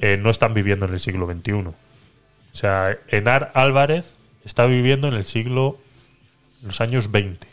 eh, 0.00 0.18
no 0.20 0.30
están 0.30 0.52
viviendo 0.54 0.86
en 0.86 0.94
el 0.94 1.00
siglo 1.00 1.26
XXI. 1.26 1.52
O 1.52 1.74
sea, 2.52 2.96
Enar 3.08 3.52
Álvarez 3.54 4.14
está 4.44 4.66
viviendo 4.66 5.08
en 5.08 5.14
el 5.14 5.24
siglo. 5.24 5.78
en 6.62 6.68
los 6.68 6.80
años 6.80 7.10
20, 7.10 7.46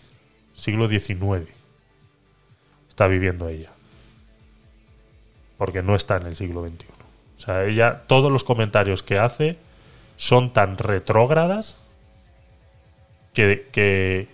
siglo 0.55 0.87
XIX. 0.87 1.47
Está 2.89 3.07
viviendo 3.07 3.49
ella 3.49 3.71
porque 5.57 5.81
no 5.81 5.95
está 5.95 6.17
en 6.17 6.25
el 6.27 6.35
siglo 6.35 6.65
XXI. 6.65 6.85
O 7.37 7.39
sea, 7.39 7.63
ella, 7.65 8.01
todos 8.07 8.31
los 8.31 8.43
comentarios 8.43 9.03
que 9.03 9.17
hace 9.17 9.57
son 10.17 10.51
tan 10.53 10.77
retrógradas 10.77 11.77
que, 13.33 13.67
que, 13.71 14.27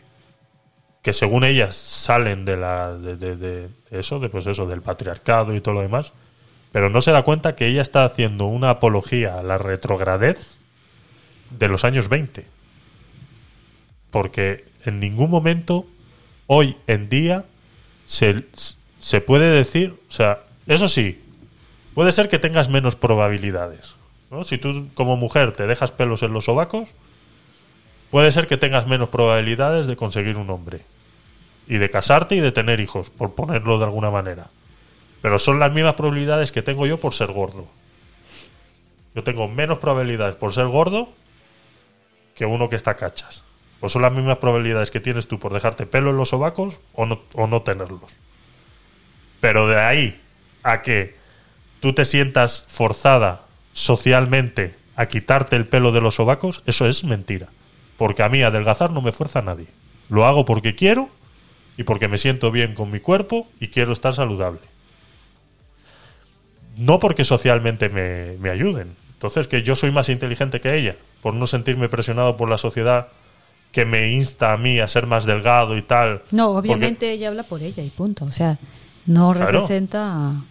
que 1.02 1.14
según 1.14 1.44
ellas 1.44 1.76
salen 1.76 2.45
de 2.45 2.57
la 2.57 2.94
de, 2.94 3.15
de- 3.18 3.36
de 3.36 3.69
eso, 3.91 4.19
de 4.19 4.30
pues 4.30 4.45
eso, 4.48 4.65
del 4.65 4.82
patriarcado 4.82 5.53
y 5.56 5.61
todo 5.61 5.76
lo 5.76 5.82
demás, 5.82 6.11
pero 6.72 6.90
no 6.90 7.02
se 7.02 7.11
da 7.11 7.23
cuenta 7.23 7.56
que 7.56 7.68
ella 7.68 7.82
está 7.82 8.03
haciendo 8.06 8.45
una 8.45 8.69
apología 8.72 9.40
a 9.40 9.44
la 9.44 9.57
retrogradez 9.57 10.56
de 11.57 11.68
los 11.68 11.86
años 11.86 12.10
20. 12.10 12.45
Porque 14.10 14.65
en 14.86 14.99
ningún 14.99 15.30
momento, 15.30 15.86
hoy 16.48 16.78
en 16.88 17.10
día, 17.10 17.45
se, 18.06 18.45
se 18.99 19.22
puede 19.22 19.49
decir, 19.52 19.95
o 20.10 20.11
sea, 20.11 20.40
eso 20.68 20.90
sí, 20.90 21.22
puede 21.94 22.11
ser 22.11 22.30
que 22.30 22.40
tengas 22.40 22.69
menos 22.69 22.95
probabilidades. 22.95 23.95
¿no? 24.30 24.44
Si 24.44 24.57
tú 24.57 24.88
como 24.94 25.18
mujer 25.18 25.52
te 25.52 25.68
dejas 25.68 25.91
pelos 25.91 26.23
en 26.23 26.34
los 26.34 26.45
sobacos, 26.45 26.90
puede 28.10 28.32
ser 28.32 28.48
que 28.48 28.57
tengas 28.57 28.88
menos 28.88 29.10
probabilidades 29.10 29.88
de 29.88 29.95
conseguir 29.95 30.38
un 30.38 30.49
hombre. 30.49 30.82
Y 31.68 31.78
de 31.78 31.90
casarte 31.90 32.36
y 32.36 32.40
de 32.40 32.52
tener 32.52 32.80
hijos, 32.80 33.10
por 33.10 33.34
ponerlo 33.34 33.78
de 33.78 33.86
alguna 33.86 34.11
manera. 34.11 34.48
Pero 35.22 35.40
son 35.40 35.60
las 35.60 35.72
mismas 35.72 35.94
probabilidades 35.94 36.52
que 36.52 36.61
tengo 36.61 36.86
yo 36.86 36.99
por 36.99 37.14
ser 37.14 37.32
gordo. 37.32 37.68
Yo 39.15 39.23
tengo 39.23 39.48
menos 39.48 39.78
probabilidades 39.78 40.36
por 40.36 40.53
ser 40.53 40.68
gordo 40.68 41.10
que 42.41 42.47
uno 42.47 42.69
que 42.69 42.76
está 42.76 42.95
cachas. 42.95 43.43
Pues 43.80 43.93
son 43.93 44.01
las 44.01 44.11
mismas 44.11 44.39
probabilidades 44.39 44.89
que 44.89 44.99
tienes 44.99 45.27
tú 45.27 45.38
por 45.38 45.53
dejarte 45.53 45.85
pelo 45.85 46.09
en 46.09 46.18
los 46.18 46.30
sobacos 46.30 46.80
o 46.93 47.05
no, 47.05 47.22
o 47.35 47.45
no 47.45 47.61
tenerlos. 47.61 48.18
Pero 49.39 49.68
de 49.68 49.80
ahí 49.80 50.19
a 50.63 50.81
que 50.81 51.15
tú 51.81 51.93
te 51.93 52.03
sientas 52.03 52.65
forzada 52.68 53.45
socialmente 53.73 54.73
a 54.95 55.05
quitarte 55.05 55.55
el 55.55 55.68
pelo 55.68 55.91
de 55.91 56.01
los 56.01 56.15
sobacos, 56.15 56.63
eso 56.65 56.88
es 56.88 57.03
mentira. 57.03 57.49
Porque 57.95 58.23
a 58.23 58.30
mí 58.30 58.41
adelgazar 58.41 58.89
no 58.89 59.03
me 59.03 59.11
fuerza 59.11 59.43
nadie. 59.43 59.68
Lo 60.09 60.26
hago 60.26 60.43
porque 60.43 60.73
quiero 60.73 61.11
y 61.77 61.84
porque 61.84 62.07
me 62.07 62.18
siento 62.18 62.49
bien 62.49 62.73
con 62.73 62.89
mi 62.89 63.01
cuerpo 63.01 63.47
y 63.59 63.68
quiero 63.68 63.93
estar 63.93 64.15
saludable. 64.15 64.61
No 66.76 66.99
porque 66.99 67.23
socialmente 67.23 67.89
me, 67.89 68.35
me 68.39 68.49
ayuden. 68.49 68.95
Entonces, 69.13 69.47
que 69.47 69.61
yo 69.61 69.76
soy 69.76 69.91
más 69.91 70.09
inteligente 70.09 70.59
que 70.59 70.76
ella, 70.76 70.95
por 71.22 71.34
no 71.34 71.48
sentirme 71.48 71.89
presionado 71.89 72.38
por 72.38 72.49
la 72.49 72.57
sociedad 72.57 73.07
que 73.72 73.85
me 73.85 74.10
insta 74.11 74.53
a 74.53 74.57
mí 74.57 74.80
a 74.80 74.88
ser 74.88 75.07
más 75.07 75.26
delgado 75.26 75.77
y 75.77 75.81
tal. 75.81 76.23
No, 76.31 76.53
Porque- 76.53 76.69
obviamente 76.69 77.11
ella 77.11 77.30
habla 77.30 77.43
por 77.43 77.61
ella 77.64 77.81
y 77.84 77.89
punto. 77.89 78.26
O 78.26 78.31
sea, 78.31 78.57
no 79.06 79.31
Claro. 79.34 79.52
representa 79.52 80.30
a, 80.30 80.41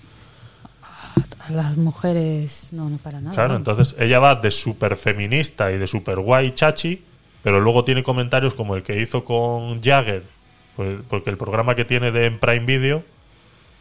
las 1.51 1.77
mujeres, 1.77 2.69
no, 2.73 2.89
no 2.89 2.97
para 2.99 3.21
nada. 3.21 3.35
Claro, 3.35 3.57
entonces 3.57 3.95
ella 3.99 4.19
va 4.21 4.37
de 4.37 4.51
súper 4.51 4.97
feminista 4.97 5.71
y 5.73 5.79
de 5.79 5.87
súper 5.87 6.19
guay 6.21 6.53
chachi, 6.53 7.03
pero 7.43 7.61
luego 7.61 7.85
tiene 7.85 8.03
comentarios 8.03 8.55
como 8.55 8.77
el 8.77 8.83
que 8.83 9.01
hizo 9.01 9.25
con 9.25 9.83
Jagger, 9.83 10.23
pues- 10.77 11.01
porque 11.09 11.31
el 11.31 11.37
programa 11.37 11.75
que 11.75 11.85
tiene 11.85 12.13
de 12.13 12.27
en 12.27 12.39
Prime 12.39 12.65
Video 12.67 13.03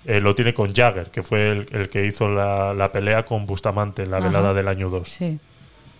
eh, 0.06 0.22
lo 0.22 0.34
tiene 0.34 0.53
con 0.53 0.74
Jagger, 0.74 1.11
que 1.11 1.22
fue 1.24 1.52
el, 1.52 1.68
el 1.72 1.90
que 1.90 2.06
hizo 2.06 2.30
la, 2.30 2.74
la 2.74 2.91
pelea 2.91 3.26
con 3.26 3.45
Bustamante 3.45 4.03
en 4.03 4.11
la 4.11 4.18
Ajá. 4.18 4.28
velada 4.28 4.53
del 4.53 4.68
año 4.70 4.90
2. 4.90 5.07
Sí. 5.10 5.38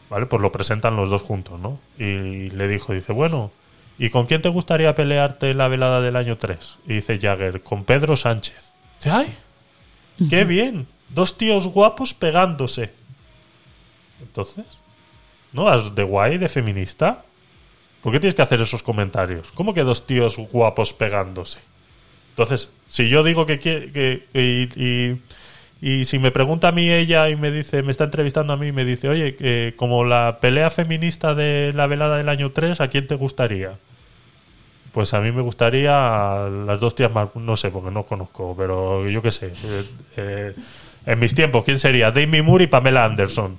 ¿Vale? 0.10 0.26
Pues 0.26 0.42
lo 0.42 0.52
presentan 0.52 0.96
los 0.96 1.10
dos 1.10 1.22
juntos, 1.22 1.60
¿no? 1.60 1.80
Y 1.98 2.50
le 2.50 2.68
dijo, 2.68 2.94
dice, 2.94 3.14
bueno, 3.14 3.52
¿y 4.00 4.10
con 4.10 4.26
quién 4.26 4.42
te 4.42 4.50
gustaría 4.50 4.96
pelearte 4.96 5.54
la 5.54 5.68
velada 5.68 6.02
del 6.02 6.16
año 6.16 6.38
3? 6.38 6.78
Y 6.88 6.94
dice 6.96 7.20
Jagger, 7.20 7.62
con 7.62 7.84
Pedro 7.84 8.16
Sánchez. 8.18 8.74
Dice, 8.98 9.12
¡ay! 9.12 9.36
¡Qué 10.30 10.46
bien! 10.46 10.88
Dos 11.10 11.38
tíos 11.38 11.68
guapos 11.68 12.14
pegándose. 12.14 12.92
Entonces, 14.22 14.66
¿no? 15.54 15.68
¿Has 15.70 15.96
de 15.96 16.04
guay, 16.04 16.38
de 16.38 16.50
feminista? 16.50 17.24
¿Por 18.02 18.12
qué 18.14 18.20
tienes 18.20 18.36
que 18.36 18.42
hacer 18.42 18.62
esos 18.62 18.84
comentarios? 18.84 19.52
¿Cómo 19.52 19.74
que 19.74 19.84
dos 19.84 20.06
tíos 20.08 20.38
guapos 20.38 20.94
pegándose? 20.94 21.60
Entonces, 22.32 22.70
si 22.90 23.10
yo 23.10 23.24
digo 23.24 23.46
que, 23.46 23.60
que, 23.60 23.92
que- 23.92 24.28
y, 24.34 24.84
y- 25.12 25.22
y 25.82 26.06
si 26.06 26.20
me 26.20 26.32
pregunta 26.32 26.70
a 26.70 26.72
mí 26.72 26.90
ella 26.92 27.30
y 27.30 27.36
me 27.36 27.52
dice, 27.52 27.84
me 27.84 27.92
está 27.92 28.04
entrevistando 28.06 28.54
a 28.54 28.58
mí 28.58 28.68
y 28.68 28.72
me 28.72 28.86
dice, 28.86 29.08
oye, 29.10 29.74
como 29.78 30.04
la 30.04 30.38
pelea 30.42 30.70
feminista 30.70 31.36
de 31.36 31.72
la 31.74 31.88
velada 31.88 32.18
del 32.18 32.30
año 32.30 32.52
3, 32.52 32.82
¿a 32.82 32.88
quién 32.90 33.08
te 33.08 33.16
gustaría? 33.16 33.74
Pues 34.92 35.14
a 35.14 35.22
mí 35.22 35.32
me 35.32 35.42
gustaría 35.42 36.46
a 36.46 36.50
las 36.50 36.80
dos 36.80 36.96
tías 36.96 37.12
más, 37.12 37.30
no 37.36 37.56
sé, 37.56 37.70
porque 37.70 37.92
no 37.92 38.04
conozco, 38.04 38.56
pero 38.58 39.08
yo 39.08 39.22
qué 39.22 39.32
sé. 39.32 39.48
eh, 39.48 39.84
eh, 40.18 40.56
en 41.06 41.20
mis 41.20 41.34
tiempos, 41.34 41.64
¿quién 41.64 41.80
sería? 41.80 42.12
Demi 42.12 42.42
Moore 42.42 42.66
y 42.66 42.68
Pamela 42.68 43.06
Anderson. 43.06 43.58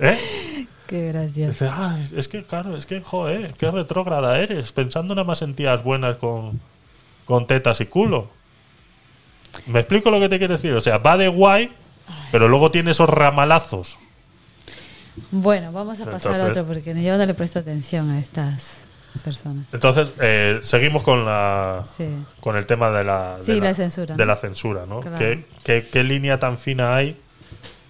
¿Eh? 0.00 0.18
Qué 0.86 1.08
gracioso. 1.08 1.50
Dice, 1.50 1.68
"Ah, 1.68 1.98
es 2.16 2.28
que 2.28 2.44
claro, 2.44 2.76
es 2.76 2.86
que, 2.86 3.00
joder, 3.00 3.54
qué 3.54 3.68
retrógrada 3.72 4.38
eres, 4.38 4.70
pensando 4.70 5.14
nada 5.16 5.24
más 5.26 5.42
en 5.42 5.54
tías 5.54 5.82
buenas 5.82 6.16
con, 6.16 6.60
con 7.24 7.46
tetas 7.48 7.80
y 7.80 7.86
culo. 7.86 8.28
¿Me 9.66 9.80
explico 9.80 10.10
lo 10.10 10.20
que 10.20 10.28
te 10.28 10.38
quiero 10.38 10.54
decir? 10.54 10.72
O 10.72 10.80
sea, 10.80 10.98
va 10.98 11.16
de 11.16 11.28
guay, 11.28 11.70
pero 12.30 12.48
luego 12.48 12.70
tiene 12.70 12.90
esos 12.92 13.08
ramalazos. 13.10 13.96
Bueno, 15.30 15.72
vamos 15.72 15.98
a 16.00 16.04
pasar 16.04 16.32
a 16.32 16.34
Entonces- 16.36 16.58
otro 16.62 16.66
porque 16.74 17.02
yo 17.02 17.16
no 17.16 17.26
le 17.26 17.34
presto 17.34 17.58
atención 17.58 18.10
a 18.10 18.18
estas 18.18 18.84
personas. 19.24 19.64
Entonces, 19.72 20.12
eh, 20.20 20.58
seguimos 20.62 21.02
con 21.02 21.24
la 21.24 21.84
Sí. 21.96 22.06
con 22.40 22.54
el 22.56 22.66
tema 22.66 22.90
de 22.90 23.02
la, 23.02 23.36
de 23.38 23.42
Sí, 23.42 23.60
la 23.60 23.72
censura, 23.74 24.14
De 24.14 24.24
¿no? 24.24 24.26
la 24.26 24.36
censura, 24.36 24.84
¿no? 24.86 25.00
Claro. 25.00 25.18
¿Qué, 25.18 25.44
qué, 25.64 25.86
qué 25.90 26.04
línea 26.04 26.38
tan 26.38 26.58
fina 26.58 26.94
hay 26.96 27.16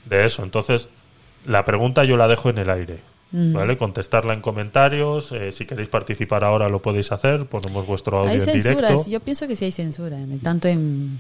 de 0.05 0.25
eso? 0.25 0.45
Entonces, 0.45 0.89
la 1.45 1.65
pregunta 1.65 2.05
yo 2.05 2.17
la 2.17 2.29
dejo 2.29 2.49
en 2.51 2.59
el 2.59 2.71
aire. 2.71 3.01
Mm. 3.33 3.55
¿Vale? 3.55 3.77
Contestarla 3.77 4.35
en 4.35 4.41
comentarios. 4.41 5.33
eh, 5.33 5.51
si 5.51 5.67
queréis 5.67 5.89
participar 5.89 6.45
ahora 6.45 6.69
lo 6.69 6.81
podéis 6.81 7.11
hacer. 7.11 7.45
Ponemos 7.47 7.85
vuestro 7.89 8.19
audio 8.21 8.31
Hay 8.31 8.39
en 8.49 8.53
directo. 8.63 9.05
yo 9.09 9.19
pienso 9.19 9.49
que 9.49 9.57
sí 9.57 9.65
hay 9.65 9.73
censura, 9.73 10.17
en- 10.17 10.39
tanto 10.39 10.69
en, 10.69 11.19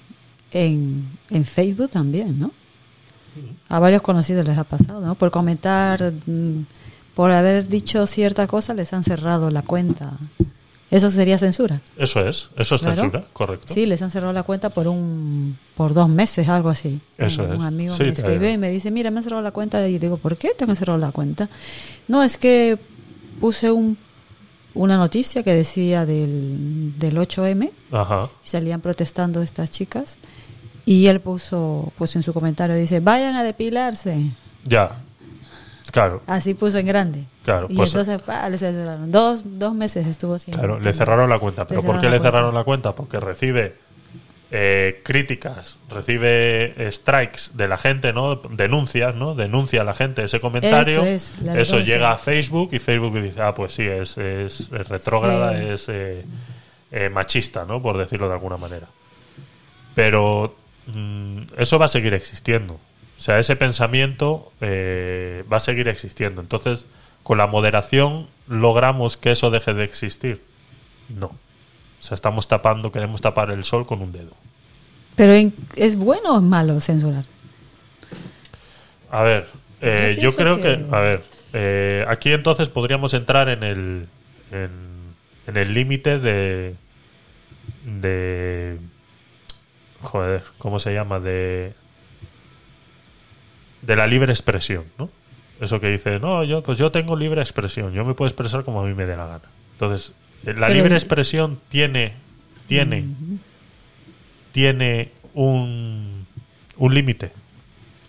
en, 0.64 1.06
en 1.30 1.44
Facebook 1.44 1.90
también, 1.90 2.38
¿no? 2.38 2.50
A 3.68 3.78
varios 3.78 4.00
conocidos 4.02 4.46
les 4.46 4.56
ha 4.56 4.64
pasado, 4.64 5.00
¿no? 5.00 5.14
Por 5.14 5.30
comentar, 5.30 6.12
mm, 6.26 6.60
por 7.14 7.30
haber 7.30 7.68
dicho 7.68 8.06
cierta 8.06 8.46
cosa, 8.46 8.72
les 8.74 8.92
han 8.92 9.04
cerrado 9.04 9.50
la 9.50 9.62
cuenta. 9.62 10.12
Eso 10.90 11.10
sería 11.10 11.36
censura. 11.36 11.80
Eso 11.98 12.20
es, 12.26 12.48
eso 12.56 12.76
es 12.76 12.80
Claro. 12.80 12.96
censura, 13.02 13.24
correcto. 13.32 13.74
Sí, 13.74 13.86
les 13.86 14.00
han 14.02 14.10
cerrado 14.10 14.32
la 14.32 14.44
cuenta 14.44 14.70
por 14.70 14.86
un 14.88 15.58
por 15.74 15.92
dos 15.92 16.08
meses, 16.08 16.48
algo 16.48 16.70
así. 16.70 17.00
Eso 17.18 17.42
un, 17.44 17.52
es. 17.52 17.58
un 17.58 17.64
amigo 17.66 17.94
Sí, 17.94 18.04
me 18.04 18.08
escribe 18.10 18.52
y 18.52 18.58
me 18.58 18.70
dice, 18.70 18.90
mira, 18.90 19.10
me 19.10 19.18
han 19.18 19.24
cerrado 19.24 19.42
la 19.42 19.50
cuenta. 19.50 19.86
Y 19.88 19.98
digo, 19.98 20.16
¿por 20.16 20.38
qué 20.38 20.50
te 20.56 20.64
han 20.64 20.74
cerrado 20.76 20.98
la 20.98 21.10
cuenta? 21.10 21.50
No, 22.08 22.22
es 22.22 22.38
que 22.38 22.78
puse 23.40 23.70
un, 23.70 23.98
una 24.74 24.96
noticia 24.96 25.42
que 25.42 25.52
decía 25.54 26.06
del, 26.06 26.94
del 26.96 27.16
8M 27.18 27.70
Ajá. 27.90 28.30
y 28.44 28.48
salían 28.48 28.80
protestando 28.80 29.42
estas 29.42 29.68
chicas. 29.70 30.18
Y 30.86 31.08
él 31.08 31.20
puso, 31.20 31.92
pues 31.98 32.16
en 32.16 32.22
su 32.22 32.32
comentario, 32.32 32.74
dice, 32.76 33.00
vayan 33.00 33.34
a 33.34 33.42
depilarse. 33.42 34.30
Ya. 34.64 34.92
Claro, 35.92 36.22
Así 36.26 36.54
puso 36.54 36.78
en 36.78 36.86
grande. 36.86 37.24
Claro, 37.44 37.66
y 37.70 37.74
pues- 37.76 37.90
entonces 37.90 38.20
¡pah! 38.22 38.48
le 38.48 38.56
cerraron. 38.58 39.10
Dos, 39.12 39.42
dos 39.44 39.74
meses 39.74 40.06
estuvo 40.06 40.38
sin. 40.38 40.54
claro. 40.54 40.78
Le 40.80 40.92
cerraron 40.92 41.28
la 41.28 41.38
cuenta. 41.38 41.66
¿Pero 41.66 41.82
por 41.82 41.96
qué 41.98 42.06
le 42.06 42.18
cuenta. 42.18 42.22
cerraron 42.28 42.54
la 42.54 42.64
cuenta? 42.64 42.94
Porque 42.94 43.18
recibe 43.20 43.76
eh, 44.50 45.00
críticas, 45.04 45.78
recibe 45.90 46.72
eh, 46.76 46.92
strikes 46.92 47.50
de 47.54 47.66
la 47.68 47.78
gente, 47.78 48.12
¿no? 48.12 48.36
Denuncias, 48.36 49.14
¿no? 49.14 49.34
Denuncia 49.34 49.80
a 49.82 49.84
la 49.84 49.94
gente 49.94 50.22
ese 50.24 50.38
comentario. 50.40 51.04
Eso 51.04 51.78
es, 51.78 51.86
llega 51.86 52.12
a 52.12 52.18
Facebook 52.18 52.70
y 52.72 52.78
Facebook 52.78 53.20
dice, 53.20 53.40
ah, 53.42 53.54
pues 53.54 53.72
sí, 53.72 53.82
es, 53.84 54.16
es, 54.18 54.60
es 54.72 54.88
retrógrada, 54.88 55.58
Sí. 55.58 55.66
es 55.66 55.88
eh, 55.88 56.24
eh, 56.92 57.10
machista, 57.10 57.64
¿no? 57.64 57.80
Por 57.82 57.96
decirlo 57.96 58.28
de 58.28 58.34
alguna 58.34 58.56
manera. 58.56 58.86
Pero 59.94 60.54
mm, 60.86 61.38
eso 61.58 61.78
va 61.78 61.86
a 61.86 61.88
seguir 61.88 62.14
existiendo. 62.14 62.74
O 62.74 63.20
sea, 63.20 63.38
ese 63.38 63.56
pensamiento 63.56 64.52
eh, 64.60 65.44
va 65.50 65.56
a 65.56 65.60
seguir 65.60 65.88
existiendo. 65.88 66.40
Entonces, 66.40 66.86
con 67.22 67.38
la 67.38 67.46
moderación, 67.46 68.26
¿logramos 68.46 69.16
que 69.16 69.32
eso 69.32 69.50
deje 69.50 69.72
de 69.74 69.84
existir? 69.84 70.42
No. 71.08 71.26
O 71.28 72.02
sea, 72.02 72.14
estamos 72.14 72.46
tapando, 72.46 72.92
queremos 72.92 73.20
tapar 73.20 73.50
el 73.50 73.64
sol 73.64 73.86
con 73.86 74.02
un 74.02 74.12
dedo. 74.12 74.32
Pero 75.16 75.32
¿es 75.76 75.96
bueno 75.96 76.34
o 76.34 76.36
es 76.36 76.42
malo 76.42 76.78
censurar? 76.78 77.24
A 79.10 79.22
ver, 79.22 79.48
eh, 79.80 80.18
Yo 80.20 80.34
creo 80.34 80.56
que, 80.56 80.62
que- 80.62 80.86
a 80.94 81.00
ver, 81.00 81.22
eh, 81.54 82.04
aquí 82.08 82.32
entonces 82.32 82.68
podríamos 82.68 83.14
entrar 83.14 83.48
en 83.48 83.62
el 83.62 84.08
en, 84.52 84.70
en 85.46 85.56
el 85.56 85.72
límite 85.74 86.18
de 86.18 86.74
de 87.84 88.78
joder, 90.06 90.42
¿cómo 90.58 90.78
se 90.80 90.94
llama? 90.94 91.20
de 91.20 91.74
de 93.82 93.96
la 93.96 94.06
libre 94.06 94.32
expresión, 94.32 94.84
¿no? 94.98 95.10
Eso 95.60 95.80
que 95.80 95.88
dice, 95.90 96.18
no, 96.18 96.42
yo 96.44 96.62
pues 96.62 96.76
yo 96.78 96.90
tengo 96.90 97.16
libre 97.16 97.40
expresión, 97.40 97.92
yo 97.92 98.04
me 98.04 98.14
puedo 98.14 98.28
expresar 98.28 98.64
como 98.64 98.80
a 98.80 98.84
mí 98.84 98.94
me 98.94 99.06
dé 99.06 99.16
la 99.16 99.26
gana. 99.26 99.44
Entonces, 99.72 100.12
eh, 100.44 100.54
la 100.54 100.66
Pero- 100.66 100.74
libre 100.80 100.94
expresión 100.94 101.60
tiene 101.68 102.14
tiene 102.66 103.04
tiene 104.52 105.12
un 105.34 106.26
un 106.78 106.94
límite. 106.94 107.30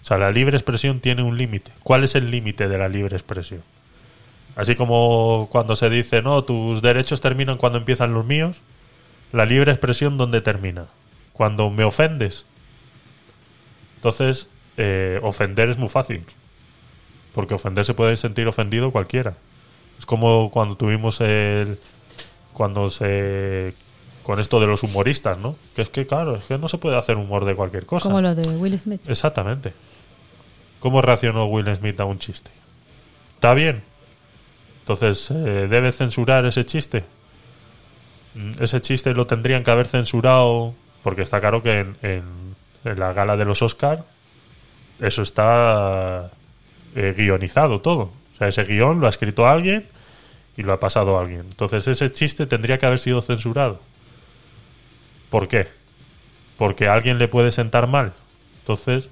O 0.01 0.05
sea, 0.07 0.17
la 0.17 0.31
libre 0.31 0.55
expresión 0.57 0.99
tiene 0.99 1.21
un 1.21 1.37
límite. 1.37 1.71
¿Cuál 1.83 2.03
es 2.03 2.15
el 2.15 2.31
límite 2.31 2.67
de 2.67 2.77
la 2.77 2.87
libre 2.89 3.15
expresión? 3.15 3.61
Así 4.55 4.75
como 4.75 5.47
cuando 5.51 5.75
se 5.75 5.89
dice, 5.89 6.21
no, 6.21 6.43
tus 6.43 6.81
derechos 6.81 7.21
terminan 7.21 7.57
cuando 7.57 7.77
empiezan 7.77 8.13
los 8.13 8.25
míos, 8.25 8.61
la 9.31 9.45
libre 9.45 9.71
expresión, 9.71 10.17
¿dónde 10.17 10.41
termina? 10.41 10.85
Cuando 11.37 11.69
me 11.69 11.83
ofendes. 11.83 12.45
Entonces, 13.97 14.47
eh, 14.75 15.19
ofender 15.21 15.69
es 15.69 15.77
muy 15.77 15.87
fácil. 15.87 16.25
Porque 17.33 17.53
ofender 17.53 17.85
se 17.85 17.93
puede 17.93 18.17
sentir 18.17 18.47
ofendido 18.47 18.91
cualquiera. 18.91 19.35
Es 19.99 20.07
como 20.07 20.49
cuando 20.49 20.75
tuvimos 20.75 21.21
el. 21.21 21.77
Cuando 22.53 22.89
se. 22.89 23.75
Con 24.23 24.39
esto 24.39 24.59
de 24.59 24.65
los 24.65 24.81
humoristas, 24.81 25.37
¿no? 25.37 25.55
Que 25.75 25.83
es 25.83 25.89
que, 25.89 26.07
claro, 26.07 26.35
es 26.35 26.45
que 26.45 26.57
no 26.57 26.67
se 26.67 26.79
puede 26.79 26.97
hacer 26.97 27.15
humor 27.17 27.45
de 27.45 27.55
cualquier 27.55 27.85
cosa. 27.85 28.09
Como 28.09 28.19
lo 28.19 28.33
de 28.33 28.49
Will 28.57 28.77
Smith. 28.79 29.07
Exactamente. 29.07 29.73
¿Cómo 30.79 31.01
reaccionó 31.01 31.45
Will 31.45 31.73
Smith 31.75 31.99
a 31.99 32.05
un 32.05 32.17
chiste? 32.17 32.49
¿Está 33.35 33.53
bien? 33.53 33.83
Entonces, 34.79 35.29
eh, 35.31 35.67
¿debe 35.69 35.91
censurar 35.91 36.45
ese 36.45 36.65
chiste? 36.65 37.05
Mm, 38.33 38.61
Ese 38.61 38.81
chiste 38.81 39.13
lo 39.13 39.27
tendrían 39.27 39.63
que 39.63 39.71
haber 39.71 39.87
censurado 39.87 40.73
Porque 41.07 41.21
está 41.21 41.39
claro 41.39 41.63
que 41.63 41.79
en, 41.79 41.95
en- 42.01 42.97
la 42.99 43.13
gala 43.13 43.37
de 43.37 43.45
los 43.45 43.61
Oscar 43.61 44.03
eso 44.99 45.21
está 45.21 46.31
eh, 46.95 47.13
guionizado 47.17 47.79
todo. 47.79 48.11
O 48.33 48.37
sea, 48.37 48.49
ese 48.49 48.65
guion 48.65 48.99
lo 48.99 49.05
ha 49.07 49.09
escrito 49.09 49.47
alguien 49.47 49.87
y 50.57 50.63
lo 50.63 50.73
ha 50.73 50.81
pasado 50.81 51.17
a 51.17 51.21
alguien. 51.21 51.39
Entonces 51.49 51.87
ese 51.87 52.11
chiste 52.11 52.45
tendría 52.45 52.77
que 52.77 52.85
haber 52.87 52.99
sido 52.99 53.21
censurado. 53.21 53.79
¿Por 55.29 55.47
qué? 55.47 55.69
Porque 56.57 56.89
alguien 56.89 57.19
le 57.19 57.29
puede 57.29 57.53
sentar 57.53 57.87
mal. 57.87 58.11
Entonces, 58.59 59.09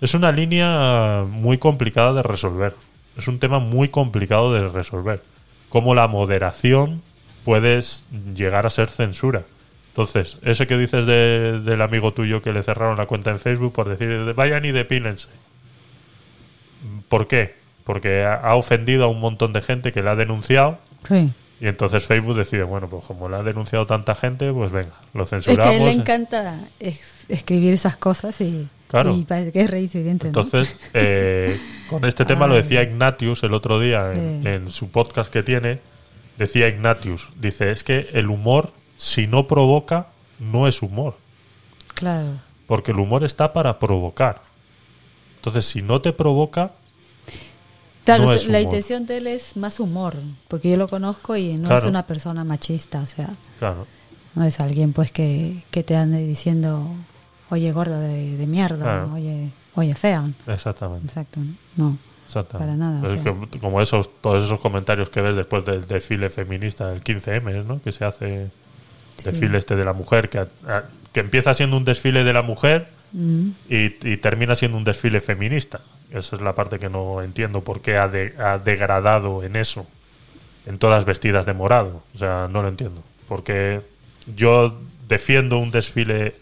es 0.00 0.14
una 0.14 0.32
línea 0.32 1.24
muy 1.28 1.58
complicada 1.58 2.14
de 2.14 2.22
resolver. 2.22 2.74
Es 3.18 3.28
un 3.28 3.38
tema 3.38 3.58
muy 3.58 3.88
complicado 3.90 4.50
de 4.54 4.66
resolver. 4.66 5.22
Cómo 5.68 5.94
la 5.94 6.08
moderación 6.08 7.02
puede 7.44 7.78
s- 7.80 8.04
llegar 8.34 8.64
a 8.64 8.70
ser 8.70 8.88
censura. 8.88 9.42
Entonces, 9.92 10.38
ese 10.42 10.66
que 10.66 10.76
dices 10.78 11.04
de- 11.06 11.60
del 11.60 11.82
amigo 11.82 12.12
tuyo 12.14 12.40
que 12.40 12.52
le 12.52 12.62
cerraron 12.62 12.96
la 12.96 13.06
cuenta 13.06 13.30
en 13.30 13.38
Facebook 13.38 13.74
por 13.74 13.88
decir, 13.88 14.32
vayan 14.34 14.64
y 14.64 14.72
depílense. 14.72 15.28
¿Por 17.08 17.28
qué? 17.28 17.54
Porque 17.84 18.24
ha, 18.24 18.54
ofendido 18.54 19.04
a 19.04 19.08
un 19.08 19.20
montón 19.20 19.52
de 19.52 19.60
gente 19.62 19.92
que 19.92 20.02
le 20.02 20.10
ha 20.10 20.16
denunciado 20.16 20.78
Sí. 21.06 21.32
y 21.60 21.66
entonces 21.66 22.04
Facebook 22.04 22.36
decide, 22.36 22.62
bueno, 22.62 22.88
pues 22.88 23.04
como 23.04 23.28
le 23.28 23.36
ha 23.36 23.42
denunciado 23.42 23.86
tanta 23.86 24.14
gente, 24.14 24.52
pues 24.52 24.72
venga, 24.72 24.94
lo 25.14 25.24
Es 25.24 25.30
censuramos. 25.30 25.66
que 25.66 25.76
a 25.76 25.78
él 25.78 25.84
le 25.84 25.92
encanta 25.92 26.60
es- 26.80 27.24
escribir 27.28 27.74
esas 27.74 27.96
cosas 27.96 28.40
y, 28.40 28.68
Claro. 28.88 29.14
y 29.14 29.24
parece 29.24 29.52
que 29.52 29.60
es 29.62 29.70
reincidente. 29.70 30.24
¿no? 30.26 30.28
Entonces, 30.28 30.76
eh, 30.94 31.58
con 31.90 32.04
este 32.04 32.24
tema 32.24 32.46
lo 32.46 32.54
decía 32.54 32.82
Ignatius 32.82 33.42
el 33.42 33.52
otro 33.52 33.78
día 33.80 34.00
Sí. 34.12 34.16
en, 34.18 34.46
en 34.46 34.68
su 34.70 34.90
podcast 34.90 35.30
que 35.32 35.42
tiene. 35.42 35.80
Decía 36.38 36.66
Ignatius, 36.68 37.28
dice, 37.38 37.72
es 37.72 37.84
que 37.84 38.08
el 38.14 38.28
humor, 38.28 38.72
si 39.02 39.26
no 39.26 39.48
provoca, 39.48 40.06
no 40.38 40.68
es 40.68 40.80
humor. 40.80 41.16
Claro. 41.94 42.28
Porque 42.68 42.92
el 42.92 43.00
humor 43.00 43.24
está 43.24 43.52
para 43.52 43.78
provocar. 43.80 44.42
Entonces, 45.36 45.64
si 45.66 45.82
no 45.82 46.00
te 46.00 46.12
provoca, 46.12 46.70
Claro, 48.04 48.22
no 48.24 48.28
su- 48.30 48.34
es 48.36 48.44
la 48.46 48.58
humor. 48.58 48.62
intención 48.62 49.06
de 49.06 49.16
él 49.18 49.26
es 49.26 49.56
más 49.56 49.80
humor, 49.80 50.14
porque 50.48 50.70
yo 50.70 50.76
lo 50.76 50.86
conozco 50.88 51.36
y 51.36 51.54
no 51.54 51.76
es 51.76 51.84
una 51.84 52.06
persona 52.06 52.44
machista, 52.44 53.00
o 53.00 53.06
sea, 53.06 53.30
claro, 53.58 53.86
no 54.34 54.44
es 54.44 54.60
alguien 54.60 54.92
pues 54.92 55.10
que, 55.12 55.62
que 55.72 55.82
te 55.82 55.96
ande 55.96 56.24
diciendo, 56.26 56.88
oye 57.50 57.72
gorda 57.72 57.98
de, 58.00 58.36
de 58.36 58.46
mierda, 58.46 58.76
Claro. 58.84 59.14
oye, 59.14 59.50
oye 59.74 59.94
fea. 59.96 60.30
exactamente. 60.46 61.06
Exacto, 61.06 61.40
¿no? 61.76 61.98
Para 62.52 62.76
nada, 62.76 63.02
o 63.02 63.06
Es 63.06 63.20
sea. 63.22 63.34
que 63.50 63.58
como 63.58 63.80
esos, 63.82 64.08
todos 64.22 64.44
esos 64.44 64.58
comentarios 64.60 65.10
que 65.10 65.20
ves 65.20 65.36
después 65.36 65.64
del 65.66 65.86
desfile 65.86 66.30
feminista 66.30 66.86
del 66.88 67.02
15M, 67.04 67.62
¿no? 67.66 67.82
Que 67.82 67.92
se 67.92 68.04
hace 68.06 68.50
desfile 69.24 69.58
este 69.58 69.76
de 69.76 69.84
la 69.84 69.92
mujer, 69.92 70.28
que, 70.28 70.46
que 71.12 71.20
empieza 71.20 71.54
siendo 71.54 71.76
un 71.76 71.84
desfile 71.84 72.24
de 72.24 72.32
la 72.32 72.42
mujer 72.42 72.88
Mm. 73.14 73.50
y, 73.68 74.10
y 74.10 74.16
termina 74.16 74.54
siendo 74.54 74.78
un 74.78 74.84
desfile 74.84 75.20
feminista. 75.20 75.82
Esa 76.10 76.34
es 76.36 76.40
la 76.40 76.54
parte 76.54 76.78
que 76.78 76.88
no 76.88 77.20
entiendo 77.20 77.60
por 77.62 77.82
qué 77.82 77.98
ha, 77.98 78.08
de- 78.08 78.32
ha 78.38 78.56
degradado 78.56 79.42
en 79.44 79.54
eso, 79.54 79.86
en 80.64 80.78
todas 80.78 81.04
vestidas 81.04 81.44
de 81.44 81.52
morado. 81.52 82.02
O 82.14 82.18
sea, 82.18 82.48
no 82.50 82.62
lo 82.62 82.68
entiendo. 82.68 83.04
Porque 83.28 83.82
yo 84.34 84.80
defiendo 85.08 85.58
un 85.58 85.70
desfile 85.70 86.36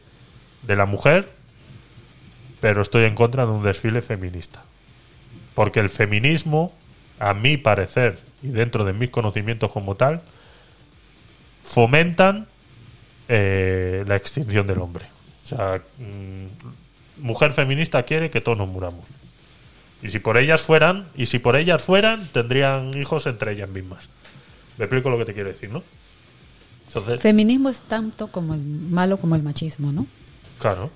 de 0.62 0.76
la 0.76 0.86
mujer, 0.86 1.28
pero 2.60 2.82
estoy 2.82 3.02
en 3.02 3.16
contra 3.16 3.46
de 3.46 3.50
un 3.50 3.64
desfile 3.64 4.00
feminista. 4.00 4.62
Porque 5.56 5.80
el 5.80 5.88
feminismo, 5.88 6.72
a 7.18 7.34
mi 7.34 7.56
parecer, 7.56 8.20
y 8.44 8.48
dentro 8.48 8.84
de 8.84 8.92
mis 8.92 9.10
conocimientos 9.10 9.72
como 9.72 9.96
tal, 9.96 10.22
fomentan 11.64 12.46
eh, 13.32 14.04
la 14.08 14.16
extinción 14.16 14.66
del 14.66 14.78
hombre. 14.78 15.04
O 15.44 15.46
sea, 15.46 15.80
mm, 15.98 17.22
mujer 17.24 17.52
feminista 17.52 18.02
quiere 18.02 18.28
que 18.30 18.40
todos 18.40 18.58
nos 18.58 18.68
muramos. 18.68 19.04
Y 20.02 20.08
si 20.08 20.18
por 20.18 20.36
ellas 20.36 20.62
fueran, 20.62 21.06
y 21.14 21.26
si 21.26 21.38
por 21.38 21.54
ellas 21.56 21.80
fueran, 21.82 22.26
tendrían 22.32 22.92
hijos 22.98 23.26
entre 23.26 23.52
ellas 23.52 23.68
mismas. 23.68 24.08
Me 24.78 24.86
explico 24.86 25.10
lo 25.10 25.18
que 25.18 25.26
te 25.26 25.34
quiero 25.34 25.50
decir, 25.50 25.70
¿no? 25.70 25.82
Entonces, 26.88 27.20
Feminismo 27.20 27.68
es 27.68 27.80
tanto 27.82 28.26
como 28.28 28.54
el 28.54 28.60
malo 28.62 29.18
como 29.18 29.36
el 29.36 29.42
machismo, 29.44 29.92
¿no? 29.92 30.06
claro, 30.58 30.90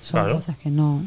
Son 0.00 0.20
claro, 0.20 0.36
cosas 0.36 0.56
que 0.58 0.70
no... 0.70 1.02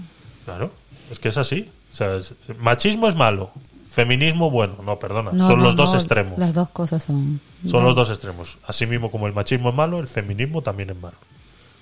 claro. 0.46 0.72
Es 1.12 1.20
que 1.20 1.30
es 1.30 1.38
así. 1.38 1.70
O 1.92 1.96
sea, 1.96 2.16
es- 2.18 2.34
machismo 2.60 3.08
es 3.08 3.16
malo. 3.16 3.52
Feminismo, 3.94 4.50
bueno, 4.50 4.78
no, 4.84 4.98
perdona. 4.98 5.30
no, 5.32 5.46
son 5.46 5.60
no, 5.60 5.66
los 5.66 5.76
dos 5.76 5.94
extremos. 5.94 6.40
Las 6.40 6.56
dos 6.56 6.68
cosas 6.72 7.04
son... 7.04 7.40
Son 7.68 7.84
los 7.84 7.96
dos 7.96 8.10
extremos. 8.10 8.58
Así 8.66 8.88
mismo 8.88 9.12
como 9.12 9.28
el 9.28 9.34
machismo 9.34 9.70
es 9.70 9.76
malo, 9.76 10.00
el 10.00 10.08
feminismo 10.08 10.64
también 10.64 10.90
es 10.90 11.00
malo. 11.00 11.16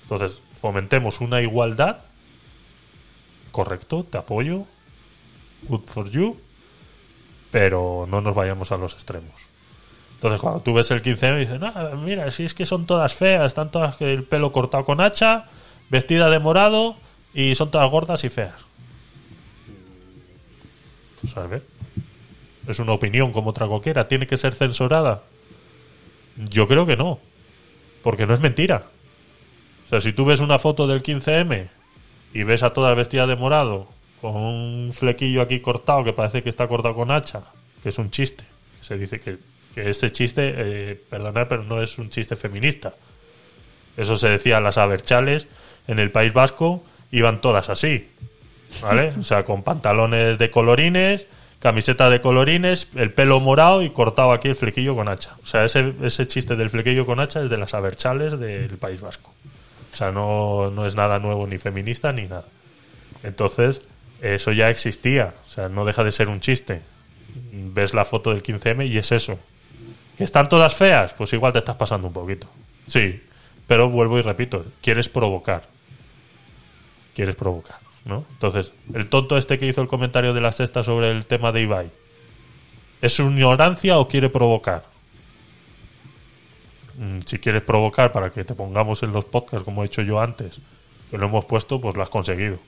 Entonces, 0.02 0.38
fomentemos 0.52 1.22
una 1.22 1.40
igualdad. 1.40 2.00
Correcto, 3.50 4.04
te 4.04 4.18
apoyo. 4.18 4.64
Good 5.62 5.84
for 5.86 6.10
you. 6.10 6.36
Pero 7.50 8.06
no 8.06 8.20
nos 8.20 8.34
vayamos 8.34 8.72
a 8.72 8.76
los 8.76 8.92
extremos. 8.92 9.32
Entonces, 10.16 10.38
cuando 10.38 10.60
tú 10.60 10.74
ves 10.74 10.90
el 10.90 11.00
15 11.00 11.28
y 11.28 11.38
dices, 11.40 11.60
no, 11.60 11.72
mira, 11.96 12.30
si 12.30 12.44
es 12.44 12.52
que 12.52 12.66
son 12.66 12.84
todas 12.84 13.14
feas, 13.14 13.46
están 13.46 13.70
todas 13.70 13.98
el 14.02 14.24
pelo 14.24 14.52
cortado 14.52 14.84
con 14.84 15.00
hacha, 15.00 15.46
vestida 15.88 16.28
de 16.28 16.40
morado 16.40 16.94
y 17.32 17.54
son 17.54 17.70
todas 17.70 17.90
gordas 17.90 18.22
y 18.24 18.28
feas. 18.28 18.52
Ver. 21.48 21.71
Es 22.72 22.78
una 22.78 22.92
opinión 22.92 23.32
como 23.32 23.50
otra 23.50 23.66
cualquiera. 23.66 24.08
¿Tiene 24.08 24.26
que 24.26 24.38
ser 24.38 24.54
censurada? 24.54 25.22
Yo 26.36 26.66
creo 26.66 26.86
que 26.86 26.96
no. 26.96 27.20
Porque 28.02 28.26
no 28.26 28.32
es 28.32 28.40
mentira. 28.40 28.86
O 29.86 29.88
sea, 29.90 30.00
si 30.00 30.14
tú 30.14 30.24
ves 30.24 30.40
una 30.40 30.58
foto 30.58 30.86
del 30.86 31.02
15M 31.02 31.68
y 32.32 32.42
ves 32.44 32.62
a 32.62 32.72
todas 32.72 32.96
vestidas 32.96 33.28
de 33.28 33.36
morado, 33.36 33.88
con 34.22 34.36
un 34.36 34.92
flequillo 34.94 35.42
aquí 35.42 35.60
cortado 35.60 36.02
que 36.02 36.14
parece 36.14 36.42
que 36.42 36.48
está 36.48 36.66
cortado 36.66 36.94
con 36.94 37.10
hacha, 37.10 37.42
que 37.82 37.90
es 37.90 37.98
un 37.98 38.10
chiste. 38.10 38.44
Se 38.80 38.96
dice 38.96 39.20
que, 39.20 39.36
que 39.74 39.90
este 39.90 40.10
chiste, 40.10 40.54
eh, 40.56 41.04
perdonad, 41.10 41.48
pero 41.48 41.64
no 41.64 41.82
es 41.82 41.98
un 41.98 42.08
chiste 42.08 42.36
feminista. 42.36 42.94
Eso 43.98 44.16
se 44.16 44.30
decía 44.30 44.56
a 44.56 44.60
las 44.62 44.78
aberchales 44.78 45.46
en 45.88 45.98
el 45.98 46.10
País 46.10 46.32
Vasco, 46.32 46.82
iban 47.10 47.42
todas 47.42 47.68
así. 47.68 48.08
¿Vale? 48.80 49.12
O 49.20 49.24
sea, 49.24 49.44
con 49.44 49.62
pantalones 49.62 50.38
de 50.38 50.50
colorines, 50.50 51.26
camiseta 51.62 52.10
de 52.10 52.20
colorines, 52.20 52.88
el 52.96 53.12
pelo 53.12 53.38
morado 53.38 53.82
y 53.82 53.90
cortado 53.90 54.32
aquí 54.32 54.48
el 54.48 54.56
flequillo 54.56 54.96
con 54.96 55.08
hacha. 55.08 55.36
O 55.44 55.46
sea, 55.46 55.64
ese, 55.64 55.94
ese 56.02 56.26
chiste 56.26 56.56
del 56.56 56.70
flequillo 56.70 57.06
con 57.06 57.20
hacha 57.20 57.40
es 57.40 57.50
de 57.50 57.56
las 57.56 57.72
aberchales 57.72 58.38
del 58.38 58.76
País 58.78 59.00
Vasco. 59.00 59.32
O 59.92 59.96
sea, 59.96 60.10
no, 60.10 60.72
no 60.72 60.86
es 60.86 60.96
nada 60.96 61.20
nuevo 61.20 61.46
ni 61.46 61.58
feminista 61.58 62.12
ni 62.12 62.22
nada. 62.22 62.46
Entonces, 63.22 63.82
eso 64.20 64.50
ya 64.50 64.70
existía. 64.70 65.34
O 65.46 65.50
sea, 65.50 65.68
no 65.68 65.84
deja 65.84 66.02
de 66.02 66.10
ser 66.10 66.28
un 66.28 66.40
chiste. 66.40 66.82
Ves 67.52 67.94
la 67.94 68.04
foto 68.04 68.32
del 68.32 68.42
15M 68.42 68.88
y 68.88 68.98
es 68.98 69.12
eso. 69.12 69.38
¿Que 70.18 70.24
están 70.24 70.48
todas 70.48 70.74
feas? 70.74 71.14
Pues 71.14 71.32
igual 71.32 71.52
te 71.52 71.60
estás 71.60 71.76
pasando 71.76 72.08
un 72.08 72.12
poquito. 72.12 72.48
Sí, 72.86 73.22
pero 73.68 73.88
vuelvo 73.88 74.18
y 74.18 74.22
repito, 74.22 74.64
quieres 74.82 75.08
provocar. 75.08 75.62
Quieres 77.14 77.36
provocar, 77.36 77.78
¿no? 78.04 78.24
Entonces, 78.32 78.72
el 78.94 79.08
tonto 79.08 79.36
este 79.38 79.58
que 79.58 79.66
hizo 79.66 79.80
el 79.80 79.88
comentario 79.88 80.34
de 80.34 80.40
la 80.40 80.52
sexta 80.52 80.82
sobre 80.84 81.10
el 81.10 81.26
tema 81.26 81.52
de 81.52 81.62
Ibai, 81.62 81.90
¿es 83.00 83.12
su 83.14 83.22
ignorancia 83.24 83.98
o 83.98 84.08
quiere 84.08 84.28
provocar? 84.28 84.84
Mm, 86.98 87.20
Si 87.26 87.38
quieres 87.38 87.62
provocar 87.62 88.12
para 88.12 88.30
que 88.30 88.44
te 88.44 88.54
pongamos 88.54 89.02
en 89.02 89.12
los 89.12 89.24
podcasts 89.24 89.64
como 89.64 89.82
he 89.82 89.86
hecho 89.86 90.02
yo 90.02 90.20
antes, 90.20 90.60
que 91.10 91.18
lo 91.18 91.26
hemos 91.26 91.44
puesto, 91.44 91.80
pues 91.80 91.94
lo 91.96 92.02
has 92.02 92.10
conseguido. 92.10 92.58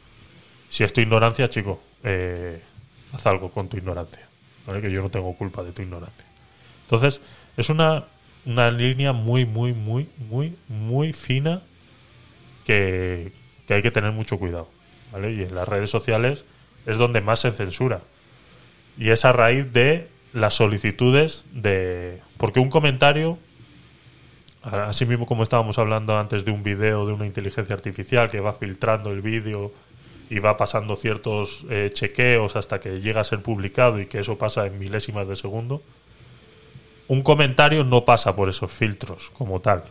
Si 0.68 0.84
es 0.84 0.92
tu 0.92 1.00
ignorancia, 1.00 1.48
chico, 1.48 1.80
eh, 2.02 2.60
haz 3.12 3.26
algo 3.26 3.50
con 3.50 3.68
tu 3.68 3.76
ignorancia. 3.76 4.26
¿vale? 4.66 4.80
Que 4.80 4.90
yo 4.90 5.02
no 5.02 5.10
tengo 5.10 5.34
culpa 5.36 5.62
de 5.62 5.72
tu 5.72 5.82
ignorancia. 5.82 6.24
Entonces, 6.84 7.20
es 7.56 7.68
una, 7.70 8.04
una 8.46 8.70
línea 8.70 9.12
muy, 9.12 9.44
muy, 9.46 9.72
muy, 9.72 10.08
muy, 10.30 10.56
muy 10.68 11.12
fina 11.12 11.62
que, 12.66 13.32
que 13.66 13.74
hay 13.74 13.82
que 13.82 13.90
tener 13.90 14.12
mucho 14.12 14.38
cuidado. 14.38 14.68
¿Vale? 15.14 15.32
Y 15.32 15.42
en 15.42 15.54
las 15.54 15.68
redes 15.68 15.90
sociales 15.90 16.44
es 16.86 16.98
donde 16.98 17.20
más 17.20 17.40
se 17.40 17.52
censura. 17.52 18.00
Y 18.98 19.10
es 19.10 19.24
a 19.24 19.32
raíz 19.32 19.72
de 19.72 20.08
las 20.32 20.54
solicitudes 20.54 21.44
de... 21.52 22.20
Porque 22.36 22.58
un 22.58 22.68
comentario, 22.68 23.38
así 24.62 25.06
mismo 25.06 25.26
como 25.26 25.44
estábamos 25.44 25.78
hablando 25.78 26.18
antes 26.18 26.44
de 26.44 26.50
un 26.50 26.64
video 26.64 27.06
de 27.06 27.12
una 27.12 27.26
inteligencia 27.26 27.74
artificial 27.74 28.28
que 28.28 28.40
va 28.40 28.52
filtrando 28.52 29.12
el 29.12 29.22
vídeo 29.22 29.72
y 30.30 30.40
va 30.40 30.56
pasando 30.56 30.96
ciertos 30.96 31.64
eh, 31.70 31.90
chequeos 31.92 32.56
hasta 32.56 32.80
que 32.80 33.00
llega 33.00 33.20
a 33.20 33.24
ser 33.24 33.40
publicado 33.40 34.00
y 34.00 34.06
que 34.06 34.18
eso 34.18 34.36
pasa 34.36 34.66
en 34.66 34.78
milésimas 34.78 35.28
de 35.28 35.36
segundo, 35.36 35.82
un 37.06 37.22
comentario 37.22 37.84
no 37.84 38.04
pasa 38.04 38.34
por 38.34 38.48
esos 38.48 38.72
filtros 38.72 39.30
como 39.30 39.60
tal. 39.60 39.84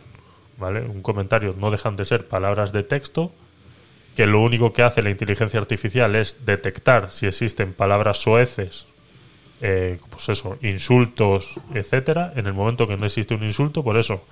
¿vale? 0.58 0.82
Un 0.82 1.02
comentario 1.02 1.56
no 1.58 1.72
dejan 1.72 1.96
de 1.96 2.04
ser 2.04 2.28
palabras 2.28 2.74
de 2.74 2.84
texto 2.84 3.32
que 4.16 4.26
lo 4.28 4.42
único 4.42 4.74
que 4.74 4.84
hace 4.84 5.02
la 5.02 5.10
inteligencia 5.10 5.60
artificial 5.60 6.16
es 6.16 6.46
detectar 6.46 7.12
si 7.12 7.26
existen 7.26 7.74
palabras 7.74 8.18
soeces, 8.18 8.86
eh, 9.62 10.00
pues 10.10 10.30
eso, 10.30 10.58
insultos, 10.62 11.60
etcétera. 11.74 12.34
En 12.36 12.46
el 12.48 12.54
momento 12.54 12.88
que 12.88 12.98
no 12.98 13.06
existe 13.06 13.34
un 13.34 13.44
insulto, 13.44 13.84
por 13.84 13.98
eso, 13.98 14.24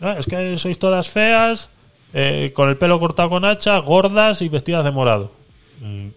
"Ah, 0.00 0.16
es 0.18 0.26
que 0.26 0.58
sois 0.58 0.78
todas 0.78 1.10
feas, 1.10 1.70
eh, 2.12 2.52
con 2.54 2.68
el 2.68 2.76
pelo 2.76 3.00
cortado 3.00 3.30
con 3.30 3.44
hacha, 3.44 3.76
gordas 3.78 4.42
y 4.42 4.48
vestidas 4.48 4.84
de 4.84 4.90
morado. 4.90 5.32
Mm, 5.80 6.08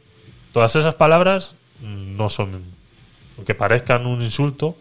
todas 0.54 0.76
esas 0.76 0.96
palabras 0.96 1.56
mm, 1.82 2.16
no 2.16 2.30
son, 2.30 2.64
aunque 3.38 3.56
parezcan 3.56 4.06
un 4.06 4.22
insulto, 4.22 4.76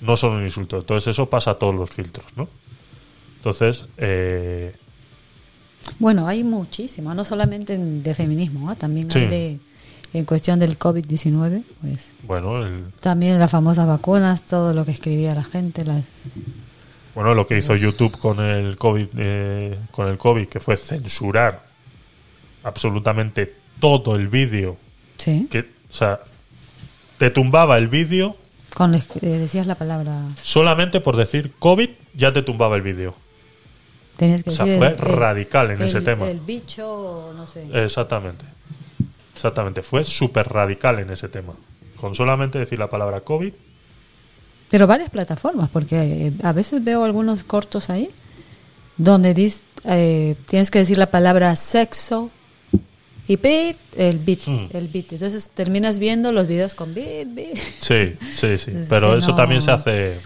no 0.00 0.16
son 0.16 0.32
un 0.34 0.44
insulto. 0.44 0.78
Entonces 0.78 1.08
eso 1.08 1.28
pasa 1.28 1.52
a 1.52 1.54
todos 1.54 1.74
los 1.74 1.90
filtros, 1.90 2.26
¿no? 2.36 2.48
Entonces, 3.36 3.86
eh, 3.98 4.74
Bueno, 5.98 6.26
hay 6.26 6.44
muchísimo, 6.44 7.14
no 7.14 7.24
solamente 7.24 7.74
en- 7.74 8.02
de 8.02 8.14
feminismo, 8.14 8.70
¿ah? 8.70 8.74
también 8.74 9.10
Sí. 9.10 9.18
hay 9.20 9.26
de 9.28 9.58
en 10.12 10.24
cuestión 10.26 10.60
del 10.60 10.78
COVID-19, 10.78 11.64
pues 11.80 12.12
bueno, 12.22 12.64
el, 12.64 12.84
también 13.00 13.38
las 13.40 13.50
famosas 13.50 13.86
vacunas, 13.88 14.44
todo 14.44 14.72
lo 14.72 14.84
que 14.84 14.92
escribía 14.92 15.34
la 15.34 15.42
gente, 15.42 15.84
las 15.84 16.04
bueno, 17.16 17.34
lo 17.34 17.46
que 17.48 17.58
hizo 17.58 17.74
YouTube 17.74 18.16
con 18.18 18.38
el 18.40 18.76
COVID, 18.76 19.06
eh, 19.16 19.76
con 19.90 20.08
el 20.08 20.16
COVID, 20.18 20.46
que 20.46 20.60
fue 20.60 20.76
censurar 20.76 21.64
absolutamente 22.62 23.54
todo 23.80 24.16
el 24.16 24.28
vídeo, 24.28 24.76
sí, 25.16 25.48
que, 25.50 25.60
o 25.60 25.92
sea, 25.92 26.20
te 27.18 27.30
tumbaba 27.30 27.76
el 27.78 27.88
vídeo 27.88 28.36
con 28.74 28.94
eh, 28.94 29.02
decías 29.20 29.66
la 29.66 29.74
palabra, 29.76 30.22
solamente 30.42 31.00
por 31.00 31.16
decir 31.16 31.52
COVID, 31.58 31.90
ya 32.14 32.32
te 32.32 32.42
tumbaba 32.42 32.76
el 32.76 32.82
vídeo. 32.82 33.14
Tenías 34.16 34.42
que 34.42 34.50
O 34.50 34.52
sea, 34.52 34.64
decir 34.64 34.78
fue 34.78 34.88
el- 34.88 34.98
radical 34.98 35.70
en 35.70 35.82
ese 35.82 36.00
tema. 36.00 36.28
El 36.30 36.40
bicho, 36.40 37.32
no 37.36 37.46
sé. 37.46 37.66
Exactamente. 37.84 38.44
Exactamente. 39.34 39.82
Fue 39.82 40.04
súper 40.04 40.48
radical 40.48 40.98
en 41.00 41.10
ese 41.10 41.28
tema. 41.28 41.54
Con 41.96 42.14
solamente 42.14 42.58
decir 42.58 42.78
la 42.78 42.88
palabra 42.88 43.20
COVID. 43.20 43.52
Pero 44.70 44.86
varias 44.86 45.10
plataformas, 45.10 45.68
porque 45.70 46.26
eh, 46.28 46.32
a 46.42 46.52
veces 46.52 46.82
veo 46.82 47.04
algunos 47.04 47.44
cortos 47.44 47.90
ahí 47.90 48.10
donde 48.96 49.34
dis- 49.34 49.62
eh, 49.84 50.36
tienes 50.48 50.70
que 50.70 50.78
decir 50.80 50.98
la 50.98 51.10
palabra 51.10 51.54
sexo 51.56 52.30
y 53.26 53.36
beat, 53.36 53.76
el 53.96 54.18
beat, 54.18 54.40
Hmm. 54.46 54.66
el 54.72 54.88
beat. 54.88 55.12
Entonces 55.12 55.50
terminas 55.50 55.98
viendo 55.98 56.32
los 56.32 56.46
videos 56.46 56.74
con 56.74 56.94
beat, 56.94 57.28
beat. 57.34 57.56
Sí, 57.80 58.16
sí, 58.32 58.58
sí. 58.58 58.72
Pero 58.88 59.12
que 59.12 59.18
eso 59.18 59.30
no- 59.30 59.34
también 59.36 59.60
se 59.62 59.70
hace. 59.70 60.18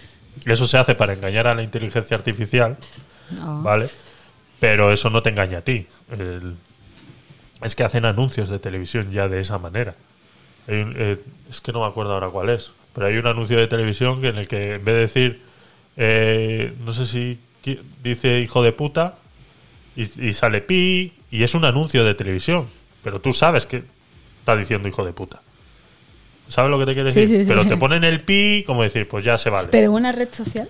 Eso 0.45 0.67
se 0.67 0.79
hace 0.79 0.95
para 0.95 1.13
engañar 1.15 1.47
a 1.47 1.55
la 1.55 1.63
inteligencia 1.63 2.17
artificial. 2.17 2.77
No. 3.31 3.63
¿Vale? 3.63 3.89
Pero 4.61 4.93
eso 4.93 5.11
no 5.11 5.23
te 5.23 5.31
engaña 5.31 5.59
a 5.59 5.63
ti. 5.63 5.87
El- 6.11 6.57
es 7.63 7.75
que 7.75 7.85
hacen 7.85 8.05
anuncios 8.05 8.49
de 8.49 8.59
televisión 8.59 9.11
ya 9.11 9.29
de 9.29 9.41
esa 9.41 9.59
manera. 9.59 9.95
Eh, 10.69 11.19
es 11.51 11.61
que 11.61 11.73
no 11.73 11.81
me 11.81 11.87
acuerdo 11.87 12.13
ahora 12.15 12.29
cuál 12.29 12.51
es. 12.51 12.71
Pero 12.95 13.07
hay 13.07 13.17
un 13.17 13.27
anuncio 13.27 13.59
de 13.59 13.67
televisión 13.67 14.21
que 14.21 14.29
en 14.29 14.39
el 14.39 14.49
que 14.49 14.75
en 14.77 14.85
vez 14.85 14.95
de 14.95 15.01
decir, 15.01 15.43
eh, 15.97 16.75
no 16.85 16.93
sé 16.93 17.07
si 17.07 17.39
dice 18.03 18.41
hijo 18.41 18.63
de 18.63 18.73
puta, 18.73 19.17
y, 19.97 20.29
y 20.29 20.33
sale 20.33 20.61
pi, 20.61 21.13
y 21.31 21.43
es 21.43 21.55
un 21.55 21.65
anuncio 21.65 22.05
de 22.05 22.15
televisión. 22.15 22.69
Pero 23.03 23.21
tú 23.21 23.33
sabes 23.33 23.67
que 23.67 23.83
está 24.41 24.57
diciendo 24.57 24.89
hijo 24.89 25.05
de 25.05 25.13
puta. 25.13 25.41
¿Sabes 26.49 26.71
lo 26.71 26.79
que 26.79 26.87
te 26.87 26.95
quiere 26.95 27.13
Sí, 27.13 27.21
decir? 27.21 27.39
sí, 27.39 27.45
sí. 27.45 27.49
Pero 27.49 27.67
te 27.67 27.77
ponen 27.77 28.05
el 28.05 28.23
pi 28.23 28.65
como 28.67 28.83
decir, 28.83 29.07
pues 29.07 29.25
ya 29.25 29.37
se 29.37 29.51
vale. 29.51 29.69
Pero 29.71 29.87
en 29.89 29.93
una 29.93 30.13
red 30.13 30.29
social, 30.33 30.69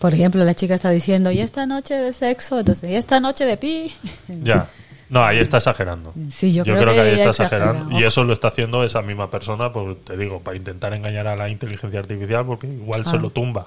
por 0.00 0.12
ejemplo, 0.14 0.42
la 0.44 0.54
chica 0.54 0.74
está 0.74 0.90
diciendo, 0.90 1.30
y 1.30 1.40
esta 1.40 1.66
noche 1.66 1.94
de 1.94 2.12
sexo, 2.12 2.58
entonces, 2.58 2.90
y 2.90 2.94
esta 2.96 3.20
noche 3.20 3.44
de 3.44 3.56
pi. 3.56 3.92
Ya. 4.28 4.66
No, 5.08 5.24
ahí 5.24 5.38
está 5.38 5.56
exagerando. 5.56 6.12
Sí, 6.30 6.52
yo 6.52 6.62
creo 6.62 6.84
que 6.94 7.00
ahí 7.00 7.14
está 7.14 7.30
exagerando. 7.30 7.78
exagera. 7.82 8.00
Y 8.00 8.04
eso 8.04 8.22
lo 8.24 8.32
está 8.32 8.46
haciendo 8.48 8.84
esa 8.84 9.02
misma 9.02 9.28
persona, 9.30 9.72
pues 9.72 9.96
te 10.04 10.16
digo, 10.16 10.40
para 10.40 10.56
intentar 10.56 10.94
engañar 10.94 11.26
a 11.26 11.34
la 11.36 11.48
inteligencia 11.48 11.98
artificial, 12.00 12.46
porque 12.46 12.68
igual 12.68 13.04
se 13.06 13.16
Ah. 13.16 13.20
lo 13.20 13.30
tumba. 13.30 13.66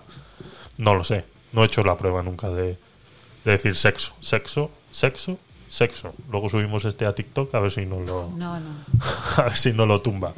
No 0.77 0.95
lo 0.95 1.03
sé. 1.03 1.25
No 1.51 1.63
he 1.63 1.65
hecho 1.67 1.83
la 1.83 1.97
prueba 1.97 2.23
nunca 2.23 2.49
de, 2.49 2.77
de 3.43 3.51
decir 3.51 3.75
sexo, 3.75 4.13
sexo, 4.21 4.71
sexo, 4.91 5.37
sexo. 5.67 6.13
Luego 6.31 6.47
subimos 6.47 6.85
este 6.85 7.05
a 7.05 7.13
TikTok 7.13 7.53
a 7.55 7.59
ver 7.59 7.71
si 7.71 7.85
no 7.85 7.99
lo, 7.99 8.29
No, 8.37 8.57
no. 8.59 8.69
a 9.37 9.41
ver 9.43 9.57
si 9.57 9.73
no 9.73 9.85
lo 9.85 9.99
tumba. 9.99 10.31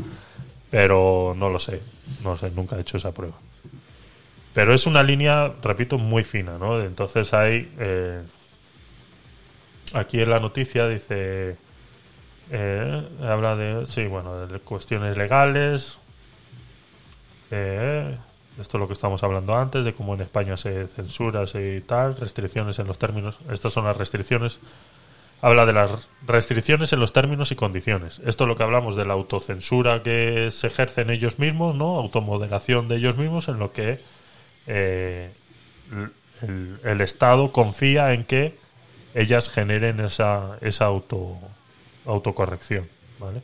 Pero 0.71 1.35
no 1.37 1.49
lo 1.49 1.59
sé. 1.59 1.81
No 2.23 2.31
lo 2.31 2.37
sé, 2.37 2.49
nunca 2.51 2.75
he 2.77 2.81
hecho 2.81 2.97
esa 2.97 3.11
prueba. 3.13 3.35
Pero 4.55 4.73
es 4.73 4.87
una 4.87 5.03
línea, 5.03 5.53
repito, 5.61 5.97
muy 5.99 6.23
fina, 6.23 6.57
¿no? 6.57 6.81
Entonces 6.81 7.33
hay. 7.33 7.69
eh, 7.77 8.23
aquí 9.93 10.21
en 10.21 10.29
la 10.29 10.39
noticia 10.39 10.87
dice. 10.87 11.57
eh, 12.51 13.07
habla 13.21 13.57
de. 13.57 13.85
Sí, 13.85 14.07
bueno, 14.07 14.47
de 14.47 14.59
cuestiones 14.59 15.17
legales. 15.17 15.99
Eh, 17.51 18.17
esto 18.59 18.77
es 18.77 18.79
lo 18.79 18.87
que 18.87 18.93
estamos 18.93 19.21
hablando 19.23 19.57
antes, 19.57 19.83
de 19.83 19.93
cómo 19.93 20.13
en 20.13 20.21
España 20.21 20.55
se 20.55 20.87
censura 20.87 21.43
y 21.53 21.81
tal, 21.81 22.15
restricciones 22.15 22.79
en 22.79 22.87
los 22.87 22.97
términos. 22.97 23.37
Estas 23.51 23.73
son 23.73 23.83
las 23.83 23.97
restricciones 23.97 24.59
habla 25.41 25.65
de 25.65 25.73
las 25.73 26.07
restricciones 26.25 26.93
en 26.93 26.99
los 26.99 27.13
términos 27.13 27.51
y 27.51 27.55
condiciones. 27.55 28.21
Esto 28.25 28.45
es 28.45 28.47
lo 28.47 28.55
que 28.55 28.63
hablamos 28.63 28.95
de 28.95 29.05
la 29.05 29.13
autocensura 29.13 30.01
que 30.01 30.49
se 30.49 30.67
ejerce 30.67 31.01
en 31.01 31.09
ellos 31.09 31.39
mismos, 31.39 31.75
¿no? 31.75 31.97
Automoderación 31.97 32.87
de 32.87 32.95
ellos 32.95 33.17
mismos, 33.17 33.47
en 33.49 33.59
lo 33.59 33.71
que 33.73 33.99
eh, 34.67 35.31
el, 36.41 37.01
Estado 37.01 37.51
confía 37.51 38.13
en 38.13 38.25
que 38.25 38.57
ellas 39.13 39.49
generen 39.49 39.99
esa, 39.99 40.57
esa 40.61 40.85
auto, 40.85 41.37
autocorrección, 42.05 42.87
¿vale? 43.19 43.41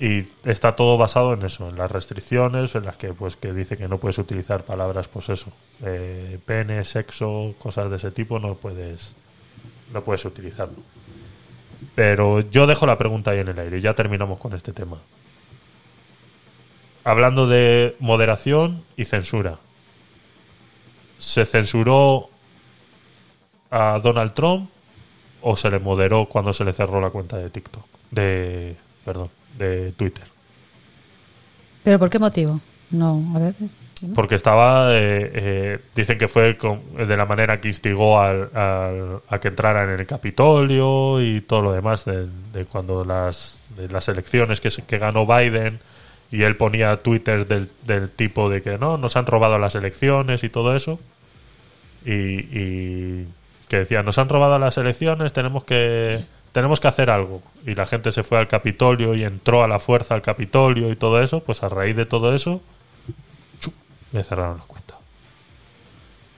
Y 0.00 0.26
está 0.44 0.74
todo 0.74 0.98
basado 0.98 1.32
en 1.34 1.44
eso, 1.44 1.68
en 1.68 1.78
las 1.78 1.90
restricciones, 1.90 2.74
en 2.74 2.84
las 2.86 2.96
que 2.96 3.12
pues 3.14 3.36
que 3.36 3.52
dice 3.52 3.76
que 3.76 3.86
no 3.86 3.98
puedes 3.98 4.18
utilizar 4.18 4.64
palabras, 4.64 5.06
pues 5.06 5.28
eso, 5.28 5.52
eh, 5.84 6.40
pene, 6.44 6.82
sexo, 6.84 7.54
cosas 7.60 7.88
de 7.88 7.96
ese 7.96 8.10
tipo, 8.10 8.40
no 8.40 8.54
puedes 8.56 9.14
no 9.92 10.02
puedes 10.02 10.24
utilizarlo. 10.24 10.82
Pero 11.94 12.40
yo 12.40 12.66
dejo 12.66 12.86
la 12.86 12.98
pregunta 12.98 13.30
ahí 13.30 13.40
en 13.40 13.48
el 13.48 13.58
aire, 13.58 13.80
ya 13.80 13.94
terminamos 13.94 14.38
con 14.38 14.54
este 14.54 14.72
tema. 14.72 14.98
Hablando 17.04 17.46
de 17.46 17.96
moderación 17.98 18.84
y 18.96 19.04
censura. 19.04 19.58
¿Se 21.22 21.46
censuró 21.46 22.28
a 23.70 24.00
Donald 24.02 24.32
Trump 24.34 24.68
o 25.40 25.54
se 25.54 25.70
le 25.70 25.78
moderó 25.78 26.26
cuando 26.26 26.52
se 26.52 26.64
le 26.64 26.72
cerró 26.72 27.00
la 27.00 27.10
cuenta 27.10 27.36
de 27.38 27.48
TikTok? 27.48 27.84
De, 28.10 28.76
perdón, 29.04 29.30
de 29.56 29.92
Twitter. 29.92 30.24
¿Pero 31.84 31.98
por 32.00 32.10
qué 32.10 32.18
motivo? 32.18 32.60
No, 32.90 33.22
a 33.36 33.38
ver. 33.38 33.54
Porque 34.16 34.34
estaba, 34.34 34.92
eh, 34.96 35.30
eh, 35.32 35.78
dicen 35.94 36.18
que 36.18 36.26
fue 36.26 36.56
con- 36.56 36.82
de 36.96 37.16
la 37.16 37.24
manera 37.24 37.60
que 37.60 37.68
instigó 37.68 38.20
al, 38.20 38.50
al- 38.52 39.20
a 39.28 39.38
que 39.38 39.46
entraran 39.46 39.90
en 39.90 40.00
el 40.00 40.06
Capitolio 40.06 41.20
y 41.22 41.40
todo 41.42 41.62
lo 41.62 41.72
demás 41.72 42.04
de, 42.04 42.26
de 42.52 42.64
cuando 42.64 43.04
las, 43.04 43.60
de 43.76 43.88
las 43.88 44.08
elecciones 44.08 44.60
que, 44.60 44.70
que 44.70 44.98
ganó 44.98 45.24
Biden 45.24 45.78
y 46.32 46.42
él 46.42 46.56
ponía 46.56 47.02
twitters 47.02 47.46
del, 47.46 47.70
del 47.84 48.10
tipo 48.10 48.48
de 48.48 48.62
que 48.62 48.78
no, 48.78 48.96
nos 48.96 49.16
han 49.16 49.26
robado 49.26 49.58
las 49.58 49.74
elecciones 49.74 50.42
y 50.42 50.48
todo 50.48 50.74
eso. 50.74 50.98
Y, 52.04 52.12
y 52.12 53.28
que 53.68 53.78
decía, 53.78 54.02
nos 54.02 54.18
han 54.18 54.28
robado 54.28 54.58
las 54.58 54.78
elecciones, 54.78 55.32
tenemos 55.32 55.64
que, 55.64 56.24
tenemos 56.52 56.80
que 56.80 56.88
hacer 56.88 57.10
algo. 57.10 57.42
Y 57.66 57.74
la 57.74 57.86
gente 57.86 58.12
se 58.12 58.24
fue 58.24 58.38
al 58.38 58.48
Capitolio 58.48 59.14
y 59.14 59.24
entró 59.24 59.62
a 59.62 59.68
la 59.68 59.78
fuerza 59.78 60.14
al 60.14 60.22
Capitolio 60.22 60.90
y 60.90 60.96
todo 60.96 61.22
eso, 61.22 61.44
pues 61.44 61.62
a 61.62 61.68
raíz 61.68 61.94
de 61.96 62.06
todo 62.06 62.34
eso 62.34 62.62
le 64.12 64.22
cerraron 64.22 64.58
la 64.58 64.64
cuenta. 64.64 64.94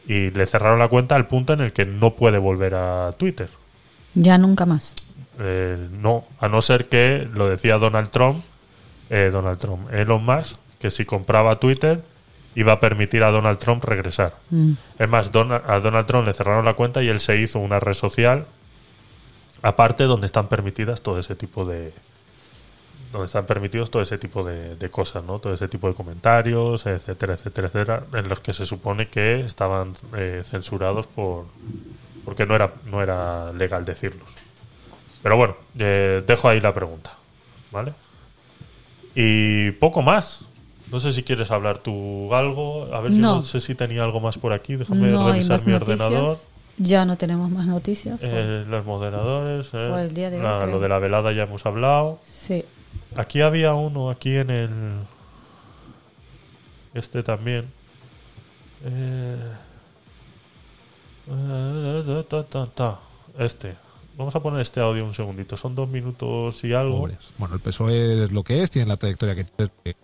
Y 0.07 0.31
le 0.31 0.47
cerraron 0.47 0.79
la 0.79 0.89
cuenta 0.89 1.15
al 1.15 1.27
punto 1.27 1.53
en 1.53 1.61
el 1.61 1.73
que 1.73 1.85
no 1.85 2.15
puede 2.15 2.39
volver 2.39 2.75
a 2.75 3.13
Twitter. 3.17 3.49
Ya 4.15 4.39
nunca 4.39 4.67
más. 4.67 4.95
Eh, 5.41 5.89
no, 5.91 6.25
a 6.39 6.49
no 6.49 6.63
ser 6.63 6.89
que, 6.89 7.29
lo 7.33 7.49
decía 7.49 7.79
Donald 7.79 8.11
Trump, 8.11 8.45
eh, 9.15 9.31
Donald 9.31 9.61
Trump, 9.61 9.93
Elon 9.95 10.25
Musk, 10.25 10.59
que 10.81 10.91
si 10.91 11.05
compraba 11.05 11.61
Twitter 11.61 12.03
iba 12.57 12.73
a 12.73 12.81
permitir 12.81 13.23
a 13.23 13.31
Donald 13.31 13.59
Trump 13.59 13.85
regresar. 13.85 14.35
Mm. 14.51 14.73
Es 14.99 15.09
más, 15.09 15.29
a 15.29 15.81
Donald 15.81 16.07
Trump 16.07 16.27
le 16.27 16.35
cerraron 16.35 16.65
la 16.65 16.75
cuenta 16.75 17.01
y 17.01 17.09
él 17.09 17.21
se 17.21 17.37
hizo 17.37 17.61
una 17.61 17.79
red 17.79 17.95
social 17.95 18.47
aparte 19.63 20.05
donde 20.05 20.27
están 20.27 20.49
permitidas 20.49 21.01
todo 21.01 21.19
ese 21.21 21.37
tipo 21.37 21.65
de 21.65 21.93
donde 23.13 23.27
están 23.27 23.47
permitidos 23.47 23.93
todo 23.93 24.03
ese 24.03 24.19
tipo 24.19 24.43
de, 24.43 24.75
de 24.75 24.91
cosas, 24.91 25.23
¿no? 25.23 25.39
Todo 25.39 25.55
ese 25.55 25.69
tipo 25.69 25.87
de 25.87 25.95
comentarios, 25.95 26.85
etcétera, 26.85 27.35
etcétera, 27.35 27.69
etcétera, 27.69 28.03
en 28.13 28.29
los 28.29 28.41
que 28.41 28.53
se 28.53 28.67
supone 28.67 29.07
que 29.07 29.41
estaban 29.41 29.93
eh, 30.17 30.43
censurados 30.45 31.07
por 31.07 31.47
porque 32.25 32.47
no 32.47 32.57
era 32.57 32.73
no 32.87 33.01
era 33.01 33.53
legal 33.53 33.85
decirlos. 33.85 34.29
Pero 35.23 35.37
bueno, 35.37 35.57
eh, 35.79 36.25
dejo 36.27 36.49
ahí 36.49 36.61
la 36.61 36.75
pregunta, 36.75 37.17
¿vale? 37.71 37.95
Y 39.15 39.71
poco 39.73 40.03
más. 40.03 40.47
No 40.91 41.01
sé 41.01 41.13
si 41.13 41.23
quieres 41.23 41.51
hablar 41.51 41.79
tú 41.79 42.33
algo. 42.35 42.93
A 42.95 43.01
ver, 43.01 43.13
yo 43.13 43.19
No. 43.19 43.35
no 43.37 43.43
sé 43.43 43.61
si 43.61 43.75
tenía 43.75 44.05
algo 44.05 44.21
más 44.21 44.39
por 44.39 44.53
aquí. 44.53 44.77
Déjame 44.77 45.09
No 45.09 45.31
revisar 45.31 45.61
mi 45.67 45.73
noticias. 45.73 46.01
ordenador. 46.01 46.39
Ya 46.77 47.05
no 47.05 47.17
tenemos 47.17 47.51
más 47.51 47.67
noticias. 47.67 48.21
Eh, 48.23 48.65
los 48.69 48.85
moderadores. 48.85 49.69
eh, 49.73 49.87
por 49.91 50.01
el 50.01 50.13
día 50.15 50.31
de 50.31 50.39
hoy, 50.39 50.43
la- 50.43 50.59
creo. 50.59 50.71
lo 50.73 50.81
de 50.81 50.89
la 50.89 50.99
velada 50.99 51.33
ya 51.33 51.45
hemos 51.45 51.65
hablado. 51.67 52.19
Sí. 52.27 52.65
Aquí 53.17 53.41
había 53.41 53.75
uno, 53.75 54.11
aquí 54.11 54.37
en 54.37 54.51
el. 54.51 54.71
Este 56.95 57.23
también. 57.23 57.67
Eh, 58.85 59.37
Eh. 61.31 62.25
Este. 63.39 63.75
Vamos 64.17 64.37
a 64.37 64.41
poner 64.41 64.61
este 64.61 64.81
audio 64.81 65.05
un 65.05 65.13
segundito. 65.13 65.57
Son 65.57 65.75
dos 65.75 65.89
minutos 65.89 66.63
y 66.65 66.73
algo. 66.73 67.09
Bueno, 67.39 67.55
el 67.55 67.61
PSOE 67.61 68.25
es 68.25 68.33
lo 68.33 68.43
que 68.43 68.63
es, 68.63 68.71
tiene 68.71 68.89
la 68.89 68.97
trayectoria 68.97 69.35
que. 69.35 69.97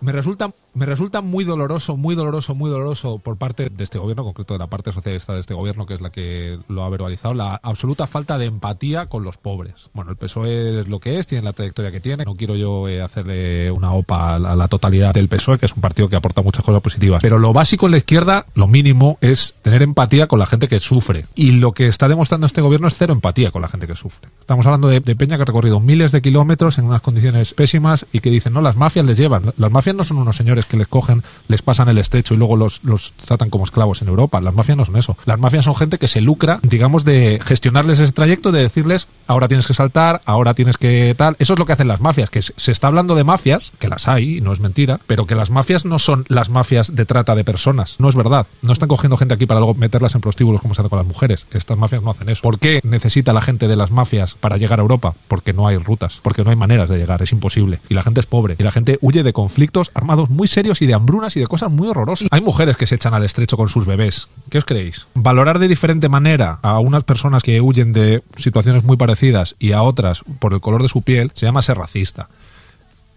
Me 0.00 0.12
resulta, 0.12 0.52
me 0.74 0.86
resulta 0.86 1.20
muy 1.20 1.44
doloroso, 1.44 1.96
muy 1.96 2.14
doloroso, 2.14 2.54
muy 2.54 2.70
doloroso 2.70 3.18
por 3.18 3.36
parte 3.36 3.70
de 3.70 3.84
este 3.84 3.98
gobierno, 3.98 4.22
en 4.22 4.28
concreto 4.28 4.54
de 4.54 4.58
la 4.58 4.66
parte 4.66 4.92
socialista 4.92 5.32
de 5.32 5.40
este 5.40 5.54
gobierno, 5.54 5.86
que 5.86 5.94
es 5.94 6.00
la 6.00 6.10
que 6.10 6.58
lo 6.68 6.84
ha 6.84 6.88
verbalizado, 6.88 7.34
la 7.34 7.60
absoluta 7.62 8.06
falta 8.06 8.38
de 8.38 8.46
empatía 8.46 9.06
con 9.06 9.24
los 9.24 9.36
pobres. 9.36 9.88
Bueno, 9.92 10.10
el 10.10 10.16
PSOE 10.16 10.80
es 10.80 10.88
lo 10.88 10.98
que 10.98 11.18
es, 11.18 11.26
tiene 11.26 11.44
la 11.44 11.52
trayectoria 11.52 11.90
que 11.90 12.00
tiene. 12.00 12.24
No 12.24 12.34
quiero 12.34 12.56
yo 12.56 12.88
eh, 12.88 13.00
hacerle 13.00 13.70
una 13.70 13.92
OPA 13.92 14.34
a 14.34 14.38
la, 14.38 14.52
a 14.52 14.56
la 14.56 14.68
totalidad 14.68 15.14
del 15.14 15.28
PSOE, 15.28 15.58
que 15.58 15.66
es 15.66 15.72
un 15.74 15.80
partido 15.80 16.08
que 16.08 16.16
aporta 16.16 16.42
muchas 16.42 16.64
cosas 16.64 16.82
positivas. 16.82 17.20
Pero 17.22 17.38
lo 17.38 17.52
básico 17.52 17.86
en 17.86 17.92
la 17.92 17.98
izquierda, 17.98 18.46
lo 18.54 18.66
mínimo, 18.66 19.18
es 19.20 19.54
tener 19.62 19.82
empatía 19.82 20.26
con 20.26 20.38
la 20.38 20.46
gente 20.46 20.68
que 20.68 20.80
sufre. 20.80 21.26
Y 21.34 21.52
lo 21.52 21.72
que 21.72 21.86
está 21.86 22.08
demostrando 22.08 22.46
este 22.46 22.60
gobierno 22.60 22.88
es 22.88 22.94
cero 22.96 23.12
empatía 23.12 23.50
con 23.50 23.62
la 23.62 23.68
gente 23.68 23.86
que 23.86 23.94
sufre. 23.94 24.28
Estamos 24.40 24.66
hablando 24.66 24.88
de, 24.88 25.00
de 25.00 25.16
Peña 25.16 25.36
que 25.36 25.42
ha 25.42 25.46
recorrido 25.46 25.80
miles 25.80 26.10
de 26.12 26.20
kilómetros 26.20 26.78
en 26.78 26.86
unas 26.86 27.02
condiciones 27.02 27.54
pésimas 27.54 28.06
y 28.12 28.20
que 28.20 28.30
dicen, 28.30 28.52
no, 28.52 28.60
las 28.60 28.76
mafias 28.76 29.06
les 29.06 29.16
llevan. 29.16 29.52
Las 29.56 29.70
mafias 29.70 29.94
no 29.94 30.04
son 30.04 30.18
unos 30.18 30.36
señores 30.36 30.63
que 30.66 30.76
les 30.76 30.88
cogen, 30.88 31.22
les 31.48 31.62
pasan 31.62 31.88
el 31.88 31.98
estrecho 31.98 32.34
y 32.34 32.36
luego 32.36 32.56
los, 32.56 32.82
los 32.84 33.12
tratan 33.12 33.50
como 33.50 33.64
esclavos 33.64 34.02
en 34.02 34.08
Europa. 34.08 34.40
Las 34.40 34.54
mafias 34.54 34.76
no 34.76 34.84
son 34.84 34.96
eso. 34.96 35.16
Las 35.24 35.38
mafias 35.38 35.64
son 35.64 35.74
gente 35.74 35.98
que 35.98 36.08
se 36.08 36.20
lucra, 36.20 36.60
digamos, 36.62 37.04
de 37.04 37.40
gestionarles 37.44 38.00
ese 38.00 38.12
trayecto, 38.12 38.52
de 38.52 38.62
decirles, 38.62 39.08
ahora 39.26 39.48
tienes 39.48 39.66
que 39.66 39.74
saltar, 39.74 40.20
ahora 40.24 40.54
tienes 40.54 40.76
que 40.76 41.14
tal. 41.16 41.36
Eso 41.38 41.54
es 41.54 41.58
lo 41.58 41.66
que 41.66 41.72
hacen 41.72 41.88
las 41.88 42.00
mafias, 42.00 42.30
que 42.30 42.42
se 42.42 42.72
está 42.72 42.88
hablando 42.88 43.14
de 43.14 43.24
mafias, 43.24 43.72
que 43.78 43.88
las 43.88 44.08
hay, 44.08 44.38
y 44.38 44.40
no 44.40 44.52
es 44.52 44.60
mentira, 44.60 45.00
pero 45.06 45.26
que 45.26 45.34
las 45.34 45.50
mafias 45.50 45.84
no 45.84 45.98
son 45.98 46.24
las 46.28 46.50
mafias 46.50 46.94
de 46.94 47.06
trata 47.06 47.34
de 47.34 47.44
personas. 47.44 47.96
No 47.98 48.08
es 48.08 48.16
verdad. 48.16 48.46
No 48.62 48.72
están 48.72 48.88
cogiendo 48.88 49.16
gente 49.16 49.34
aquí 49.34 49.46
para 49.46 49.60
luego 49.60 49.74
meterlas 49.74 50.14
en 50.14 50.20
prostíbulos 50.20 50.60
como 50.60 50.74
se 50.74 50.82
hace 50.82 50.90
con 50.90 50.98
las 50.98 51.06
mujeres. 51.06 51.46
Estas 51.52 51.78
mafias 51.78 52.02
no 52.02 52.10
hacen 52.10 52.28
eso. 52.28 52.42
¿Por 52.42 52.58
qué 52.58 52.80
necesita 52.82 53.32
la 53.32 53.40
gente 53.40 53.68
de 53.68 53.76
las 53.76 53.90
mafias 53.90 54.34
para 54.34 54.56
llegar 54.56 54.78
a 54.78 54.82
Europa? 54.82 55.14
Porque 55.28 55.52
no 55.52 55.66
hay 55.66 55.76
rutas, 55.76 56.20
porque 56.22 56.44
no 56.44 56.50
hay 56.50 56.56
maneras 56.56 56.88
de 56.88 56.98
llegar, 56.98 57.22
es 57.22 57.32
imposible. 57.32 57.80
Y 57.88 57.94
la 57.94 58.02
gente 58.02 58.20
es 58.20 58.26
pobre, 58.26 58.56
y 58.58 58.62
la 58.62 58.72
gente 58.72 58.98
huye 59.00 59.22
de 59.22 59.32
conflictos 59.32 59.90
armados 59.94 60.30
muy 60.30 60.48
serios 60.54 60.80
y 60.80 60.86
de 60.86 60.94
hambrunas 60.94 61.36
y 61.36 61.40
de 61.40 61.46
cosas 61.46 61.70
muy 61.70 61.88
horrorosas. 61.88 62.28
Hay 62.30 62.40
mujeres 62.40 62.76
que 62.76 62.86
se 62.86 62.94
echan 62.94 63.12
al 63.12 63.24
estrecho 63.24 63.56
con 63.56 63.68
sus 63.68 63.86
bebés. 63.86 64.28
¿Qué 64.50 64.58
os 64.58 64.64
creéis? 64.64 65.06
Valorar 65.14 65.58
de 65.58 65.68
diferente 65.68 66.08
manera 66.08 66.58
a 66.62 66.78
unas 66.78 67.04
personas 67.04 67.42
que 67.42 67.60
huyen 67.60 67.92
de 67.92 68.22
situaciones 68.36 68.84
muy 68.84 68.96
parecidas 68.96 69.56
y 69.58 69.72
a 69.72 69.82
otras 69.82 70.22
por 70.38 70.54
el 70.54 70.60
color 70.60 70.82
de 70.82 70.88
su 70.88 71.02
piel 71.02 71.30
se 71.34 71.46
llama 71.46 71.62
ser 71.62 71.76
racista. 71.76 72.28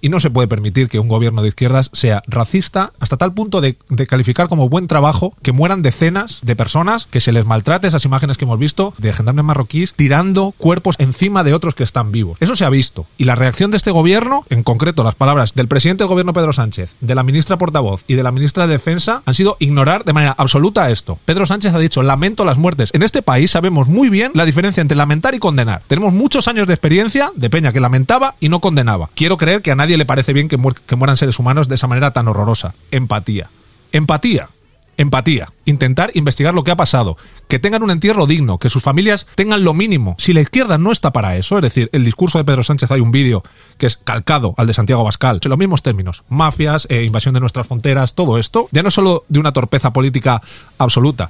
Y 0.02 0.10
no 0.10 0.19
se 0.19 0.30
puede 0.30 0.48
permitir 0.48 0.90
que 0.90 0.99
un 0.99 1.07
gobierno 1.07 1.41
de 1.41 1.49
izquierdas 1.49 1.90
sea 1.94 2.24
racista 2.28 2.91
hasta 2.99 3.18
tal 3.18 3.34
punto 3.34 3.61
de, 3.61 3.78
de, 3.90 4.07
calificar 4.07 4.48
como 4.48 4.69
buen 4.69 4.88
trabajo 4.88 5.34
que 5.41 5.52
mueran 5.52 5.82
decenas 5.82 6.40
de 6.44 6.56
personas, 6.56 7.06
que 7.06 7.19
se 7.19 7.32
les 7.32 7.45
maltrate 7.45 7.88
esas 7.88 8.06
imágenes 8.06 8.38
que 8.38 8.45
hemos 8.45 8.60
visto 8.60 8.94
de 8.98 9.14
gendarmes 9.14 9.45
marroquíes 9.45 9.94
tirando 9.95 10.53
cuerpos 10.57 10.95
encima 10.99 11.44
de 11.44 11.53
otros 11.53 11.76
que 11.76 11.84
están 11.84 12.11
vivos. 12.11 12.38
Eso 12.40 12.56
se 12.56 12.65
ha 12.65 12.69
visto. 12.69 13.06
Y 13.18 13.26
la 13.26 13.36
reacción 13.36 13.72
de 13.72 13.78
este 13.78 13.91
gobierno, 13.91 14.45
en 14.49 14.64
concreto 14.64 15.03
las 15.03 15.15
palabras 15.15 15.53
del 15.53 15.68
presidente 15.68 16.03
del 16.03 16.10
gobierno 16.10 16.34
Pedro 16.34 16.53
Sánchez, 16.53 16.95
de 17.02 17.15
la 17.15 17.24
ministra 17.24 17.57
portavoz 17.57 18.03
y 18.07 18.15
de 18.15 18.24
la 18.24 18.32
ministra 18.32 18.68
de 18.68 18.74
Defensa, 18.74 19.22
han 19.26 19.34
sido 19.34 19.57
ignorar 19.60 20.03
de 20.06 20.14
manera 20.14 20.36
absoluta 20.38 20.90
esto. 20.90 21.19
Pedro 21.26 21.45
Sánchez 21.45 21.74
ha 21.74 21.80
dicho, 21.80 22.03
lamento 22.03 22.45
las 22.45 22.57
muertes. 22.57 22.91
En 22.94 23.03
este 23.03 23.22
país 23.22 23.52
sabemos 23.52 23.88
muy 23.88 24.10
bien 24.10 24.32
la 24.36 24.45
diferencia 24.45 24.82
entre 24.82 24.98
lamentar 24.98 25.36
y 25.36 25.40
condenar. 25.40 25.82
Tenemos 25.88 26.14
muchos 26.14 26.48
años 26.48 26.68
de 26.68 26.74
experiencia 26.74 27.32
de 27.36 27.49
Peña 27.49 27.74
que 27.74 27.80
lamentaba 27.80 28.36
y 28.40 28.49
no 28.49 28.60
condenaba. 28.60 29.10
Quiero 29.15 29.38
creer 29.38 29.61
que 29.61 29.72
a 29.72 29.76
nadie 29.76 29.86
le 29.95 30.05
parece 30.05 30.34
bien 30.34 30.49
que 30.49 30.57
mueran 30.57 31.15
seres 31.15 31.39
humanos 31.39 31.69
de 31.69 31.76
esa 31.76 31.88
manera 31.88 32.11
tan 32.11 32.27
horrorosa. 32.27 32.76
Empatía. 32.91 33.49
Empatía. 33.91 34.49
Empatía. 34.97 35.49
Intentar 35.65 36.09
investigar 36.15 36.55
lo 36.55 36.64
que 36.64 36.72
ha 36.72 36.76
pasado. 36.76 37.18
Que 37.47 37.59
tengan 37.59 37.84
un 37.84 37.91
entierro 37.91 38.26
digno. 38.26 38.57
Que 38.57 38.69
sus 38.69 38.81
familias 38.81 39.27
tengan 39.35 39.64
lo 39.64 39.76
mínimo. 39.76 40.15
Si 40.18 40.34
la 40.34 40.41
izquierda 40.41 40.80
no 40.80 40.91
está 40.91 41.11
para 41.14 41.38
eso, 41.38 41.57
es 41.57 41.61
decir, 41.61 41.89
el 41.93 42.03
discurso 42.03 42.39
de 42.39 42.43
Pedro 42.43 42.64
Sánchez 42.64 42.89
hay 42.91 42.99
un 42.99 43.11
vídeo 43.11 43.43
que 43.77 43.85
es 43.85 43.97
calcado 43.97 44.55
al 44.57 44.65
de 44.65 44.73
Santiago 44.73 45.03
Bascal. 45.03 45.39
En 45.43 45.49
los 45.49 45.59
mismos 45.59 45.84
términos. 45.84 46.23
Mafias, 46.30 46.88
eh, 46.89 47.03
invasión 47.03 47.35
de 47.35 47.39
nuestras 47.39 47.68
fronteras, 47.68 48.15
todo 48.15 48.39
esto. 48.39 48.69
Ya 48.72 48.81
no 48.81 48.89
solo 48.89 49.23
de 49.30 49.39
una 49.39 49.53
torpeza 49.53 49.93
política 49.93 50.41
absoluta. 50.80 51.30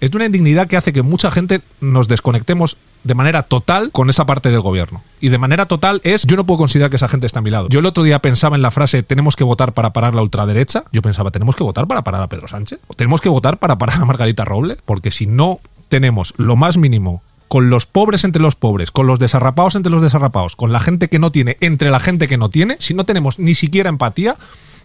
Es 0.00 0.12
de 0.12 0.16
una 0.16 0.26
indignidad 0.26 0.68
que 0.68 0.76
hace 0.76 0.92
que 0.92 1.02
mucha 1.02 1.30
gente 1.32 1.60
nos 1.80 2.06
desconectemos 2.06 2.76
de 3.04 3.14
manera 3.14 3.42
total 3.42 3.90
con 3.90 4.10
esa 4.10 4.26
parte 4.26 4.50
del 4.50 4.60
gobierno. 4.60 5.02
Y 5.20 5.28
de 5.28 5.38
manera 5.38 5.66
total 5.66 6.00
es, 6.04 6.24
yo 6.26 6.36
no 6.36 6.44
puedo 6.44 6.58
considerar 6.58 6.90
que 6.90 6.96
esa 6.96 7.08
gente 7.08 7.26
está 7.26 7.40
a 7.40 7.42
mi 7.42 7.50
lado. 7.50 7.68
Yo 7.68 7.80
el 7.80 7.86
otro 7.86 8.02
día 8.02 8.20
pensaba 8.20 8.56
en 8.56 8.62
la 8.62 8.70
frase, 8.70 9.02
tenemos 9.02 9.36
que 9.36 9.44
votar 9.44 9.72
para 9.72 9.92
parar 9.92 10.14
la 10.14 10.22
ultraderecha. 10.22 10.84
Yo 10.92 11.02
pensaba, 11.02 11.30
tenemos 11.30 11.56
que 11.56 11.64
votar 11.64 11.86
para 11.86 12.02
parar 12.02 12.22
a 12.22 12.28
Pedro 12.28 12.48
Sánchez. 12.48 12.80
¿O 12.86 12.94
tenemos 12.94 13.20
que 13.20 13.28
votar 13.28 13.58
para 13.58 13.78
parar 13.78 14.00
a 14.00 14.04
Margarita 14.04 14.44
Roble. 14.44 14.78
Porque 14.84 15.10
si 15.10 15.26
no 15.26 15.60
tenemos 15.88 16.34
lo 16.36 16.56
más 16.56 16.76
mínimo 16.76 17.22
con 17.48 17.68
los 17.68 17.84
pobres 17.84 18.24
entre 18.24 18.40
los 18.40 18.54
pobres, 18.56 18.90
con 18.90 19.06
los 19.06 19.18
desarrapados 19.18 19.74
entre 19.74 19.92
los 19.92 20.00
desarrapados, 20.00 20.56
con 20.56 20.72
la 20.72 20.80
gente 20.80 21.08
que 21.08 21.18
no 21.18 21.30
tiene 21.30 21.58
entre 21.60 21.90
la 21.90 22.00
gente 22.00 22.26
que 22.26 22.38
no 22.38 22.48
tiene, 22.48 22.76
si 22.78 22.94
no 22.94 23.04
tenemos 23.04 23.38
ni 23.38 23.54
siquiera 23.54 23.90
empatía, 23.90 24.36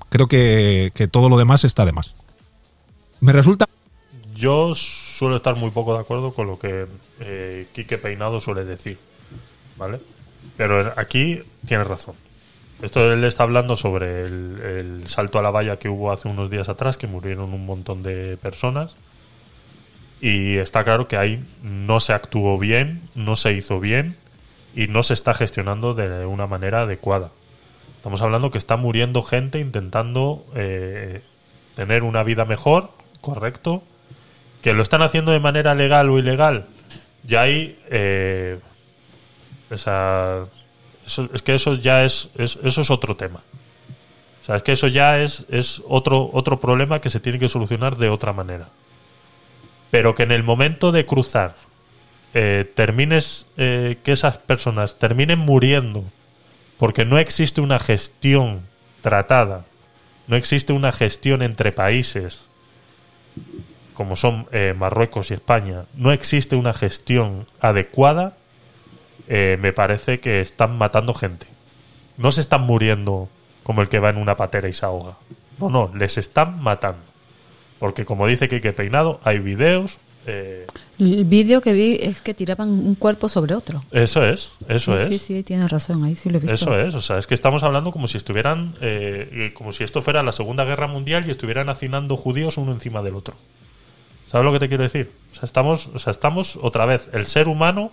creo 0.10 0.28
que, 0.28 0.92
que 0.94 1.08
todo 1.08 1.30
lo 1.30 1.38
demás 1.38 1.64
está 1.64 1.86
de 1.86 1.94
más. 1.94 2.14
Me 3.22 3.32
resulta... 3.32 3.68
Yo 4.36 4.74
suelo 5.18 5.36
estar 5.36 5.56
muy 5.56 5.72
poco 5.72 5.96
de 5.96 6.02
acuerdo 6.02 6.32
con 6.32 6.46
lo 6.46 6.60
que 6.60 6.86
eh, 7.20 7.68
Quique 7.74 7.98
Peinado 7.98 8.40
suele 8.40 8.66
decir, 8.66 9.00
¿vale? 9.76 10.00
Pero 10.56 10.94
aquí 10.96 11.42
tiene 11.66 11.84
razón. 11.84 12.14
Esto 12.84 13.12
él 13.12 13.24
está 13.24 13.42
hablando 13.42 13.76
sobre 13.76 14.22
el, 14.22 15.04
salto 15.08 15.40
a 15.40 15.42
la 15.42 15.50
valla 15.50 15.80
que 15.80 15.90
hubo 15.90 16.12
hace 16.12 16.28
unos 16.28 16.52
días 16.52 16.70
atrás, 16.70 16.98
que 16.98 17.08
murieron 17.08 17.52
un 17.52 17.66
montón 17.66 18.04
de 18.04 18.38
personas. 18.38 18.96
Y 20.22 20.58
está 20.58 20.84
claro 20.84 21.08
que 21.08 21.18
ahí 21.18 21.44
no 21.64 22.00
se 22.00 22.14
actuó 22.14 22.60
bien, 22.60 23.10
no 23.16 23.36
se 23.36 23.54
hizo 23.54 23.80
bien 23.80 24.16
y 24.76 24.88
no 24.88 25.02
se 25.02 25.16
está 25.16 25.34
gestionando 25.34 25.96
de 25.96 26.28
una 26.28 26.46
manera 26.46 26.82
adecuada. 26.82 27.32
Estamos 27.96 28.22
hablando 28.22 28.52
que 28.52 28.60
está 28.60 28.78
muriendo 28.78 29.24
gente 29.24 29.60
intentando 29.60 30.46
eh, 30.54 31.24
tener 31.76 32.04
una 32.04 32.22
vida 32.22 32.46
mejor, 32.46 32.92
correcto, 33.22 33.82
que 34.62 34.74
lo 34.74 34.82
están 34.82 35.02
haciendo 35.02 35.32
de 35.32 35.40
manera 35.40 35.76
legal 35.76 36.10
o 36.10 36.20
ilegal, 36.20 36.66
ya 37.24 37.42
hay. 37.42 37.80
Eh, 37.90 38.60
esa, 39.70 40.46
eso, 41.06 41.30
es 41.34 41.42
que 41.42 41.56
eso 41.56 41.76
ya 41.76 42.04
es, 42.04 42.30
es, 42.38 42.58
Eso 42.64 42.82
es 42.82 42.90
otro 42.90 43.16
tema. 43.16 43.42
O 44.42 44.46
sea, 44.46 44.58
es 44.58 44.64
que 44.64 44.72
eso 44.72 44.88
ya 44.88 45.20
es, 45.20 45.44
es 45.50 45.82
otro, 45.88 46.30
otro 46.32 46.60
problema 46.60 47.00
que 47.00 47.10
se 47.10 47.20
tiene 47.20 47.38
que 47.38 47.50
solucionar 47.50 47.98
de 47.98 48.10
otra 48.10 48.32
manera. 48.32 48.70
Pero 49.92 50.16
que 50.16 50.24
en 50.24 50.32
el 50.32 50.44
momento 50.44 50.92
de 50.92 51.06
cruzar 51.06 51.56
eh, 52.34 52.72
termines. 52.76 53.46
Eh, 53.58 53.98
que 54.04 54.12
esas 54.12 54.38
personas 54.38 55.00
terminen 55.00 55.40
muriendo 55.40 56.04
porque 56.78 57.06
no 57.06 57.18
existe 57.18 57.62
una 57.62 57.80
gestión 57.80 58.62
tratada, 59.02 59.66
no 60.28 60.36
existe 60.36 60.74
una 60.74 60.92
gestión 60.92 61.42
entre 61.42 61.72
países 61.72 62.46
como 63.98 64.16
son 64.16 64.46
eh, 64.52 64.76
Marruecos 64.78 65.32
y 65.32 65.34
España, 65.34 65.86
no 65.96 66.12
existe 66.12 66.56
una 66.56 66.72
gestión 66.72 67.48
adecuada, 67.60 68.38
eh, 69.28 69.58
me 69.60 69.74
parece 69.74 70.20
que 70.20 70.40
están 70.40 70.78
matando 70.78 71.16
gente. 71.16 71.48
No 72.16 72.32
se 72.32 72.42
están 72.42 72.62
muriendo 72.62 73.28
como 73.64 73.82
el 73.82 73.90
que 73.90 73.98
va 73.98 74.12
en 74.12 74.18
una 74.18 74.38
patera 74.38 74.70
y 74.70 74.74
se 74.74 74.86
ahoga. 74.86 75.18
No, 75.58 75.70
no, 75.70 75.92
les 75.96 76.20
están 76.20 76.62
matando. 76.62 77.02
Porque 77.80 78.06
como 78.06 78.28
dice 78.28 78.48
Kike 78.48 78.72
Peinado, 78.72 79.20
hay 79.24 79.40
videos. 79.40 79.98
Eh, 80.28 80.68
el 81.00 81.26
vídeo 81.26 81.62
que 81.62 81.74
vi 81.74 81.98
es 82.00 82.22
que 82.22 82.36
tiraban 82.36 82.70
un 82.70 82.94
cuerpo 82.94 83.30
sobre 83.30 83.56
otro. 83.56 83.84
Eso 83.92 84.24
es, 84.24 84.52
eso 84.68 84.96
sí, 84.96 85.02
es. 85.02 85.08
Sí, 85.08 85.18
sí, 85.18 85.44
tienes 85.44 85.72
razón, 85.72 86.06
ahí 86.06 86.16
sí 86.16 86.30
lo 86.30 86.38
he 86.38 86.42
visto. 86.42 86.54
Eso 86.54 86.80
es, 86.80 86.94
o 86.94 87.02
sea, 87.02 87.18
es 87.18 87.26
que 87.26 87.34
estamos 87.34 87.64
hablando 87.64 87.92
como 87.92 88.08
si 88.08 88.18
estuvieran, 88.18 88.76
eh, 88.80 89.54
como 89.56 89.72
si 89.72 89.84
esto 89.84 90.04
fuera 90.04 90.22
la 90.22 90.34
Segunda 90.34 90.66
Guerra 90.66 90.86
Mundial 90.86 91.26
y 91.28 91.32
estuvieran 91.32 91.70
hacinando 91.70 92.16
judíos 92.16 92.58
uno 92.58 92.74
encima 92.74 93.02
del 93.02 93.16
otro. 93.16 93.34
¿Sabes 94.28 94.46
lo 94.46 94.52
que 94.54 94.60
te 94.60 94.68
quiero 94.68 94.84
decir? 94.84 95.12
O 95.32 95.36
sea, 95.36 95.46
estamos, 95.46 95.88
o 95.94 96.00
sea, 96.00 96.12
estamos 96.12 96.58
otra 96.62 96.86
vez, 96.86 97.10
el 97.14 97.26
ser 97.26 97.48
humano 97.48 97.92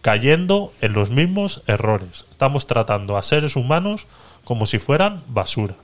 cayendo 0.00 0.72
en 0.80 0.92
los 0.92 1.10
mismos 1.10 1.62
errores. 1.66 2.24
Estamos 2.30 2.66
tratando 2.66 3.16
a 3.16 3.22
seres 3.22 3.56
humanos 3.56 4.06
como 4.44 4.66
si 4.66 4.78
fueran 4.78 5.22
basura. 5.28 5.74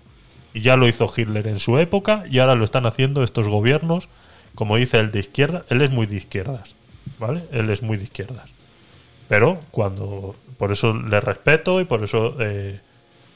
Y 0.54 0.60
ya 0.60 0.76
lo 0.76 0.88
hizo 0.88 1.10
Hitler 1.14 1.46
en 1.46 1.60
su 1.60 1.78
época 1.78 2.24
y 2.28 2.40
ahora 2.40 2.56
lo 2.56 2.64
están 2.64 2.86
haciendo 2.86 3.22
estos 3.22 3.48
gobiernos, 3.48 4.08
como 4.54 4.76
dice 4.76 4.98
el 4.98 5.10
de 5.12 5.20
izquierda, 5.20 5.64
él 5.68 5.82
es 5.82 5.90
muy 5.90 6.06
de 6.06 6.16
izquierdas, 6.16 6.74
¿vale? 7.18 7.44
Él 7.52 7.70
es 7.70 7.82
muy 7.82 7.96
de 7.96 8.04
izquierdas. 8.04 8.50
Pero 9.28 9.60
cuando, 9.70 10.34
por 10.56 10.72
eso 10.72 10.94
le 10.94 11.20
respeto 11.20 11.80
y 11.80 11.84
por 11.84 12.02
eso 12.02 12.34
eh, 12.40 12.80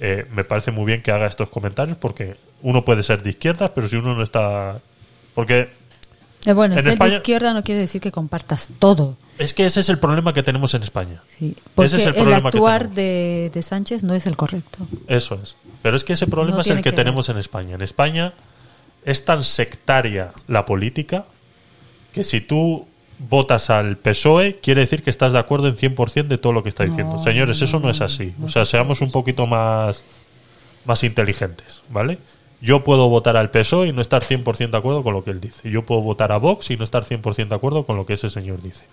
eh, 0.01 0.27
me 0.33 0.43
parece 0.43 0.73
muy 0.73 0.85
bien 0.85 1.03
que 1.03 1.13
haga 1.13 1.27
estos 1.27 1.49
comentarios, 1.49 1.97
porque 1.97 2.37
uno 2.63 2.85
puede 2.85 3.03
ser 3.03 3.23
de 3.23 3.31
izquierdas, 3.31 3.71
pero 3.71 3.89
si 3.89 3.97
uno 3.97 4.15
no 4.15 4.23
está... 4.23 4.81
Porque 5.35 5.71
eh, 6.47 6.53
bueno, 6.53 6.77
En 6.77 6.83
ser 6.83 6.93
España- 6.95 7.11
de 7.11 7.17
izquierda 7.17 7.55
no 7.55 7.63
quiere 7.63 7.81
decir 7.81 8.01
que 8.01 8.11
compartas 8.13 8.71
todo. 8.79 9.17
Es 9.39 9.55
que 9.55 9.65
ese 9.67 9.81
es 9.81 9.89
el 9.89 9.99
problema 9.99 10.33
que 10.33 10.43
tenemos 10.43 10.75
en 10.75 10.83
España. 10.83 11.23
Sí, 11.27 11.57
porque 11.75 11.87
ese 11.87 11.97
es 11.99 12.17
el 12.17 12.29
el, 12.29 12.35
actuar 12.35 12.91
de, 12.91 13.51
de 13.53 13.63
Sánchez 13.63 14.03
no 14.03 14.15
es 14.15 14.27
el 14.27 14.37
correcto. 14.37 14.87
Eso 15.09 15.39
es. 15.43 15.57
Pero 15.83 15.97
es 15.97 16.05
que 16.05 16.13
ese 16.13 16.27
problema 16.27 16.57
No 16.57 16.61
es 16.63 16.69
el 16.69 16.81
que, 16.83 16.93
tenemos 16.93 17.29
en 17.29 17.39
España. 17.39 17.75
En 17.75 17.83
España 17.83 18.35
es 19.05 19.25
tan 19.25 19.43
sectaria 19.45 20.33
la 20.49 20.65
política 20.65 21.25
que 22.13 22.25
si 22.25 22.41
tú 22.41 22.87
votas 23.19 23.71
al 23.71 23.97
PSOE, 23.99 24.59
quiere 24.61 24.83
decir 24.83 25.03
que 25.03 25.11
estás 25.11 25.33
de 25.33 25.39
acuerdo 25.39 25.69
en 25.69 25.77
100% 25.77 26.29
de 26.29 26.39
todo 26.39 26.53
lo 26.53 26.63
que 26.63 26.69
está 26.69 26.85
diciendo. 26.85 27.15
No, 27.17 27.23
Señores, 27.23 27.63
eso 27.63 27.79
no 27.79 27.89
es 27.91 28.01
así. 28.01 28.35
o 28.45 28.49
sea, 28.49 28.65
seamos 28.65 29.01
un 29.01 29.11
poquito 29.11 29.47
más, 29.47 30.05
más 30.85 31.05
inteligentes, 31.05 31.83
¿vale? 31.89 32.19
Yo 32.63 32.85
puedo 32.85 33.09
votar 33.09 33.37
al 33.37 33.51
PSOE 33.51 33.89
y 33.89 33.93
no 33.93 34.01
estar 34.01 34.23
100% 34.23 34.71
de 34.71 34.79
acuerdo 34.79 35.03
con 35.03 35.15
lo 35.15 35.25
que 35.25 35.33
él 35.33 35.41
dice. 35.41 35.69
Yo 35.69 35.85
puedo 35.85 36.01
votar 36.01 36.31
a 36.31 36.39
Vox 36.39 36.71
y 36.71 36.77
no 36.77 36.85
estar 36.85 37.03
100% 37.03 37.49
de 37.49 37.55
acuerdo 37.57 37.85
con 37.85 37.97
lo 37.97 38.07
que 38.07 38.15
ese 38.15 38.31
señor 38.31 38.63
dice. 38.63 38.85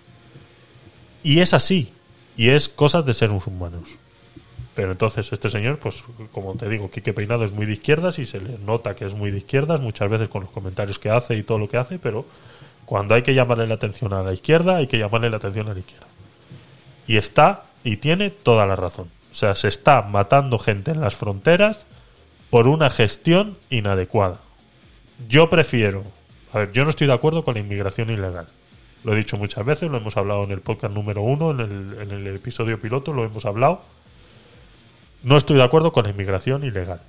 Y 1.21 1.41
es 1.41 1.53
así. 1.53 1.93
Y 2.35 2.49
es 2.49 2.67
cosas 2.67 3.05
de 3.05 3.13
seres 3.13 3.45
humanos. 3.45 3.89
Pero 4.73 4.91
entonces 4.91 5.31
este 5.31 5.51
señor, 5.51 5.77
pues 5.77 6.03
como 6.31 6.55
te 6.55 6.67
digo, 6.67 6.89
Quique 6.89 7.13
Peinado 7.13 7.43
es 7.43 7.51
muy 7.51 7.67
de 7.67 7.73
izquierdas 7.73 8.17
y 8.17 8.25
se 8.25 8.41
le 8.41 8.57
nota 8.57 8.95
que 8.95 9.05
es 9.05 9.13
muy 9.13 9.29
de 9.29 9.37
izquierdas 9.37 9.81
muchas 9.81 10.09
veces 10.09 10.29
con 10.29 10.41
los 10.41 10.49
comentarios 10.49 10.97
que 10.97 11.11
hace 11.11 11.35
y 11.35 11.43
todo 11.43 11.59
lo 11.59 11.69
que 11.69 11.77
hace, 11.77 11.99
pero 11.99 12.25
cuando 12.85 13.13
hay 13.13 13.21
que 13.21 13.35
llamarle 13.35 13.67
la 13.67 13.75
atención 13.75 14.13
a 14.13 14.23
la 14.23 14.33
izquierda, 14.33 14.77
hay 14.77 14.87
que 14.87 14.97
llamarle 14.97 15.29
la 15.29 15.37
atención 15.37 15.69
a 15.69 15.73
la 15.75 15.79
izquierda. 15.79 16.07
Y 17.05 17.17
está 17.17 17.65
y 17.83 17.97
tiene 17.97 18.31
toda 18.31 18.65
la 18.65 18.75
razón. 18.75 19.11
O 19.31 19.35
sea, 19.35 19.53
se 19.53 19.67
está 19.67 20.01
matando 20.01 20.57
gente 20.57 20.91
en 20.91 21.01
las 21.01 21.15
fronteras 21.15 21.85
por 22.49 22.67
una 22.67 22.89
gestión 22.89 23.57
inadecuada. 23.69 24.39
Yo 25.27 25.49
prefiero, 25.49 26.03
a 26.53 26.59
ver, 26.59 26.71
yo 26.71 26.83
no 26.83 26.89
estoy 26.89 27.07
de 27.07 27.13
acuerdo 27.13 27.43
con 27.43 27.55
la 27.55 27.59
inmigración 27.59 28.09
ilegal. 28.09 28.47
Lo 29.03 29.13
he 29.13 29.17
dicho 29.17 29.37
muchas 29.37 29.65
veces, 29.65 29.89
lo 29.89 29.97
hemos 29.97 30.17
hablado 30.17 30.43
en 30.43 30.51
el 30.51 30.61
podcast 30.61 30.93
número 30.93 31.21
uno, 31.21 31.51
en 31.51 31.61
el, 31.61 32.27
episodio 32.27 32.79
piloto, 32.79 33.13
lo 33.13 33.23
hemos 33.23 33.45
hablado. 33.45 33.81
No 35.23 35.37
estoy 35.37 35.57
de 35.57 35.63
acuerdo 35.63 35.91
con 35.91 36.03
la 36.05 36.09
inmigración 36.09 36.63
ilegal. 36.63 37.01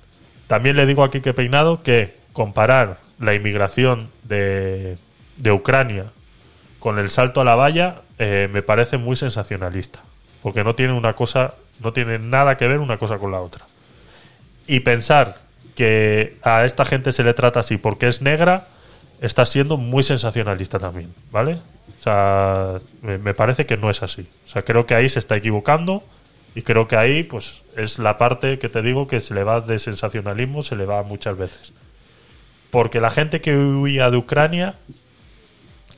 También 0.47 0.75
le 0.75 0.85
digo 0.85 1.03
aquí 1.03 1.21
que 1.21 1.33
Peinado 1.33 1.83
que 1.83 2.15
comparar 2.33 2.99
la 3.19 3.33
inmigración 3.33 4.09
de, 4.23 4.97
de 5.37 5.51
Ucrania 5.51 6.11
con 6.79 6.97
el 6.97 7.09
salto 7.09 7.41
a 7.41 7.45
la 7.45 7.55
valla 7.55 8.01
eh, 8.19 8.49
me 8.51 8.61
parece 8.61 8.97
muy 8.97 9.15
sensacionalista. 9.15 10.01
Porque 10.41 10.63
no 10.63 10.75
tiene 10.75 10.93
una 10.93 11.13
cosa, 11.13 11.55
no 11.79 11.93
tiene 11.93 12.19
nada 12.19 12.57
que 12.57 12.67
ver 12.67 12.79
una 12.79 12.97
cosa 12.97 13.17
con 13.17 13.31
la 13.31 13.39
otra. 13.39 13.65
Y 14.67 14.81
pensar 14.81 15.39
que 15.75 16.37
a 16.43 16.65
esta 16.65 16.85
gente 16.85 17.11
se 17.13 17.23
le 17.23 17.33
trata 17.33 17.61
así 17.61 17.77
porque 17.77 18.07
es 18.07 18.21
negra 18.21 18.67
está 19.21 19.45
siendo 19.45 19.77
muy 19.77 20.03
sensacionalista 20.03 20.79
también, 20.79 21.13
¿vale? 21.31 21.53
O 21.53 22.03
sea, 22.03 22.81
me, 23.03 23.33
parece 23.35 23.67
que 23.67 23.77
no 23.77 23.91
es 23.91 24.01
así. 24.01 24.27
O 24.47 24.49
sea, 24.49 24.63
creo 24.63 24.87
que 24.87 24.95
ahí 24.95 25.07
se 25.07 25.19
está 25.19 25.37
equivocando 25.37 26.03
y 26.55 26.63
creo 26.63 26.87
que 26.87 26.97
ahí, 26.97 27.23
pues, 27.23 27.61
es 27.77 27.99
la 27.99 28.17
parte 28.17 28.57
que 28.57 28.67
te 28.67 28.81
digo 28.81 29.05
que 29.05 29.21
se 29.21 29.35
le 29.35 29.43
va 29.43 29.61
de 29.61 29.77
sensacionalismo, 29.77 30.63
se 30.63 30.75
le 30.75 30.85
va 30.85 31.03
muchas 31.03 31.37
veces. 31.37 31.73
Porque 32.71 32.99
la 32.99 33.11
gente 33.11 33.41
que 33.41 33.55
huía 33.55 34.09
de 34.09 34.17
Ucrania, 34.17 34.75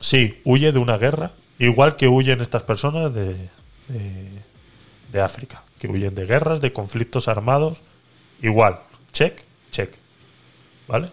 sí, 0.00 0.40
huye 0.44 0.70
de 0.70 0.78
una 0.78 0.98
guerra, 0.98 1.30
igual 1.58 1.96
que 1.96 2.08
huyen 2.08 2.42
estas 2.42 2.62
personas 2.64 3.14
de, 3.14 3.48
de 5.10 5.20
África, 5.22 5.62
que 5.78 5.88
huyen 5.88 6.14
de 6.14 6.26
guerras, 6.26 6.60
de 6.60 6.72
conflictos 6.72 7.28
armados, 7.28 7.80
igual, 8.44 8.80
check, 9.12 9.42
check, 9.70 9.94
¿vale? 10.86 11.10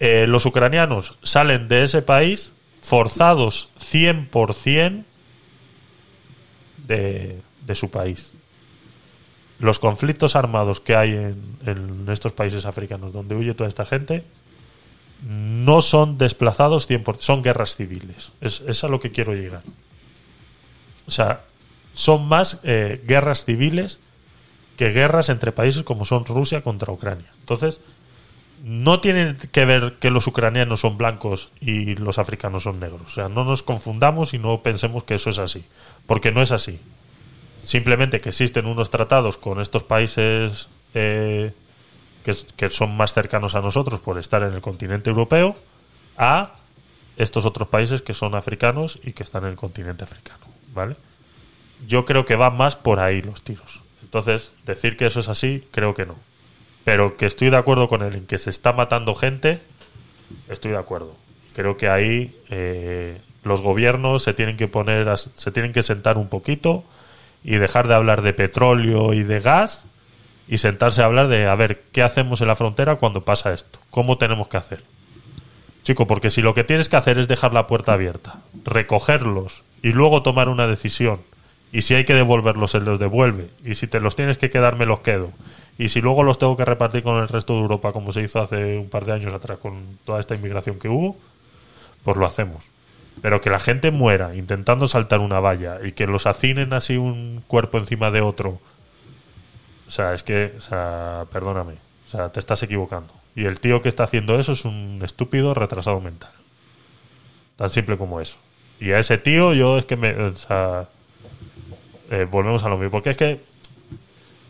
Eh, 0.00 0.26
los 0.26 0.46
ucranianos 0.46 1.16
salen 1.22 1.68
de 1.68 1.84
ese 1.84 2.02
país 2.02 2.52
forzados 2.80 3.68
100% 3.78 5.04
de, 6.78 7.40
de 7.66 7.74
su 7.74 7.90
país. 7.90 8.32
Los 9.58 9.78
conflictos 9.78 10.34
armados 10.34 10.80
que 10.80 10.96
hay 10.96 11.12
en, 11.12 12.06
estos 12.10 12.32
países 12.32 12.66
africanos 12.66 13.12
donde 13.12 13.36
huye 13.36 13.54
toda 13.54 13.68
esta 13.68 13.86
gente 13.86 14.24
no 15.24 15.82
son 15.82 16.18
desplazados 16.18 16.90
100%, 16.90 17.18
son 17.20 17.42
guerras 17.42 17.76
civiles. 17.76 18.32
Es, 18.40 18.60
es 18.66 18.82
a 18.82 18.88
lo 18.88 18.98
que 18.98 19.12
quiero 19.12 19.34
llegar. 19.34 19.62
O 21.06 21.12
sea, 21.12 21.44
son 21.94 22.26
más 22.26 22.58
eh, 22.64 23.00
guerras 23.06 23.44
civiles 23.44 24.00
que 24.76 24.90
guerras 24.90 25.28
entre 25.28 25.52
países 25.52 25.82
como 25.82 26.04
son 26.04 26.24
Rusia 26.24 26.62
contra 26.62 26.92
Ucrania. 26.92 27.32
Entonces, 27.40 27.80
no 28.62 29.00
tiene 29.00 29.36
que 29.50 29.64
ver 29.64 29.94
que 29.98 30.10
los 30.10 30.26
ucranianos 30.26 30.80
son 30.80 30.96
blancos 30.96 31.50
y 31.60 31.96
los 31.96 32.18
africanos 32.18 32.62
son 32.62 32.78
negros. 32.78 33.02
O 33.06 33.10
sea, 33.10 33.28
no 33.28 33.44
nos 33.44 33.62
confundamos 33.62 34.34
y 34.34 34.38
no 34.38 34.62
pensemos 34.62 35.02
que 35.04 35.14
eso 35.14 35.30
es 35.30 35.38
así. 35.38 35.64
Porque 36.06 36.30
no 36.30 36.42
es 36.42 36.52
así. 36.52 36.78
Simplemente 37.64 38.20
que 38.20 38.28
existen 38.28 38.66
unos 38.66 38.90
tratados 38.90 39.36
con 39.36 39.60
estos 39.60 39.82
países 39.82 40.68
eh, 40.94 41.52
que, 42.24 42.34
que 42.56 42.70
son 42.70 42.96
más 42.96 43.12
cercanos 43.12 43.56
a 43.56 43.60
nosotros 43.60 44.00
por 44.00 44.18
estar 44.18 44.42
en 44.42 44.52
el 44.52 44.60
continente 44.60 45.10
europeo 45.10 45.56
a 46.16 46.54
estos 47.16 47.46
otros 47.46 47.68
países 47.68 48.02
que 48.02 48.14
son 48.14 48.34
africanos 48.34 49.00
y 49.02 49.12
que 49.12 49.24
están 49.24 49.44
en 49.44 49.50
el 49.50 49.56
continente 49.56 50.04
africano. 50.04 50.46
¿Vale? 50.72 50.96
Yo 51.86 52.04
creo 52.04 52.24
que 52.24 52.36
van 52.36 52.56
más 52.56 52.76
por 52.76 53.00
ahí 53.00 53.22
los 53.22 53.42
tiros. 53.42 53.81
Entonces, 54.12 54.52
decir 54.66 54.98
que 54.98 55.06
eso 55.06 55.20
es 55.20 55.30
así, 55.30 55.64
creo 55.70 55.94
que 55.94 56.04
no. 56.04 56.16
Pero 56.84 57.16
que 57.16 57.24
estoy 57.24 57.48
de 57.48 57.56
acuerdo 57.56 57.88
con 57.88 58.02
él 58.02 58.14
en 58.14 58.26
que 58.26 58.36
se 58.36 58.50
está 58.50 58.74
matando 58.74 59.14
gente, 59.14 59.58
estoy 60.50 60.72
de 60.72 60.76
acuerdo. 60.76 61.16
Creo 61.54 61.78
que 61.78 61.88
ahí 61.88 62.36
eh, 62.50 63.18
los 63.42 63.62
gobiernos 63.62 64.22
se 64.22 64.34
tienen 64.34 64.58
que 64.58 64.68
poner, 64.68 65.08
a- 65.08 65.16
se 65.16 65.50
tienen 65.50 65.72
que 65.72 65.82
sentar 65.82 66.18
un 66.18 66.28
poquito 66.28 66.84
y 67.42 67.56
dejar 67.56 67.88
de 67.88 67.94
hablar 67.94 68.20
de 68.20 68.34
petróleo 68.34 69.14
y 69.14 69.22
de 69.22 69.40
gas 69.40 69.86
y 70.46 70.58
sentarse 70.58 71.00
a 71.00 71.06
hablar 71.06 71.28
de 71.28 71.46
a 71.46 71.54
ver 71.54 71.80
qué 71.92 72.02
hacemos 72.02 72.42
en 72.42 72.48
la 72.48 72.56
frontera 72.56 72.96
cuando 72.96 73.24
pasa 73.24 73.54
esto, 73.54 73.78
cómo 73.88 74.18
tenemos 74.18 74.46
que 74.48 74.58
hacer. 74.58 74.82
Chico, 75.84 76.06
porque 76.06 76.28
si 76.28 76.42
lo 76.42 76.52
que 76.52 76.64
tienes 76.64 76.90
que 76.90 76.96
hacer 76.96 77.18
es 77.18 77.28
dejar 77.28 77.54
la 77.54 77.66
puerta 77.66 77.94
abierta, 77.94 78.42
recogerlos 78.62 79.62
y 79.82 79.92
luego 79.92 80.22
tomar 80.22 80.50
una 80.50 80.66
decisión, 80.66 81.20
y 81.72 81.82
si 81.82 81.94
hay 81.94 82.04
que 82.04 82.14
devolverlos, 82.14 82.70
se 82.70 82.80
los 82.80 82.98
devuelve, 82.98 83.48
y 83.64 83.74
si 83.74 83.86
te 83.86 83.98
los 83.98 84.14
tienes 84.14 84.38
que 84.38 84.50
quedar, 84.50 84.76
me 84.76 84.86
los 84.86 85.00
quedo, 85.00 85.32
y 85.78 85.88
si 85.88 86.00
luego 86.00 86.22
los 86.22 86.38
tengo 86.38 86.56
que 86.56 86.64
repartir 86.64 87.02
con 87.02 87.16
el 87.16 87.28
resto 87.28 87.54
de 87.54 87.60
Europa, 87.60 87.92
como 87.92 88.12
se 88.12 88.22
hizo 88.22 88.40
hace 88.40 88.78
un 88.78 88.88
par 88.88 89.04
de 89.04 89.12
años 89.12 89.32
atrás 89.32 89.58
con 89.58 89.98
toda 90.04 90.20
esta 90.20 90.34
inmigración 90.34 90.78
que 90.78 90.88
hubo, 90.88 91.16
pues 92.04 92.16
lo 92.16 92.26
hacemos. 92.26 92.64
Pero 93.20 93.40
que 93.40 93.50
la 93.50 93.60
gente 93.60 93.90
muera 93.90 94.34
intentando 94.34 94.86
saltar 94.86 95.20
una 95.20 95.40
valla 95.40 95.78
y 95.82 95.92
que 95.92 96.06
los 96.06 96.26
hacinen 96.26 96.72
así 96.72 96.96
un 96.96 97.42
cuerpo 97.46 97.78
encima 97.78 98.10
de 98.10 98.20
otro, 98.20 98.60
o 99.88 99.90
sea, 99.90 100.14
es 100.14 100.22
que, 100.22 100.54
o 100.56 100.60
sea, 100.60 101.26
perdóname, 101.32 101.74
o 102.06 102.10
sea, 102.10 102.28
te 102.28 102.40
estás 102.40 102.62
equivocando. 102.62 103.12
Y 103.34 103.46
el 103.46 103.60
tío 103.60 103.80
que 103.80 103.88
está 103.88 104.04
haciendo 104.04 104.38
eso 104.38 104.52
es 104.52 104.64
un 104.64 105.00
estúpido 105.02 105.54
retrasado 105.54 106.00
mental. 106.00 106.30
Tan 107.56 107.70
simple 107.70 107.96
como 107.96 108.20
eso. 108.20 108.36
Y 108.80 108.92
a 108.92 108.98
ese 108.98 109.18
tío 109.18 109.54
yo 109.54 109.78
es 109.78 109.84
que 109.84 109.96
me... 109.96 110.12
O 110.14 110.34
sea, 110.34 110.88
eh, 112.12 112.26
volvemos 112.30 112.62
a 112.62 112.68
lo 112.68 112.76
mismo. 112.76 112.90
Porque 112.90 113.10
es 113.10 113.16
que 113.16 113.40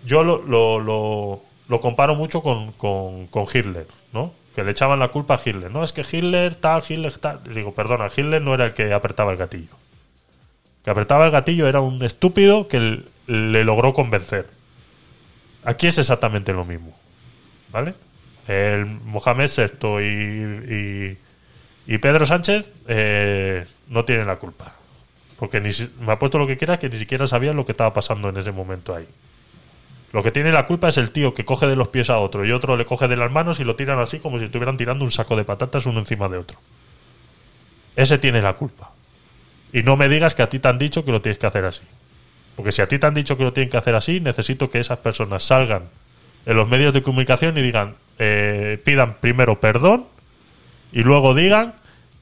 yo 0.05 0.25
lo, 0.25 0.43
lo, 0.43 0.81
lo, 0.81 1.43
lo 1.69 1.81
comparo 1.81 2.17
mucho 2.17 2.43
con, 2.43 2.73
con, 2.73 3.29
con 3.29 3.47
Hitler, 3.53 3.87
¿no? 4.13 4.35
Que 4.55 4.65
le 4.65 4.73
echaban 4.73 4.99
la 4.99 5.09
culpa 5.09 5.37
a 5.37 5.41
Hitler. 5.43 5.71
No, 5.71 5.85
es 5.85 5.93
que 5.93 6.03
Hitler 6.03 6.57
tal, 6.57 6.83
Hitler 6.87 7.17
tal. 7.19 7.41
Digo, 7.45 7.73
perdona, 7.73 8.11
Hitler 8.15 8.43
no 8.43 8.53
era 8.53 8.67
el 8.67 8.75
que 8.75 8.93
apretaba 8.93 9.31
el 9.31 9.39
gatillo. 9.39 9.75
Que 10.85 10.91
apretaba 10.91 11.25
el 11.25 11.31
gatillo 11.31 11.69
era 11.69 11.81
un 11.81 12.03
estúpido 12.03 12.67
que 12.67 13.05
le 13.29 13.65
logró 13.65 13.95
convencer. 13.95 14.51
Aquí 15.65 15.87
es 15.87 15.97
exactamente 15.99 16.53
lo 16.53 16.65
mismo. 16.65 16.93
¿Vale? 17.71 17.95
El 18.49 18.87
Mohamed 18.87 19.49
VI 19.57 19.89
y, 20.01 20.75
y, 20.75 21.19
y 21.95 21.99
Pedro 21.99 22.27
Sánchez 22.27 22.69
eh, 22.89 23.67
no 23.87 24.05
tienen 24.05 24.27
la 24.27 24.37
culpa. 24.37 24.75
Porque 25.43 25.60
ni, 25.60 25.70
me 25.98 26.12
ha 26.12 26.20
puesto 26.20 26.39
lo 26.39 26.47
que 26.47 26.56
quiera 26.56 26.78
que 26.78 26.89
ni 26.89 26.97
siquiera 26.97 27.27
sabían 27.27 27.56
lo 27.56 27.66
que 27.66 27.73
estaba 27.73 27.93
pasando 27.93 28.28
en 28.28 28.36
ese 28.36 28.52
momento 28.52 28.94
ahí. 28.94 29.09
Lo 30.12 30.23
que 30.23 30.31
tiene 30.31 30.52
la 30.52 30.66
culpa 30.66 30.89
es 30.89 30.98
el 30.98 31.10
tío 31.10 31.35
que 31.35 31.44
coge 31.44 31.66
de 31.66 31.74
los 31.74 31.89
pies 31.89 32.10
a 32.10 32.19
otro 32.19 32.44
y 32.44 32.52
otro 32.52 32.77
le 32.77 32.86
coge 32.86 33.09
de 33.09 33.16
las 33.16 33.32
manos 33.32 33.59
y 33.59 33.64
lo 33.64 33.74
tiran 33.74 33.98
así 33.98 34.20
como 34.20 34.39
si 34.39 34.44
estuvieran 34.44 34.77
tirando 34.77 35.05
un 35.05 35.10
saco 35.10 35.35
de 35.35 35.43
patatas 35.43 35.85
uno 35.86 35.98
encima 35.98 36.28
de 36.28 36.39
otro. 36.39 36.59
Ese 37.97 38.19
tiene 38.19 38.40
la 38.40 38.52
culpa. 38.52 38.93
Y 39.73 39.82
no 39.82 39.97
me 39.97 40.09
digas 40.09 40.36
que 40.36 40.44
a 40.44 40.48
ti 40.48 40.60
te 40.60 40.69
han 40.69 40.78
dicho 40.78 41.05
que 41.05 41.10
lo 41.10 41.20
tienes 41.20 41.39
que 41.39 41.47
hacer 41.48 41.64
así. 41.64 41.82
Porque 42.55 42.70
si 42.70 42.81
a 42.81 42.86
ti 42.86 43.01
te 43.01 43.06
han 43.09 43.14
dicho 43.14 43.36
que 43.36 43.43
lo 43.43 43.52
tienen 43.52 43.69
que 43.69 43.78
hacer 43.78 43.97
así, 43.97 44.20
necesito 44.20 44.70
que 44.70 44.78
esas 44.78 44.98
personas 44.98 45.43
salgan 45.43 45.89
en 46.47 46.56
los 46.56 46.69
medios 46.69 46.94
de 46.94 47.02
comunicación 47.02 47.59
y 47.59 47.62
digan, 47.62 47.97
eh, 48.20 48.81
pidan 48.85 49.14
primero 49.14 49.59
perdón 49.59 50.06
y 50.93 51.02
luego 51.02 51.35
digan 51.35 51.74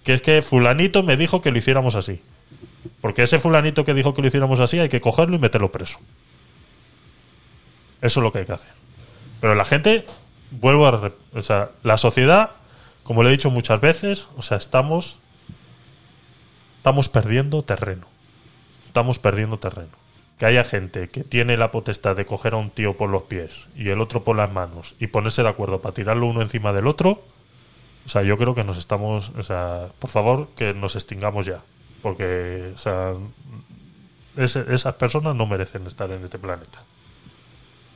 que 0.04 0.14
es 0.14 0.22
que 0.22 0.40
fulanito 0.40 1.02
me 1.02 1.18
dijo 1.18 1.42
que 1.42 1.50
lo 1.50 1.58
hiciéramos 1.58 1.96
así. 1.96 2.22
Porque 3.00 3.22
ese 3.22 3.38
fulanito 3.38 3.84
que 3.84 3.94
dijo 3.94 4.14
que 4.14 4.22
lo 4.22 4.28
hiciéramos 4.28 4.60
así 4.60 4.78
hay 4.78 4.88
que 4.88 5.00
cogerlo 5.00 5.36
y 5.36 5.38
meterlo 5.38 5.72
preso. 5.72 5.98
Eso 8.00 8.20
es 8.20 8.24
lo 8.24 8.32
que 8.32 8.40
hay 8.40 8.46
que 8.46 8.52
hacer. 8.52 8.72
Pero 9.40 9.54
la 9.54 9.64
gente, 9.64 10.06
vuelvo 10.50 10.86
a... 10.86 11.12
O 11.34 11.42
sea, 11.42 11.70
la 11.82 11.96
sociedad, 11.96 12.50
como 13.02 13.22
le 13.22 13.28
he 13.28 13.32
dicho 13.32 13.50
muchas 13.50 13.80
veces, 13.80 14.28
o 14.36 14.42
sea, 14.42 14.56
estamos... 14.56 15.18
Estamos 16.78 17.08
perdiendo 17.08 17.62
terreno. 17.62 18.06
Estamos 18.86 19.18
perdiendo 19.18 19.58
terreno. 19.58 19.90
Que 20.38 20.46
haya 20.46 20.64
gente 20.64 21.08
que 21.08 21.24
tiene 21.24 21.58
la 21.58 21.70
potestad 21.70 22.16
de 22.16 22.24
coger 22.24 22.54
a 22.54 22.56
un 22.56 22.70
tío 22.70 22.96
por 22.96 23.10
los 23.10 23.24
pies 23.24 23.66
y 23.76 23.90
el 23.90 24.00
otro 24.00 24.24
por 24.24 24.36
las 24.36 24.50
manos 24.50 24.94
y 24.98 25.08
ponerse 25.08 25.42
de 25.42 25.50
acuerdo 25.50 25.82
para 25.82 25.94
tirarlo 25.94 26.26
uno 26.26 26.40
encima 26.40 26.72
del 26.72 26.86
otro. 26.86 27.22
O 28.06 28.08
sea, 28.08 28.22
yo 28.22 28.38
creo 28.38 28.54
que 28.54 28.64
nos 28.64 28.78
estamos... 28.78 29.30
O 29.36 29.42
sea, 29.42 29.88
por 29.98 30.08
favor, 30.08 30.48
que 30.56 30.72
nos 30.72 30.96
extingamos 30.96 31.44
ya. 31.44 31.60
Porque, 32.02 32.72
o 32.74 32.78
sea, 32.78 33.12
ese- 34.36 34.64
esas 34.72 34.94
personas 34.94 35.34
no 35.34 35.46
merecen 35.46 35.86
estar 35.86 36.10
en 36.10 36.22
este 36.24 36.38
planeta. 36.38 36.82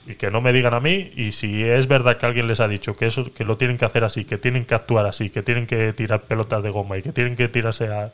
Y 0.06 0.16
que 0.16 0.31
no 0.31 0.43
me 0.43 0.52
digan 0.52 0.74
a 0.74 0.81
mí, 0.81 1.12
y 1.16 1.32
si 1.32 1.64
es 1.64 1.86
verdad 1.89 2.18
que 2.18 2.26
alguien 2.26 2.47
les 2.47 2.60
ha 2.60 2.68
dicho 2.68 2.94
que 2.94 3.06
eso 3.06 3.32
que 3.32 3.44
lo 3.44 3.56
tienen 3.56 3.78
que 3.78 3.86
hacer 3.86 4.05
así, 4.05 4.24
que 4.26 4.36
tienen 4.36 4.66
que 4.66 4.74
actuar 4.74 5.06
así, 5.06 5.31
que 5.31 5.43
tienen 5.43 5.66
que 5.66 5.94
tirar 5.94 6.24
pelotas 6.24 6.62
de 6.62 6.68
goma 6.68 6.98
y 6.98 7.02
que 7.02 7.12
tienen 7.12 7.36
que 7.36 7.48
tirarse 7.48 7.89
a. 7.89 8.12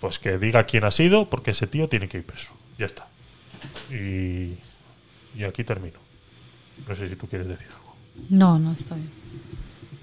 Pues 0.00 0.18
que 0.18 0.38
diga 0.38 0.64
quién 0.64 0.82
ha 0.82 0.90
sido, 0.90 1.30
porque 1.30 1.52
ese 1.52 1.68
tío 1.68 1.88
tiene 1.88 2.08
que 2.08 2.18
ir 2.18 2.26
preso. 2.26 2.50
Ya 2.78 2.86
está. 2.86 3.06
Y, 3.92 4.58
y 5.36 5.44
aquí 5.46 5.62
termino. 5.62 6.00
No 6.88 6.96
sé 6.96 7.08
si 7.08 7.14
tú 7.14 7.28
quieres 7.28 7.46
decir 7.46 7.68
algo. 7.68 7.94
No, 8.30 8.58
no 8.58 8.72
estoy. 8.72 8.98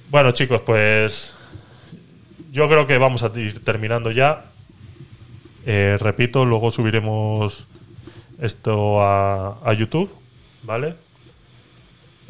Bueno, 0.10 0.32
chicos, 0.32 0.62
pues 0.62 1.34
yo 2.54 2.70
creo 2.70 2.88
que 2.88 2.98
vamos 2.98 3.22
a 3.24 3.38
ir 3.38 3.62
terminando 3.66 4.12
ya. 4.12 4.46
Eh, 5.66 5.98
repito, 6.00 6.46
luego 6.46 6.72
subiremos 6.72 7.68
esto 8.40 9.02
a, 9.02 9.60
a 9.64 9.74
YouTube, 9.74 10.10
¿vale? 10.64 10.96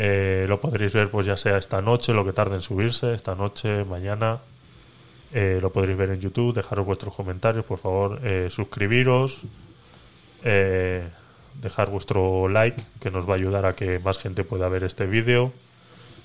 Eh, 0.01 0.45
lo 0.47 0.61
podréis 0.61 0.93
ver 0.93 1.11
pues 1.11 1.27
ya 1.27 1.35
sea 1.35 1.57
esta 1.57 1.81
noche, 1.81 2.13
lo 2.13 2.23
que 2.23 2.31
tarde 2.31 2.55
en 2.55 2.61
subirse, 2.61 3.13
esta 3.13 3.35
noche, 3.35 3.83
mañana. 3.83 4.39
Eh, 5.33 5.59
lo 5.61 5.73
podréis 5.73 5.97
ver 5.97 6.11
en 6.11 6.21
YouTube, 6.21 6.55
dejaros 6.55 6.85
vuestros 6.85 7.13
comentarios, 7.13 7.65
por 7.65 7.79
favor, 7.79 8.21
eh, 8.23 8.47
suscribiros, 8.49 9.41
dejar 10.41 11.89
vuestro 11.89 12.47
like, 12.47 12.81
que 13.01 13.11
nos 13.11 13.27
va 13.27 13.33
a 13.33 13.35
ayudar 13.35 13.65
a 13.65 13.75
que 13.75 13.99
más 13.99 14.17
gente 14.17 14.45
pueda 14.45 14.69
ver 14.69 14.83
este 14.83 15.05
vídeo. 15.05 15.51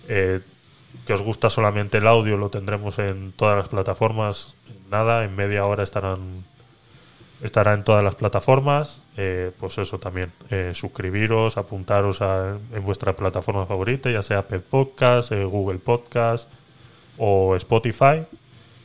Que 0.07 1.13
os 1.13 1.23
gusta 1.23 1.51
solamente 1.51 1.99
el 1.99 2.07
audio, 2.07 2.37
lo 2.37 2.51
tendremos 2.51 3.01
en 3.01 3.33
todas 3.33 3.59
las 3.59 3.69
plataformas. 3.69 4.55
Nada, 4.89 5.25
en 5.25 5.35
media 5.35 5.67
hora 5.67 5.83
estarán 5.83 6.45
estará 7.43 7.75
en 7.75 7.85
todas 7.85 8.03
las 8.05 8.15
plataformas. 8.15 9.01
Eh, 9.17 9.53
pues 9.61 9.79
eso 9.79 9.99
también, 9.99 10.33
eh, 10.51 10.73
suscribiros, 10.75 11.57
apuntaros 11.57 12.21
a- 12.23 12.57
en 12.73 12.85
vuestra 12.85 13.15
plataforma 13.15 13.67
favorita, 13.67 14.11
ya 14.11 14.23
sea 14.23 14.39
Apple 14.41 14.61
Podcast, 14.61 15.31
eh, 15.33 15.45
Google 15.45 15.79
Podcast 15.79 16.51
o 17.19 17.55
Spotify, 17.57 18.23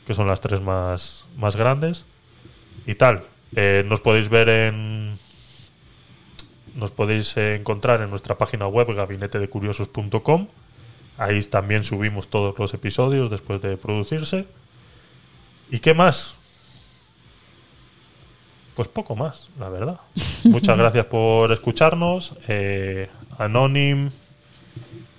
que 0.06 0.14
son 0.14 0.28
las 0.28 0.40
tres 0.40 0.60
más, 0.60 1.26
más 1.36 1.56
grandes. 1.56 2.06
Y 2.86 2.94
tal, 2.94 3.24
nos 3.86 4.00
podéis 4.00 4.28
ver 4.28 4.48
en... 4.48 5.18
Nos 6.76 6.92
podéis 6.92 7.36
encontrar 7.36 8.00
en 8.00 8.10
nuestra 8.10 8.38
página 8.38 8.68
web 8.68 8.94
gabinetedecuriosos.com. 8.94 10.46
Ahí 11.18 11.42
también 11.42 11.82
subimos 11.82 12.28
todos 12.28 12.56
los 12.58 12.72
episodios 12.74 13.28
después 13.28 13.60
de 13.60 13.76
producirse. 13.76 14.46
¿Y 15.70 15.80
qué 15.80 15.94
más? 15.94 16.36
Pues 18.80 18.88
poco 18.88 19.14
más, 19.14 19.50
la 19.58 19.68
verdad. 19.68 20.00
Muchas 20.44 20.78
gracias 20.78 21.04
por 21.04 21.52
escucharnos. 21.52 22.34
Eh, 22.48 23.10
Anonym, 23.36 24.10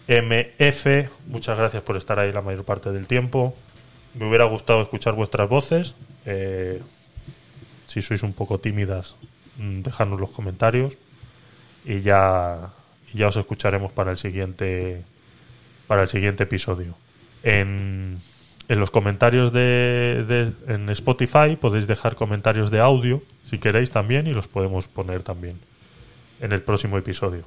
MF, 0.08 0.88
muchas 1.28 1.60
gracias 1.60 1.84
por 1.84 1.96
estar 1.96 2.18
ahí 2.18 2.32
la 2.32 2.42
mayor 2.42 2.66
parte 2.66 2.92
del 2.92 3.06
tiempo. 3.06 3.56
Me 4.16 4.28
hubiera 4.28 4.46
gustado 4.46 4.82
escuchar 4.82 5.14
vuestras 5.14 5.48
voces. 5.48 5.94
Eh, 6.26 6.82
si 7.86 8.02
sois 8.02 8.24
un 8.24 8.34
poco 8.34 8.60
tímidas, 8.60 9.16
mm, 9.58 9.82
dejadnos 9.84 10.20
los 10.20 10.32
comentarios. 10.32 10.98
Y 11.86 12.02
ya, 12.02 12.72
ya 13.14 13.28
os 13.28 13.36
escucharemos 13.36 13.92
para 13.92 14.10
el 14.10 14.18
siguiente 14.18 15.04
para 15.86 16.02
el 16.02 16.10
siguiente 16.10 16.46
episodio. 16.46 16.96
En, 17.44 18.24
en 18.72 18.80
los 18.80 18.90
comentarios 18.92 19.52
de, 19.52 20.24
de- 20.28 20.74
en 20.74 20.90
Spotify 20.90 21.58
podéis 21.60 21.88
dejar 21.88 22.16
comentarios 22.16 22.72
de 22.72 22.80
audio 22.80 23.22
si 23.50 23.58
queréis 23.60 23.92
también 23.92 24.28
y 24.28 24.34
los 24.34 24.48
podemos 24.48 24.88
poner 24.88 25.24
también 25.24 25.60
en 26.40 26.52
el 26.54 26.62
próximo 26.64 26.98
episodio. 26.98 27.44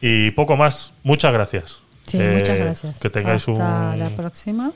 Y 0.00 0.30
poco 0.30 0.56
más. 0.56 0.92
Muchas 1.02 1.32
gracias. 1.32 1.80
Sí, 2.06 2.18
Eh, 2.20 2.36
muchas 2.38 2.56
gracias. 2.56 2.98
Que 3.00 3.10
tengáis 3.10 3.48
Hasta 3.48 3.90
un, 3.92 3.98
la 3.98 4.10
próxima. 4.16 4.72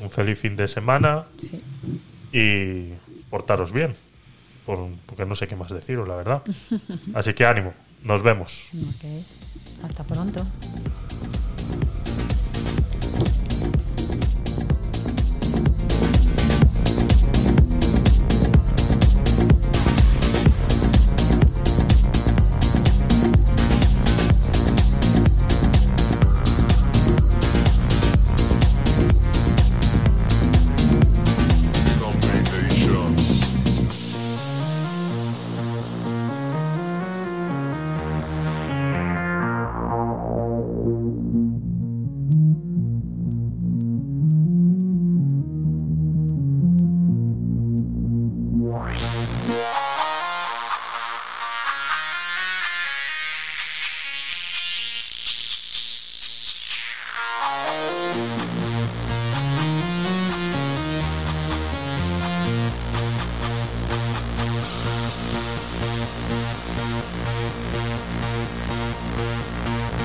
un 0.00 0.10
feliz 0.10 0.38
fin 0.40 0.56
de 0.56 0.66
semana 0.66 1.24
Sí. 1.38 1.62
y 2.32 2.92
portaros 3.30 3.72
bien. 3.72 3.94
Por- 4.66 4.88
porque 5.06 5.24
no 5.24 5.34
sé 5.36 5.46
qué 5.46 5.54
más 5.56 5.70
deciros, 5.70 6.06
la 6.08 6.16
verdad. 6.16 6.42
Así 7.14 7.32
que 7.34 7.46
ánimo. 7.46 7.72
Nos 8.02 8.22
vemos. 8.22 8.68
Ok. 8.74 9.84
Hasta 9.84 10.02
pronto. 10.04 10.44